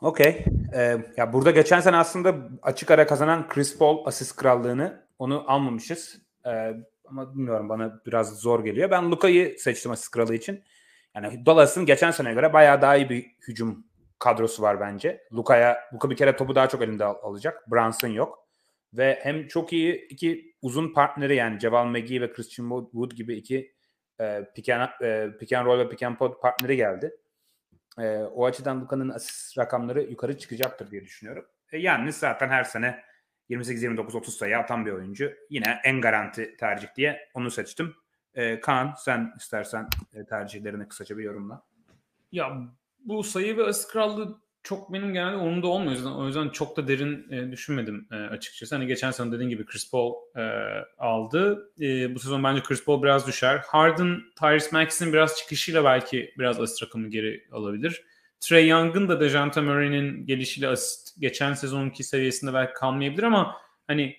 Okey. 0.00 0.44
Ee, 0.74 0.96
ya 1.16 1.32
burada 1.32 1.50
geçen 1.50 1.80
sene 1.80 1.96
aslında 1.96 2.48
açık 2.62 2.90
ara 2.90 3.06
kazanan 3.06 3.48
Chris 3.48 3.78
Paul 3.78 4.06
asist 4.06 4.36
krallığını 4.36 5.06
onu 5.18 5.44
almamışız. 5.46 6.22
Ee, 6.46 6.72
ama 7.04 7.34
bilmiyorum 7.34 7.68
bana 7.68 8.00
biraz 8.06 8.40
zor 8.40 8.64
geliyor. 8.64 8.90
Ben 8.90 9.10
Luka'yı 9.10 9.58
seçtim 9.58 9.92
asist 9.92 10.10
kralı 10.10 10.34
için. 10.34 10.62
Yani 11.14 11.46
Dallas'ın 11.46 11.86
geçen 11.86 12.10
seneye 12.10 12.34
göre 12.34 12.52
bayağı 12.52 12.82
daha 12.82 12.96
iyi 12.96 13.10
bir 13.10 13.26
hücum 13.48 13.85
kadrosu 14.18 14.62
var 14.62 14.80
bence. 14.80 15.22
Luka'ya 15.32 15.78
Luka 15.94 16.10
bir 16.10 16.16
kere 16.16 16.36
topu 16.36 16.54
daha 16.54 16.68
çok 16.68 16.82
elinde 16.82 17.04
al- 17.04 17.18
alacak. 17.22 17.70
Brunson 17.70 18.08
yok. 18.08 18.46
Ve 18.94 19.18
hem 19.22 19.48
çok 19.48 19.72
iyi 19.72 20.06
iki 20.08 20.54
uzun 20.62 20.92
partneri 20.92 21.36
yani 21.36 21.58
Ceval 21.58 21.86
McGee 21.86 22.20
ve 22.20 22.32
Christian 22.32 22.68
Wood 22.92 23.12
gibi 23.12 23.34
iki 23.34 23.74
e, 24.20 24.44
pick, 24.54 24.68
and, 24.68 24.88
e, 25.02 25.30
pick 25.40 25.52
and 25.52 25.66
roll 25.66 25.78
ve 25.78 25.88
pick 25.88 26.02
and 26.02 26.16
pop 26.16 26.42
partneri 26.42 26.76
geldi. 26.76 27.16
E, 27.98 28.18
o 28.18 28.46
açıdan 28.46 28.80
Luka'nın 28.80 29.08
asist 29.08 29.58
rakamları 29.58 30.02
yukarı 30.02 30.38
çıkacaktır 30.38 30.90
diye 30.90 31.04
düşünüyorum. 31.04 31.46
E, 31.72 31.78
yani 31.78 32.12
zaten 32.12 32.48
her 32.48 32.64
sene 32.64 33.02
28-29-30 33.50 34.30
sayı 34.30 34.58
atan 34.58 34.86
bir 34.86 34.92
oyuncu. 34.92 35.32
Yine 35.50 35.80
en 35.84 36.00
garanti 36.00 36.56
tercih 36.56 36.88
diye 36.96 37.28
onu 37.34 37.50
seçtim. 37.50 37.94
E, 38.34 38.60
Kaan 38.60 38.94
sen 38.98 39.32
istersen 39.36 39.88
e, 40.14 40.24
tercihlerini 40.24 40.88
kısaca 40.88 41.18
bir 41.18 41.24
yorumla. 41.24 41.62
Ya 42.32 42.56
bu 43.06 43.22
sayı 43.24 43.56
ve 43.56 43.64
asist 43.64 43.92
krallığı 43.92 44.38
çok 44.66 44.92
benim 44.92 45.12
genelde 45.12 45.36
umurumda 45.36 45.66
olmuyor. 45.66 45.92
O 45.92 45.94
yüzden, 45.94 46.10
o 46.10 46.26
yüzden 46.26 46.48
çok 46.48 46.76
da 46.76 46.88
derin 46.88 47.32
e, 47.32 47.52
düşünmedim 47.52 48.08
e, 48.12 48.14
açıkçası. 48.14 48.74
Hani 48.74 48.86
geçen 48.86 49.10
sene 49.10 49.32
dediğin 49.32 49.50
gibi 49.50 49.66
Chris 49.66 49.90
Paul 49.90 50.14
e, 50.36 50.42
aldı. 50.98 51.72
E, 51.80 52.14
bu 52.14 52.18
sezon 52.18 52.44
bence 52.44 52.62
Chris 52.62 52.84
Paul 52.84 53.02
biraz 53.02 53.26
düşer. 53.26 53.62
Harden, 53.66 54.20
Tyrese 54.38 54.68
Maxey'nin 54.72 55.12
biraz 55.12 55.36
çıkışıyla 55.36 55.84
belki 55.84 56.34
biraz 56.38 56.60
asist 56.60 56.82
rakamını 56.82 57.08
geri 57.08 57.44
alabilir. 57.52 58.02
Trey 58.40 58.68
Young'ın 58.68 59.08
da 59.08 59.20
Dejounte 59.20 59.60
Murray'nin 59.60 60.26
gelişiyle 60.26 60.68
asist 60.68 61.20
geçen 61.20 61.54
sezonunki 61.54 62.04
seviyesinde 62.04 62.54
belki 62.54 62.72
kalmayabilir 62.72 63.22
ama 63.22 63.56
hani 63.86 64.16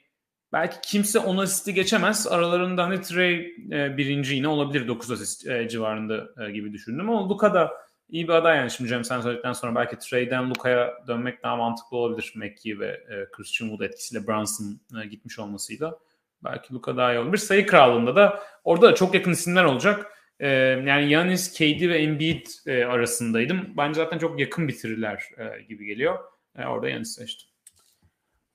belki 0.54 0.78
kimse 0.84 1.20
10 1.20 1.38
asisti 1.38 1.74
geçemez. 1.74 2.28
Aralarında 2.28 2.84
hani 2.84 3.02
Trey 3.02 3.56
e, 3.72 3.98
birinci 3.98 4.36
yine 4.36 4.48
olabilir 4.48 4.88
9 4.88 5.12
asist 5.12 5.48
e, 5.48 5.70
civarında 5.70 6.30
e, 6.48 6.52
gibi 6.52 6.74
düşündüm 6.74 7.10
ama 7.10 7.30
Luka 7.30 7.54
da 7.54 7.87
iyi 8.10 8.28
bir 8.28 8.34
aday 8.34 8.58
yani. 8.58 8.72
Şimdi 8.72 8.90
Cem 8.90 9.04
sen 9.04 9.22
söyledikten 9.22 9.54
sonra 9.54 9.76
belki 9.76 9.98
Trey'den 10.00 10.50
Luka'ya 10.50 10.94
dönmek 11.08 11.44
daha 11.44 11.56
mantıklı 11.56 11.98
olabilir. 11.98 12.34
McGee 12.36 12.80
ve 12.80 12.88
e, 12.88 13.32
Christian 13.32 13.70
Wood 13.70 13.90
etkisiyle 13.90 14.28
Brunson 14.28 14.80
e, 15.04 15.08
gitmiş 15.08 15.40
olmasıyla. 15.40 16.00
Belki 16.44 16.74
Luka 16.74 16.98
daha 16.98 17.14
iyi 17.14 17.20
olabilir. 17.20 17.38
Sayı 17.38 17.68
krallığında 17.68 18.16
da 18.16 18.44
orada 18.64 18.88
da 18.88 18.96
çok 18.96 19.14
yakın 19.14 19.32
isimler 19.32 19.64
olacak. 19.64 20.06
E, 20.40 20.48
yani 20.86 21.12
Yanis, 21.12 21.54
KD 21.54 21.90
ve 21.90 21.98
Embiid 21.98 22.46
e, 22.66 22.86
arasındaydım. 22.86 23.74
Bence 23.78 23.94
zaten 23.94 24.18
çok 24.18 24.40
yakın 24.40 24.68
bitirirler 24.68 25.24
e, 25.38 25.62
gibi 25.62 25.86
geliyor. 25.86 26.20
E, 26.58 26.66
orada 26.66 26.90
Yanis 26.90 27.16
seçtim. 27.16 27.50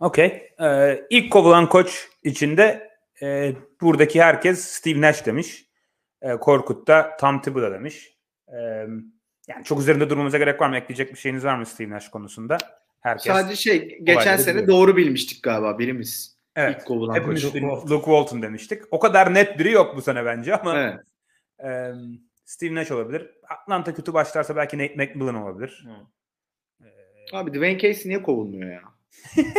Okey. 0.03 0.51
Ee, 0.61 1.07
ilk 1.11 1.33
kovulan 1.33 1.69
koç 1.69 2.09
içinde 2.23 2.91
e, 3.23 3.53
buradaki 3.81 4.23
herkes 4.23 4.65
Steve 4.65 5.01
Nash 5.01 5.27
demiş. 5.27 5.67
E, 6.23 6.37
Korkut 6.37 6.89
da 6.89 7.17
Tom 7.21 7.43
Thibodeau 7.43 7.73
demiş. 7.73 8.17
E, 8.49 8.87
yani 9.49 9.65
çok 9.65 9.81
üzerinde 9.81 10.11
durmamıza 10.11 10.39
gerek 10.39 10.61
var 10.61 10.69
mı? 10.69 10.77
Ekleyecek 10.77 11.13
bir 11.13 11.19
şeyiniz 11.19 11.45
var 11.45 11.57
mı 11.59 11.67
Steve 11.67 11.91
Nash 11.91 12.09
konusunda? 12.09 12.59
Herkes. 13.01 13.33
Sadece 13.33 13.57
şey 13.57 13.99
geçen 14.03 14.37
sene 14.37 14.55
biliyor. 14.55 14.69
doğru 14.69 14.97
bilmiştik 14.97 15.43
galiba 15.43 15.79
birimiz. 15.79 16.37
evet. 16.57 16.77
İlk 16.81 16.87
kovulan 16.87 17.15
Hepimiz 17.15 17.43
koç. 17.43 17.55
Luke 17.55 17.61
Walton. 17.61 17.91
Luke 17.91 18.05
Walton 18.05 18.43
demiştik. 18.43 18.83
O 18.91 18.99
kadar 18.99 19.35
net 19.35 19.59
biri 19.59 19.71
yok 19.73 19.97
bu 19.97 20.03
sene 20.03 20.25
bence 20.25 20.57
ama 20.57 20.79
Evet. 20.79 21.01
e, 21.65 21.93
Steve 22.45 22.75
Nash 22.75 22.91
olabilir. 22.91 23.31
Atlanta 23.49 23.95
kötü 23.95 24.15
başlarsa 24.15 24.57
belki 24.57 24.79
Nate 24.79 24.95
McMillan 24.97 25.35
olabilir. 25.35 25.87
Abi 27.33 27.51
Dwayne 27.55 27.79
Casey 27.79 28.09
niye 28.11 28.23
kovulmuyor 28.23 28.73
ya? 28.73 28.83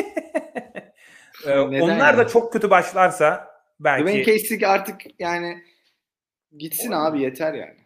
E, 1.48 1.50
Neden 1.50 1.80
onlar 1.82 2.18
da 2.18 2.22
yani? 2.22 2.32
çok 2.32 2.54
kötü 2.54 2.70
başlarsa 2.70 3.48
belki 3.80 4.04
Dwayne 4.04 4.24
Casey 4.26 4.66
artık 4.68 5.02
yani 5.20 5.64
gitsin 6.58 6.92
abi 6.92 7.22
yeter 7.22 7.54
yani. 7.54 7.78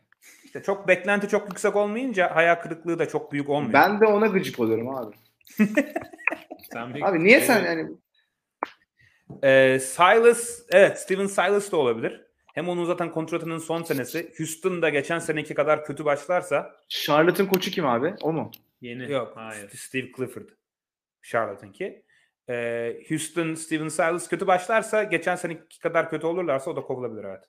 İşte 0.57 0.65
çok 0.65 0.87
beklenti 0.87 1.27
çok 1.27 1.49
yüksek 1.49 1.75
olmayınca 1.75 2.35
hayal 2.35 2.55
kırıklığı 2.55 2.99
da 2.99 3.07
çok 3.07 3.31
büyük 3.31 3.49
olmuyor. 3.49 3.73
Ben 3.73 4.01
de 4.01 4.05
ona 4.05 4.27
gıcık 4.27 4.59
oluyorum 4.59 4.89
abi. 4.89 5.15
Sen 6.73 6.93
bir 6.93 7.01
Abi 7.01 7.23
niye 7.23 7.37
şey- 7.37 7.47
sen 7.47 7.65
yani 7.65 7.89
Ee, 9.43 9.79
Silas, 9.79 10.59
evet 10.69 10.99
Steven 10.99 11.25
Silas 11.27 11.71
da 11.71 11.77
olabilir. 11.77 12.21
Hem 12.53 12.69
onun 12.69 12.85
zaten 12.85 13.11
kontratının 13.11 13.57
son 13.57 13.83
senesi. 13.83 14.33
Houston 14.37 14.81
da 14.81 14.89
geçen 14.89 15.19
seneki 15.19 15.53
kadar 15.53 15.85
kötü 15.85 16.05
başlarsa 16.05 16.75
Charlotte'ın 16.89 17.47
koçu 17.47 17.71
kim 17.71 17.85
abi? 17.87 18.13
O 18.21 18.33
mu? 18.33 18.51
Yeni. 18.81 19.11
yok 19.11 19.33
Hayır. 19.35 19.69
Steve 19.69 20.11
Clifford. 20.17 20.49
Charlotte'ınki. 21.21 22.03
Ee, 22.49 22.97
Houston, 23.09 23.53
Steven 23.53 23.87
Silas 23.87 24.29
kötü 24.29 24.47
başlarsa 24.47 25.03
geçen 25.03 25.35
seneki 25.35 25.79
kadar 25.79 26.09
kötü 26.09 26.27
olurlarsa 26.27 26.71
o 26.71 26.75
da 26.75 26.81
kovulabilir 26.81 27.23
evet. 27.23 27.43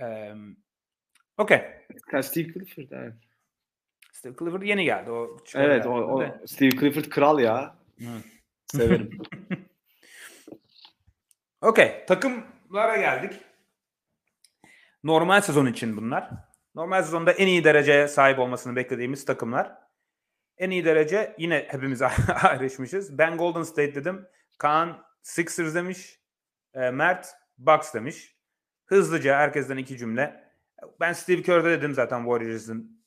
Ee, 0.00 0.34
Okey. 1.38 1.62
Steve 2.22 2.52
Clifford 2.52 2.90
evet. 2.90 3.14
Steve 4.12 4.34
Clifford 4.38 4.62
yeni 4.62 4.84
geldi. 4.84 5.10
O 5.10 5.36
Evet 5.54 5.86
o, 5.86 5.90
o 5.90 6.20
de. 6.20 6.40
Steve 6.46 6.70
Clifford 6.70 7.04
kral 7.04 7.38
ya. 7.38 7.76
Evet. 8.00 8.24
Severim. 8.66 9.18
Okey. 11.60 12.04
Takımlara 12.06 12.96
geldik. 12.96 13.32
Normal 15.04 15.40
sezon 15.40 15.66
için 15.66 15.96
bunlar. 15.96 16.30
Normal 16.74 17.02
sezonda 17.02 17.32
en 17.32 17.46
iyi 17.46 17.64
dereceye 17.64 18.08
sahip 18.08 18.38
olmasını 18.38 18.76
beklediğimiz 18.76 19.24
takımlar. 19.24 19.72
En 20.58 20.70
iyi 20.70 20.84
derece 20.84 21.34
yine 21.38 21.66
hepimiz 21.68 22.02
ayrışmışız. 22.42 23.18
Ben 23.18 23.36
Golden 23.36 23.62
State 23.62 23.94
dedim. 23.94 24.26
Kaan 24.58 25.04
Sixers 25.22 25.74
demiş. 25.74 26.20
E, 26.74 26.90
Mert 26.90 27.28
Bucks 27.58 27.94
demiş. 27.94 28.36
Hızlıca 28.86 29.36
herkesten 29.36 29.76
iki 29.76 29.98
cümle. 29.98 30.45
Ben 31.00 31.12
Steve 31.12 31.42
Kerr'de 31.42 31.70
dedim 31.70 31.94
zaten 31.94 32.18
Warriors'ın. 32.18 33.02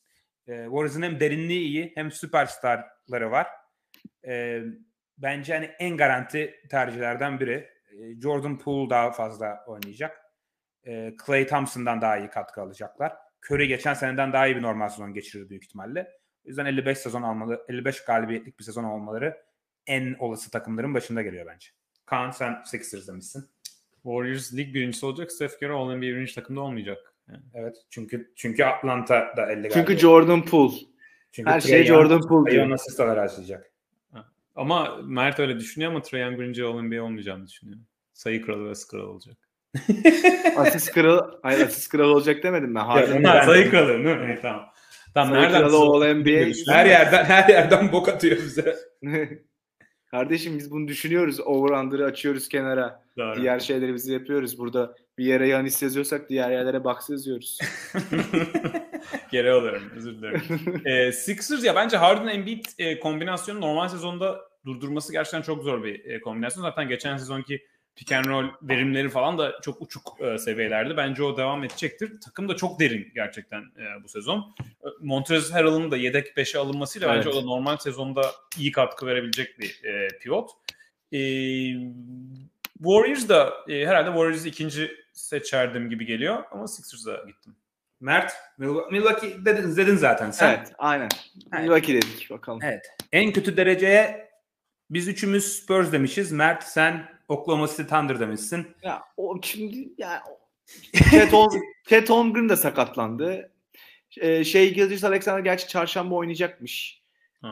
E, 0.48 0.64
Warriors'ın 0.64 1.02
hem 1.02 1.20
derinliği 1.20 1.62
iyi 1.62 1.92
hem 1.96 2.12
süperstarları 2.12 3.32
var. 3.32 3.48
E, 4.28 4.64
bence 5.18 5.54
hani 5.54 5.66
en 5.66 5.98
garanti 5.98 6.56
tercihlerden 6.70 7.40
biri. 7.40 7.70
E, 7.92 8.22
Jordan 8.22 8.58
Poole 8.60 8.90
daha 8.90 9.12
fazla 9.12 9.64
oynayacak. 9.68 10.18
E, 10.88 11.16
Clay 11.26 11.48
Thompson'dan 11.48 12.02
daha 12.02 12.18
iyi 12.18 12.30
katkı 12.30 12.62
alacaklar. 12.62 13.14
Curry 13.46 13.68
geçen 13.68 13.94
seneden 13.94 14.34
daha 14.34 14.48
iyi 14.48 14.56
bir 14.56 14.62
normal 14.62 14.90
sezon 14.90 15.14
geçirir 15.14 15.50
büyük 15.50 15.64
ihtimalle. 15.64 16.20
O 16.46 16.48
yüzden 16.48 16.66
55 16.66 16.98
sezon 16.98 17.22
almalı, 17.22 17.66
55 17.70 18.06
galibiyetlik 18.06 18.60
bir 18.60 18.64
sezon 18.64 18.84
olmaları 18.84 19.38
en 19.88 20.16
olası 20.20 20.52
takımların 20.52 20.94
başında 20.94 21.22
geliyor 21.22 21.46
bence. 21.48 21.68
Kaan 22.06 22.32
sen 22.32 22.64
Sixers 22.66 23.08
demişsin. 23.08 23.50
Warriors 23.94 24.54
lig 24.54 24.74
birincisi 24.74 25.06
olacak. 25.06 25.32
Steph 25.32 25.54
Curry 25.64 25.74
All 25.74 25.96
NBA 25.96 26.02
birinci 26.02 26.36
takımda 26.36 26.62
olmayacak. 26.62 27.09
Evet. 27.54 27.76
Çünkü 27.90 28.32
çünkü 28.36 28.64
Atlanta 28.64 29.34
da 29.38 29.52
50 29.52 29.70
Çünkü. 29.74 29.98
Jordan 29.98 30.46
Poole. 30.46 30.76
Çünkü 31.32 31.50
Her 31.52 31.62
şey 31.62 31.86
Jordan 31.86 32.22
Poole 32.22 32.52
diyor. 32.52 32.72
asistler 32.72 33.18
harcayacak. 33.18 33.72
Ama 34.56 34.98
Mert 35.04 35.40
öyle 35.40 35.60
düşünüyor 35.60 35.92
ama 35.92 36.02
Trae 36.02 36.22
Young 36.22 36.60
All 36.60 36.82
NBA 36.82 37.04
olmayacağını 37.04 37.48
düşünüyor. 37.48 37.80
Sayı 38.14 38.46
kralı 38.46 38.66
ve 38.66 38.70
asist 38.70 38.92
kralı 38.92 39.10
olacak. 39.10 39.38
Asist 40.56 40.92
kralı, 40.94 41.40
hayır 41.44 41.66
asist 41.66 41.90
kralı 41.92 42.14
olacak 42.14 42.44
demedim 42.44 42.76
ben. 42.76 42.80
Harden 42.80 43.20
onu 43.20 43.28
Ha, 43.28 43.36
ben- 43.36 43.46
sayı 43.46 43.70
kralı 43.70 43.90
değil 43.90 44.00
mi? 44.18 44.22
Evet, 44.26 44.42
tamam. 44.42 44.66
Tamam 45.14 45.30
Sayı 45.34 45.44
nereden? 45.44 45.60
kralı 45.60 45.76
All 45.78 46.14
NBA. 46.14 46.74
Her 46.74 46.86
yerden 46.86 47.24
her 47.26 47.50
yerden 47.50 47.92
bok 47.92 48.10
atıyor 48.10 48.38
bize. 48.38 48.76
Kardeşim 50.12 50.58
biz 50.58 50.72
bunu 50.72 50.88
düşünüyoruz. 50.88 51.40
Over 51.40 52.00
açıyoruz 52.06 52.50
kenara. 52.50 53.04
Doğru. 53.18 53.42
Diğer 53.42 53.60
şeyleri 53.60 53.94
biz 53.94 54.08
yapıyoruz. 54.08 54.58
Burada 54.58 54.96
bir 55.18 55.26
yere 55.26 55.48
Yanis 55.48 55.84
yazıyorsak 55.84 56.30
diğer 56.30 56.52
yerlere 56.52 56.84
Bucks 56.84 57.10
yazıyoruz. 57.10 57.60
Geri 59.32 59.52
alırım. 59.52 59.84
Özür 59.96 60.18
dilerim. 60.18 60.42
Ee, 60.86 61.12
Sixers 61.12 61.64
ya 61.64 61.76
bence 61.76 61.98
Harden 61.98 62.28
Embiid 62.28 62.66
e, 62.78 63.00
kombinasyonu 63.00 63.62
normal 63.62 63.88
sezonda 63.88 64.40
durdurması 64.66 65.12
gerçekten 65.12 65.42
çok 65.42 65.64
zor 65.64 65.84
bir 65.84 66.06
e, 66.06 66.22
kombinasyon. 66.22 66.64
Zaten 66.64 66.88
geçen 66.88 67.18
sezonki 67.18 67.66
pick 68.00 68.12
and 68.12 68.26
roll 68.26 68.46
verimleri 68.62 69.10
falan 69.10 69.38
da 69.38 69.62
çok 69.62 69.82
uçuk 69.82 70.22
e, 70.22 70.38
seviyelerde. 70.38 70.98
Bence 70.98 71.24
o 71.24 71.38
devam 71.38 71.64
edecektir. 71.64 72.22
Takım 72.22 72.50
da 72.50 72.56
çok 72.56 72.80
derin 72.80 73.12
gerçekten 73.16 73.62
e, 73.62 74.04
bu 74.04 74.10
sezon. 74.10 74.56
E, 74.60 74.88
Montrezl 75.02 75.54
Harrell'ın 75.54 75.92
da 75.92 75.98
yedek 75.98 76.28
5'e 76.38 76.60
alınmasıyla 76.60 77.08
bence 77.08 77.30
Evet. 77.30 77.36
o 77.38 77.42
da 77.42 77.46
normal 77.46 77.78
sezonda 77.78 78.22
iyi 78.58 78.72
katkı 78.72 79.06
verebilecek 79.06 79.60
bir 79.60 79.84
e, 79.84 80.08
pivot. 80.08 80.50
E, 81.12 81.20
Warriors 82.78 83.30
da 83.30 83.54
e, 83.68 83.86
herhalde 83.86 84.10
Warriors'ı 84.10 84.48
ikinci 84.48 84.92
seçerdim 85.14 85.90
gibi 85.90 86.06
geliyor 86.06 86.44
ama 86.52 86.68
Sixers'a 86.68 87.24
gittim. 87.28 87.56
Mert, 88.00 88.34
Milwaukee 88.58 88.92
Milwaukee 88.92 89.46
dedin, 89.46 89.76
dedin 89.78 89.96
zaten 89.96 90.32
sen. 90.32 90.50
evet 90.58 90.74
aynen. 90.78 91.10
Evet. 91.54 91.64
Milwaukee 91.64 91.94
dedik 91.94 92.30
bakalım. 92.30 92.60
Evet. 92.64 92.86
En 93.12 93.32
kötü 93.32 93.58
dereceye 93.58 94.30
biz 94.90 95.08
üçümüz 95.08 95.58
Spurs 95.58 95.92
demişiz. 95.92 96.32
Mert 96.32 96.64
sen 96.64 97.19
Oklahoma 97.30 97.68
City 97.68 97.84
Thunder 97.84 98.20
demişsin. 98.20 98.68
Ya 98.84 99.04
o 99.18 99.42
şimdi 99.42 99.90
ya 99.98 100.24
Chet, 101.10 101.34
Hol- 101.34 101.62
Chet 101.88 102.10
Holmgren 102.10 102.50
de 102.50 102.56
sakatlandı. 102.56 103.52
Ee, 104.22 104.44
şey 104.44 104.74
Gilgis 104.74 105.04
Alexander 105.04 105.40
gerçi 105.40 105.68
çarşamba 105.68 106.16
oynayacakmış. 106.16 107.04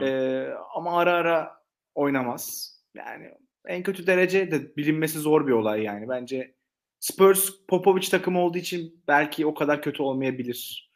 Ee, 0.01 0.47
ama 0.75 0.99
ara 0.99 1.13
ara 1.13 1.61
oynamaz. 1.95 2.73
Yani 2.95 3.31
en 3.67 3.83
kötü 3.83 4.07
derece 4.07 4.51
de 4.51 4.75
bilinmesi 4.75 5.19
zor 5.19 5.47
bir 5.47 5.51
olay 5.51 5.83
yani. 5.83 6.09
Bence 6.09 6.53
Spurs 6.99 7.49
Popovic 7.67 8.09
takımı 8.09 8.39
olduğu 8.39 8.57
için 8.57 9.03
belki 9.07 9.45
o 9.45 9.53
kadar 9.53 9.81
kötü 9.81 10.03
olmayabilir. 10.03 10.91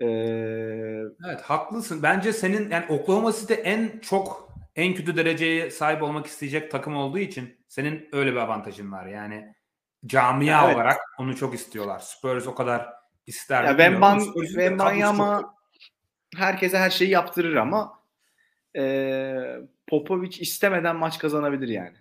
Ee, 0.00 0.06
evet 1.26 1.40
haklısın. 1.42 2.02
Bence 2.02 2.32
senin 2.32 2.70
yani 2.70 2.84
Oklahoma 2.88 3.32
City 3.32 3.54
en 3.64 3.98
çok 4.02 4.52
en 4.76 4.94
kötü 4.94 5.16
dereceye 5.16 5.70
sahip 5.70 6.02
olmak 6.02 6.26
isteyecek 6.26 6.70
takım 6.70 6.96
olduğu 6.96 7.18
için 7.18 7.61
senin 7.72 8.08
öyle 8.12 8.32
bir 8.32 8.36
avantajın 8.36 8.92
var. 8.92 9.06
Yani 9.06 9.54
camia 10.06 10.64
evet. 10.64 10.76
olarak 10.76 11.00
onu 11.18 11.36
çok 11.36 11.54
istiyorlar. 11.54 11.98
Spurs 11.98 12.46
o 12.46 12.54
kadar 12.54 12.88
ister. 13.26 13.64
Ya 13.64 13.70
Wemban, 13.70 14.18
Wembanyama 14.34 15.54
herkese 16.36 16.78
her 16.78 16.90
şeyi 16.90 17.10
yaptırır 17.10 17.56
ama 17.56 18.02
e, 18.76 19.34
Popovic 19.86 20.38
istemeden 20.40 20.96
maç 20.96 21.18
kazanabilir 21.18 21.68
yani. 21.68 21.96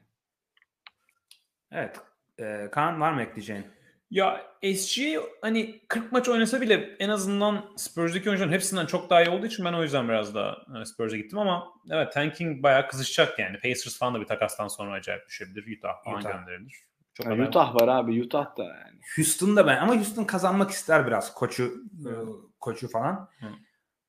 Evet. 1.72 2.00
E, 2.40 2.70
Kaan 2.72 3.02
var 3.02 3.12
mı 3.12 3.22
ekleyeceğin? 3.22 3.66
Ya 4.12 4.42
SG 4.76 5.02
hani 5.42 5.82
40 5.88 6.12
maç 6.12 6.30
oynasa 6.30 6.62
bile 6.62 6.96
en 7.00 7.10
azından 7.10 7.66
Spurs'daki 7.78 8.30
oyuncuların 8.30 8.54
hepsinden 8.54 8.86
çok 8.86 9.10
daha 9.10 9.24
iyi 9.24 9.30
olduğu 9.30 9.46
için 9.46 9.66
ben 9.66 9.74
o 9.74 9.84
yüzden 9.84 10.10
biraz 10.10 10.36
daha 10.36 10.58
e, 10.82 10.86
Spurs'a 10.86 11.18
gittim 11.18 11.40
ama 11.40 11.68
evet 11.92 12.14
tanking 12.14 12.64
bayağı 12.64 12.88
kızışacak 12.88 13.40
yani. 13.40 13.58
Pacers 13.58 13.98
falan 13.98 14.14
da 14.14 14.22
bir 14.22 14.26
takastan 14.26 14.68
sonra 14.68 14.94
acayip 14.94 15.28
düşebilir. 15.28 15.78
Utah 15.78 16.04
falan 16.04 16.20
Utah. 16.20 16.32
gönderilir. 16.32 16.74
Çok 17.14 17.26
yani 17.26 17.48
Utah 17.48 17.76
var 17.76 17.88
abi 17.88 18.24
Utah 18.24 18.58
da 18.58 18.64
yani. 18.64 19.00
Houston 19.16 19.56
da 19.56 19.68
ben 19.68 19.78
ama 19.78 19.96
Houston 19.96 20.24
kazanmak 20.24 20.72
ister 20.72 21.08
biraz 21.08 21.34
koçu 21.34 21.84
e, 22.06 22.12
koçu 22.60 22.90
falan. 22.90 23.30
Hı. 23.40 23.48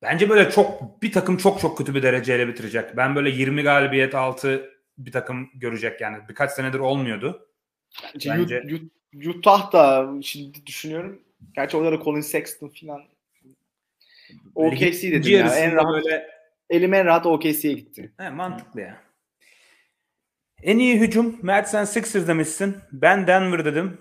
Bence 0.02 0.28
böyle 0.30 0.50
çok 0.50 1.02
bir 1.02 1.12
takım 1.12 1.36
çok 1.36 1.60
çok 1.60 1.78
kötü 1.78 1.94
bir 1.94 2.02
dereceyle 2.02 2.48
bitirecek. 2.48 2.96
Ben 2.96 3.16
böyle 3.16 3.30
20 3.30 3.62
galibiyet 3.62 4.14
altı 4.14 4.70
bir 4.98 5.12
takım 5.12 5.50
görecek 5.54 6.00
yani. 6.00 6.18
Birkaç 6.28 6.50
senedir 6.50 6.78
olmuyordu. 6.78 7.48
Bence, 8.14 8.30
Bence... 8.30 8.62
Utah 9.14 9.72
da 9.72 10.10
şimdi 10.22 10.66
düşünüyorum. 10.66 11.22
Gerçi 11.54 11.76
orada 11.76 11.98
da 11.98 12.04
Colin 12.04 12.20
Sexton 12.20 12.68
falan 12.68 13.02
OKC 14.54 15.12
dedim 15.12 15.32
ya. 15.32 15.56
En 15.56 15.72
rahat, 15.72 15.92
böyle... 15.92 16.30
Elim 16.70 16.94
en 16.94 17.06
rahat 17.06 17.26
OKC'ye 17.26 17.74
gitti. 17.74 18.12
He, 18.16 18.30
mantıklı 18.30 18.80
ya. 18.80 19.02
En 20.62 20.78
iyi 20.78 21.00
hücum 21.00 21.38
Mert 21.42 21.68
sen 21.68 21.84
Sixers 21.84 22.28
demişsin. 22.28 22.76
Ben 22.92 23.26
Denver 23.26 23.64
dedim. 23.64 23.98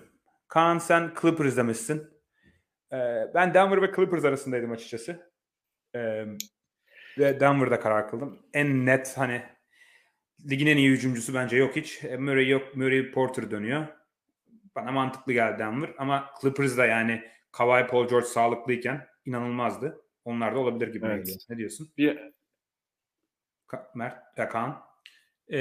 Kaan 0.48 0.78
sen 0.78 1.12
Clippers 1.20 1.56
demişsin. 1.56 2.10
Ee, 2.92 2.96
ben 3.34 3.54
Denver 3.54 3.82
ve 3.82 3.92
Clippers 3.96 4.24
arasındaydım 4.24 4.72
açıkçası. 4.72 5.32
Ee, 5.94 6.24
ve 7.18 7.40
Denver'da 7.40 7.80
karar 7.80 8.08
kıldım. 8.08 8.38
En 8.54 8.86
net 8.86 9.18
hani 9.18 9.42
ligin 10.50 10.66
en 10.66 10.76
iyi 10.76 10.90
hücumcusu 10.90 11.34
bence 11.34 11.56
yok 11.56 11.76
hiç. 11.76 12.04
E, 12.04 12.16
Murray 12.16 12.48
yok. 12.48 12.76
Murray 12.76 13.10
Porter 13.10 13.50
dönüyor. 13.50 13.86
Bana 14.76 14.92
mantıklı 14.92 15.32
geldi 15.32 15.58
Denver. 15.58 15.90
Ama 15.98 16.30
Clippers'da 16.40 16.86
yani 16.86 17.22
Kawhi 17.52 17.86
Paul 17.86 18.08
George 18.08 18.26
sağlıklıyken 18.26 19.06
inanılmazdı. 19.24 20.02
Onlar 20.24 20.54
da 20.54 20.58
olabilir 20.58 20.88
gibi 20.88 21.06
evet. 21.06 21.26
geliyor. 21.26 21.40
Ne 21.48 21.56
diyorsun? 21.56 21.92
Bir... 21.98 22.18
Ka- 23.68 23.86
Mert, 23.94 24.38
ya 24.38 24.48
Kaan? 24.48 24.82
Ee, 25.48 25.58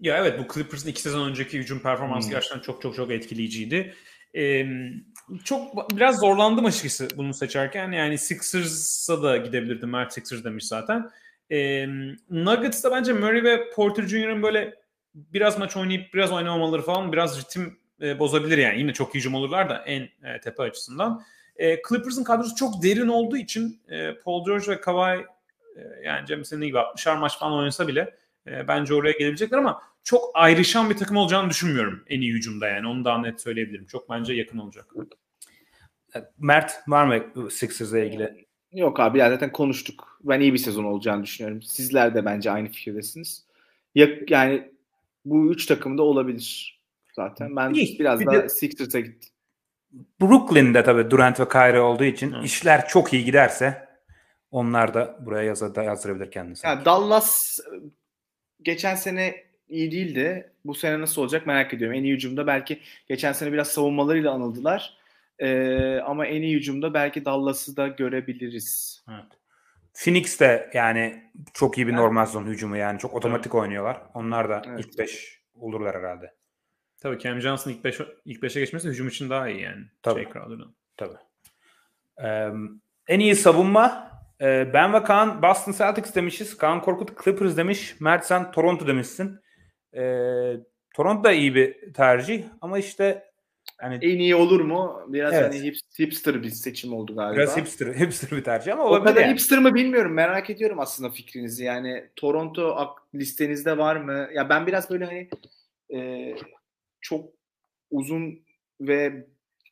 ya 0.00 0.18
evet 0.18 0.38
bu 0.38 0.54
Clippers'ın 0.54 0.88
iki 0.88 1.02
sezon 1.02 1.28
önceki 1.28 1.58
hücum 1.58 1.80
performansı 1.80 2.26
hmm. 2.26 2.34
gerçekten 2.34 2.60
çok 2.60 2.82
çok 2.82 2.94
çok 2.94 3.10
etkileyiciydi. 3.10 3.94
Ee, 4.36 4.66
çok 5.44 5.90
biraz 5.96 6.20
zorlandım 6.20 6.64
açıkçası 6.64 7.08
bunu 7.16 7.34
seçerken. 7.34 7.92
Yani 7.92 8.18
Sixers'a 8.18 9.22
da 9.22 9.36
gidebilirdim. 9.36 9.90
Mert 9.90 10.12
Sixers 10.12 10.44
demiş 10.44 10.66
zaten. 10.66 11.10
Ee, 11.50 11.86
Nuggets'ta 12.30 12.90
bence 12.90 13.12
Murray 13.12 13.44
ve 13.44 13.70
Porter 13.70 14.02
Jr.'ın 14.06 14.42
böyle 14.42 14.74
biraz 15.14 15.58
maç 15.58 15.76
oynayıp 15.76 16.14
biraz 16.14 16.32
oynamamaları 16.32 16.82
falan 16.82 17.12
biraz 17.12 17.40
ritim 17.40 17.78
e, 18.02 18.18
bozabilir 18.18 18.58
yani. 18.58 18.78
Yine 18.78 18.92
çok 18.92 19.14
hücum 19.14 19.34
olurlar 19.34 19.68
da 19.68 19.78
en 19.78 20.02
e, 20.02 20.40
tepe 20.44 20.62
açısından. 20.62 21.22
E, 21.56 21.82
Clippers'ın 21.88 22.24
kadrosu 22.24 22.54
çok 22.54 22.82
derin 22.82 23.08
olduğu 23.08 23.36
için 23.36 23.80
e, 23.88 24.14
Paul 24.14 24.44
George 24.44 24.72
ve 24.72 24.80
Kawhi 24.80 25.24
e, 25.76 25.82
yani 26.04 26.26
Cem 26.26 26.44
senin 26.44 26.66
gibi 26.66 26.78
60'ar 26.78 27.18
maç 27.18 27.38
falan 27.38 27.52
oynasa 27.52 27.88
bile 27.88 28.16
e, 28.46 28.68
bence 28.68 28.94
oraya 28.94 29.12
gelebilecekler 29.12 29.58
ama 29.58 29.82
çok 30.04 30.30
ayrışan 30.34 30.90
bir 30.90 30.96
takım 30.96 31.16
olacağını 31.16 31.50
düşünmüyorum 31.50 32.04
en 32.06 32.20
iyi 32.20 32.32
hücumda 32.32 32.68
yani. 32.68 32.86
Onu 32.86 33.04
daha 33.04 33.18
net 33.18 33.40
söyleyebilirim. 33.40 33.86
Çok 33.86 34.10
bence 34.10 34.32
yakın 34.32 34.58
olacak. 34.58 34.94
Mert 36.38 36.72
var 36.88 37.04
mı 37.04 37.50
Sixers'la 37.50 37.98
ilgili? 37.98 38.46
Yok 38.72 39.00
abi 39.00 39.18
ya 39.18 39.30
zaten 39.30 39.52
konuştuk. 39.52 40.20
Ben 40.24 40.40
iyi 40.40 40.52
bir 40.52 40.58
sezon 40.58 40.84
olacağını 40.84 41.22
düşünüyorum. 41.22 41.62
Sizler 41.62 42.14
de 42.14 42.24
bence 42.24 42.50
aynı 42.50 42.68
fikirdesiniz. 42.68 43.46
Yani 44.28 44.72
bu 45.24 45.52
üç 45.52 45.66
takım 45.66 45.98
da 45.98 46.02
olabilir 46.02 46.77
zaten. 47.18 47.56
Ben 47.56 47.74
İyi, 47.74 47.98
biraz 47.98 48.20
bir 48.20 48.26
daha 48.26 48.48
Sixers'a 48.48 49.00
gittim. 49.00 49.30
Brooklyn'de 50.20 50.84
tabii 50.84 51.10
Durant 51.10 51.40
ve 51.40 51.48
Kyrie 51.48 51.80
olduğu 51.80 52.04
için 52.04 52.32
Hı. 52.32 52.44
işler 52.44 52.88
çok 52.88 53.12
iyi 53.12 53.24
giderse 53.24 53.88
onlar 54.50 54.94
da 54.94 55.18
buraya 55.20 55.44
yazar, 55.44 55.84
yazdırabilir 55.84 56.30
kendisi. 56.30 56.66
Yani 56.66 56.84
Dallas 56.84 57.58
geçen 58.62 58.94
sene 58.94 59.34
iyi 59.68 59.92
değildi. 59.92 60.52
Bu 60.64 60.74
sene 60.74 61.00
nasıl 61.00 61.22
olacak 61.22 61.46
merak 61.46 61.74
ediyorum. 61.74 61.98
En 61.98 62.04
iyi 62.04 62.14
hücumda 62.14 62.46
belki 62.46 62.80
geçen 63.08 63.32
sene 63.32 63.52
biraz 63.52 63.68
savunmalarıyla 63.68 64.32
anıldılar. 64.32 64.98
Ee, 65.38 66.00
ama 66.04 66.26
en 66.26 66.42
iyi 66.42 66.56
hücumda 66.56 66.94
belki 66.94 67.24
Dallas'ı 67.24 67.76
da 67.76 67.88
görebiliriz. 67.88 69.02
Evet. 69.10 69.38
Phoenix 69.94 70.40
de 70.40 70.70
yani 70.74 71.22
çok 71.54 71.78
iyi 71.78 71.86
bir 71.86 71.92
evet. 71.92 72.00
normal 72.00 72.26
zon 72.26 72.46
hücumu 72.46 72.76
yani 72.76 72.98
çok 72.98 73.14
otomatik 73.14 73.54
evet. 73.54 73.62
oynuyorlar. 73.62 74.02
Onlar 74.14 74.48
da 74.48 74.62
evet. 74.68 74.80
ilk 74.80 74.98
5 74.98 75.40
olurlar 75.54 75.96
herhalde. 75.96 76.34
Tabii 77.00 77.18
Cam 77.18 77.40
Johnson 77.40 77.70
ilk 77.70 77.84
5 77.84 78.00
ilk 78.24 78.42
5'e 78.42 78.60
geçmesi 78.60 78.88
hücum 78.88 79.08
için 79.08 79.30
daha 79.30 79.48
iyi 79.48 79.62
yani. 79.62 79.84
Tabii. 80.02 80.24
Şey 80.24 80.32
Tabii. 80.96 81.18
Ee, 82.24 82.50
en 83.08 83.20
iyi 83.20 83.36
savunma 83.36 84.10
e, 84.40 84.72
ben 84.72 84.92
ve 84.92 85.02
Kaan 85.02 85.42
Boston 85.42 85.72
Celtics 85.72 86.14
demişiz. 86.14 86.56
Kaan 86.56 86.82
Korkut 86.82 87.24
Clippers 87.24 87.56
demiş. 87.56 87.96
Mert 88.00 88.26
sen 88.26 88.50
Toronto 88.50 88.86
demişsin. 88.86 89.40
E, 89.96 90.02
Toronto 90.94 91.24
da 91.24 91.32
iyi 91.32 91.54
bir 91.54 91.92
tercih 91.92 92.44
ama 92.60 92.78
işte 92.78 93.28
yani 93.82 93.98
en 94.02 94.18
iyi 94.18 94.34
olur 94.34 94.60
mu? 94.60 95.04
Biraz 95.08 95.34
evet. 95.34 95.54
hani 95.54 95.72
hipster 95.98 96.42
bir 96.42 96.50
seçim 96.50 96.92
oldu 96.92 97.16
galiba. 97.16 97.36
Biraz 97.36 97.56
hipster, 97.56 97.94
hipster 98.00 98.38
bir 98.38 98.44
tercih 98.44 98.72
ama 98.72 98.84
olabilir. 98.84 99.00
O 99.00 99.04
kadar 99.04 99.22
yani. 99.22 99.32
hipster 99.32 99.58
mı 99.58 99.74
bilmiyorum. 99.74 100.12
Merak 100.12 100.50
ediyorum 100.50 100.80
aslında 100.80 101.10
fikrinizi. 101.10 101.64
Yani 101.64 102.08
Toronto 102.16 102.96
listenizde 103.14 103.78
var 103.78 103.96
mı? 103.96 104.28
Ya 104.34 104.48
ben 104.48 104.66
biraz 104.66 104.90
böyle 104.90 105.04
hani 105.04 105.28
e, 105.94 106.34
çok 107.00 107.30
uzun 107.90 108.42
ve 108.80 109.26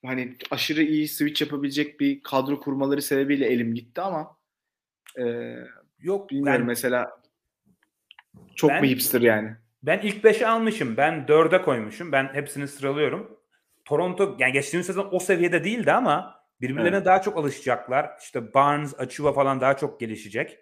hani 0.04 0.36
aşırı 0.50 0.82
iyi 0.82 1.08
switch 1.08 1.42
yapabilecek 1.42 2.00
bir 2.00 2.22
kadro 2.22 2.60
kurmaları 2.60 3.02
sebebiyle 3.02 3.46
elim 3.46 3.74
gitti 3.74 4.00
ama 4.00 4.36
e, 5.18 5.54
yok 5.98 6.30
bilmiyorum 6.30 6.60
ben, 6.60 6.66
mesela 6.66 7.20
çok 8.54 8.70
ben, 8.70 8.82
bir 8.82 8.88
hipster 8.88 9.20
yani. 9.20 9.56
Ben 9.82 9.98
ilk 9.98 10.24
5'e 10.24 10.46
almışım. 10.46 10.96
Ben 10.96 11.14
4'e 11.28 11.62
koymuşum. 11.62 12.12
Ben 12.12 12.30
hepsini 12.32 12.68
sıralıyorum. 12.68 13.38
Toronto 13.84 14.36
yani 14.38 14.52
geçtiğimiz 14.52 14.86
sezon 14.86 15.08
o 15.12 15.18
seviyede 15.18 15.64
değildi 15.64 15.92
ama 15.92 16.44
birbirlerine 16.60 16.96
evet. 16.96 17.06
daha 17.06 17.22
çok 17.22 17.36
alışacaklar. 17.36 18.10
İşte 18.22 18.54
Barnes, 18.54 19.00
Achiuwa 19.00 19.32
falan 19.32 19.60
daha 19.60 19.76
çok 19.76 20.00
gelişecek. 20.00 20.58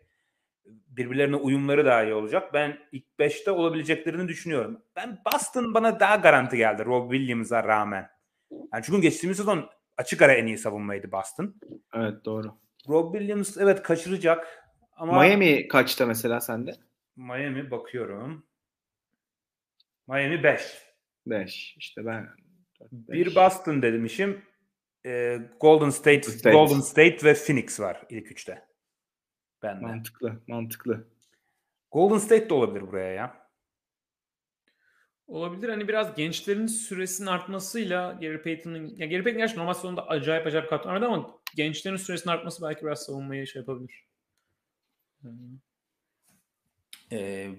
Birbirlerine 0.66 1.36
uyumları 1.36 1.85
daha 1.85 2.05
iyi 2.05 2.15
olacak. 2.15 2.55
Ben 2.55 2.78
ilk 2.93 3.05
5'te 3.19 3.51
olabileceklerini 3.51 4.28
düşünüyorum. 4.28 4.82
Ben 4.97 5.19
Boston 5.32 5.74
bana 5.74 6.01
daha 6.01 6.16
garanti 6.16 6.57
geldi 6.57 6.85
Rob 6.85 7.12
Williams'a 7.12 7.65
rağmen. 7.65 8.11
Yani 8.51 8.82
çünkü 8.82 9.01
geçtiğimiz 9.01 9.36
sezon 9.36 9.70
açık 9.97 10.23
ara 10.23 10.32
en 10.32 10.47
iyi 10.47 10.59
savunmaydı 10.59 11.12
Boston. 11.12 11.55
Evet 11.95 12.24
doğru. 12.24 12.59
Rob 12.89 13.15
Williams 13.15 13.57
evet 13.57 13.82
kaçıracak 13.82 14.65
ama 14.97 15.23
Miami 15.23 15.69
kaçta 15.69 16.07
mesela 16.07 16.41
sende? 16.41 16.73
Miami 17.16 17.70
bakıyorum. 17.70 18.47
Miami 20.09 20.43
5. 20.43 20.61
5. 21.27 21.77
İşte 21.78 22.07
ben 22.07 22.28
bir 22.93 23.35
Boston 23.35 23.82
demişim. 23.82 24.43
E, 25.07 25.39
Golden 25.61 25.91
State, 25.91 26.23
State, 26.23 26.57
Golden 26.57 26.81
State 26.81 27.19
ve 27.24 27.35
Phoenix 27.35 27.81
var 27.81 28.03
ilk 28.11 28.31
üçte. 28.31 28.65
Ben 29.65 29.82
mantıklı, 29.82 30.41
mantıklı. 30.49 31.05
Golden 31.93 32.19
State 32.19 32.49
de 32.49 32.55
olabilir 32.55 32.86
buraya 32.86 33.12
ya. 33.12 33.45
Olabilir. 35.27 35.69
Hani 35.69 35.89
biraz 35.89 36.15
gençlerin 36.15 36.66
süresinin 36.66 37.27
artmasıyla 37.27 38.12
Gary 38.12 38.43
Payton'ın 38.43 38.97
ya 38.97 39.07
Gary 39.07 39.23
Payton 39.23 39.39
gerçi 39.39 39.59
normal 39.59 39.74
sonunda 39.74 40.09
acayip 40.09 40.47
acayip 40.47 40.70
katlanırdı 40.70 41.07
ama 41.07 41.31
gençlerin 41.57 41.97
süresinin 41.97 42.32
artması 42.32 42.62
belki 42.62 42.86
biraz 42.86 43.03
savunmayı 43.03 43.47
şey 43.47 43.61
yapabilir. 43.61 44.05
Ee, 47.12 47.51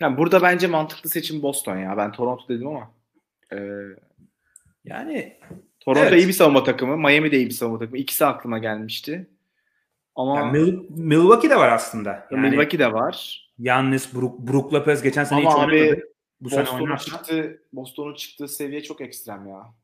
yani 0.00 0.16
burada 0.18 0.42
bence 0.42 0.66
mantıklı 0.66 1.10
seçim 1.10 1.42
Boston 1.42 1.76
ya. 1.76 1.96
Ben 1.96 2.12
Toronto 2.12 2.48
dedim 2.48 2.66
ama 2.66 2.94
e, 3.52 3.58
yani 4.84 5.38
Toronto 5.80 6.06
evet. 6.06 6.18
iyi 6.18 6.28
bir 6.28 6.32
savunma 6.32 6.64
takımı. 6.64 6.96
Miami 6.96 7.30
de 7.30 7.36
iyi 7.36 7.46
bir 7.46 7.54
savunma 7.54 7.78
takımı. 7.78 7.98
İkisi 7.98 8.26
aklıma 8.26 8.58
gelmişti. 8.58 9.30
Ama 10.14 10.38
yani 10.38 10.58
Mil- 10.58 10.86
Milwaukee 10.90 11.50
de 11.50 11.56
var 11.56 11.72
aslında. 11.72 12.28
Yani 12.30 12.48
Milwaukee 12.48 12.78
de 12.78 12.92
var. 12.92 13.48
Yannis, 13.58 14.14
Brook, 14.14 14.38
Brook 14.38 14.74
Lopez 14.74 15.02
geçen 15.02 15.24
sene 15.24 15.38
Ama 15.38 15.50
hiç 15.50 15.56
abi, 15.56 15.72
oynamadı. 15.72 16.02
Bu 16.40 16.50
Boston'un 16.50 16.96
çıktı, 16.96 17.62
Boston'un 17.72 18.14
çıktığı 18.14 18.48
seviye 18.48 18.82
çok 18.82 19.00
ekstrem 19.00 19.46
ya. 19.46 19.74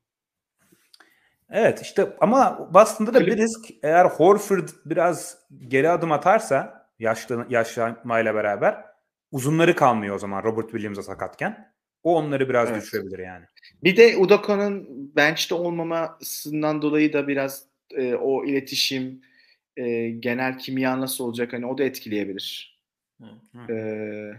Evet 1.50 1.82
işte 1.82 2.16
ama 2.20 2.68
Boston'da 2.74 3.14
da 3.14 3.26
bir 3.26 3.36
risk 3.36 3.70
eğer 3.82 4.04
Horford 4.04 4.68
biraz 4.84 5.38
geri 5.68 5.90
adım 5.90 6.12
atarsa 6.12 6.88
yaşlı 6.98 7.46
yaşlanmayla 7.50 8.34
beraber 8.34 8.84
uzunları 9.32 9.76
kalmıyor 9.76 10.14
o 10.14 10.18
zaman 10.18 10.42
Robert 10.42 10.70
Williams'a 10.70 11.02
sakatken. 11.02 11.72
O 12.02 12.16
onları 12.16 12.48
biraz 12.48 12.70
evet. 12.70 12.82
düşürebilir 12.82 13.18
yani. 13.18 13.44
Bir 13.82 13.96
de 13.96 14.16
Udoka'nın 14.16 14.86
bench'te 15.16 15.54
olmamasından 15.54 16.82
dolayı 16.82 17.12
da 17.12 17.28
biraz 17.28 17.64
e, 17.90 18.14
o 18.14 18.44
iletişim 18.44 19.20
e, 19.78 20.10
genel 20.10 20.58
kimya 20.58 21.00
nasıl 21.00 21.24
olacak 21.24 21.52
hani 21.52 21.66
o 21.66 21.78
da 21.78 21.84
etkileyebilir. 21.84 22.78
Hı, 23.20 23.26
hı. 23.52 23.72
Ee, 23.72 24.32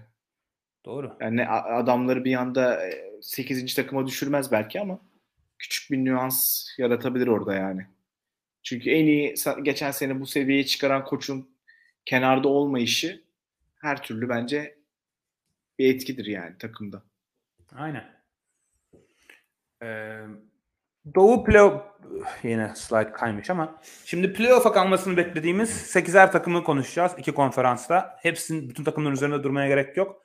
Doğru. 0.85 1.17
Yani 1.21 1.47
adamları 1.47 2.25
bir 2.25 2.35
anda 2.35 2.81
8. 3.21 3.63
E, 3.63 3.75
takıma 3.75 4.07
düşürmez 4.07 4.51
belki 4.51 4.81
ama 4.81 4.99
küçük 5.57 5.91
bir 5.91 5.97
nüans 5.97 6.67
yaratabilir 6.77 7.27
orada 7.27 7.53
yani. 7.55 7.85
Çünkü 8.63 8.89
en 8.89 9.05
iyi 9.05 9.35
geçen 9.63 9.91
sene 9.91 10.19
bu 10.19 10.25
seviyeye 10.25 10.65
çıkaran 10.65 11.03
koçun 11.05 11.49
kenarda 12.05 12.47
olmayışı 12.47 13.23
her 13.81 14.03
türlü 14.03 14.29
bence 14.29 14.75
bir 15.79 15.95
etkidir 15.95 16.25
yani 16.25 16.57
takımda. 16.57 17.03
Aynen. 17.75 18.05
Ee, 19.83 20.21
Doğu 21.15 21.43
playoff 21.43 21.83
yine 22.43 22.75
slide 22.75 23.11
kaymış 23.11 23.49
ama 23.49 23.81
şimdi 24.05 24.33
playoff'a 24.33 24.71
kalmasını 24.71 25.17
beklediğimiz 25.17 25.95
8'er 25.95 26.31
takımı 26.31 26.63
konuşacağız 26.63 27.11
iki 27.17 27.31
konferansta. 27.31 28.17
Hepsinin 28.21 28.69
bütün 28.69 28.83
takımların 28.83 29.13
üzerinde 29.13 29.43
durmaya 29.43 29.67
gerek 29.67 29.97
yok. 29.97 30.23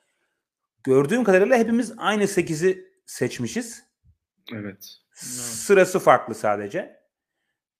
Gördüğüm 0.83 1.23
kadarıyla 1.23 1.57
hepimiz 1.57 1.93
aynı 1.97 2.23
8'i 2.23 2.85
seçmişiz. 3.05 3.83
Evet. 4.53 4.97
Sırası 5.13 5.99
farklı 5.99 6.35
sadece. 6.35 6.99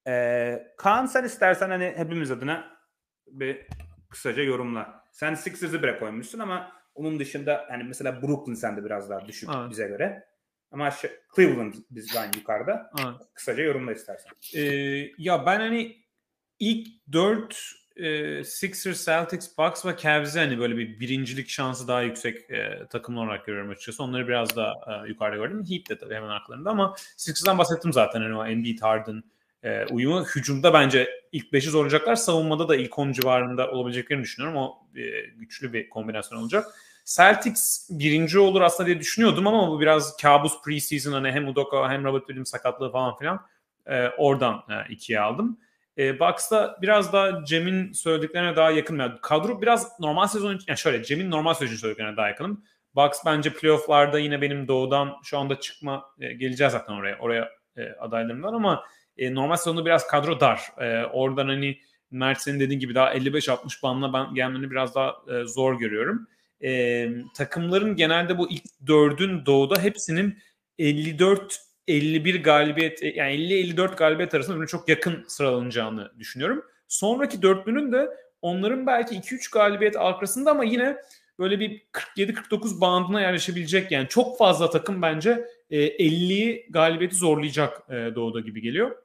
Ee, 0.07 0.67
Kaan 0.77 1.05
sen 1.05 1.23
istersen 1.23 1.69
hani 1.69 1.93
hepimiz 1.97 2.31
adına 2.31 2.77
bir 3.27 3.67
kısaca 4.09 4.43
yorumla. 4.43 5.03
Sen 5.11 5.33
Sixers'ı 5.33 5.83
bire 5.83 5.99
koymuşsun 5.99 6.39
ama 6.39 6.71
onun 6.95 7.19
dışında 7.19 7.65
hani 7.69 7.83
mesela 7.83 8.21
Brooklyn 8.21 8.53
sende 8.53 8.85
biraz 8.85 9.09
daha 9.09 9.27
düşük 9.27 9.49
evet. 9.55 9.69
bize 9.69 9.87
göre. 9.87 10.27
Ama 10.75 10.91
şu, 10.91 11.07
Cleveland 11.35 11.73
bizden 11.91 12.31
yukarıda. 12.35 12.91
Evet. 12.99 13.15
Kısaca 13.33 13.63
yorumla 13.63 13.91
istersen. 13.91 14.31
Ee, 14.55 15.11
ya 15.17 15.45
ben 15.45 15.59
hani 15.59 15.97
ilk 16.59 16.87
dört 17.11 17.57
e, 17.95 18.43
Sixers, 18.43 19.05
Celtics, 19.05 19.57
Bucks 19.57 19.85
ve 19.85 19.97
Cavs'i 19.97 20.39
hani 20.39 20.59
böyle 20.59 20.77
bir 20.77 20.99
birincilik 20.99 21.49
şansı 21.49 21.87
daha 21.87 22.01
yüksek 22.01 22.51
e, 22.51 22.87
takımlar 22.89 23.25
olarak 23.25 23.45
görüyorum 23.45 23.71
açıkçası. 23.71 24.03
Onları 24.03 24.27
biraz 24.27 24.55
daha 24.55 24.71
e, 24.71 25.09
yukarıda 25.09 25.35
gördüm. 25.35 25.63
Heat 25.69 25.89
de 25.89 25.97
tabii 25.97 26.13
hemen 26.13 26.29
arkalarında 26.29 26.69
ama 26.69 26.95
Sixers'dan 27.17 27.57
bahsettim 27.57 27.93
zaten. 27.93 28.21
Hani 28.21 28.35
o 28.35 28.45
Embiid, 28.45 28.81
Harden 28.81 29.23
e, 29.63 29.85
uyumu. 29.85 30.25
Hücumda 30.25 30.73
bence 30.73 31.09
ilk 31.31 31.53
5'i 31.53 31.69
zorlayacaklar. 31.69 32.15
Savunmada 32.15 32.69
da 32.69 32.75
ilk 32.75 32.99
10 32.99 33.11
civarında 33.11 33.71
olabileceklerini 33.71 34.23
düşünüyorum. 34.23 34.57
O 34.57 34.77
e, 34.95 35.25
güçlü 35.25 35.73
bir 35.73 35.89
kombinasyon 35.89 36.39
olacak. 36.39 36.65
Celtics 37.05 37.89
birinci 37.89 38.39
olur 38.39 38.61
aslında 38.61 38.87
diye 38.87 38.99
düşünüyordum 38.99 39.47
ama 39.47 39.67
bu 39.67 39.79
biraz 39.79 40.17
kabus 40.17 40.61
preseason 40.61 41.11
hani 41.11 41.31
hem 41.31 41.47
Udoka 41.47 41.89
hem 41.91 42.03
Robert 42.03 42.21
Williams 42.21 42.49
sakatlığı 42.49 42.91
falan 42.91 43.17
filan 43.17 43.47
e, 43.85 44.09
oradan 44.09 44.63
e, 44.69 44.93
ikiye 44.93 45.19
aldım. 45.19 45.59
E, 45.97 46.19
Bucks'ta 46.19 46.77
biraz 46.81 47.13
daha 47.13 47.45
Cem'in 47.45 47.91
söylediklerine 47.91 48.55
daha 48.55 48.71
yakın. 48.71 48.99
Yani 48.99 49.13
kadro 49.21 49.61
biraz 49.61 49.99
normal 49.99 50.27
sezon 50.27 50.55
için, 50.55 50.65
yani 50.67 50.77
şöyle 50.77 51.03
Cem'in 51.03 51.31
normal 51.31 51.53
sezon 51.53 51.65
için 51.65 51.77
söylediklerine 51.77 52.17
daha 52.17 52.27
yakınım. 52.27 52.63
Bucks 52.95 53.19
bence 53.25 53.53
playofflarda 53.53 54.19
yine 54.19 54.41
benim 54.41 54.67
doğudan 54.67 55.13
şu 55.23 55.37
anda 55.37 55.59
çıkma 55.59 56.05
e, 56.19 56.33
geleceğiz 56.33 56.73
zaten 56.73 56.93
oraya. 56.93 57.17
Oraya 57.19 57.49
e, 57.77 57.89
adaylarım 57.99 58.45
ama 58.45 58.83
e, 59.17 59.35
normal 59.35 59.55
sezonda 59.55 59.85
biraz 59.85 60.07
kadro 60.07 60.39
dar. 60.39 60.61
E, 60.77 61.05
oradan 61.05 61.47
hani 61.47 61.79
Mert 62.11 62.41
senin 62.41 62.59
dediğin 62.59 62.79
gibi 62.79 62.95
daha 62.95 63.13
55-60 63.13 63.83
banla 63.83 64.13
ben 64.13 64.33
gelmeni 64.33 64.71
biraz 64.71 64.95
daha 64.95 65.15
e, 65.27 65.45
zor 65.45 65.79
görüyorum 65.79 66.27
e, 66.63 67.09
takımların 67.35 67.95
genelde 67.95 68.37
bu 68.37 68.51
ilk 68.51 68.63
dördün 68.87 69.45
doğuda 69.45 69.81
hepsinin 69.81 70.37
54 70.79 71.59
51 71.87 72.43
galibiyet 72.43 73.03
yani 73.03 73.33
50-54 73.35 73.95
galibiyet 73.95 74.33
arasında 74.33 74.57
böyle 74.57 74.67
çok 74.67 74.89
yakın 74.89 75.25
sıralanacağını 75.27 76.11
düşünüyorum. 76.19 76.65
Sonraki 76.87 77.41
dörtlünün 77.41 77.91
de 77.91 78.09
onların 78.41 78.87
belki 78.87 79.15
2-3 79.15 79.53
galibiyet 79.53 79.95
arkasında 79.95 80.51
ama 80.51 80.63
yine 80.63 80.97
böyle 81.39 81.59
bir 81.59 81.81
47-49 82.17 82.81
bandına 82.81 83.21
yerleşebilecek 83.21 83.91
yani 83.91 84.07
çok 84.07 84.37
fazla 84.37 84.69
takım 84.69 85.01
bence 85.01 85.45
e, 85.69 85.87
50'yi 85.87 86.67
galibiyeti 86.69 87.15
zorlayacak 87.15 87.81
e, 87.89 88.15
doğuda 88.15 88.39
gibi 88.39 88.61
geliyor. 88.61 88.95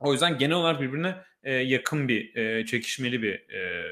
O 0.00 0.12
yüzden 0.12 0.38
genel 0.38 0.56
olarak 0.56 0.80
birbirine 0.80 1.16
e, 1.42 1.54
yakın 1.54 2.08
bir 2.08 2.36
e, 2.36 2.66
çekişmeli 2.66 3.22
bir 3.22 3.34
e, 3.34 3.82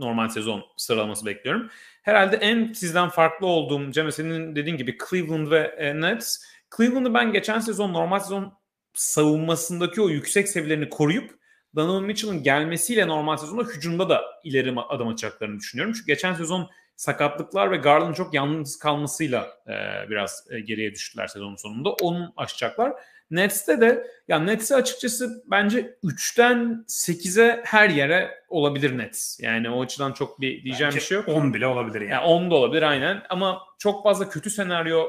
normal 0.00 0.28
sezon 0.28 0.64
sıralaması 0.76 1.26
bekliyorum. 1.26 1.70
Herhalde 2.02 2.36
en 2.36 2.72
sizden 2.72 3.08
farklı 3.08 3.46
olduğum 3.46 3.90
Cem 3.90 4.12
senin 4.12 4.56
dediğin 4.56 4.76
gibi 4.76 4.98
Cleveland 5.10 5.50
ve 5.50 5.58
e, 5.58 6.00
Nets. 6.00 6.38
Cleveland'ı 6.76 7.14
ben 7.14 7.32
geçen 7.32 7.60
sezon 7.60 7.92
normal 7.92 8.18
sezon 8.18 8.52
savunmasındaki 8.94 10.00
o 10.00 10.08
yüksek 10.08 10.48
seviyelerini 10.48 10.88
koruyup 10.88 11.40
Donovan 11.76 12.04
Mitchell'ın 12.04 12.42
gelmesiyle 12.42 13.08
normal 13.08 13.36
sezonda 13.36 13.62
hücumda 13.62 14.08
da 14.08 14.22
ileri 14.44 14.80
adım 14.80 15.08
atacaklarını 15.08 15.58
düşünüyorum. 15.58 15.94
Çünkü 15.94 16.06
geçen 16.06 16.34
sezon 16.34 16.70
sakatlıklar 16.96 17.70
ve 17.70 17.76
Garland'ın 17.76 18.14
çok 18.14 18.34
yalnız 18.34 18.78
kalmasıyla 18.78 19.48
e, 19.66 20.10
biraz 20.10 20.46
e, 20.50 20.60
geriye 20.60 20.92
düştüler 20.92 21.26
sezonun 21.26 21.56
sonunda. 21.56 21.90
Onu 21.90 22.32
aşacaklar. 22.36 22.92
Nets'te 23.30 23.80
de 23.80 24.06
ya 24.28 24.38
Nets'e 24.38 24.74
açıkçası 24.74 25.44
bence 25.46 25.96
3'ten 26.04 26.84
8'e 26.88 27.60
her 27.64 27.90
yere 27.90 28.44
olabilir 28.48 28.98
Nets. 28.98 29.40
Yani 29.40 29.70
o 29.70 29.82
açıdan 29.82 30.12
çok 30.12 30.40
bir 30.40 30.64
diyeceğim 30.64 30.90
bence 30.90 30.96
bir 30.96 31.04
şey 31.04 31.16
yok. 31.16 31.28
10 31.28 31.54
bile 31.54 31.66
olabilir 31.66 32.00
yani. 32.00 32.10
yani 32.10 32.24
10 32.24 32.50
da 32.50 32.54
olabilir 32.54 32.82
aynen 32.82 33.22
ama 33.28 33.62
çok 33.78 34.04
fazla 34.04 34.28
kötü 34.28 34.50
senaryo 34.50 35.06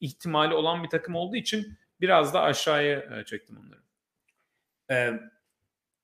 ihtimali 0.00 0.54
olan 0.54 0.82
bir 0.82 0.88
takım 0.88 1.14
olduğu 1.14 1.36
için 1.36 1.78
biraz 2.00 2.34
da 2.34 2.42
aşağıya 2.42 2.98
e, 2.98 3.24
çektim 3.24 3.56
onları. 3.56 3.82
Ee, 4.90 5.20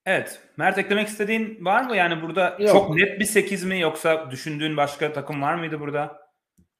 evet. 0.05 0.39
Mert 0.57 0.77
eklemek 0.77 1.07
istediğin 1.07 1.65
var 1.65 1.83
mı? 1.83 1.95
Yani 1.95 2.21
burada 2.21 2.57
yok. 2.59 2.71
çok 2.71 2.95
net 2.95 3.19
bir 3.19 3.25
8 3.25 3.63
mi 3.63 3.79
yoksa 3.79 4.31
düşündüğün 4.31 4.77
başka 4.77 5.13
takım 5.13 5.41
var 5.41 5.55
mıydı 5.55 5.79
burada? 5.79 6.29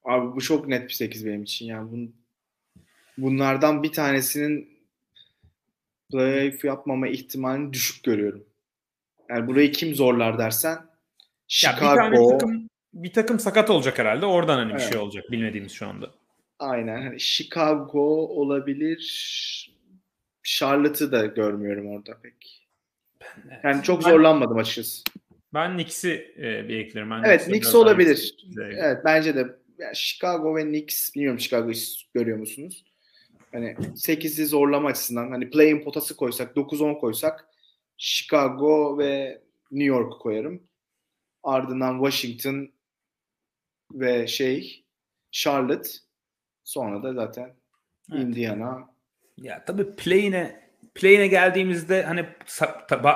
Abi 0.04 0.36
bu 0.36 0.40
çok 0.40 0.68
net 0.68 0.88
bir 0.88 0.94
8 0.94 1.26
benim 1.26 1.42
için. 1.42 1.66
Yani 1.66 1.90
bunun, 1.90 2.14
bunlardan 3.18 3.82
bir 3.82 3.92
tanesinin 3.92 4.69
playoff 6.10 6.64
yapmama 6.64 7.08
ihtimalini 7.08 7.72
düşük 7.72 8.04
görüyorum. 8.04 8.44
Yani 9.30 9.46
burayı 9.46 9.72
kim 9.72 9.94
zorlar 9.94 10.38
dersen 10.38 10.78
Chicago. 11.48 11.84
Ya 11.84 12.10
bir, 12.12 12.16
tane 12.16 12.28
takım, 12.38 12.68
bir 12.94 13.12
takım 13.12 13.38
sakat 13.38 13.70
olacak 13.70 13.98
herhalde. 13.98 14.26
Oradan 14.26 14.56
hani 14.56 14.72
evet. 14.72 14.80
bir 14.80 14.92
şey 14.92 15.00
olacak 15.00 15.24
bilmediğimiz 15.30 15.72
şu 15.72 15.88
anda. 15.88 16.10
Aynen. 16.58 17.02
Hani 17.02 17.20
Chicago 17.20 18.00
olabilir. 18.26 19.70
Charlotte'ı 20.42 21.12
da 21.12 21.26
görmüyorum 21.26 21.86
orada 21.86 22.18
pek. 22.22 22.66
Evet. 23.20 23.60
Yani 23.64 23.82
çok 23.82 24.04
ben, 24.04 24.10
zorlanmadım 24.10 24.56
açıkçası. 24.56 25.02
Ben 25.54 25.74
Knicks'i 25.74 26.34
e, 26.38 26.68
bir 26.68 26.78
eklerim. 26.78 27.10
Ben 27.10 27.22
evet 27.24 27.44
Knicks 27.44 27.74
olabilir. 27.74 28.36
Evet 28.58 28.98
bence 29.04 29.34
de. 29.34 29.56
Yani 29.78 29.96
Chicago 29.96 30.56
ve 30.56 30.62
Knicks 30.62 31.14
bilmiyorum 31.14 31.40
Chicago'yu 31.40 31.74
görüyor 32.14 32.38
musunuz? 32.38 32.84
Hani 33.52 33.76
8'i 33.94 34.46
zorlama 34.46 34.88
açısından 34.88 35.30
hani 35.30 35.50
play-in 35.50 35.84
potası 35.84 36.16
koysak 36.16 36.56
9-10 36.56 36.98
koysak 36.98 37.48
Chicago 37.96 38.98
ve 38.98 39.42
New 39.70 39.86
York 39.86 40.20
koyarım. 40.20 40.62
Ardından 41.42 42.04
Washington 42.04 42.72
ve 43.92 44.26
şey 44.26 44.84
Charlotte 45.30 45.88
sonra 46.64 47.02
da 47.02 47.14
zaten 47.14 47.56
evet. 48.12 48.22
Indiana. 48.22 48.90
Ya 49.36 49.64
tabii 49.64 49.96
play'ine 49.96 50.70
play'ine 50.94 51.26
geldiğimizde 51.26 52.02
hani 52.02 52.26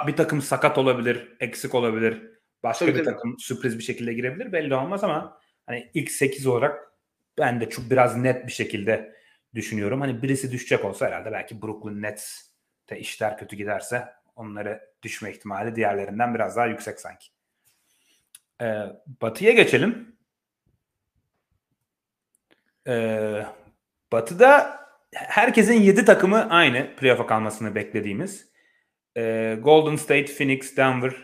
bir 0.07 0.17
takım 0.17 0.43
sakat 0.43 0.79
olabilir, 0.79 1.37
eksik 1.41 1.75
olabilir. 1.75 2.23
Başka 2.63 2.85
tabii, 2.85 2.99
bir 2.99 3.05
tabii. 3.05 3.15
takım 3.15 3.39
sürpriz 3.39 3.79
bir 3.79 3.83
şekilde 3.83 4.13
girebilir 4.15 4.53
belli 4.53 4.75
olmaz 4.75 5.05
ama 5.05 5.39
hani 5.67 5.91
ilk 5.95 6.11
8 6.11 6.47
olarak 6.47 6.93
ben 7.39 7.61
de 7.61 7.69
çok 7.69 7.91
biraz 7.91 8.17
net 8.17 8.47
bir 8.47 8.53
şekilde 8.53 9.15
düşünüyorum. 9.55 10.01
Hani 10.01 10.23
birisi 10.23 10.53
düşecek 10.53 10.85
olsa 10.85 11.07
herhalde 11.07 11.33
belki 11.33 11.63
Brooklyn 11.63 12.03
Nets'te 12.03 12.99
işler 12.99 13.39
kötü 13.39 13.57
giderse 13.57 14.09
onları 14.37 14.81
düşme 15.03 15.31
ihtimali 15.31 15.77
diğerlerinden 15.77 16.35
biraz 16.35 16.57
daha 16.57 16.67
yüksek 16.67 17.01
sanki. 17.01 17.27
Ee, 18.63 18.83
batı'ya 19.23 19.53
geçelim. 19.53 20.17
Ee, 22.87 23.47
batı'da 24.13 24.81
herkesin 25.15 25.81
7 25.81 26.05
takımı 26.05 26.51
aynı 26.51 26.97
playoff'a 26.97 27.27
kalmasını 27.27 27.75
beklediğimiz. 27.75 28.49
Ee, 29.17 29.59
Golden 29.63 29.97
State, 29.97 30.27
Phoenix, 30.27 30.77
Denver, 30.77 31.15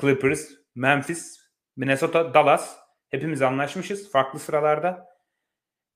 Clippers, 0.00 0.48
Memphis, 0.74 1.40
Minnesota, 1.76 2.34
Dallas. 2.34 2.76
Hepimiz 3.08 3.42
anlaşmışız 3.42 4.12
farklı 4.12 4.38
sıralarda. 4.38 5.09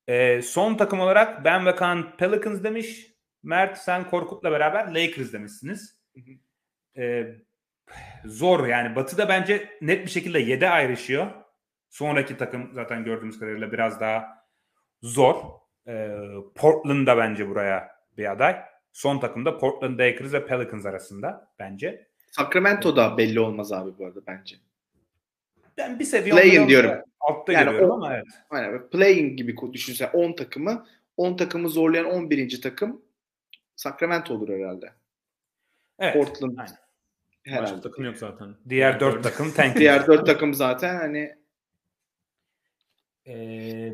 E, 0.08 0.42
son 0.42 0.76
takım 0.76 1.00
olarak 1.00 1.44
Ben 1.44 1.66
ve 1.66 1.76
Kaan 1.76 2.16
Pelicans 2.16 2.62
demiş. 2.62 3.14
Mert 3.42 3.78
sen 3.78 4.10
Korkut'la 4.10 4.52
beraber 4.52 4.94
Lakers 4.94 5.32
demişsiniz. 5.32 6.00
Ee, 6.96 7.26
zor 8.24 8.66
yani. 8.66 8.96
Batı'da 8.96 9.28
bence 9.28 9.78
net 9.80 10.06
bir 10.06 10.10
şekilde 10.10 10.38
7 10.38 10.68
ayrışıyor. 10.68 11.26
Sonraki 11.90 12.36
takım 12.36 12.70
zaten 12.72 13.04
gördüğümüz 13.04 13.38
kadarıyla 13.38 13.72
biraz 13.72 14.00
daha 14.00 14.46
zor. 15.02 15.36
Ee, 15.88 16.16
Portland 16.54 17.06
da 17.06 17.16
bence 17.16 17.48
buraya 17.48 17.90
bir 18.16 18.32
aday. 18.32 18.64
Son 18.92 19.20
takımda 19.20 19.58
Portland 19.58 19.98
Lakers 19.98 20.32
ve 20.32 20.46
Pelicans 20.46 20.86
arasında 20.86 21.52
bence. 21.58 22.08
Sacramento 22.30 22.96
da 22.96 23.18
belli 23.18 23.40
olmaz 23.40 23.72
abi 23.72 23.98
bu 23.98 24.06
arada 24.06 24.20
bence. 24.26 24.56
Ben 25.78 25.98
bir 25.98 26.04
seviye 26.04 26.34
Playing 26.34 26.68
diyorum. 26.68 27.02
Altta 27.20 27.52
Yani 27.52 27.64
görüyorum 27.64 27.90
ama 27.90 28.14
evet. 28.14 28.26
Aynen. 28.50 28.88
Playing 28.88 29.38
gibi 29.38 29.56
düşünsen 29.72 30.10
10 30.12 30.32
takımı 30.32 30.86
10 31.16 31.36
takımı 31.36 31.68
zorlayan 31.68 32.06
11. 32.06 32.60
takım 32.60 33.02
Sacramento 33.76 34.34
olur 34.34 34.48
herhalde. 34.48 34.92
Evet. 35.98 36.14
Portland 36.14 36.58
aynen. 36.58 36.76
Başka 37.46 37.60
herhalde. 37.60 37.80
takım 37.80 38.04
yok 38.04 38.16
zaten. 38.16 38.54
Diğer 38.68 39.00
dört 39.00 39.22
takım 39.22 39.50
tank. 39.56 39.76
Diğer 39.76 40.06
4 40.06 40.26
takım 40.26 40.54
zaten 40.54 40.96
hani 40.96 41.36
Ee, 43.26 43.92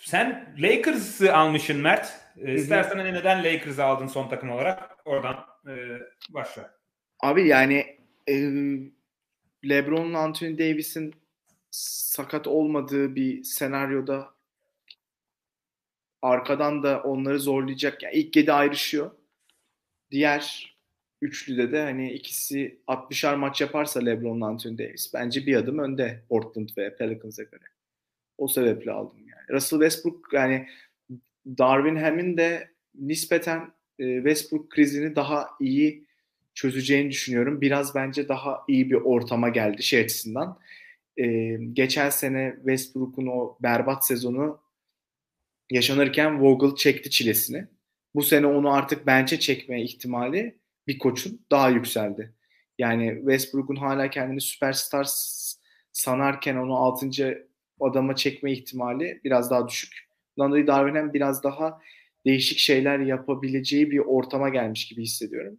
sen 0.00 0.54
Lakers'ı 0.58 1.36
almışsın 1.36 1.80
Mert. 1.80 2.20
Ee, 2.36 2.54
istersen 2.54 2.96
hani 2.98 3.12
neden 3.12 3.44
Lakers'ı 3.44 3.84
aldın 3.84 4.06
son 4.06 4.28
takım 4.28 4.50
olarak? 4.50 4.96
Oradan 5.04 5.36
e, 5.68 5.74
başla. 6.30 6.74
Abi 7.20 7.48
yani 7.48 7.98
e, 8.28 8.34
LeBron'la 9.64 10.18
Anthony 10.18 10.58
Davis'in 10.58 11.14
sakat 11.70 12.46
olmadığı 12.46 13.14
bir 13.14 13.44
senaryoda 13.44 14.34
arkadan 16.22 16.82
da 16.82 17.02
onları 17.02 17.40
zorlayacak. 17.40 18.02
Yani 18.02 18.14
ilk 18.14 18.36
7 18.36 18.52
ayrışıyor. 18.52 19.10
Diğer 20.10 20.74
üçlüde 21.22 21.72
de 21.72 21.82
hani 21.82 22.12
ikisi 22.12 22.78
60'ar 22.88 23.36
maç 23.36 23.60
yaparsa 23.60 24.00
LeBron'la 24.00 24.46
Anthony 24.46 24.78
Davis 24.78 25.14
bence 25.14 25.46
bir 25.46 25.56
adım 25.56 25.78
önde 25.78 26.22
Portland 26.28 26.68
ve 26.78 26.96
Pelicans'a 26.96 27.42
göre. 27.42 27.64
O 28.38 28.48
sebeple 28.48 28.92
aldım 28.92 29.18
yani. 29.18 29.48
Russell 29.50 29.78
Westbrook 29.78 30.32
yani 30.32 30.68
Darvin 31.58 31.96
Ham'in 31.96 32.36
de 32.36 32.70
nispeten 32.94 33.72
e, 33.98 34.16
Westbrook 34.16 34.70
krizini 34.70 35.16
daha 35.16 35.48
iyi 35.60 36.07
çözeceğini 36.58 37.10
düşünüyorum. 37.10 37.60
Biraz 37.60 37.94
bence 37.94 38.28
daha 38.28 38.64
iyi 38.68 38.90
bir 38.90 38.94
ortama 38.94 39.48
geldi 39.48 39.82
şey 39.82 40.00
açısından. 40.00 40.58
E, 41.16 41.56
geçen 41.72 42.10
sene 42.10 42.54
Westbrook'un 42.56 43.26
o 43.26 43.58
berbat 43.62 44.06
sezonu 44.06 44.60
yaşanırken 45.70 46.40
Vogel 46.40 46.76
çekti 46.76 47.10
çilesini. 47.10 47.66
Bu 48.14 48.22
sene 48.22 48.46
onu 48.46 48.72
artık 48.72 49.06
bence 49.06 49.40
çekme 49.40 49.82
ihtimali 49.82 50.58
bir 50.86 50.98
koçun 50.98 51.40
daha 51.50 51.70
yükseldi. 51.70 52.34
Yani 52.78 53.14
Westbrook'un 53.18 53.76
hala 53.76 54.10
kendini 54.10 54.40
süperstar 54.40 55.08
sanarken 55.92 56.56
onu 56.56 56.76
6. 56.76 57.10
adama 57.80 58.16
çekme 58.16 58.52
ihtimali 58.52 59.20
biraz 59.24 59.50
daha 59.50 59.68
düşük. 59.68 60.08
Dolayı 60.38 60.66
Darwin'in 60.66 61.14
biraz 61.14 61.44
daha 61.44 61.80
değişik 62.26 62.58
şeyler 62.58 62.98
yapabileceği 62.98 63.90
bir 63.90 63.98
ortama 63.98 64.48
gelmiş 64.48 64.88
gibi 64.88 65.02
hissediyorum. 65.02 65.58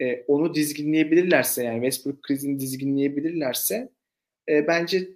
E, 0.00 0.24
onu 0.28 0.54
dizginleyebilirlerse 0.54 1.64
yani 1.64 1.76
Westbrook 1.76 2.22
krizini 2.22 2.60
dizginleyebilirlerse 2.60 3.88
e, 4.48 4.66
bence 4.66 5.08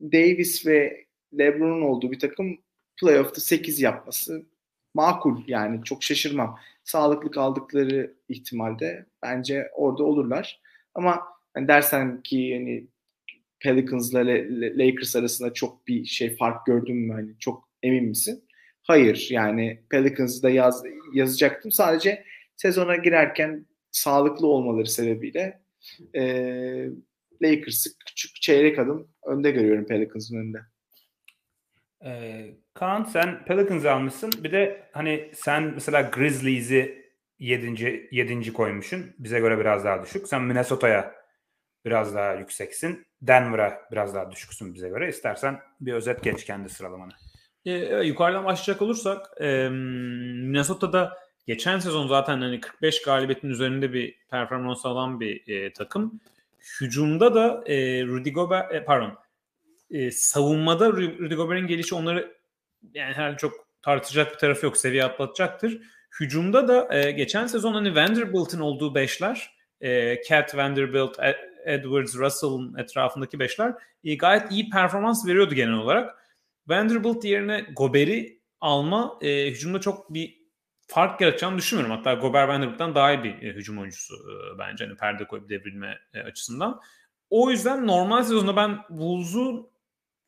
Davis 0.00 0.66
ve 0.66 1.06
LeBron'un 1.38 1.82
olduğu 1.82 2.12
bir 2.12 2.18
takım 2.18 2.58
playoff'ta 3.00 3.40
8 3.40 3.80
yapması 3.80 4.46
makul 4.94 5.42
yani 5.46 5.84
çok 5.84 6.02
şaşırmam. 6.02 6.58
Sağlıklı 6.84 7.30
kaldıkları 7.30 8.14
ihtimalde 8.28 9.06
bence 9.22 9.70
orada 9.74 10.04
olurlar. 10.04 10.60
Ama 10.94 11.22
hani 11.54 11.68
dersen 11.68 12.22
ki 12.22 12.54
hani 12.54 12.86
Pelicans'la 13.60 14.20
Lakers 14.78 15.16
arasında 15.16 15.52
çok 15.52 15.86
bir 15.86 16.04
şey 16.04 16.36
fark 16.36 16.66
gördün 16.66 16.96
mü 16.96 17.12
hani 17.12 17.38
çok 17.38 17.68
emin 17.82 18.04
misin? 18.04 18.44
Hayır 18.82 19.28
yani 19.30 19.82
Pelicans'da 19.90 20.50
yaz, 20.50 20.82
yazacaktım. 21.14 21.72
Sadece 21.72 22.24
sezona 22.56 22.96
girerken 22.96 23.66
sağlıklı 23.90 24.46
olmaları 24.46 24.86
sebebiyle 24.86 25.62
e, 26.14 26.22
Lakers'ı 27.42 27.90
küçük 28.06 28.36
çeyrek 28.36 28.78
adım 28.78 29.08
önde 29.26 29.50
görüyorum 29.50 29.86
Pelicans'ın 29.86 30.36
önünde. 30.36 30.58
Ee, 32.04 32.54
Kaan 32.74 33.04
sen 33.04 33.44
Pelicans'ı 33.44 33.92
almışsın. 33.92 34.30
Bir 34.44 34.52
de 34.52 34.90
hani 34.92 35.30
sen 35.34 35.62
mesela 35.62 36.02
Grizzlies'i 36.02 37.12
7. 37.38 38.08
7. 38.10 38.52
koymuşsun. 38.52 39.14
Bize 39.18 39.40
göre 39.40 39.58
biraz 39.58 39.84
daha 39.84 40.02
düşük. 40.02 40.28
Sen 40.28 40.42
Minnesota'ya 40.42 41.14
biraz 41.84 42.14
daha 42.14 42.34
yükseksin. 42.34 43.06
Denver'a 43.22 43.82
biraz 43.92 44.14
daha 44.14 44.30
düşüksün 44.30 44.74
bize 44.74 44.88
göre. 44.88 45.08
İstersen 45.08 45.60
bir 45.80 45.92
özet 45.92 46.22
geç 46.22 46.44
kendi 46.44 46.68
sıralamanı. 46.68 47.12
E, 47.64 47.72
yukarıdan 48.04 48.44
başlayacak 48.44 48.82
olursak 48.82 49.26
e, 49.40 49.68
Minnesota'da 49.68 51.16
geçen 51.48 51.78
sezon 51.78 52.08
zaten 52.08 52.40
hani 52.40 52.60
45 52.60 53.02
galibiyetin 53.02 53.48
üzerinde 53.48 53.92
bir 53.92 54.14
performans 54.30 54.86
alan 54.86 55.20
bir 55.20 55.48
e, 55.48 55.72
takım. 55.72 56.20
Hücumda 56.80 57.34
da 57.34 57.64
e, 57.66 58.06
Rudy 58.06 58.30
Gobert, 58.30 58.74
e, 58.74 58.84
pardon 58.84 59.14
e, 59.90 60.10
savunmada 60.10 60.86
Ru- 60.88 61.18
Rudy 61.18 61.34
Gobert'in 61.34 61.66
gelişi 61.66 61.94
onları 61.94 62.36
yani 62.94 63.14
herhalde 63.14 63.36
çok 63.36 63.52
tartışacak 63.82 64.32
bir 64.32 64.38
tarafı 64.38 64.66
yok. 64.66 64.76
Seviye 64.76 65.04
atlatacaktır. 65.04 65.80
Hücumda 66.20 66.68
da 66.68 66.94
e, 66.96 67.10
geçen 67.10 67.46
sezon 67.46 67.74
hani 67.74 67.96
Vanderbilt'in 67.96 68.60
olduğu 68.60 68.94
beşler 68.94 69.50
e, 69.80 70.22
Cat, 70.28 70.56
Vanderbilt, 70.56 71.18
E- 71.18 71.48
Edwards, 71.64 72.16
Russell'ın 72.16 72.78
etrafındaki 72.78 73.38
beşler 73.38 73.74
e, 74.04 74.14
gayet 74.14 74.52
iyi 74.52 74.70
performans 74.70 75.26
veriyordu 75.26 75.54
genel 75.54 75.74
olarak. 75.74 76.16
Vanderbilt 76.66 77.24
yerine 77.24 77.66
Gobert'i 77.76 78.40
alma 78.60 79.18
e, 79.22 79.50
hücumda 79.50 79.80
çok 79.80 80.14
bir 80.14 80.38
fark 80.88 81.20
yaratacağını 81.20 81.58
düşünmüyorum. 81.58 81.96
Hatta 81.96 82.14
Gobert 82.14 82.48
Vanderbilt'ten 82.48 82.94
daha 82.94 83.12
iyi 83.12 83.24
bir 83.24 83.42
e, 83.42 83.52
hücum 83.52 83.78
oyuncusu 83.78 84.14
e, 84.14 84.58
bence 84.58 84.84
hani 84.84 84.96
perde 84.96 85.24
koyup 85.24 85.48
devrilme 85.48 85.98
e, 86.14 86.20
açısından. 86.20 86.80
O 87.30 87.50
yüzden 87.50 87.86
normal 87.86 88.22
sezonda 88.22 88.56
ben 88.56 88.78
Bulls'u 88.90 89.70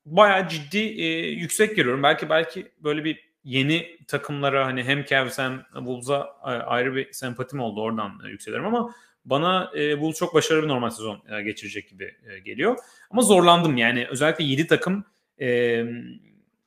bayağı 0.07 0.49
ciddi 0.49 0.79
e, 0.79 1.31
yüksek 1.31 1.77
görüyorum. 1.77 2.03
Belki 2.03 2.31
belki 2.31 2.73
böyle 2.79 3.05
bir 3.05 3.31
yeni 3.45 3.97
takımlara 4.07 4.67
hani 4.67 4.85
hem 4.85 5.05
Cavs 5.05 5.39
hem 5.39 5.65
Bulls'a 5.75 6.21
e, 6.43 6.47
ayrı 6.47 6.95
bir 6.95 7.13
sempatim 7.13 7.61
oldu 7.61 7.83
oradan 7.83 8.21
e, 8.27 8.29
yükseliyorum 8.29 8.75
ama 8.75 8.95
bana 9.25 9.71
e, 9.77 10.01
Bulls 10.01 10.17
çok 10.17 10.35
başarılı 10.35 10.63
bir 10.63 10.69
normal 10.69 10.91
sezon 10.91 11.23
e, 11.39 11.43
geçirecek 11.43 11.89
gibi 11.89 12.17
e, 12.31 12.39
geliyor. 12.39 12.77
Ama 13.11 13.23
zorlandım 13.23 13.77
yani 13.77 14.07
özellikle 14.11 14.45
7 14.45 14.67
takım 14.67 15.05
e, 15.41 15.85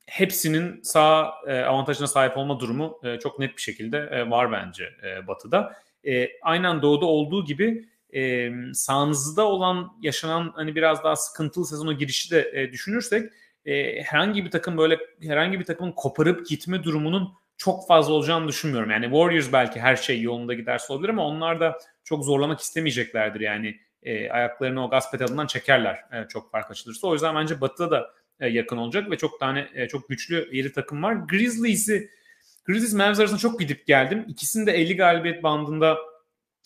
hepsinin 0.05 0.81
sağ 0.81 1.33
e, 1.47 1.59
avantajına 1.61 2.07
sahip 2.07 2.37
olma 2.37 2.59
durumu 2.59 2.99
e, 3.03 3.19
çok 3.19 3.39
net 3.39 3.57
bir 3.57 3.61
şekilde 3.61 3.97
e, 3.97 4.29
var 4.29 4.51
bence 4.51 4.89
Batı'da. 5.27 5.75
Aynen 6.41 6.81
Doğu'da 6.81 7.05
olduğu 7.05 7.45
gibi 7.45 7.85
sağınızda 8.73 9.47
olan 9.47 9.97
yaşanan 10.01 10.51
hani 10.55 10.75
biraz 10.75 11.03
daha 11.03 11.15
sıkıntılı 11.15 11.65
sezona 11.65 11.93
girişi 11.93 12.31
de 12.31 12.69
düşünürsek 12.71 13.31
herhangi 14.03 14.45
bir 14.45 14.51
takım 14.51 14.77
böyle 14.77 14.99
herhangi 15.21 15.59
bir 15.59 15.65
takımın 15.65 15.91
koparıp 15.91 16.47
gitme 16.47 16.83
durumunun 16.83 17.33
çok 17.57 17.87
fazla 17.87 18.13
olacağını 18.13 18.47
düşünmüyorum. 18.47 18.91
Yani 18.91 19.05
Warriors 19.05 19.53
belki 19.53 19.79
her 19.79 19.95
şey 19.95 20.21
yolunda 20.21 20.53
giderse 20.53 20.93
olabilir 20.93 21.09
ama 21.09 21.27
onlar 21.27 21.59
da 21.59 21.77
çok 22.03 22.25
zorlamak 22.25 22.59
istemeyeceklerdir 22.59 23.39
yani 23.39 23.79
e, 24.03 24.29
ayaklarını 24.29 24.85
o 24.85 24.89
gaz 24.89 25.11
pedalından 25.11 25.47
çekerler 25.47 25.95
e, 25.95 26.27
çok 26.27 26.51
fark 26.51 26.71
açılırsa. 26.71 27.07
O 27.07 27.13
yüzden 27.13 27.35
bence 27.35 27.61
Batı'da 27.61 27.91
da 27.91 28.13
yakın 28.39 28.77
olacak 28.77 29.11
ve 29.11 29.17
çok 29.17 29.39
tane 29.39 29.69
e, 29.73 29.87
çok 29.87 30.09
güçlü 30.09 30.49
yeri 30.51 30.71
takım 30.71 31.03
var. 31.03 31.13
Grizzlies'i 31.13 32.09
Grizzlies 32.65 32.93
Mavs 32.93 33.19
arasında 33.19 33.39
çok 33.39 33.59
gidip 33.59 33.87
geldim. 33.87 34.25
İkisinin 34.27 34.65
de 34.65 34.71
50 34.71 34.95
galibiyet 34.95 35.43
bandında 35.43 35.97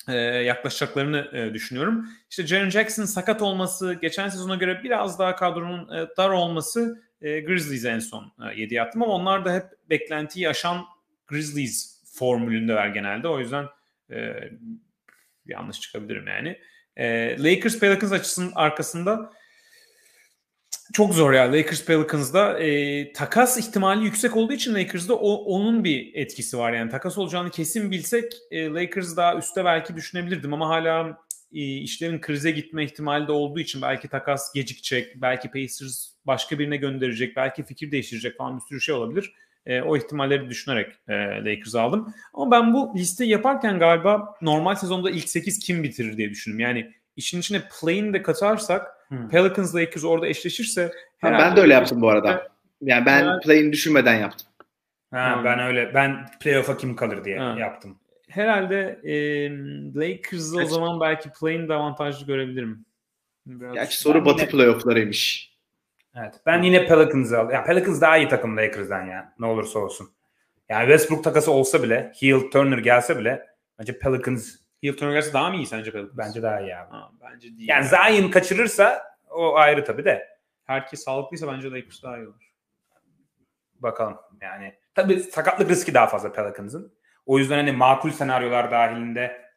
e, 0.08 0.16
yaklaşacaklarını 0.18 1.30
e, 1.34 1.54
düşünüyorum. 1.54 2.10
İşte 2.30 2.48
Jaren 2.48 2.70
Jackson 2.70 3.06
sakat 3.06 3.42
olması, 3.42 3.94
geçen 4.02 4.30
sezona 4.30 4.56
göre 4.56 4.82
biraz 4.84 5.20
daha 5.20 5.36
kadronun 5.36 5.96
e, 5.96 6.08
dar 6.18 6.30
olması 6.30 7.02
e, 7.22 7.40
Grizzlies'e 7.40 7.90
en 7.90 8.00
son 8.00 8.32
e, 8.52 8.60
7 8.60 8.82
attım 8.82 9.04
ama 9.04 9.14
onlar 9.14 9.46
da 9.46 9.54
hep 9.54 9.66
beklentiyi 9.90 10.50
aşan 10.50 10.86
Grizzlies 11.28 12.04
formülündeler 12.14 12.88
genelde. 12.88 13.28
O 13.28 13.40
yüzden 13.40 13.66
e, 14.12 14.34
yanlış 15.46 15.80
çıkabilirim 15.82 16.28
yani. 16.28 16.60
E, 16.96 17.36
Lakers 17.44 17.80
Pelicans 17.80 18.12
açısının 18.12 18.52
arkasında 18.56 19.34
çok 20.94 21.14
zor 21.14 21.34
ya 21.34 21.52
Lakers 21.52 21.86
Pelicans'da 21.86 22.60
e, 22.60 23.14
takas 23.14 23.58
ihtimali 23.58 24.06
yüksek 24.06 24.38
olduğu 24.38 24.54
için 24.54 24.76
Lakers'da 24.76 25.16
o, 25.16 25.34
onun 25.34 25.84
bir 25.84 26.12
etkisi 26.16 26.58
var 26.58 26.74
yani 26.74 26.92
takas 26.92 27.18
olacağını 27.18 27.50
kesin 27.50 27.92
bilsek 27.92 28.34
e, 28.52 28.70
Lakers 28.70 29.18
daha 29.18 29.36
üstte 29.36 29.66
belki 29.66 29.96
düşünebilirdim 29.96 30.54
ama 30.54 30.70
hala 30.70 31.18
e, 31.54 31.60
işlerin 31.62 32.22
krize 32.22 32.52
gitme 32.52 32.84
ihtimali 32.84 33.28
de 33.28 33.32
olduğu 33.32 33.60
için 33.60 33.82
belki 33.82 34.08
takas 34.08 34.54
gecikecek 34.54 35.22
belki 35.22 35.52
Pacers 35.52 36.10
başka 36.26 36.60
birine 36.60 36.78
gönderecek 36.78 37.36
belki 37.36 37.64
fikir 37.64 37.92
değiştirecek 37.92 38.38
falan 38.38 38.58
bir 38.58 38.62
sürü 38.62 38.82
şey 38.82 38.96
olabilir. 38.96 39.34
E, 39.66 39.82
o 39.82 39.98
ihtimalleri 39.98 40.50
düşünerek 40.50 40.92
e, 41.08 41.14
Lakers 41.46 41.76
aldım. 41.76 42.14
Ama 42.34 42.52
ben 42.52 42.74
bu 42.74 42.94
liste 42.98 43.26
yaparken 43.26 43.80
galiba 43.80 44.36
normal 44.42 44.76
sezonda 44.76 45.12
ilk 45.12 45.30
8 45.30 45.60
kim 45.60 45.84
bitirir 45.84 46.18
diye 46.18 46.30
düşündüm. 46.30 46.60
Yani 46.60 46.92
işin 47.16 47.40
içine 47.40 47.62
play'in 47.82 48.14
de 48.14 48.22
katarsak 48.22 48.97
hmm. 49.08 49.30
Pelicans 49.30 49.76
Lakers 49.76 50.04
orada 50.04 50.28
eşleşirse 50.28 50.92
ha, 51.22 51.32
ben 51.32 51.56
de 51.56 51.62
öyle 51.62 51.74
yaptım 51.74 52.02
bu 52.02 52.10
arada. 52.10 52.48
Yani 52.82 53.06
ben 53.06 53.24
yani, 53.24 53.42
play'in 53.42 53.72
düşünmeden 53.72 54.20
yaptım. 54.20 54.48
Ha, 55.12 55.36
hmm. 55.36 55.46
ben 55.46 55.60
öyle 55.60 55.94
ben 55.94 56.26
playoff'a 56.40 56.78
kim 56.78 56.96
kalır 56.96 57.24
diye 57.24 57.40
ha. 57.40 57.56
yaptım. 57.60 57.98
Herhalde 58.30 59.00
e, 59.04 59.16
Lakers'ı 60.00 60.58
o 60.58 60.66
zaman 60.66 61.00
belki 61.02 61.30
play'in 61.40 61.70
de 61.70 61.74
avantajlı 61.74 62.28
görebilirim. 62.28 62.86
Biraz 63.46 63.74
Gerçi 63.74 63.98
soru 63.98 64.26
Batı 64.26 64.42
yine... 64.42 64.52
playoff'larıymış. 64.52 65.52
Evet. 66.16 66.36
Ben 66.46 66.64
yine 66.64 66.88
Pelicans'ı 66.88 67.40
al. 67.40 67.52
Yani 67.52 67.66
Pelicans 67.66 68.02
daha 68.02 68.18
iyi 68.18 68.28
takım 68.28 68.58
Lakers'dan 68.58 69.06
ya. 69.06 69.34
Ne 69.40 69.46
olursa 69.46 69.80
olsun. 69.80 70.10
Yani 70.70 70.82
Westbrook 70.82 71.24
takası 71.24 71.52
olsa 71.52 71.84
bile, 71.84 72.12
Hill 72.22 72.52
Turner 72.52 72.78
gelse 72.78 73.20
bile 73.20 73.46
bence 73.80 74.00
Pelicans 74.00 74.56
Hill 74.84 74.98
Turner 74.98 75.14
gelse 75.14 75.34
daha 75.34 75.50
mı 75.50 75.56
iyi 75.56 75.66
sence 75.66 75.92
Pelicans? 75.92 76.18
Bence 76.18 76.42
daha 76.42 76.62
iyi 76.62 76.76
abi. 76.76 76.92
Ha, 76.92 77.12
bence 77.22 77.58
değil. 77.58 77.70
Yani 77.70 77.86
Zion 77.86 78.32
kaçırırsa 78.32 79.04
o 79.30 79.56
ayrı 79.56 79.86
tabii 79.86 80.06
de. 80.06 80.28
Herkes 80.64 81.04
sağlıklıysa 81.04 81.48
bence 81.48 81.72
Lakers 81.72 82.04
daha 82.04 82.18
iyi 82.18 82.28
olur. 82.28 82.52
Bakalım. 83.80 84.18
Yani 84.42 84.76
tabii 84.96 85.20
sakatlık 85.20 85.70
riski 85.70 85.94
daha 85.94 86.08
fazla 86.08 86.32
Pelicans'ın. 86.32 86.94
O 87.26 87.40
yüzden 87.40 87.58
hani 87.58 87.72
makul 87.72 88.12
senaryolar 88.12 88.72
dahilinde 88.72 89.48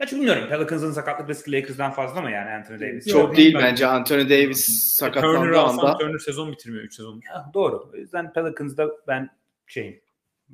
Gerçi 0.00 0.16
bilmiyorum. 0.16 0.48
Pelicans'ın 0.48 0.92
sakatlık 0.92 1.28
riski 1.28 1.52
Lakers'dan 1.52 1.90
fazla 1.90 2.20
mı 2.20 2.30
yani 2.30 2.50
Anthony 2.50 2.80
Davis? 2.80 3.06
Çok 3.06 3.20
Yok, 3.20 3.36
değil 3.36 3.54
bence. 3.54 3.86
Anthony 3.86 4.24
Davis 4.24 4.66
sakatlandığı 4.94 5.36
Turner 5.36 5.52
anda. 5.52 5.98
Turner 5.98 6.18
sezon 6.18 6.52
bitirmiyor 6.52 6.84
3 6.84 6.94
sezondur. 6.94 7.26
Ya, 7.26 7.50
doğru. 7.54 7.90
O 7.92 7.96
yüzden 7.96 8.32
Pelicans'da 8.32 8.88
ben 9.08 9.30
şeyim 9.66 10.00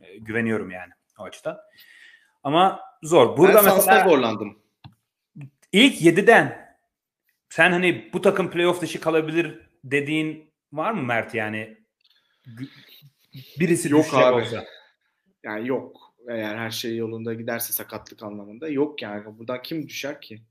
e, 0.00 0.18
güveniyorum 0.18 0.70
yani 0.70 0.92
o 1.18 1.22
açıdan. 1.22 1.58
Ama 2.47 2.81
zor. 3.02 3.36
Burada 3.36 3.64
ben 3.64 3.64
mesela 3.64 4.09
zorlandım. 4.09 4.59
İlk 5.73 6.02
7'den 6.02 6.77
sen 7.48 7.73
hani 7.73 8.10
bu 8.12 8.23
takım 8.23 8.51
playoff 8.51 8.81
dışı 8.81 9.01
kalabilir 9.01 9.60
dediğin 9.85 10.52
var 10.73 10.93
mı 10.93 11.02
Mert 11.02 11.35
yani? 11.35 11.78
Birisi 13.60 13.93
yok 13.93 14.14
abi. 14.14 14.43
Olsa. 14.43 14.64
Yani 15.44 15.68
yok 15.68 16.14
eğer 16.28 16.56
her 16.56 16.70
şey 16.70 16.97
yolunda 16.97 17.35
giderse 17.35 17.73
sakatlık 17.73 18.23
anlamında 18.23 18.68
yok 18.68 19.02
yani. 19.02 19.39
Buradan 19.39 19.62
kim 19.62 19.89
düşer 19.89 20.20
ki? 20.20 20.43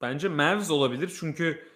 Bence 0.00 0.28
Mavs 0.28 0.70
olabilir 0.70 1.12
çünkü 1.20 1.68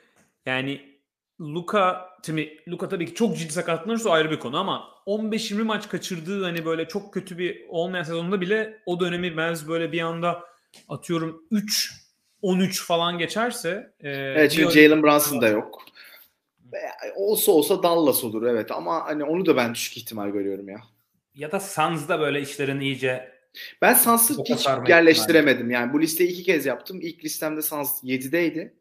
yani 0.46 0.95
Luka 1.40 2.10
şimdi 2.26 2.60
Luka 2.68 2.88
tabii 2.88 3.06
ki 3.06 3.14
çok 3.14 3.36
ciddi 3.36 3.52
sakatlanırsa 3.52 4.10
ayrı 4.10 4.30
bir 4.30 4.38
konu 4.38 4.58
ama 4.58 4.84
15-20 5.06 5.62
maç 5.62 5.88
kaçırdığı 5.88 6.44
hani 6.44 6.64
böyle 6.64 6.88
çok 6.88 7.14
kötü 7.14 7.38
bir 7.38 7.64
olmayan 7.68 8.02
sezonda 8.02 8.40
bile 8.40 8.82
o 8.86 9.00
dönemi 9.00 9.30
Mavs 9.30 9.68
böyle 9.68 9.92
bir 9.92 10.00
anda 10.00 10.44
atıyorum 10.88 11.42
3 11.50 11.92
13 12.42 12.86
falan 12.86 13.18
geçerse 13.18 13.92
e, 14.00 14.08
Evet 14.10 14.52
çünkü 14.52 14.74
Jalen 14.74 15.02
Brunson 15.02 15.40
da 15.40 15.48
yok. 15.48 15.82
Olsa 17.16 17.52
olsa 17.52 17.82
Dallas 17.82 18.24
olur 18.24 18.42
evet 18.42 18.70
ama 18.70 19.04
hani 19.04 19.24
onu 19.24 19.46
da 19.46 19.56
ben 19.56 19.74
düşük 19.74 19.96
ihtimal 19.96 20.28
görüyorum 20.28 20.68
ya 20.68 20.80
ya 21.34 21.52
da 21.52 21.60
Suns'da 21.60 22.20
böyle 22.20 22.40
işlerin 22.40 22.80
iyice 22.80 23.36
ben 23.82 23.94
Suns'ı 23.94 24.42
hiç 24.44 24.66
yerleştiremedim. 24.88 25.70
Yani 25.70 25.92
bu 25.92 26.00
listeyi 26.00 26.30
iki 26.30 26.42
kez 26.42 26.66
yaptım. 26.66 27.00
İlk 27.02 27.24
listemde 27.24 27.62
Suns 27.62 28.04
7'deydi. 28.04 28.72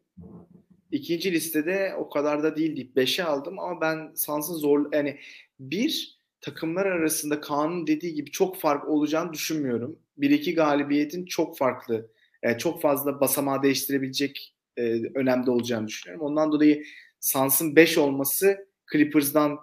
İkinci 0.96 1.32
listede 1.32 1.96
o 1.98 2.10
kadar 2.10 2.44
da 2.44 2.56
değil 2.56 2.76
deyip 2.76 2.98
5'e 2.98 3.24
aldım 3.24 3.60
ama 3.60 3.82
ben 3.82 4.14
Suns'ın 4.16 4.54
zor 4.54 4.94
yani 4.94 5.20
bir 5.60 6.20
takımlar 6.42 6.86
arasında 6.86 7.42
Kaan'ın 7.42 7.88
dediği 7.88 8.14
gibi 8.14 8.32
çok 8.32 8.58
fark 8.58 8.88
olacağını 8.88 9.34
düşünmüyorum. 9.34 10.00
Bir 10.18 10.30
iki 10.30 10.56
galibiyetin 10.56 11.26
çok 11.26 11.58
farklı, 11.58 12.12
yani 12.44 12.58
çok 12.58 12.82
fazla 12.82 13.22
basamağı 13.22 13.64
değiştirebilecek 13.64 14.56
e, 14.78 14.84
önemde 15.16 15.52
olacağını 15.52 15.88
düşünüyorum. 15.88 16.26
Ondan 16.26 16.52
dolayı 16.52 16.84
Suns'ın 17.20 17.76
5 17.76 17.98
olması 17.98 18.68
Clippers'dan 18.92 19.60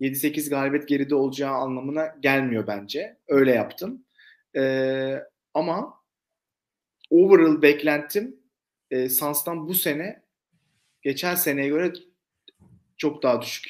7-8 0.00 0.50
galibiyet 0.50 0.88
geride 0.88 1.14
olacağı 1.14 1.52
anlamına 1.52 2.06
gelmiyor 2.20 2.66
bence. 2.66 3.16
Öyle 3.28 3.50
yaptım. 3.52 4.04
Ee, 4.56 5.22
ama 5.54 5.94
overall 7.10 7.62
beklentim 7.62 8.36
e, 8.90 9.08
Suns'tan 9.08 9.68
bu 9.68 9.74
sene 9.74 10.25
geçen 11.06 11.34
seneye 11.34 11.68
göre 11.68 11.92
çok 12.96 13.22
daha 13.22 13.42
düşük. 13.42 13.64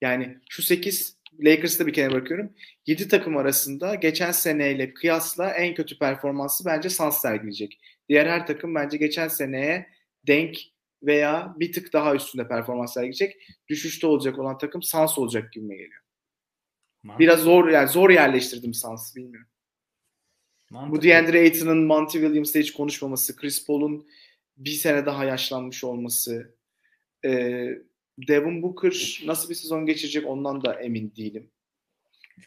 Yani 0.00 0.38
şu 0.48 0.62
8 0.62 1.16
Lakers'ta 1.40 1.86
bir 1.86 1.92
kere 1.92 2.14
bakıyorum. 2.14 2.52
7 2.86 3.08
takım 3.08 3.36
arasında 3.36 3.94
geçen 3.94 4.32
seneyle 4.32 4.94
kıyasla 4.94 5.50
en 5.50 5.74
kötü 5.74 5.98
performansı 5.98 6.64
bence 6.64 6.90
Suns 6.90 7.20
sergileyecek. 7.20 7.80
Diğer 8.08 8.26
her 8.26 8.46
takım 8.46 8.74
bence 8.74 8.96
geçen 8.96 9.28
seneye 9.28 9.86
denk 10.26 10.56
veya 11.02 11.54
bir 11.58 11.72
tık 11.72 11.92
daha 11.92 12.14
üstünde 12.14 12.48
performans 12.48 12.94
sergileyecek. 12.94 13.36
Düşüşte 13.68 14.06
olacak 14.06 14.38
olan 14.38 14.58
takım 14.58 14.82
Suns 14.82 15.18
olacak 15.18 15.52
gibi 15.52 15.68
geliyor. 15.68 16.02
Mantıklı. 17.02 17.24
Biraz 17.24 17.40
zor 17.40 17.68
yani 17.68 17.88
zor 17.88 18.10
yerleştirdim 18.10 18.74
Suns'ı 18.74 19.16
bilmiyorum. 19.16 19.48
Mantıklı. 20.70 20.98
Bu 20.98 21.02
DeAndre 21.02 21.40
Ayton'ın 21.40 21.86
Monty 21.86 22.18
Williams'la 22.18 22.60
hiç 22.60 22.72
konuşmaması, 22.72 23.36
Chris 23.36 23.66
Paul'un 23.66 24.06
bir 24.56 24.70
sene 24.70 25.06
daha 25.06 25.24
yaşlanmış 25.24 25.84
olması, 25.84 26.61
e, 27.24 27.30
Devin 28.28 28.62
Booker 28.62 29.22
nasıl 29.26 29.50
bir 29.50 29.54
sezon 29.54 29.86
geçirecek 29.86 30.26
ondan 30.26 30.64
da 30.64 30.74
emin 30.74 31.12
değilim. 31.16 31.50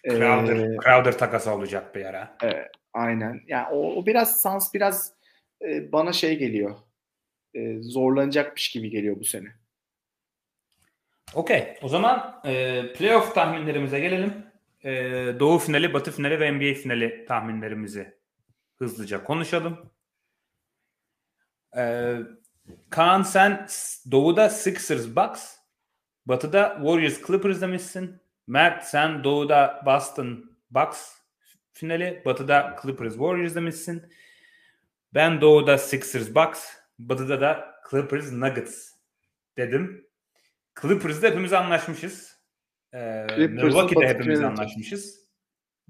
Crowder, 0.04 0.56
ee, 0.56 0.78
Crowder 0.84 1.18
takası 1.18 1.52
olacak 1.52 1.96
bir 1.96 2.06
ara. 2.06 2.38
Evet, 2.44 2.72
aynen. 2.94 3.42
Yani 3.48 3.68
o, 3.72 3.96
o 3.96 4.06
biraz 4.06 4.42
Suns 4.42 4.74
biraz 4.74 5.14
e, 5.62 5.92
bana 5.92 6.14
şey 6.14 6.38
geliyor 6.38 6.76
e, 7.54 7.82
zorlanacakmış 7.82 8.70
gibi 8.72 8.90
geliyor 8.90 9.20
bu 9.20 9.24
sene. 9.24 9.48
Okey. 11.34 11.78
O 11.82 11.90
zaman 11.90 12.42
e, 12.46 12.84
playoff 12.94 13.36
tahminlerimize 13.36 14.00
gelelim. 14.00 14.34
E, 14.84 14.92
Doğu 15.40 15.60
finali, 15.60 15.94
Batı 15.94 16.12
finali 16.12 16.40
ve 16.40 16.52
NBA 16.52 16.74
finali 16.74 17.26
tahminlerimizi 17.28 18.18
hızlıca 18.76 19.24
konuşalım. 19.24 19.92
E, 21.78 22.16
Kaan 22.90 23.22
sen 23.22 23.68
Doğu'da 24.12 24.50
Sixers 24.50 25.16
Bucks, 25.16 25.56
Batı'da 26.26 26.76
Warriors 26.76 27.28
Clippers 27.28 27.62
demişsin. 27.62 28.22
Mert 28.48 28.84
sen 28.84 29.24
Doğu'da 29.24 29.84
Boston 29.86 30.58
Bucks 30.72 31.12
finali, 31.74 32.22
Batı'da 32.26 32.76
Clippers 32.82 33.14
Warriors 33.14 33.56
demişsin. 33.56 34.14
Ben 35.14 35.42
Doğu'da 35.42 35.78
Sixers 35.78 36.36
Bucks, 36.36 36.74
Batı'da 37.00 37.42
da 37.42 37.76
Clippers 37.92 38.32
Nuggets 38.32 38.92
dedim. 39.58 40.08
Clippers'da 40.82 41.28
hepimiz 41.28 41.54
anlaşmışız. 41.54 42.40
Ee, 42.94 43.26
Milwaukee'de 43.38 44.08
hepimiz 44.08 44.42
anlaşmışız. 44.42 45.26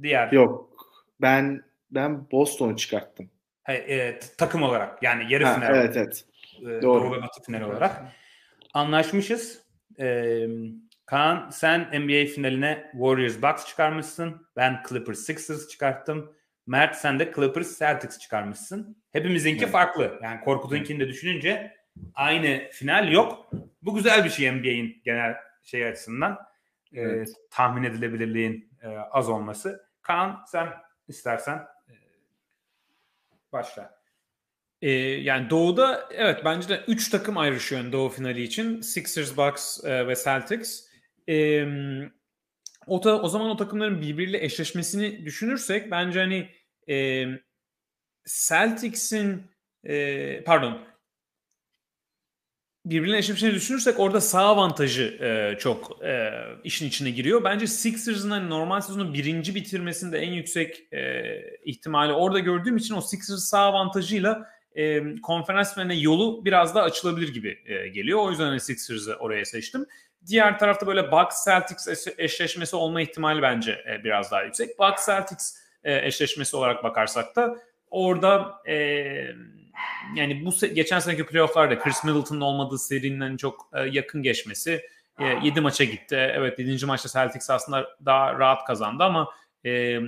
Diğer 0.01 0.31
Yok. 0.31 0.75
Ben 1.21 1.63
ben 1.91 2.31
Boston'u 2.31 2.75
çıkarttım. 2.77 3.29
Hayır, 3.63 3.87
e, 3.87 4.19
takım 4.37 4.63
olarak 4.63 5.03
yani 5.03 5.33
yarı 5.33 5.43
final. 5.43 5.75
Evet 5.75 5.97
evet. 5.97 6.25
E, 6.61 6.81
Doğru. 6.81 6.81
Doğu 6.81 7.11
ve 7.11 7.21
Batı 7.21 7.43
final 7.43 7.61
olarak 7.61 8.01
anlaşmışız. 8.73 9.63
E, 9.99 10.47
Kaan 11.05 11.49
sen 11.49 11.81
NBA 11.81 12.25
finaline 12.25 12.89
Warriors 12.91 13.41
Bucks 13.41 13.65
çıkarmışsın. 13.65 14.47
Ben 14.55 14.83
Clippers 14.89 15.19
Sixers 15.19 15.67
çıkarttım. 15.67 16.35
Mert 16.67 16.95
sen 16.95 17.19
de 17.19 17.31
Clippers 17.35 17.79
Celtics 17.79 18.19
çıkarmışsın. 18.19 19.03
Hepimizinki 19.11 19.63
evet. 19.63 19.71
farklı. 19.71 20.19
Yani 20.23 20.41
Korkut'unkini 20.41 20.99
de 20.99 21.07
düşününce 21.07 21.77
aynı 22.13 22.69
final 22.71 23.11
yok. 23.11 23.51
Bu 23.81 23.95
güzel 23.95 24.25
bir 24.25 24.29
şey 24.29 24.51
NBA'in 24.51 25.01
genel 25.03 25.35
şey 25.63 25.87
açısından. 25.87 26.39
Ee, 26.93 27.01
evet. 27.01 27.29
E, 27.29 27.31
tahmin 27.51 27.83
edilebilirliğin 27.83 28.71
e, 28.83 28.87
az 28.87 29.29
olması. 29.29 29.89
Kaan 30.01 30.43
sen 30.47 30.67
istersen 31.07 31.57
e, 31.89 31.93
başla. 33.51 33.94
Ee, 34.85 34.91
yani 35.21 35.49
Doğu'da 35.49 36.09
evet 36.11 36.41
bence 36.45 36.69
de 36.69 36.83
3 36.87 37.09
takım 37.09 37.37
ayrışıyor 37.37 37.91
Doğu 37.91 38.09
finali 38.09 38.43
için. 38.43 38.81
Sixers, 38.81 39.37
Bucks 39.37 39.83
e, 39.83 40.07
ve 40.07 40.15
Celtics. 40.23 40.83
Ee, 41.29 41.65
o, 42.87 43.01
ta, 43.01 43.21
o 43.21 43.27
zaman 43.27 43.49
o 43.49 43.57
takımların 43.57 44.01
birbiriyle 44.01 44.43
eşleşmesini 44.43 45.25
düşünürsek 45.25 45.91
bence 45.91 46.19
hani 46.19 46.49
e, 46.89 47.25
Celtics'in 48.25 49.43
e, 49.83 50.43
pardon 50.43 50.81
birbirine 52.85 53.17
eşleşmesini 53.17 53.53
düşünürsek 53.55 53.99
orada 53.99 54.21
sağ 54.21 54.41
avantajı 54.41 55.03
e, 55.03 55.57
çok 55.59 56.03
e, 56.03 56.31
işin 56.63 56.87
içine 56.87 57.09
giriyor. 57.09 57.43
Bence 57.43 57.67
Sixers'ın 57.67 58.29
hani 58.29 58.49
normal 58.49 58.81
sezonu 58.81 59.13
birinci 59.13 59.55
bitirmesinde 59.55 60.19
en 60.19 60.31
yüksek 60.31 60.93
e, 60.93 61.23
ihtimali 61.65 62.13
orada 62.13 62.39
gördüğüm 62.39 62.77
için 62.77 62.95
o 62.95 63.01
Sixers 63.01 63.43
sağ 63.43 63.59
avantajıyla 63.59 64.54
e, 64.75 65.15
konferans 65.21 65.73
finaline 65.73 65.95
yolu 65.95 66.45
biraz 66.45 66.75
daha 66.75 66.83
açılabilir 66.83 67.33
gibi 67.33 67.59
e, 67.65 67.87
geliyor. 67.87 68.19
O 68.19 68.29
yüzden 68.29 68.45
hani 68.45 68.59
Sixers'ı 68.59 69.15
oraya 69.15 69.45
seçtim. 69.45 69.85
Diğer 70.27 70.59
tarafta 70.59 70.87
böyle 70.87 71.11
Bucks 71.11 71.45
Celtics 71.45 72.07
eşleşmesi 72.17 72.75
olma 72.75 73.01
ihtimali 73.01 73.41
bence 73.41 73.71
e, 73.71 74.03
biraz 74.03 74.31
daha 74.31 74.43
yüksek. 74.43 74.79
Bucks 74.79 75.05
Celtics 75.05 75.57
e, 75.83 76.07
eşleşmesi 76.07 76.55
olarak 76.55 76.83
bakarsak 76.83 77.35
da 77.35 77.57
orada 77.89 78.61
e, 78.67 78.75
yani 80.15 80.45
bu 80.45 80.49
se- 80.49 80.73
geçen 80.73 80.99
seneki 80.99 81.25
playofflarda 81.25 81.79
Chris 81.79 82.03
Middleton'ın 82.03 82.41
olmadığı 82.41 82.79
serinin 82.79 83.37
çok 83.37 83.69
e, 83.73 83.81
yakın 83.81 84.23
geçmesi 84.23 84.81
e, 85.19 85.25
7 85.43 85.61
maça 85.61 85.83
gitti. 85.83 86.15
Evet 86.15 86.59
7. 86.59 86.85
maçta 86.85 87.09
Celtics 87.09 87.49
aslında 87.49 87.97
daha 88.05 88.39
rahat 88.39 88.65
kazandı 88.65 89.03
ama 89.03 89.29
e, 89.65 89.99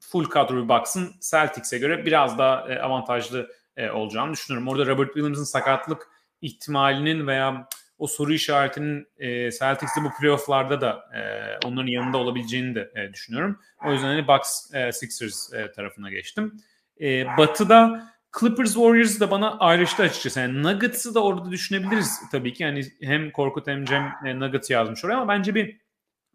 full 0.00 0.24
kadro 0.24 0.68
Bucks'ın 0.68 1.14
Celtics'e 1.30 1.78
göre 1.78 2.06
biraz 2.06 2.38
daha 2.38 2.68
e, 2.68 2.78
avantajlı 2.78 3.50
e, 3.76 3.90
olacağını 3.90 4.32
düşünüyorum. 4.32 4.68
Orada 4.68 4.86
Robert 4.86 5.08
Williams'ın 5.08 5.44
sakatlık 5.44 6.08
ihtimalinin 6.40 7.26
veya 7.26 7.68
o 7.98 8.06
soru 8.06 8.32
işaretinin 8.32 9.08
e, 9.18 9.50
Celtics'te 9.50 10.04
bu 10.04 10.10
playofflarda 10.20 10.80
da 10.80 11.10
e, 11.14 11.20
onların 11.66 11.88
yanında 11.88 12.18
olabileceğini 12.18 12.74
de 12.74 12.92
e, 12.94 13.12
düşünüyorum. 13.12 13.60
O 13.84 13.92
yüzden 13.92 14.06
hani 14.06 14.28
Bucks 14.28 14.74
e, 14.74 14.92
Sixers 14.92 15.52
e, 15.52 15.72
tarafına 15.72 16.10
geçtim. 16.10 16.56
E, 17.00 17.26
batı'da 17.36 18.08
Clippers 18.40 18.74
Warriors 18.74 19.20
da 19.20 19.30
bana 19.30 19.58
ayrıştı 19.58 20.02
açıkçası. 20.02 20.40
Yani 20.40 20.62
Nuggets'ı 20.62 21.14
da 21.14 21.22
orada 21.22 21.50
düşünebiliriz 21.50 22.20
tabii 22.32 22.52
ki. 22.52 22.62
Yani 22.62 22.84
hem 23.02 23.30
Korkut 23.30 23.66
hem 23.66 23.84
Cem 23.84 24.12
e, 24.24 24.40
Nuggets 24.40 24.70
yazmış 24.70 25.04
oraya 25.04 25.16
ama 25.16 25.28
bence 25.28 25.54
bir 25.54 25.80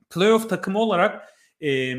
playoff 0.10 0.50
takımı 0.50 0.80
olarak 0.80 1.34
e, 1.62 1.96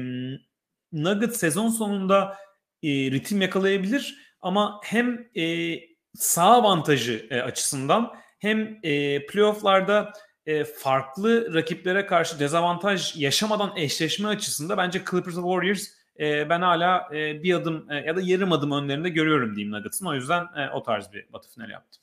Nuggets 0.93 1.37
sezon 1.37 1.69
sonunda 1.69 2.37
e, 2.83 2.89
ritim 2.89 3.41
yakalayabilir 3.41 4.32
ama 4.43 4.81
hem 4.85 5.29
e, 5.37 5.75
sağ 6.15 6.45
avantajı 6.45 7.27
e, 7.31 7.41
açısından 7.41 8.15
hem 8.39 8.79
e, 8.83 9.27
playofflarda 9.27 10.13
e, 10.47 10.65
farklı 10.65 11.55
rakiplere 11.55 12.07
karşı 12.07 12.39
dezavantaj 12.39 13.17
yaşamadan 13.17 13.77
eşleşme 13.77 14.29
açısında 14.29 14.77
bence 14.77 15.03
Clippers 15.11 15.35
Warriors 15.35 15.89
e, 16.21 16.49
ben 16.49 16.61
hala 16.61 17.09
e, 17.13 17.43
bir 17.43 17.55
adım 17.55 17.91
e, 17.91 17.95
ya 17.95 18.17
da 18.17 18.21
yarım 18.21 18.53
adım 18.53 18.73
önlerinde 18.73 19.09
görüyorum 19.09 19.57
diyeyim 19.57 19.73
Nuggets'ın. 19.73 20.07
O 20.07 20.15
yüzden 20.15 20.45
e, 20.57 20.71
o 20.75 20.83
tarz 20.83 21.13
bir 21.13 21.33
batı 21.33 21.51
finali 21.51 21.73
yaptım. 21.73 22.03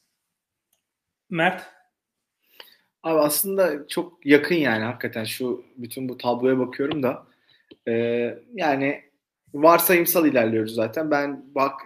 Mert? 1.30 1.66
Abi 3.04 3.20
aslında 3.20 3.88
çok 3.88 4.26
yakın 4.26 4.56
yani 4.56 4.84
hakikaten 4.84 5.24
şu 5.24 5.66
bütün 5.78 6.10
bu 6.10 6.18
tabloya 6.18 6.60
bakıyorum 6.60 7.04
da 7.04 7.28
e, 7.88 7.94
yani 8.54 9.09
varsayımsal 9.54 10.28
ilerliyoruz 10.28 10.76
zaten. 10.76 11.12
Ben 11.12 11.56
bak 11.56 11.82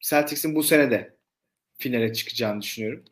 Celtics'in 0.00 0.54
bu 0.54 0.62
sene 0.62 0.90
de 0.90 1.16
finale 1.78 2.12
çıkacağını 2.12 2.62
düşünüyorum. 2.62 3.04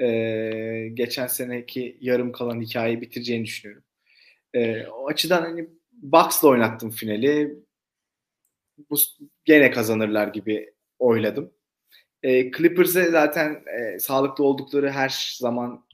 E, 0.00 0.88
geçen 0.94 1.26
seneki 1.26 1.98
yarım 2.00 2.32
kalan 2.32 2.60
hikayeyi 2.60 3.00
bitireceğini 3.00 3.44
düşünüyorum. 3.44 3.84
E, 4.54 4.86
o 4.86 5.08
açıdan 5.08 5.42
hani 5.42 5.68
Bucks'la 5.92 6.48
oynattım 6.48 6.90
finali. 6.90 7.56
Bu 8.90 8.96
gene 9.44 9.70
kazanırlar 9.70 10.28
gibi 10.28 10.74
oyladım. 10.98 11.52
E, 12.22 12.50
Clippers'e 12.50 13.10
zaten 13.10 13.64
e, 13.78 13.98
sağlıklı 13.98 14.44
oldukları 14.44 14.90
her 14.90 15.36
zaman 15.38 15.86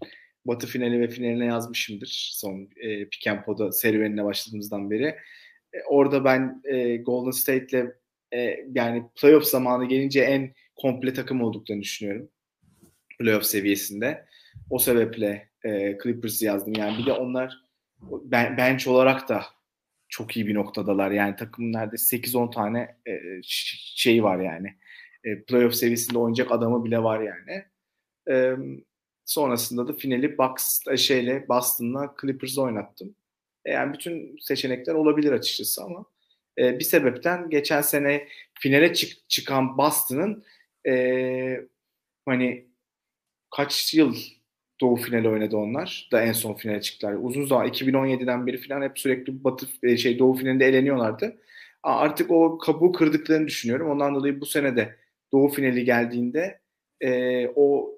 Batı 0.44 0.66
finali 0.66 1.00
ve 1.00 1.08
finaline 1.08 1.46
yazmışımdır 1.46 2.30
son 2.32 2.68
e, 2.76 3.08
Pick 3.08 3.28
serüvenine 3.72 4.24
başladığımızdan 4.24 4.90
beri. 4.90 5.16
E, 5.72 5.82
orada 5.88 6.24
ben 6.24 6.62
e, 6.64 6.96
Golden 6.96 7.30
State'le 7.30 7.96
e, 8.34 8.66
yani 8.74 9.04
playoff 9.20 9.44
zamanı 9.44 9.88
gelince 9.88 10.20
en 10.20 10.54
komple 10.76 11.12
takım 11.12 11.42
olduklarını 11.42 11.82
düşünüyorum. 11.82 12.28
Playoff 13.18 13.44
seviyesinde. 13.44 14.26
O 14.70 14.78
sebeple 14.78 15.48
e, 15.64 15.98
Clippers'ı 16.02 16.44
yazdım. 16.44 16.74
Yani 16.76 16.98
bir 16.98 17.06
de 17.06 17.12
onlar 17.12 17.62
ben, 18.02 18.56
bench 18.56 18.88
olarak 18.88 19.28
da 19.28 19.44
çok 20.08 20.36
iyi 20.36 20.46
bir 20.46 20.54
noktadalar. 20.54 21.10
Yani 21.10 21.36
takımın 21.36 21.72
neredeyse 21.72 22.16
8-10 22.16 22.54
tane 22.54 22.96
e, 23.08 23.20
şeyi 23.42 24.22
var 24.22 24.40
yani. 24.40 24.74
E, 25.24 25.42
playoff 25.42 25.74
seviyesinde 25.74 26.18
oynayacak 26.18 26.52
adamı 26.52 26.84
bile 26.84 27.02
var 27.02 27.20
yani. 27.20 27.64
E, 28.30 28.56
sonrasında 29.24 29.88
da 29.88 29.92
finali 29.92 30.38
Bucks 30.38 30.80
e, 30.90 30.96
şeyle 30.96 31.48
Boston'la 31.48 32.14
Clippers'ı 32.20 32.62
oynattım. 32.62 33.14
E, 33.64 33.72
yani 33.72 33.94
bütün 33.94 34.36
seçenekler 34.40 34.94
olabilir 34.94 35.32
açıkçası 35.32 35.84
ama 35.84 36.05
e, 36.59 36.78
bir 36.78 36.84
sebepten 36.84 37.51
geçen 37.51 37.80
sene 37.80 38.28
finale 38.60 38.94
çık- 38.94 39.28
çıkan 39.28 39.78
Boston'ın 39.78 40.44
e, 40.89 41.66
hani 42.26 42.66
kaç 43.51 43.94
yıl 43.94 44.16
Doğu 44.80 44.97
finali 44.97 45.28
oynadı 45.28 45.56
onlar 45.56 46.09
da 46.12 46.22
en 46.22 46.32
son 46.32 46.55
finale 46.55 46.80
çıktılar. 46.80 47.14
Uzun 47.22 47.47
zaman 47.47 47.68
2017'den 47.68 48.47
beri 48.47 48.59
falan 48.59 48.82
hep 48.82 48.98
sürekli 48.98 49.44
Batı 49.44 49.66
e, 49.82 49.97
şey 49.97 50.18
Doğu 50.18 50.34
finalinde 50.34 50.66
eleniyorlardı. 50.66 51.36
Artık 51.82 52.30
o 52.30 52.59
kabuğu 52.59 52.93
kırdıklarını 52.93 53.47
düşünüyorum. 53.47 53.90
Ondan 53.90 54.14
dolayı 54.14 54.40
bu 54.40 54.47
sene 54.47 54.76
de 54.76 54.97
Doğu 55.32 55.48
finali 55.48 55.84
geldiğinde 55.84 56.60
e, 57.01 57.47
o 57.56 57.90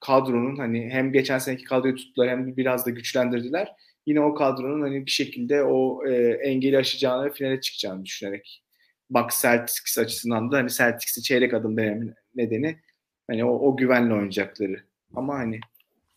kadronun 0.00 0.56
hani 0.56 0.90
hem 0.90 1.12
geçen 1.12 1.38
seneki 1.38 1.64
kadroyu 1.64 1.94
tuttular 1.94 2.28
hem 2.30 2.56
biraz 2.56 2.86
da 2.86 2.90
güçlendirdiler. 2.90 3.72
Yine 4.06 4.20
o 4.20 4.34
kadronun 4.34 4.82
hani 4.82 5.06
bir 5.06 5.10
şekilde 5.10 5.62
o 5.62 6.06
e, 6.06 6.14
engeli 6.32 6.78
aşacağını 6.78 7.24
ve 7.24 7.32
finale 7.32 7.60
çıkacağını 7.60 8.04
düşünerek 8.04 8.64
bak 9.10 9.30
Celtics 9.42 9.98
açısından 9.98 10.52
da 10.52 10.56
hani 10.56 10.70
Celtics'i 10.70 11.22
çeyrek 11.22 11.54
adım 11.54 11.76
denemin 11.76 12.14
nedeni 12.34 12.80
hani 13.26 13.44
o, 13.44 13.68
o 13.68 13.76
güvenle 13.76 14.14
oynayacakları. 14.14 14.84
Ama 15.14 15.34
hani 15.34 15.60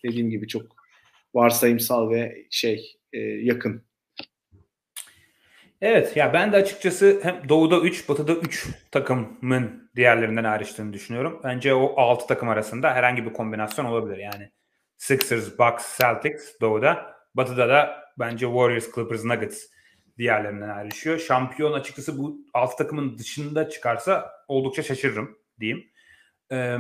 dediğim 0.03 0.29
gibi 0.29 0.47
çok 0.47 0.61
varsayımsal 1.33 2.09
ve 2.09 2.45
şey 2.49 2.97
e, 3.13 3.19
yakın. 3.19 3.87
Evet 5.81 6.17
ya 6.17 6.33
ben 6.33 6.51
de 6.51 6.57
açıkçası 6.57 7.19
hem 7.23 7.49
doğuda 7.49 7.79
3 7.79 8.09
batıda 8.09 8.33
3 8.33 8.67
takımın 8.91 9.89
diğerlerinden 9.95 10.43
ayrıştığını 10.43 10.93
düşünüyorum. 10.93 11.41
Bence 11.43 11.73
o 11.73 11.99
6 12.01 12.27
takım 12.27 12.49
arasında 12.49 12.93
herhangi 12.93 13.25
bir 13.25 13.33
kombinasyon 13.33 13.85
olabilir. 13.85 14.17
Yani 14.17 14.51
Sixers, 14.97 15.59
Bucks, 15.59 15.97
Celtics 15.97 16.61
doğuda. 16.61 17.16
Batıda 17.37 17.69
da 17.69 18.03
bence 18.19 18.45
Warriors, 18.45 18.95
Clippers, 18.95 19.23
Nuggets 19.23 19.63
diğerlerinden 20.17 20.69
ayrışıyor. 20.69 21.19
Şampiyon 21.19 21.73
açıkçası 21.73 22.17
bu 22.17 22.37
6 22.53 22.77
takımın 22.77 23.17
dışında 23.17 23.69
çıkarsa 23.69 24.31
oldukça 24.47 24.83
şaşırırım 24.83 25.37
diyeyim. 25.59 25.89
Ee, 26.51 26.77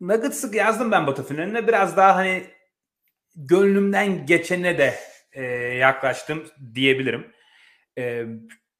Nuggets'ı 0.00 0.56
yazdım 0.56 0.92
ben 0.92 1.06
Batı 1.06 1.24
finaline. 1.24 1.68
Biraz 1.68 1.96
daha 1.96 2.16
hani 2.16 2.46
gönlümden 3.36 4.26
geçene 4.26 4.78
de 4.78 4.94
e, 5.32 5.42
yaklaştım 5.74 6.44
diyebilirim. 6.74 7.32
E, 7.98 8.26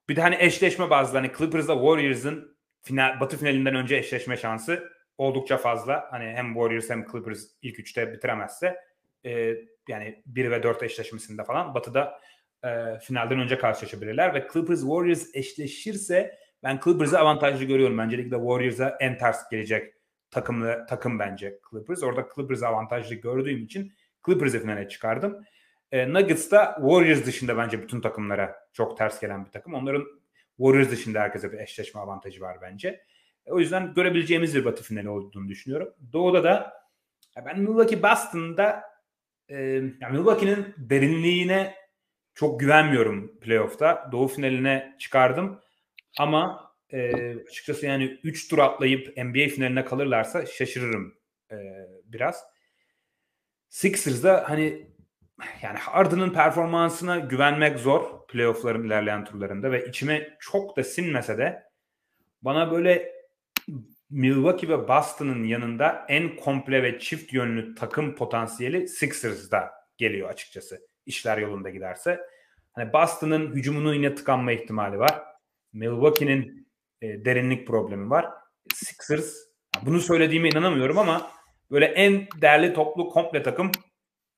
bir 0.08 0.16
de 0.16 0.20
hani 0.20 0.36
eşleşme 0.38 0.90
bazlı 0.90 1.18
hani 1.18 1.32
Clippers'la 1.38 1.74
Warriors'ın 1.74 2.58
final, 2.82 3.20
Batı 3.20 3.36
finalinden 3.36 3.74
önce 3.74 3.96
eşleşme 3.96 4.36
şansı 4.36 4.92
oldukça 5.18 5.56
fazla. 5.56 6.08
Hani 6.10 6.24
hem 6.24 6.54
Warriors 6.54 6.90
hem 6.90 7.06
Clippers 7.12 7.40
ilk 7.62 7.78
üçte 7.78 8.12
bitiremezse 8.12 8.76
e, 9.24 9.54
yani 9.88 10.22
1 10.26 10.50
ve 10.50 10.62
4 10.62 10.82
eşleşmesinde 10.82 11.44
falan 11.44 11.74
Batı'da 11.74 12.20
e, 12.64 12.98
finalden 12.98 13.40
önce 13.40 13.58
karşılaşabilirler 13.58 14.34
ve 14.34 14.48
Clippers 14.52 14.80
Warriors 14.80 15.34
eşleşirse 15.34 16.38
ben 16.62 16.80
Clippers'ı 16.84 17.18
avantajlı 17.18 17.64
görüyorum. 17.64 17.98
Öncelikle 17.98 18.36
Warriors'a 18.36 18.96
en 19.00 19.18
ters 19.18 19.48
gelecek 19.50 19.94
takımlı 20.30 20.86
takım 20.88 21.18
bence 21.18 21.60
Clippers. 21.70 22.02
Orada 22.02 22.28
Clippers 22.34 22.62
avantajlı 22.62 23.14
gördüğüm 23.14 23.64
için 23.64 23.92
Clippers'ı 24.26 24.60
finale 24.60 24.88
çıkardım. 24.88 25.44
E, 25.92 26.12
Nuggets 26.12 26.50
da 26.50 26.74
Warriors 26.80 27.26
dışında 27.26 27.56
bence 27.56 27.82
bütün 27.82 28.00
takımlara 28.00 28.56
çok 28.72 28.98
ters 28.98 29.20
gelen 29.20 29.44
bir 29.46 29.50
takım. 29.50 29.74
Onların 29.74 30.04
Warriors 30.56 30.90
dışında 30.90 31.20
herkese 31.20 31.52
bir 31.52 31.58
eşleşme 31.58 32.00
avantajı 32.00 32.40
var 32.40 32.58
bence. 32.62 33.00
E, 33.46 33.52
o 33.52 33.58
yüzden 33.58 33.94
görebileceğimiz 33.94 34.54
bir 34.54 34.64
batı 34.64 34.82
finali 34.82 35.08
olduğunu 35.08 35.48
düşünüyorum. 35.48 35.94
Doğu'da 36.12 36.44
da 36.44 36.72
ben 37.46 37.60
Milwaukee 37.60 38.02
Boston'da 38.02 38.82
yani 39.48 40.12
Milwaukee'nin 40.12 40.74
derinliğine 40.76 41.74
çok 42.34 42.60
güvenmiyorum 42.60 43.38
playoff'ta. 43.40 44.08
Doğu 44.12 44.28
finaline 44.28 44.96
çıkardım. 44.98 45.60
Ama 46.18 46.72
e, 46.90 47.34
açıkçası 47.36 47.86
yani 47.86 48.18
3 48.24 48.48
tur 48.48 48.58
atlayıp 48.58 49.16
NBA 49.16 49.48
finaline 49.48 49.84
kalırlarsa 49.84 50.46
şaşırırım 50.46 51.14
e, 51.50 51.56
biraz. 52.04 52.44
Sixers'da 53.68 54.44
hani 54.48 54.86
yani 55.62 55.78
Harden'ın 55.78 56.30
performansına 56.30 57.18
güvenmek 57.18 57.78
zor 57.78 58.26
playoff'ların 58.26 58.84
ilerleyen 58.84 59.24
turlarında 59.24 59.72
ve 59.72 59.86
içime 59.86 60.36
çok 60.40 60.76
da 60.76 60.84
sinmese 60.84 61.38
de 61.38 61.62
bana 62.42 62.70
böyle 62.70 63.17
Milwaukee 64.10 64.68
ve 64.68 64.88
Boston'ın 64.88 65.44
yanında 65.44 66.06
en 66.08 66.36
komple 66.36 66.82
ve 66.82 66.98
çift 66.98 67.32
yönlü 67.32 67.74
takım 67.74 68.14
potansiyeli 68.14 68.88
Sixers'da 68.88 69.70
geliyor 69.96 70.28
açıkçası. 70.28 70.80
İşler 71.06 71.38
yolunda 71.38 71.70
giderse. 71.70 72.20
Hani 72.72 72.92
Boston'ın 72.92 73.54
hücumunun 73.54 73.94
yine 73.94 74.14
tıkanma 74.14 74.52
ihtimali 74.52 74.98
var. 74.98 75.22
Milwaukee'nin 75.72 76.68
e, 77.02 77.24
derinlik 77.24 77.66
problemi 77.66 78.10
var. 78.10 78.26
Sixers 78.74 79.36
bunu 79.82 80.00
söylediğime 80.00 80.48
inanamıyorum 80.48 80.98
ama 80.98 81.30
böyle 81.70 81.86
en 81.86 82.26
değerli 82.42 82.74
toplu 82.74 83.08
komple 83.08 83.42
takım 83.42 83.70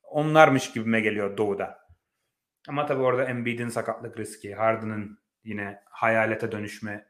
onlarmış 0.03 0.73
gibime 0.73 1.01
geliyor 1.01 1.37
Doğu'da. 1.37 1.79
Ama 2.69 2.87
tabii 2.87 3.03
orada 3.03 3.25
Embiid'in 3.25 3.69
sakatlık 3.69 4.19
riski, 4.19 4.55
Harden'ın 4.55 5.19
yine 5.45 5.81
hayalete 5.91 6.53
dönüşme 6.53 7.10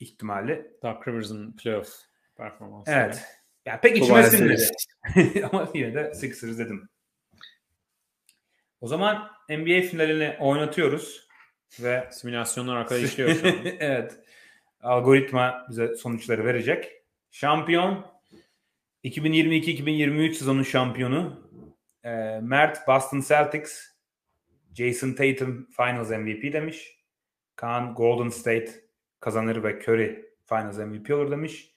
ihtimali. 0.00 0.70
Doc 0.82 1.08
Rivers'ın 1.08 1.52
playoff 1.52 1.88
performansı. 2.36 2.90
Evet. 2.90 3.24
Yani 3.66 3.80
pek 3.80 3.96
içime 3.96 4.22
sinmedi. 4.22 4.68
Ama 5.52 5.70
yine 5.74 5.94
de 5.94 6.14
Sixers 6.14 6.58
dedim. 6.58 6.88
O 8.80 8.86
zaman 8.86 9.30
NBA 9.48 9.80
finalini 9.80 10.36
oynatıyoruz 10.40 11.28
ve 11.80 12.08
simülasyonlar 12.12 12.76
arkada 12.76 12.98
işliyor 13.04 13.34
şu 13.34 13.48
an. 13.48 13.54
evet. 13.64 14.18
Algoritma 14.80 15.66
bize 15.70 15.94
sonuçları 15.94 16.44
verecek. 16.44 16.92
Şampiyon 17.30 18.06
2022-2023 19.04 20.34
sezonun 20.34 20.62
şampiyonu 20.62 21.50
e, 22.04 22.10
Mert 22.42 22.88
Boston 22.88 23.20
Celtics 23.28 23.90
Jason 24.74 25.12
Tatum 25.12 25.68
Finals 25.76 26.10
MVP 26.10 26.52
demiş. 26.52 26.96
Kaan 27.56 27.94
Golden 27.94 28.28
State 28.28 28.89
kazanır 29.20 29.62
ve 29.62 29.82
Curry 29.82 30.34
Finals 30.48 30.78
MVP 30.78 31.10
olur 31.10 31.30
demiş. 31.30 31.74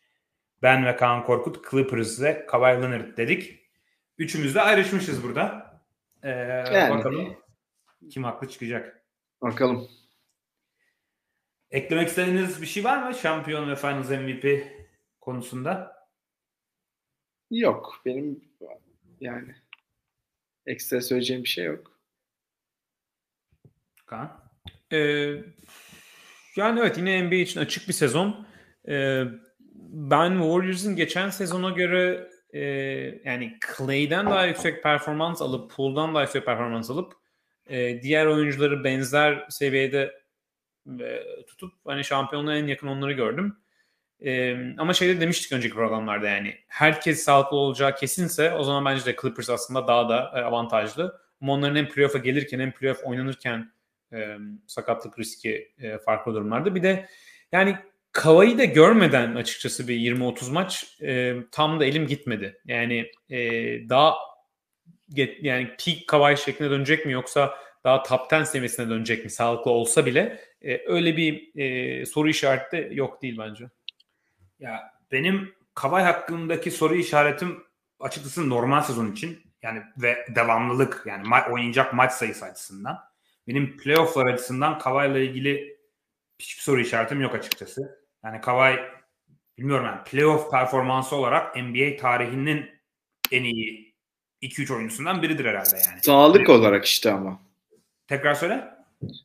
Ben 0.62 0.86
ve 0.86 0.96
Kaan 0.96 1.26
Korkut 1.26 1.72
Clippers 1.72 2.22
ve 2.22 2.46
Kawhi 2.46 2.82
Leonard 2.82 3.18
dedik. 3.18 3.60
Üçümüz 4.18 4.56
de 4.56 4.62
ayrışmışız 4.62 5.24
burada. 5.24 5.74
Ee, 6.24 6.30
yani. 6.30 6.98
Bakalım 6.98 7.38
kim 8.10 8.24
haklı 8.24 8.50
çıkacak. 8.50 9.06
Bakalım. 9.42 9.88
Eklemek 11.72 12.08
istediğiniz 12.08 12.62
bir 12.62 12.68
şey 12.68 12.84
var 12.84 13.08
mı 13.08 13.16
şampiyon 13.16 13.70
ve 13.70 13.76
Finals 13.76 14.10
MVP 14.10 14.68
konusunda? 15.22 16.04
Yok. 17.52 18.02
Benim 18.06 18.42
yani 19.20 19.56
ekstra 20.66 21.02
söyleyeceğim 21.02 21.44
bir 21.44 21.50
şey 21.50 21.66
yok. 21.66 22.00
Kaan? 24.06 24.52
Ee, 24.92 25.36
yani 26.58 26.80
evet 26.80 26.98
yine 26.98 27.24
NBA 27.24 27.36
için 27.36 27.60
açık 27.60 27.88
bir 27.88 27.94
sezon. 27.94 28.48
Ee, 28.88 29.24
ben 29.94 30.30
Warriors'ın 30.30 30.96
geçen 30.96 31.30
sezona 31.30 31.70
göre 31.70 32.30
e, 32.54 32.60
yani 33.26 33.58
Clay'den 33.78 34.26
daha 34.26 34.46
yüksek 34.46 34.84
performans 34.84 35.42
alıp 35.42 35.72
Pool'dan 35.72 36.14
daha 36.14 36.22
yüksek 36.22 36.46
performans 36.46 36.90
alıp 36.90 37.14
e, 37.68 38.02
diğer 38.02 38.26
oyuncuları 38.26 38.84
benzer 38.84 39.46
seviyede 39.50 40.24
e, 41.00 41.24
tutup 41.48 41.74
hani 41.86 42.04
şampiyonluğa 42.04 42.56
en 42.56 42.68
yakın 42.68 42.88
onları 42.88 43.14
gördüm. 43.14 43.58
E, 44.26 44.58
ama 44.78 44.94
şeyde 44.94 45.22
demiştik 45.22 45.52
önceki 45.52 45.76
programlarda 45.76 46.28
yani 46.28 46.56
herkes 46.68 47.24
sağlıklı 47.24 47.58
olacağı 47.58 47.96
kesinse 47.96 48.54
o 48.54 48.64
zaman 48.64 48.86
bence 48.86 49.06
de 49.06 49.16
Clippers 49.22 49.50
aslında 49.50 49.88
daha 49.88 50.10
da 50.10 50.32
e, 50.36 50.42
avantajlı. 50.42 51.22
Ama 51.42 51.54
onların 51.54 51.76
hem 51.76 51.90
playoff'a 51.90 52.18
gelirken 52.18 52.60
hem 52.60 52.72
playoff 52.72 53.04
oynanırken 53.04 53.73
e, 54.14 54.38
sakatlık 54.68 55.20
riski 55.20 55.74
e, 55.78 55.98
farklı 55.98 56.34
durumlarda. 56.34 56.76
Bir 56.76 56.84
de 56.84 57.10
yani 57.52 57.78
Kavayı 58.12 58.58
da 58.58 58.66
görmeden 58.66 59.36
açıkçası 59.36 59.88
bir 59.88 59.96
20-30 59.96 60.52
maç 60.52 60.98
e, 61.02 61.36
tam 61.52 61.80
da 61.80 61.86
elim 61.86 62.08
gitmedi. 62.08 62.62
Yani 62.66 63.12
e, 63.30 63.40
daha 63.90 64.16
get, 65.10 65.44
yani 65.44 65.68
peak 65.86 66.08
Kavay 66.08 66.38
şeklinde 66.38 66.70
dönecek 66.70 67.06
mi 67.06 67.12
yoksa 67.12 67.58
daha 67.84 68.04
top 68.04 68.34
10 68.34 68.44
seviyesine 68.44 68.90
dönecek 68.90 69.24
mi 69.24 69.30
sağlıklı 69.30 69.72
olsa 69.72 70.06
bile 70.06 70.40
e, 70.62 70.82
öyle 70.88 71.18
bir 71.18 71.56
e, 71.56 72.06
soru 72.06 72.30
işareti 72.30 72.78
de 72.78 72.90
yok 72.92 73.22
değil 73.22 73.38
bence. 73.38 73.66
Ya 74.60 74.94
benim 75.12 75.56
Kavay 75.74 76.04
hakkındaki 76.04 76.72
soru 76.72 76.96
işaretim 76.96 77.64
açıkçası 78.00 78.50
normal 78.50 78.82
sezon 78.82 79.12
için 79.12 79.40
yani 79.62 79.82
ve 79.98 80.26
devamlılık 80.36 81.04
yani 81.06 81.28
ma- 81.28 81.52
oynayacak 81.52 81.94
maç 81.94 82.12
sayısı 82.12 82.46
açısından. 82.46 83.00
Benim 83.48 83.78
playofflar 83.78 84.26
açısından 84.26 84.80
Kavay'la 84.80 85.20
ilgili 85.20 85.78
hiçbir 86.40 86.62
soru 86.62 86.82
işaretim 86.82 87.22
yok 87.22 87.36
açıkçası. 87.36 88.06
Yani 88.24 88.42
Kawhi 88.42 88.80
bilmiyorum 89.58 89.86
yani 89.86 90.04
playoff 90.04 90.52
performansı 90.52 91.16
olarak 91.16 91.56
NBA 91.56 91.98
tarihinin 91.98 92.70
en 93.32 93.44
iyi 93.44 93.94
2-3 94.42 94.76
oyuncusundan 94.76 95.22
biridir 95.22 95.46
herhalde 95.46 95.76
yani. 95.88 96.02
Sağlık 96.02 96.50
yani, 96.50 96.60
olarak 96.60 96.86
işte 96.86 97.12
ama. 97.12 97.40
Tekrar 98.08 98.34
söyle. 98.34 98.74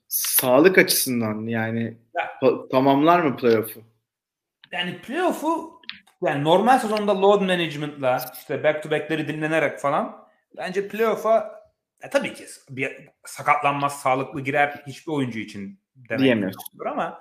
Sağlık 0.08 0.78
açısından 0.78 1.46
yani 1.46 1.96
ya, 2.16 2.40
tamamlar 2.70 3.20
mı 3.20 3.36
playoff'u? 3.36 3.82
Yani 4.72 4.98
playoff'u 4.98 5.82
yani 6.22 6.44
normal 6.44 6.78
sezonda 6.78 7.22
load 7.22 7.40
management'la 7.40 8.24
işte 8.40 8.64
back 8.64 8.82
to 8.82 8.90
back'leri 8.90 9.28
dinlenerek 9.28 9.78
falan 9.78 10.28
bence 10.56 10.88
playoff'a 10.88 11.57
e, 12.02 12.10
tabii 12.10 12.34
ki 12.34 12.44
bir 12.70 13.08
sakatlanmaz 13.24 14.00
sağlıklı 14.00 14.40
girer 14.40 14.82
hiçbir 14.86 15.12
oyuncu 15.12 15.38
için 15.38 15.80
demek. 15.96 16.54
Ama 16.86 17.20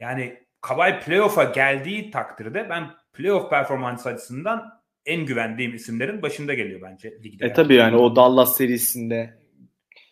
yani 0.00 0.42
Kawhi 0.60 1.04
playoff'a 1.04 1.44
geldiği 1.44 2.10
takdirde 2.10 2.70
ben 2.70 2.90
playoff 3.12 3.50
performans 3.50 4.06
açısından 4.06 4.82
en 5.06 5.26
güvendiğim 5.26 5.74
isimlerin 5.74 6.22
başında 6.22 6.54
geliyor 6.54 6.82
bence 6.82 7.22
ligde. 7.24 7.46
E 7.46 7.52
tabii 7.52 7.74
yani 7.74 7.96
o 7.96 8.16
Dallas 8.16 8.56
serisinde 8.56 9.38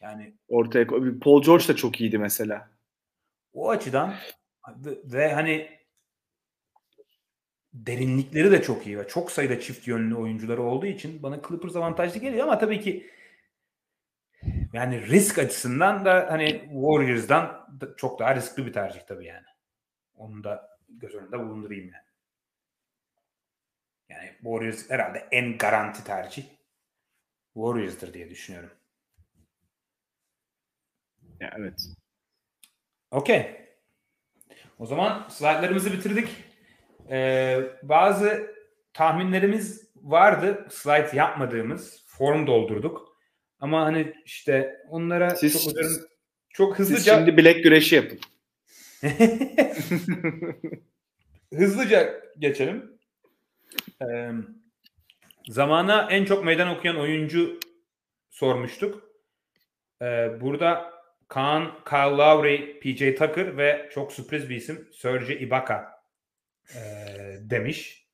yani 0.00 0.34
ortaya 0.48 0.86
Paul 1.20 1.42
George 1.42 1.68
da 1.68 1.76
çok 1.76 2.00
iyiydi 2.00 2.18
mesela. 2.18 2.70
O 3.52 3.70
açıdan 3.70 4.14
ve 5.04 5.32
hani 5.32 5.68
derinlikleri 7.72 8.50
de 8.50 8.62
çok 8.62 8.86
iyi 8.86 8.98
ve 8.98 9.08
çok 9.08 9.30
sayıda 9.30 9.60
çift 9.60 9.88
yönlü 9.88 10.14
oyuncuları 10.14 10.62
olduğu 10.62 10.86
için 10.86 11.22
bana 11.22 11.40
Clippers 11.48 11.76
avantajlı 11.76 12.20
geliyor 12.20 12.42
ama 12.42 12.58
tabii 12.58 12.80
ki 12.80 13.06
yani 14.72 15.06
risk 15.06 15.38
açısından 15.38 16.04
da 16.04 16.26
hani 16.30 16.60
Warriors'dan 16.60 17.68
çok 17.96 18.18
daha 18.18 18.34
riskli 18.34 18.66
bir 18.66 18.72
tercih 18.72 19.00
tabii 19.00 19.26
yani. 19.26 19.46
Onu 20.14 20.44
da 20.44 20.78
göz 20.88 21.14
önünde 21.14 21.38
bulundurayım 21.38 21.84
yani. 21.84 22.06
Yani 24.08 24.30
Warriors 24.42 24.90
herhalde 24.90 25.28
en 25.30 25.58
garanti 25.58 26.04
tercih 26.04 26.44
Warriors'dır 27.54 28.14
diye 28.14 28.30
düşünüyorum. 28.30 28.70
Ya 31.40 31.54
evet. 31.58 31.86
Okey. 33.10 33.66
O 34.78 34.86
zaman 34.86 35.28
slaytlarımızı 35.28 35.92
bitirdik. 35.92 36.44
Ee, 37.10 37.60
bazı 37.82 38.54
tahminlerimiz 38.92 39.90
vardı. 39.96 40.66
Slide 40.70 41.16
yapmadığımız. 41.16 42.04
Form 42.06 42.46
doldurduk. 42.46 43.05
Ama 43.60 43.84
hani 43.84 44.14
işte 44.24 44.76
onlara 44.88 45.30
siz, 45.30 45.64
çok, 45.64 45.74
çok 46.48 46.78
hızlıca... 46.78 46.98
Siz 46.98 47.14
şimdi 47.14 47.36
bilek 47.36 47.64
güreşi 47.64 47.94
yapın. 47.94 48.18
Hızlıca 51.54 52.22
geçelim. 52.38 52.98
Ee, 54.02 54.30
zamana 55.48 56.08
en 56.10 56.24
çok 56.24 56.44
meydan 56.44 56.76
okuyan 56.76 56.96
oyuncu 56.96 57.60
sormuştuk. 58.30 59.10
Ee, 60.02 60.40
burada 60.40 60.92
Kaan, 61.28 61.84
Kyle 61.84 62.16
Lowry, 62.16 62.80
PJ 62.80 63.18
Tucker 63.18 63.56
ve 63.56 63.90
çok 63.92 64.12
sürpriz 64.12 64.50
bir 64.50 64.56
isim 64.56 64.88
Serge 64.92 65.38
Ibaka 65.38 66.02
e, 66.74 66.80
demiş. 67.40 68.06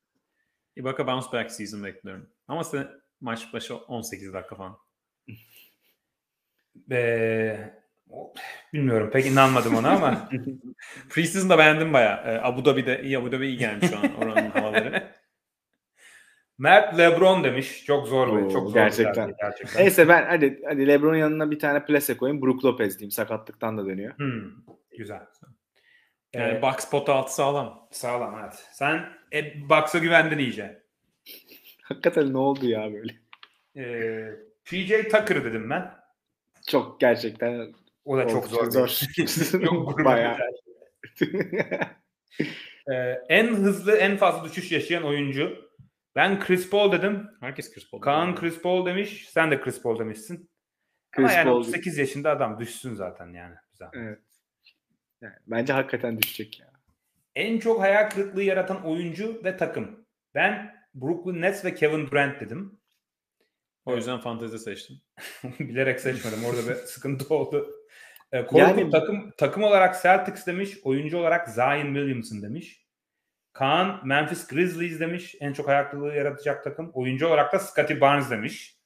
Ibaka 0.76 1.06
bounce 1.06 1.26
back 1.32 1.50
season 1.50 1.84
bekliyorum. 1.84 2.30
Ama 2.48 2.64
sen 2.64 2.88
maç 3.20 3.52
başı 3.52 3.76
18 3.76 4.32
dakika 4.32 4.56
falan. 4.56 4.78
Ee, 6.90 7.56
Bilmiyorum 8.72 9.10
pek 9.12 9.26
inanmadım 9.26 9.74
ona 9.74 9.90
ama. 9.90 10.28
Preseason'da 11.10 11.58
beğendim 11.58 11.92
baya. 11.92 12.24
Ee, 12.26 12.46
Abu 12.46 12.64
Dhabi'de 12.64 13.02
iyi 13.02 13.18
Abu 13.18 13.32
Dhabi 13.32 13.46
iyi 13.46 13.56
gelmiş 13.56 13.90
şu 13.90 13.98
an 13.98 14.14
oranın 14.14 14.50
havaları. 14.50 15.12
Mert 16.58 16.98
LeBron 16.98 17.44
demiş. 17.44 17.84
Çok 17.84 18.08
zor 18.08 18.36
bir, 18.36 18.52
çok 18.52 18.68
zor 18.68 18.74
gerçekten. 18.74 19.28
Bir 19.28 19.34
gerçekten. 19.36 19.82
Neyse 19.82 20.08
ben 20.08 20.26
hadi 20.26 20.62
hadi 20.68 20.88
LeBron'un 20.88 21.16
yanına 21.16 21.50
bir 21.50 21.58
tane 21.58 21.84
plase 21.84 22.16
koyayım. 22.16 22.42
Brook 22.42 22.64
Lopez 22.64 22.98
diyeyim. 22.98 23.10
Sakatlıktan 23.10 23.78
da 23.78 23.86
dönüyor. 23.86 24.18
Hmm, 24.18 24.50
güzel. 24.98 25.20
Yani 26.32 26.58
ee, 26.58 26.62
box 26.62 26.90
pot 26.90 27.08
altı 27.08 27.34
sağlam. 27.34 27.88
Sağlam 27.90 28.38
evet. 28.42 28.68
Sen 28.72 29.08
e, 29.32 29.68
box'a 29.68 29.98
güvendin 29.98 30.38
iyice. 30.38 30.82
Hakikaten 31.82 32.32
ne 32.32 32.38
oldu 32.38 32.66
ya 32.66 32.92
böyle? 32.92 33.12
Ee, 33.76 34.30
PJ 34.64 34.88
Tucker 34.88 35.44
dedim 35.44 35.70
ben. 35.70 36.01
Çok 36.68 37.00
gerçekten 37.00 37.74
o 38.04 38.18
da 38.18 38.28
çok 38.28 38.46
zor. 38.46 38.70
zor. 38.70 38.88
çok 39.64 39.98
Bayağı. 40.04 40.38
ee, 42.92 42.94
en 43.28 43.46
hızlı, 43.46 43.96
en 43.96 44.16
fazla 44.16 44.44
düşüş 44.44 44.72
yaşayan 44.72 45.04
oyuncu. 45.04 45.72
Ben 46.16 46.40
Chris 46.40 46.70
Paul 46.70 46.92
dedim. 46.92 47.30
Herkes 47.40 47.74
Chris 47.74 47.90
Paul. 47.90 48.00
Kaan 48.00 48.34
Chris 48.34 48.62
Paul 48.62 48.86
demiş. 48.86 49.28
Sen 49.28 49.50
de 49.50 49.60
Chris 49.60 49.82
Paul 49.82 49.98
demişsin. 49.98 50.50
Chris 51.12 51.24
Ama 51.24 51.32
yani 51.32 51.48
Paul 51.48 51.60
38 51.60 51.98
yaşında 51.98 52.30
adam 52.30 52.60
düşsün 52.60 52.94
zaten 52.94 53.32
yani. 53.32 53.54
Güzel. 53.72 53.88
Evet. 53.92 54.18
Yani 55.20 55.34
bence 55.46 55.72
hakikaten 55.72 56.18
düşecek 56.18 56.60
ya. 56.60 56.72
En 57.34 57.58
çok 57.58 57.80
hayal 57.80 58.10
kırıklığı 58.10 58.42
yaratan 58.42 58.84
oyuncu 58.84 59.40
ve 59.44 59.56
takım. 59.56 60.06
Ben 60.34 60.74
Brooklyn 60.94 61.42
Nets 61.42 61.64
ve 61.64 61.74
Kevin 61.74 62.06
Durant 62.06 62.40
dedim. 62.40 62.80
O 63.84 63.96
yüzden 63.96 64.18
fantezi 64.18 64.58
seçtim. 64.58 64.96
Bilerek 65.58 66.00
seçmedim. 66.00 66.44
Orada 66.44 66.68
bir 66.68 66.74
sıkıntı 66.86 67.34
oldu. 67.34 67.70
E, 68.32 68.46
Korkut 68.46 68.58
yani... 68.58 68.90
takım 68.90 69.30
takım 69.36 69.62
olarak 69.62 70.02
Celtics 70.02 70.46
demiş. 70.46 70.78
Oyuncu 70.84 71.18
olarak 71.18 71.48
Zion 71.48 71.94
Williamson 71.94 72.42
demiş. 72.42 72.82
Kaan 73.52 74.00
Memphis 74.04 74.46
Grizzlies 74.46 75.00
demiş. 75.00 75.36
En 75.40 75.52
çok 75.52 75.68
ayaklılığı 75.68 76.14
yaratacak 76.14 76.64
takım. 76.64 76.90
Oyuncu 76.94 77.26
olarak 77.26 77.52
da 77.52 77.58
Scottie 77.58 78.00
Barnes 78.00 78.30
demiş. 78.30 78.76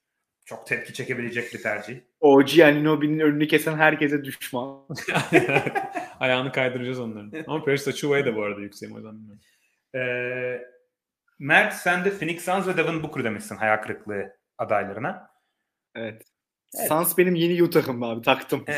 Çok 0.44 0.66
tepki 0.66 0.94
çekebilecek 0.94 1.55
bir 1.55 1.62
tercih. 1.62 2.01
OG 2.20 2.60
Aninobi'nin 2.60 3.18
önünü 3.18 3.48
kesen 3.48 3.77
herkese 3.77 4.24
düşman. 4.24 4.86
Ayağını 6.20 6.52
kaydıracağız 6.52 7.01
onların. 7.01 7.32
Ama 7.47 7.64
Paris 7.64 7.89
Achuva'ya 7.89 8.27
da 8.27 8.36
bu 8.36 8.43
arada 8.43 8.60
yükseğim 8.60 8.94
o 8.94 8.98
yüzden 8.98 9.14
bilmiyorum. 9.14 9.40
Ee, 9.94 10.62
Mert 11.39 11.74
sen 11.74 12.05
de 12.05 12.10
Phoenix 12.10 12.44
Suns 12.44 12.66
ve 12.66 12.77
Devin 12.77 13.02
Booker 13.02 13.24
demişsin 13.24 13.56
hayal 13.56 13.77
kırıklığı 13.77 14.36
adaylarına. 14.58 15.30
Evet. 15.94 16.22
evet. 16.78 16.88
Suns 16.88 17.18
benim 17.18 17.34
yeni 17.34 17.62
Utah'ım 17.62 18.02
abi 18.02 18.22
taktım. 18.22 18.64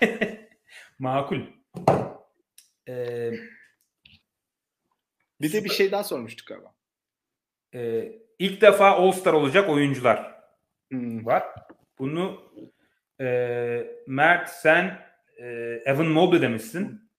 Makul. 0.98 1.40
Ee, 2.88 3.32
bir 5.40 5.52
de 5.52 5.64
bir 5.64 5.70
şey 5.70 5.92
daha 5.92 6.04
sormuştuk 6.04 6.46
galiba. 6.48 6.74
Ee, 7.74 8.12
ilk 8.38 8.60
defa 8.60 8.90
All-Star 8.90 9.32
olacak 9.32 9.68
oyuncular 9.68 10.34
hmm. 10.90 11.26
var. 11.26 11.44
Bunu 11.98 12.52
e, 13.20 13.26
Mert 14.06 14.48
sen 14.48 15.08
e, 15.36 15.46
Evan 15.84 16.06
Mobley 16.06 16.42
demişsin. 16.42 17.10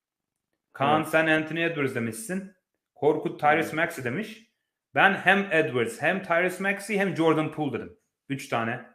Kaan 0.73 1.01
evet. 1.01 1.11
sen 1.11 1.27
Anthony 1.27 1.63
Edwards 1.63 1.95
demişsin. 1.95 2.53
Korkut 2.95 3.39
Tyrese 3.39 3.75
Maxey 3.75 4.03
demiş. 4.03 4.48
Ben 4.95 5.13
hem 5.13 5.51
Edwards 5.51 6.01
hem 6.01 6.23
Tyrese 6.23 6.63
Maxey 6.63 6.97
hem 6.97 7.15
Jordan 7.15 7.51
Poole 7.51 7.73
dedim. 7.73 7.97
Üç 8.29 8.47
tane 8.49 8.85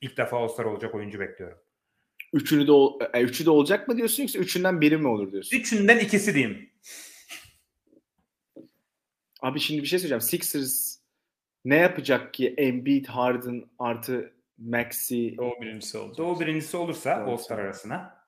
ilk 0.00 0.16
defa 0.16 0.36
All-Star 0.36 0.64
olacak 0.64 0.94
oyuncu 0.94 1.20
bekliyorum. 1.20 1.58
Üçünü 2.32 2.66
de, 2.66 2.72
e, 3.18 3.22
üçü 3.22 3.46
de 3.46 3.50
olacak 3.50 3.88
mı 3.88 3.96
diyorsun 3.96 4.22
yoksa 4.22 4.38
üçünden 4.38 4.80
biri 4.80 4.96
mi 4.96 5.08
olur 5.08 5.32
diyorsun? 5.32 5.56
Üçünden 5.56 5.98
ikisi 5.98 6.34
diyeyim. 6.34 6.70
Abi 9.40 9.60
şimdi 9.60 9.82
bir 9.82 9.86
şey 9.86 9.98
söyleyeceğim. 9.98 10.20
Sixers 10.20 10.98
ne 11.64 11.76
yapacak 11.76 12.34
ki 12.34 12.54
Embiid, 12.56 13.06
Harden 13.06 13.64
artı 13.78 14.32
Maxi 14.58 15.36
Doğu 15.36 15.60
birincisi 15.60 15.98
olacak. 15.98 16.18
Doğu 16.18 16.40
birincisi 16.40 16.76
olursa 16.76 17.14
All-Star 17.14 17.58
arasına. 17.58 18.24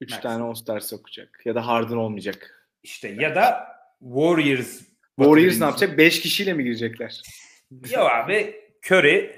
Üç 0.00 0.10
Maxi. 0.10 0.22
tane 0.22 0.42
All-Star 0.44 0.80
sokacak. 0.80 1.40
Ya 1.44 1.54
da 1.54 1.66
Harden 1.66 1.96
olmayacak. 1.96 2.68
İşte 2.82 3.08
ya 3.08 3.34
da 3.34 3.68
Warriors 4.00 4.82
Warriors 5.18 5.60
ne 5.60 5.64
yapacak? 5.64 5.98
Beş 5.98 6.20
kişiyle 6.20 6.52
mi 6.52 6.64
girecekler? 6.64 7.22
Yok 7.90 8.10
abi 8.12 8.54
Curry 8.90 9.30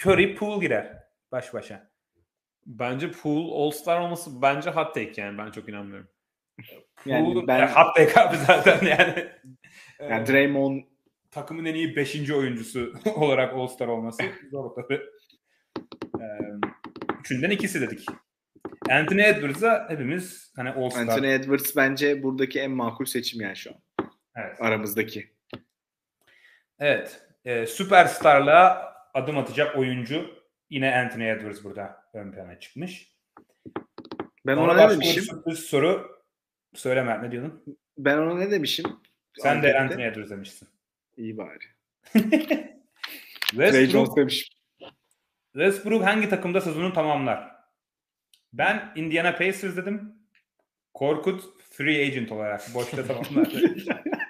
Curry 0.00 0.34
Pool 0.34 0.60
girer 0.60 0.98
baş 1.32 1.54
başa. 1.54 1.90
Bence 2.66 3.10
Pool 3.10 3.66
All-Star 3.66 4.00
olması 4.00 4.42
bence 4.42 4.70
hot 4.70 4.94
take 4.94 5.20
yani 5.20 5.38
ben 5.38 5.50
çok 5.50 5.68
inanmıyorum. 5.68 6.08
Yani 7.06 7.34
Pool, 7.34 7.46
ben... 7.46 7.68
hot 7.68 7.96
take 7.96 8.20
abi 8.20 8.36
zaten 8.36 8.86
yani. 8.98 9.28
yani 10.10 10.26
Draymond 10.26 10.82
takımın 11.30 11.64
en 11.64 11.74
iyi 11.74 11.96
5. 11.96 12.30
oyuncusu 12.30 12.92
olarak 13.14 13.54
All-Star 13.54 13.88
olması 13.88 14.22
zor 14.50 14.70
tabii. 14.74 15.00
Ee, 16.20 16.24
üçünden 17.20 17.50
ikisi 17.50 17.80
dedik. 17.80 18.06
Anthony 18.90 19.22
Edwards'a 19.22 19.86
hepimiz 19.88 20.52
hani 20.56 20.70
All-Star. 20.70 21.02
Anthony 21.02 21.34
Edwards 21.34 21.76
bence 21.76 22.22
buradaki 22.22 22.60
en 22.60 22.70
makul 22.70 23.04
seçim 23.04 23.40
yani 23.40 23.56
şu 23.56 23.70
an. 23.70 23.76
Evet. 24.36 24.60
Aramızdaki. 24.60 25.32
Evet. 26.78 27.26
E, 27.44 27.66
süperstarlığa 27.66 28.94
adım 29.14 29.38
atacak 29.38 29.76
oyuncu 29.76 30.30
yine 30.70 30.96
Anthony 30.96 31.30
Edwards 31.30 31.64
burada 31.64 32.04
ön 32.14 32.32
plana 32.32 32.60
çıkmış. 32.60 33.12
Ben 34.46 34.56
ona, 34.56 34.72
ona 34.72 34.86
ne 34.86 34.90
demişim? 34.90 35.22
Sürpriz 35.22 35.58
soru 35.58 36.22
söyle 36.74 37.02
Mert 37.02 37.22
ne 37.22 37.30
diyordun? 37.30 37.64
Ben 37.98 38.18
ona 38.18 38.34
ne 38.34 38.50
demişim? 38.50 38.86
Sen 39.38 39.56
Ankette. 39.56 39.74
de 39.74 39.80
Anthony 39.80 40.06
Edwards 40.06 40.30
demişsin. 40.30 40.68
İyi 41.16 41.36
bari. 41.36 41.58
Westbrook, 43.50 44.16
demişim. 44.16 44.48
Westbrook 45.52 46.04
hangi 46.04 46.28
takımda 46.28 46.60
sezonu 46.60 46.92
tamamlar? 46.92 47.52
Ben 48.52 48.92
Indiana 48.96 49.32
Pacers 49.32 49.76
dedim. 49.76 50.14
Korkut 50.94 51.62
free 51.70 52.06
agent 52.06 52.32
olarak 52.32 52.74
boşta 52.74 53.06
tamamlar. 53.06 53.48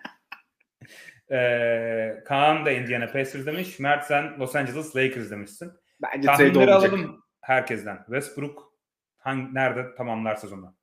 ee, 1.33 2.23
Kaan 2.25 2.67
da 2.67 2.71
Indiana 2.71 3.07
Pacers 3.07 3.47
demiş. 3.47 3.79
Mert 3.79 4.07
sen 4.07 4.39
Los 4.39 4.57
Angeles 4.57 4.97
Lakers 4.97 5.31
demişsin. 5.31 5.73
Bence 6.03 6.27
Tahminleri 6.27 6.73
alalım 6.73 7.25
herkesten. 7.41 7.97
Westbrook 7.97 8.73
hangi, 9.17 9.55
nerede 9.55 9.95
tamamlar 9.95 10.35
sezonu? 10.35 10.75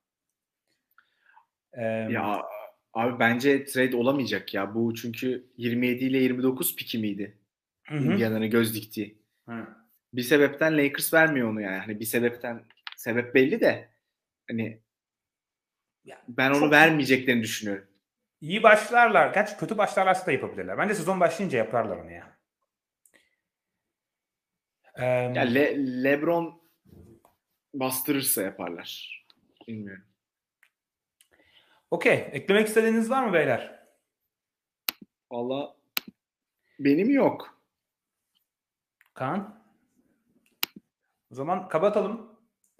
Ee, 1.72 1.82
ya 1.84 2.42
abi 2.92 3.18
bence 3.18 3.64
trade 3.64 3.96
olamayacak 3.96 4.54
ya. 4.54 4.74
Bu 4.74 4.94
çünkü 4.94 5.46
27 5.56 6.04
ile 6.04 6.18
29 6.18 6.76
piki 6.76 6.98
miydi? 6.98 7.38
Indiana'nın 7.90 8.50
göz 8.50 8.74
diktiği. 8.74 9.18
Hı. 9.48 9.66
Bir 10.12 10.22
sebepten 10.22 10.78
Lakers 10.78 11.14
vermiyor 11.14 11.48
onu 11.48 11.60
yani. 11.60 11.78
Hani 11.78 12.00
bir 12.00 12.04
sebepten 12.04 12.64
sebep 12.96 13.34
belli 13.34 13.60
de 13.60 13.88
hani 14.48 14.80
ya, 16.04 16.22
ben 16.28 16.50
onu 16.50 16.70
vermeyeceklerini 16.70 17.42
düşünüyorum. 17.42 17.89
İyi 18.40 18.62
başlarlar. 18.62 19.34
Gerçi 19.34 19.56
kötü 19.56 19.78
başlarlarsa 19.78 20.26
da 20.26 20.32
yapabilirler. 20.32 20.78
Bence 20.78 20.94
sezon 20.94 21.20
başlayınca 21.20 21.58
yaparlar 21.58 21.96
onu 21.96 22.10
ya. 22.12 22.38
Ee, 24.94 25.04
ya 25.04 25.42
Le- 25.42 26.02
LeBron 26.04 26.62
bastırırsa 27.74 28.42
yaparlar. 28.42 29.20
Bilmiyorum. 29.68 30.04
Okey. 31.90 32.28
Eklemek 32.32 32.68
istediğiniz 32.68 33.10
var 33.10 33.24
mı 33.24 33.32
beyler? 33.32 33.86
Valla 35.30 35.76
benim 36.78 37.10
yok. 37.10 37.62
Kaan? 39.14 39.64
O 41.32 41.34
zaman 41.34 41.68
kapatalım. 41.68 42.29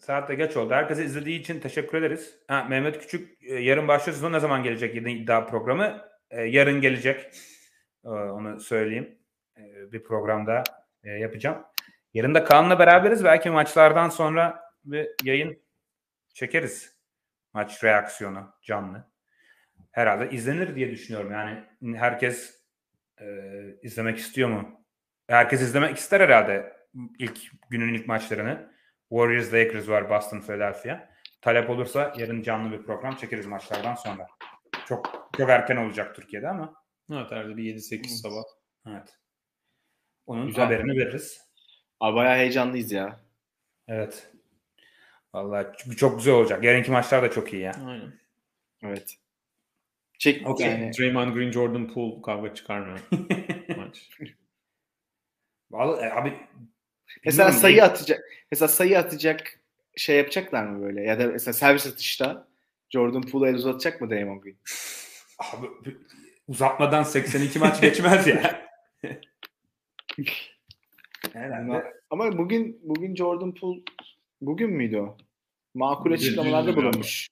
Saat 0.01 0.29
de 0.29 0.35
geç 0.35 0.57
oldu. 0.57 0.75
Herkese 0.75 1.05
izlediği 1.05 1.41
için 1.41 1.61
teşekkür 1.61 1.99
ederiz. 1.99 2.39
Ha, 2.49 2.67
Mehmet 2.71 2.99
Küçük 2.99 3.43
e, 3.43 3.55
yarın 3.55 3.89
başlıyor. 3.89 4.15
Sezon 4.15 4.33
ne 4.33 4.41
zaman 4.41 4.63
gelecek 4.63 4.95
yeni 4.95 5.13
iddia 5.13 5.47
programı? 5.47 6.03
Ee, 6.31 6.43
yarın 6.43 6.81
gelecek. 6.81 7.31
Ee, 8.05 8.09
onu 8.09 8.61
söyleyeyim. 8.61 9.19
Ee, 9.57 9.93
bir 9.93 10.03
programda 10.03 10.63
e, 11.05 11.11
yapacağım. 11.11 11.65
Yarın 12.15 12.35
da 12.35 12.45
Kaan'la 12.45 12.79
beraberiz. 12.79 13.25
Belki 13.25 13.51
maçlardan 13.51 14.09
sonra 14.09 14.61
bir 14.85 15.09
yayın 15.25 15.63
çekeriz. 16.35 16.97
Maç 17.53 17.85
reaksiyonu 17.85 18.55
canlı. 18.63 19.11
Herhalde 19.91 20.31
izlenir 20.31 20.75
diye 20.75 20.91
düşünüyorum. 20.91 21.33
Yani 21.33 21.65
herkes 21.99 22.65
e, 23.21 23.27
izlemek 23.83 24.19
istiyor 24.19 24.49
mu? 24.49 24.85
Herkes 25.29 25.63
izlemek 25.63 25.97
ister 25.97 26.21
herhalde 26.21 26.73
ilk 27.19 27.41
günün 27.71 27.95
ilk 27.95 28.07
maçlarını. 28.07 28.71
Warriors 29.11 29.53
Lakers 29.53 29.89
var 29.89 30.11
Boston 30.11 30.41
Philadelphia. 30.41 31.11
Talep 31.41 31.71
olursa 31.71 32.15
yarın 32.19 32.43
canlı 32.43 32.73
bir 32.73 32.83
program 32.83 33.17
çekeriz 33.17 33.47
maçlardan 33.47 33.95
sonra. 33.95 34.27
Çok 34.87 35.31
çok 35.37 35.51
erken 35.51 35.77
olacak 35.77 36.17
Türkiye'de 36.17 36.49
ama. 36.49 36.75
Evet 37.13 37.31
herhalde 37.31 37.57
bir 37.57 37.77
7-8 37.77 37.97
hmm. 37.97 38.05
sabah. 38.05 38.43
Evet. 38.87 39.19
Onun 40.27 40.47
Güzel. 40.47 40.65
haberini 40.65 41.01
veririz. 41.01 41.41
Abi 42.01 42.17
bayağı 42.17 42.37
heyecanlıyız 42.37 42.93
ya. 42.93 43.21
Evet. 43.89 44.33
Vallahi 45.35 45.97
çok 45.97 46.19
güzel 46.19 46.35
olacak. 46.35 46.65
Yarınki 46.65 46.91
maçlar 46.91 47.23
da 47.23 47.31
çok 47.31 47.53
iyi 47.53 47.63
ya. 47.63 47.73
Aynen. 47.87 48.13
Evet. 48.83 49.17
Çek 50.19 50.49
okay. 50.49 50.71
yani. 50.71 50.93
Draymond 50.99 51.35
Green, 51.35 51.51
Jordan 51.51 51.95
Poole 51.95 52.23
kavga 52.23 52.55
çıkarmıyor 52.55 52.99
maç. 53.77 54.11
Vallahi 55.71 56.07
e, 56.07 56.11
abi 56.11 56.41
Mesela 57.25 57.53
sayı 57.53 57.85
atacak. 57.85 58.21
Mesela 58.51 58.69
sayı 58.69 58.99
atacak 58.99 59.61
şey 59.97 60.17
yapacaklar 60.17 60.65
mı 60.65 60.83
böyle? 60.83 61.03
Ya 61.03 61.19
da 61.19 61.27
mesela 61.27 61.53
servis 61.53 61.87
atışta 61.87 62.49
Jordan 62.91 63.23
Poole'u 63.23 63.49
el 63.49 63.55
uzatacak 63.55 64.01
mı 64.01 64.11
Draymond 64.11 64.43
Green? 64.43 64.57
Abi 65.39 65.67
uzatmadan 66.49 67.03
82 67.03 67.59
maç 67.59 67.81
geçmez 67.81 68.27
ya. 68.27 68.71
Herhalde. 71.33 71.93
Ama 72.11 72.39
bugün 72.39 72.81
bugün 72.83 73.17
Jordan 73.17 73.55
Poole 73.55 73.81
bugün 74.41 74.71
müydü 74.71 74.99
o? 74.99 75.17
Makul 75.75 76.13
açıklamalarda 76.13 76.77
bulunmuş. 76.77 77.29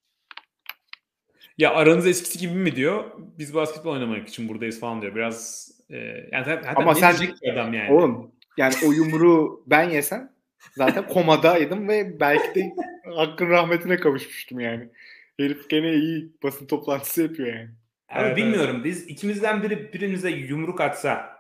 Ya 1.59 1.75
aranız 1.75 2.07
eskisi 2.07 2.39
gibi 2.39 2.55
mi 2.55 2.77
diyor? 2.77 3.05
Biz 3.39 3.55
basketbol 3.55 3.93
oynamak 3.93 4.29
için 4.29 4.49
buradayız 4.49 4.81
falan 4.81 5.03
diyor. 5.03 5.15
Biraz 5.15 5.71
e, 5.91 5.97
yani 6.33 6.61
Ama 6.77 6.95
sen 6.95 7.15
adam 7.53 7.75
yani. 7.75 7.93
Oğlum 7.93 8.33
yani 8.59 8.75
o 8.87 8.93
yumruğu 8.93 9.65
ben 9.67 9.91
yesem 9.91 10.33
zaten 10.77 11.09
komadaydım 11.09 11.89
ve 11.89 12.21
belki 12.21 12.55
de 12.55 12.75
hakkın 13.17 13.49
rahmetine 13.49 13.97
kavuşmuştum 13.97 14.61
yani. 14.61 14.89
Herif 15.37 15.71
gene 15.71 15.93
iyi 15.95 16.33
basın 16.43 16.67
toplantısı 16.67 17.23
yapıyor 17.23 17.49
yani. 17.49 17.71
Abi 18.09 18.27
Evet, 18.27 18.37
bilmiyorum 18.37 18.85
biz 18.85 19.07
ikimizden 19.07 19.63
biri 19.63 19.93
birimize 19.93 20.31
yumruk 20.31 20.81
atsa 20.81 21.39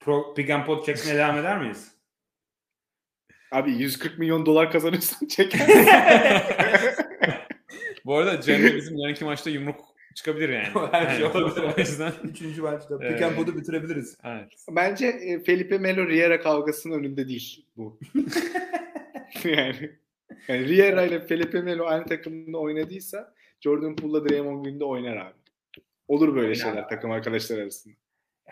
Pro 0.00 0.34
Pick 0.34 0.50
and 0.50 0.66
Pod 0.66 0.84
çekmeye 0.86 1.16
devam 1.16 1.38
eder 1.38 1.58
miyiz? 1.58 1.94
Abi 3.52 3.72
140 3.72 4.18
milyon 4.18 4.46
dolar 4.46 4.72
kazanırsan 4.72 5.28
çeker. 5.28 5.60
Bu 8.04 8.16
arada 8.16 8.40
Cem'le 8.40 8.76
bizim 8.76 8.96
yarınki 8.96 9.24
maçta 9.24 9.50
yumruk 9.50 9.89
çıkabilir 10.14 10.48
yani. 10.48 10.68
Her 10.92 11.16
şey 11.16 11.24
olabilir. 11.26 11.64
O 11.76 11.80
yüzden. 11.80 12.12
Üçüncü 12.24 12.62
maçta 12.62 12.98
Pick 12.98 13.22
and 13.22 13.34
Pod'u 13.36 13.56
bitirebiliriz. 13.56 14.16
Evet. 14.24 14.52
Bence 14.70 15.06
e, 15.06 15.40
Felipe 15.40 15.78
Melo 15.78 16.08
Riera 16.08 16.40
kavgasının 16.40 16.98
önünde 16.98 17.28
değil 17.28 17.66
bu. 17.76 17.98
yani, 19.44 19.90
yani 20.48 20.68
Riera 20.68 21.02
ile 21.02 21.20
Felipe 21.20 21.60
Melo 21.60 21.84
aynı 21.86 22.04
takımda 22.04 22.58
oynadıysa 22.58 23.34
Jordan 23.60 23.96
Poole'la 23.96 24.28
Draymond 24.28 24.64
Green'de 24.64 24.84
oynar 24.84 25.16
abi. 25.16 25.34
Olur 26.08 26.28
böyle 26.34 26.40
Oynar 26.46 26.54
şeyler 26.54 26.88
takım 26.88 27.10
arkadaşlar 27.10 27.58
arasında. 27.58 27.94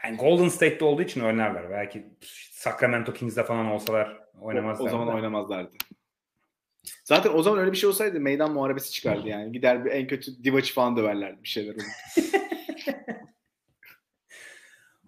Yani 0.05 0.16
Golden 0.16 0.48
State'de 0.48 0.85
olduğu 0.85 1.02
için 1.02 1.20
oynarlar. 1.20 1.70
Belki 1.70 2.06
Sacramento 2.51 3.12
Kings'de 3.12 3.44
falan 3.44 3.66
olsalar 3.66 4.20
O, 4.40 4.47
oynamazlar. 4.47 4.86
o 4.86 4.89
zaman 4.89 5.09
da. 5.09 5.12
oynamazlardı. 5.12 5.76
Zaten 7.05 7.30
o 7.34 7.42
zaman 7.42 7.59
öyle 7.59 7.72
bir 7.72 7.76
şey 7.76 7.88
olsaydı 7.88 8.20
meydan 8.20 8.52
muharebesi 8.52 8.92
çıkardı 8.92 9.28
yani. 9.28 9.52
Gider 9.52 9.84
bir 9.84 9.90
en 9.90 10.06
kötü 10.06 10.44
Divac'ı 10.44 10.74
falan 10.74 10.96
döverlerdi 10.96 11.42
bir 11.42 11.48
şeyler 11.48 11.74
olur. 11.74 11.82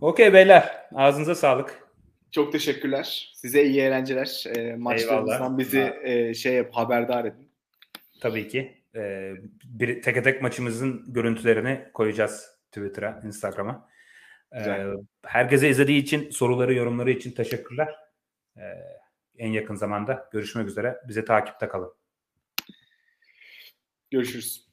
Okey 0.00 0.32
beyler. 0.32 0.86
Ağzınıza 0.94 1.34
sağlık. 1.34 1.90
Çok 2.30 2.52
teşekkürler. 2.52 3.32
Size 3.34 3.64
iyi 3.64 3.80
eğlenceler. 3.80 4.44
E, 4.56 4.76
maçlarımızdan 4.76 5.58
bizi 5.58 5.92
e, 6.02 6.34
şey 6.34 6.54
yap, 6.54 6.68
haberdar 6.72 7.24
edin. 7.24 7.50
Tabii 8.20 8.48
ki. 8.48 8.80
Ee, 8.94 9.34
bir 9.64 10.02
tek 10.02 10.24
tek 10.24 10.42
maçımızın 10.42 11.04
görüntülerini 11.08 11.80
koyacağız 11.94 12.46
Twitter'a, 12.72 13.20
Instagram'a. 13.24 13.90
Güzel. 14.52 14.96
herkese 15.26 15.68
izlediği 15.68 16.02
için, 16.02 16.30
soruları, 16.30 16.74
yorumları 16.74 17.10
için 17.10 17.32
teşekkürler. 17.32 17.94
Ee, 18.56 18.62
en 19.40 19.52
yakın 19.52 19.74
zamanda 19.74 20.28
görüşmek 20.32 20.68
üzere. 20.68 21.00
Bize 21.08 21.24
takipte 21.24 21.68
kalın. 21.68 21.94
Görüşürüz. 24.10 24.69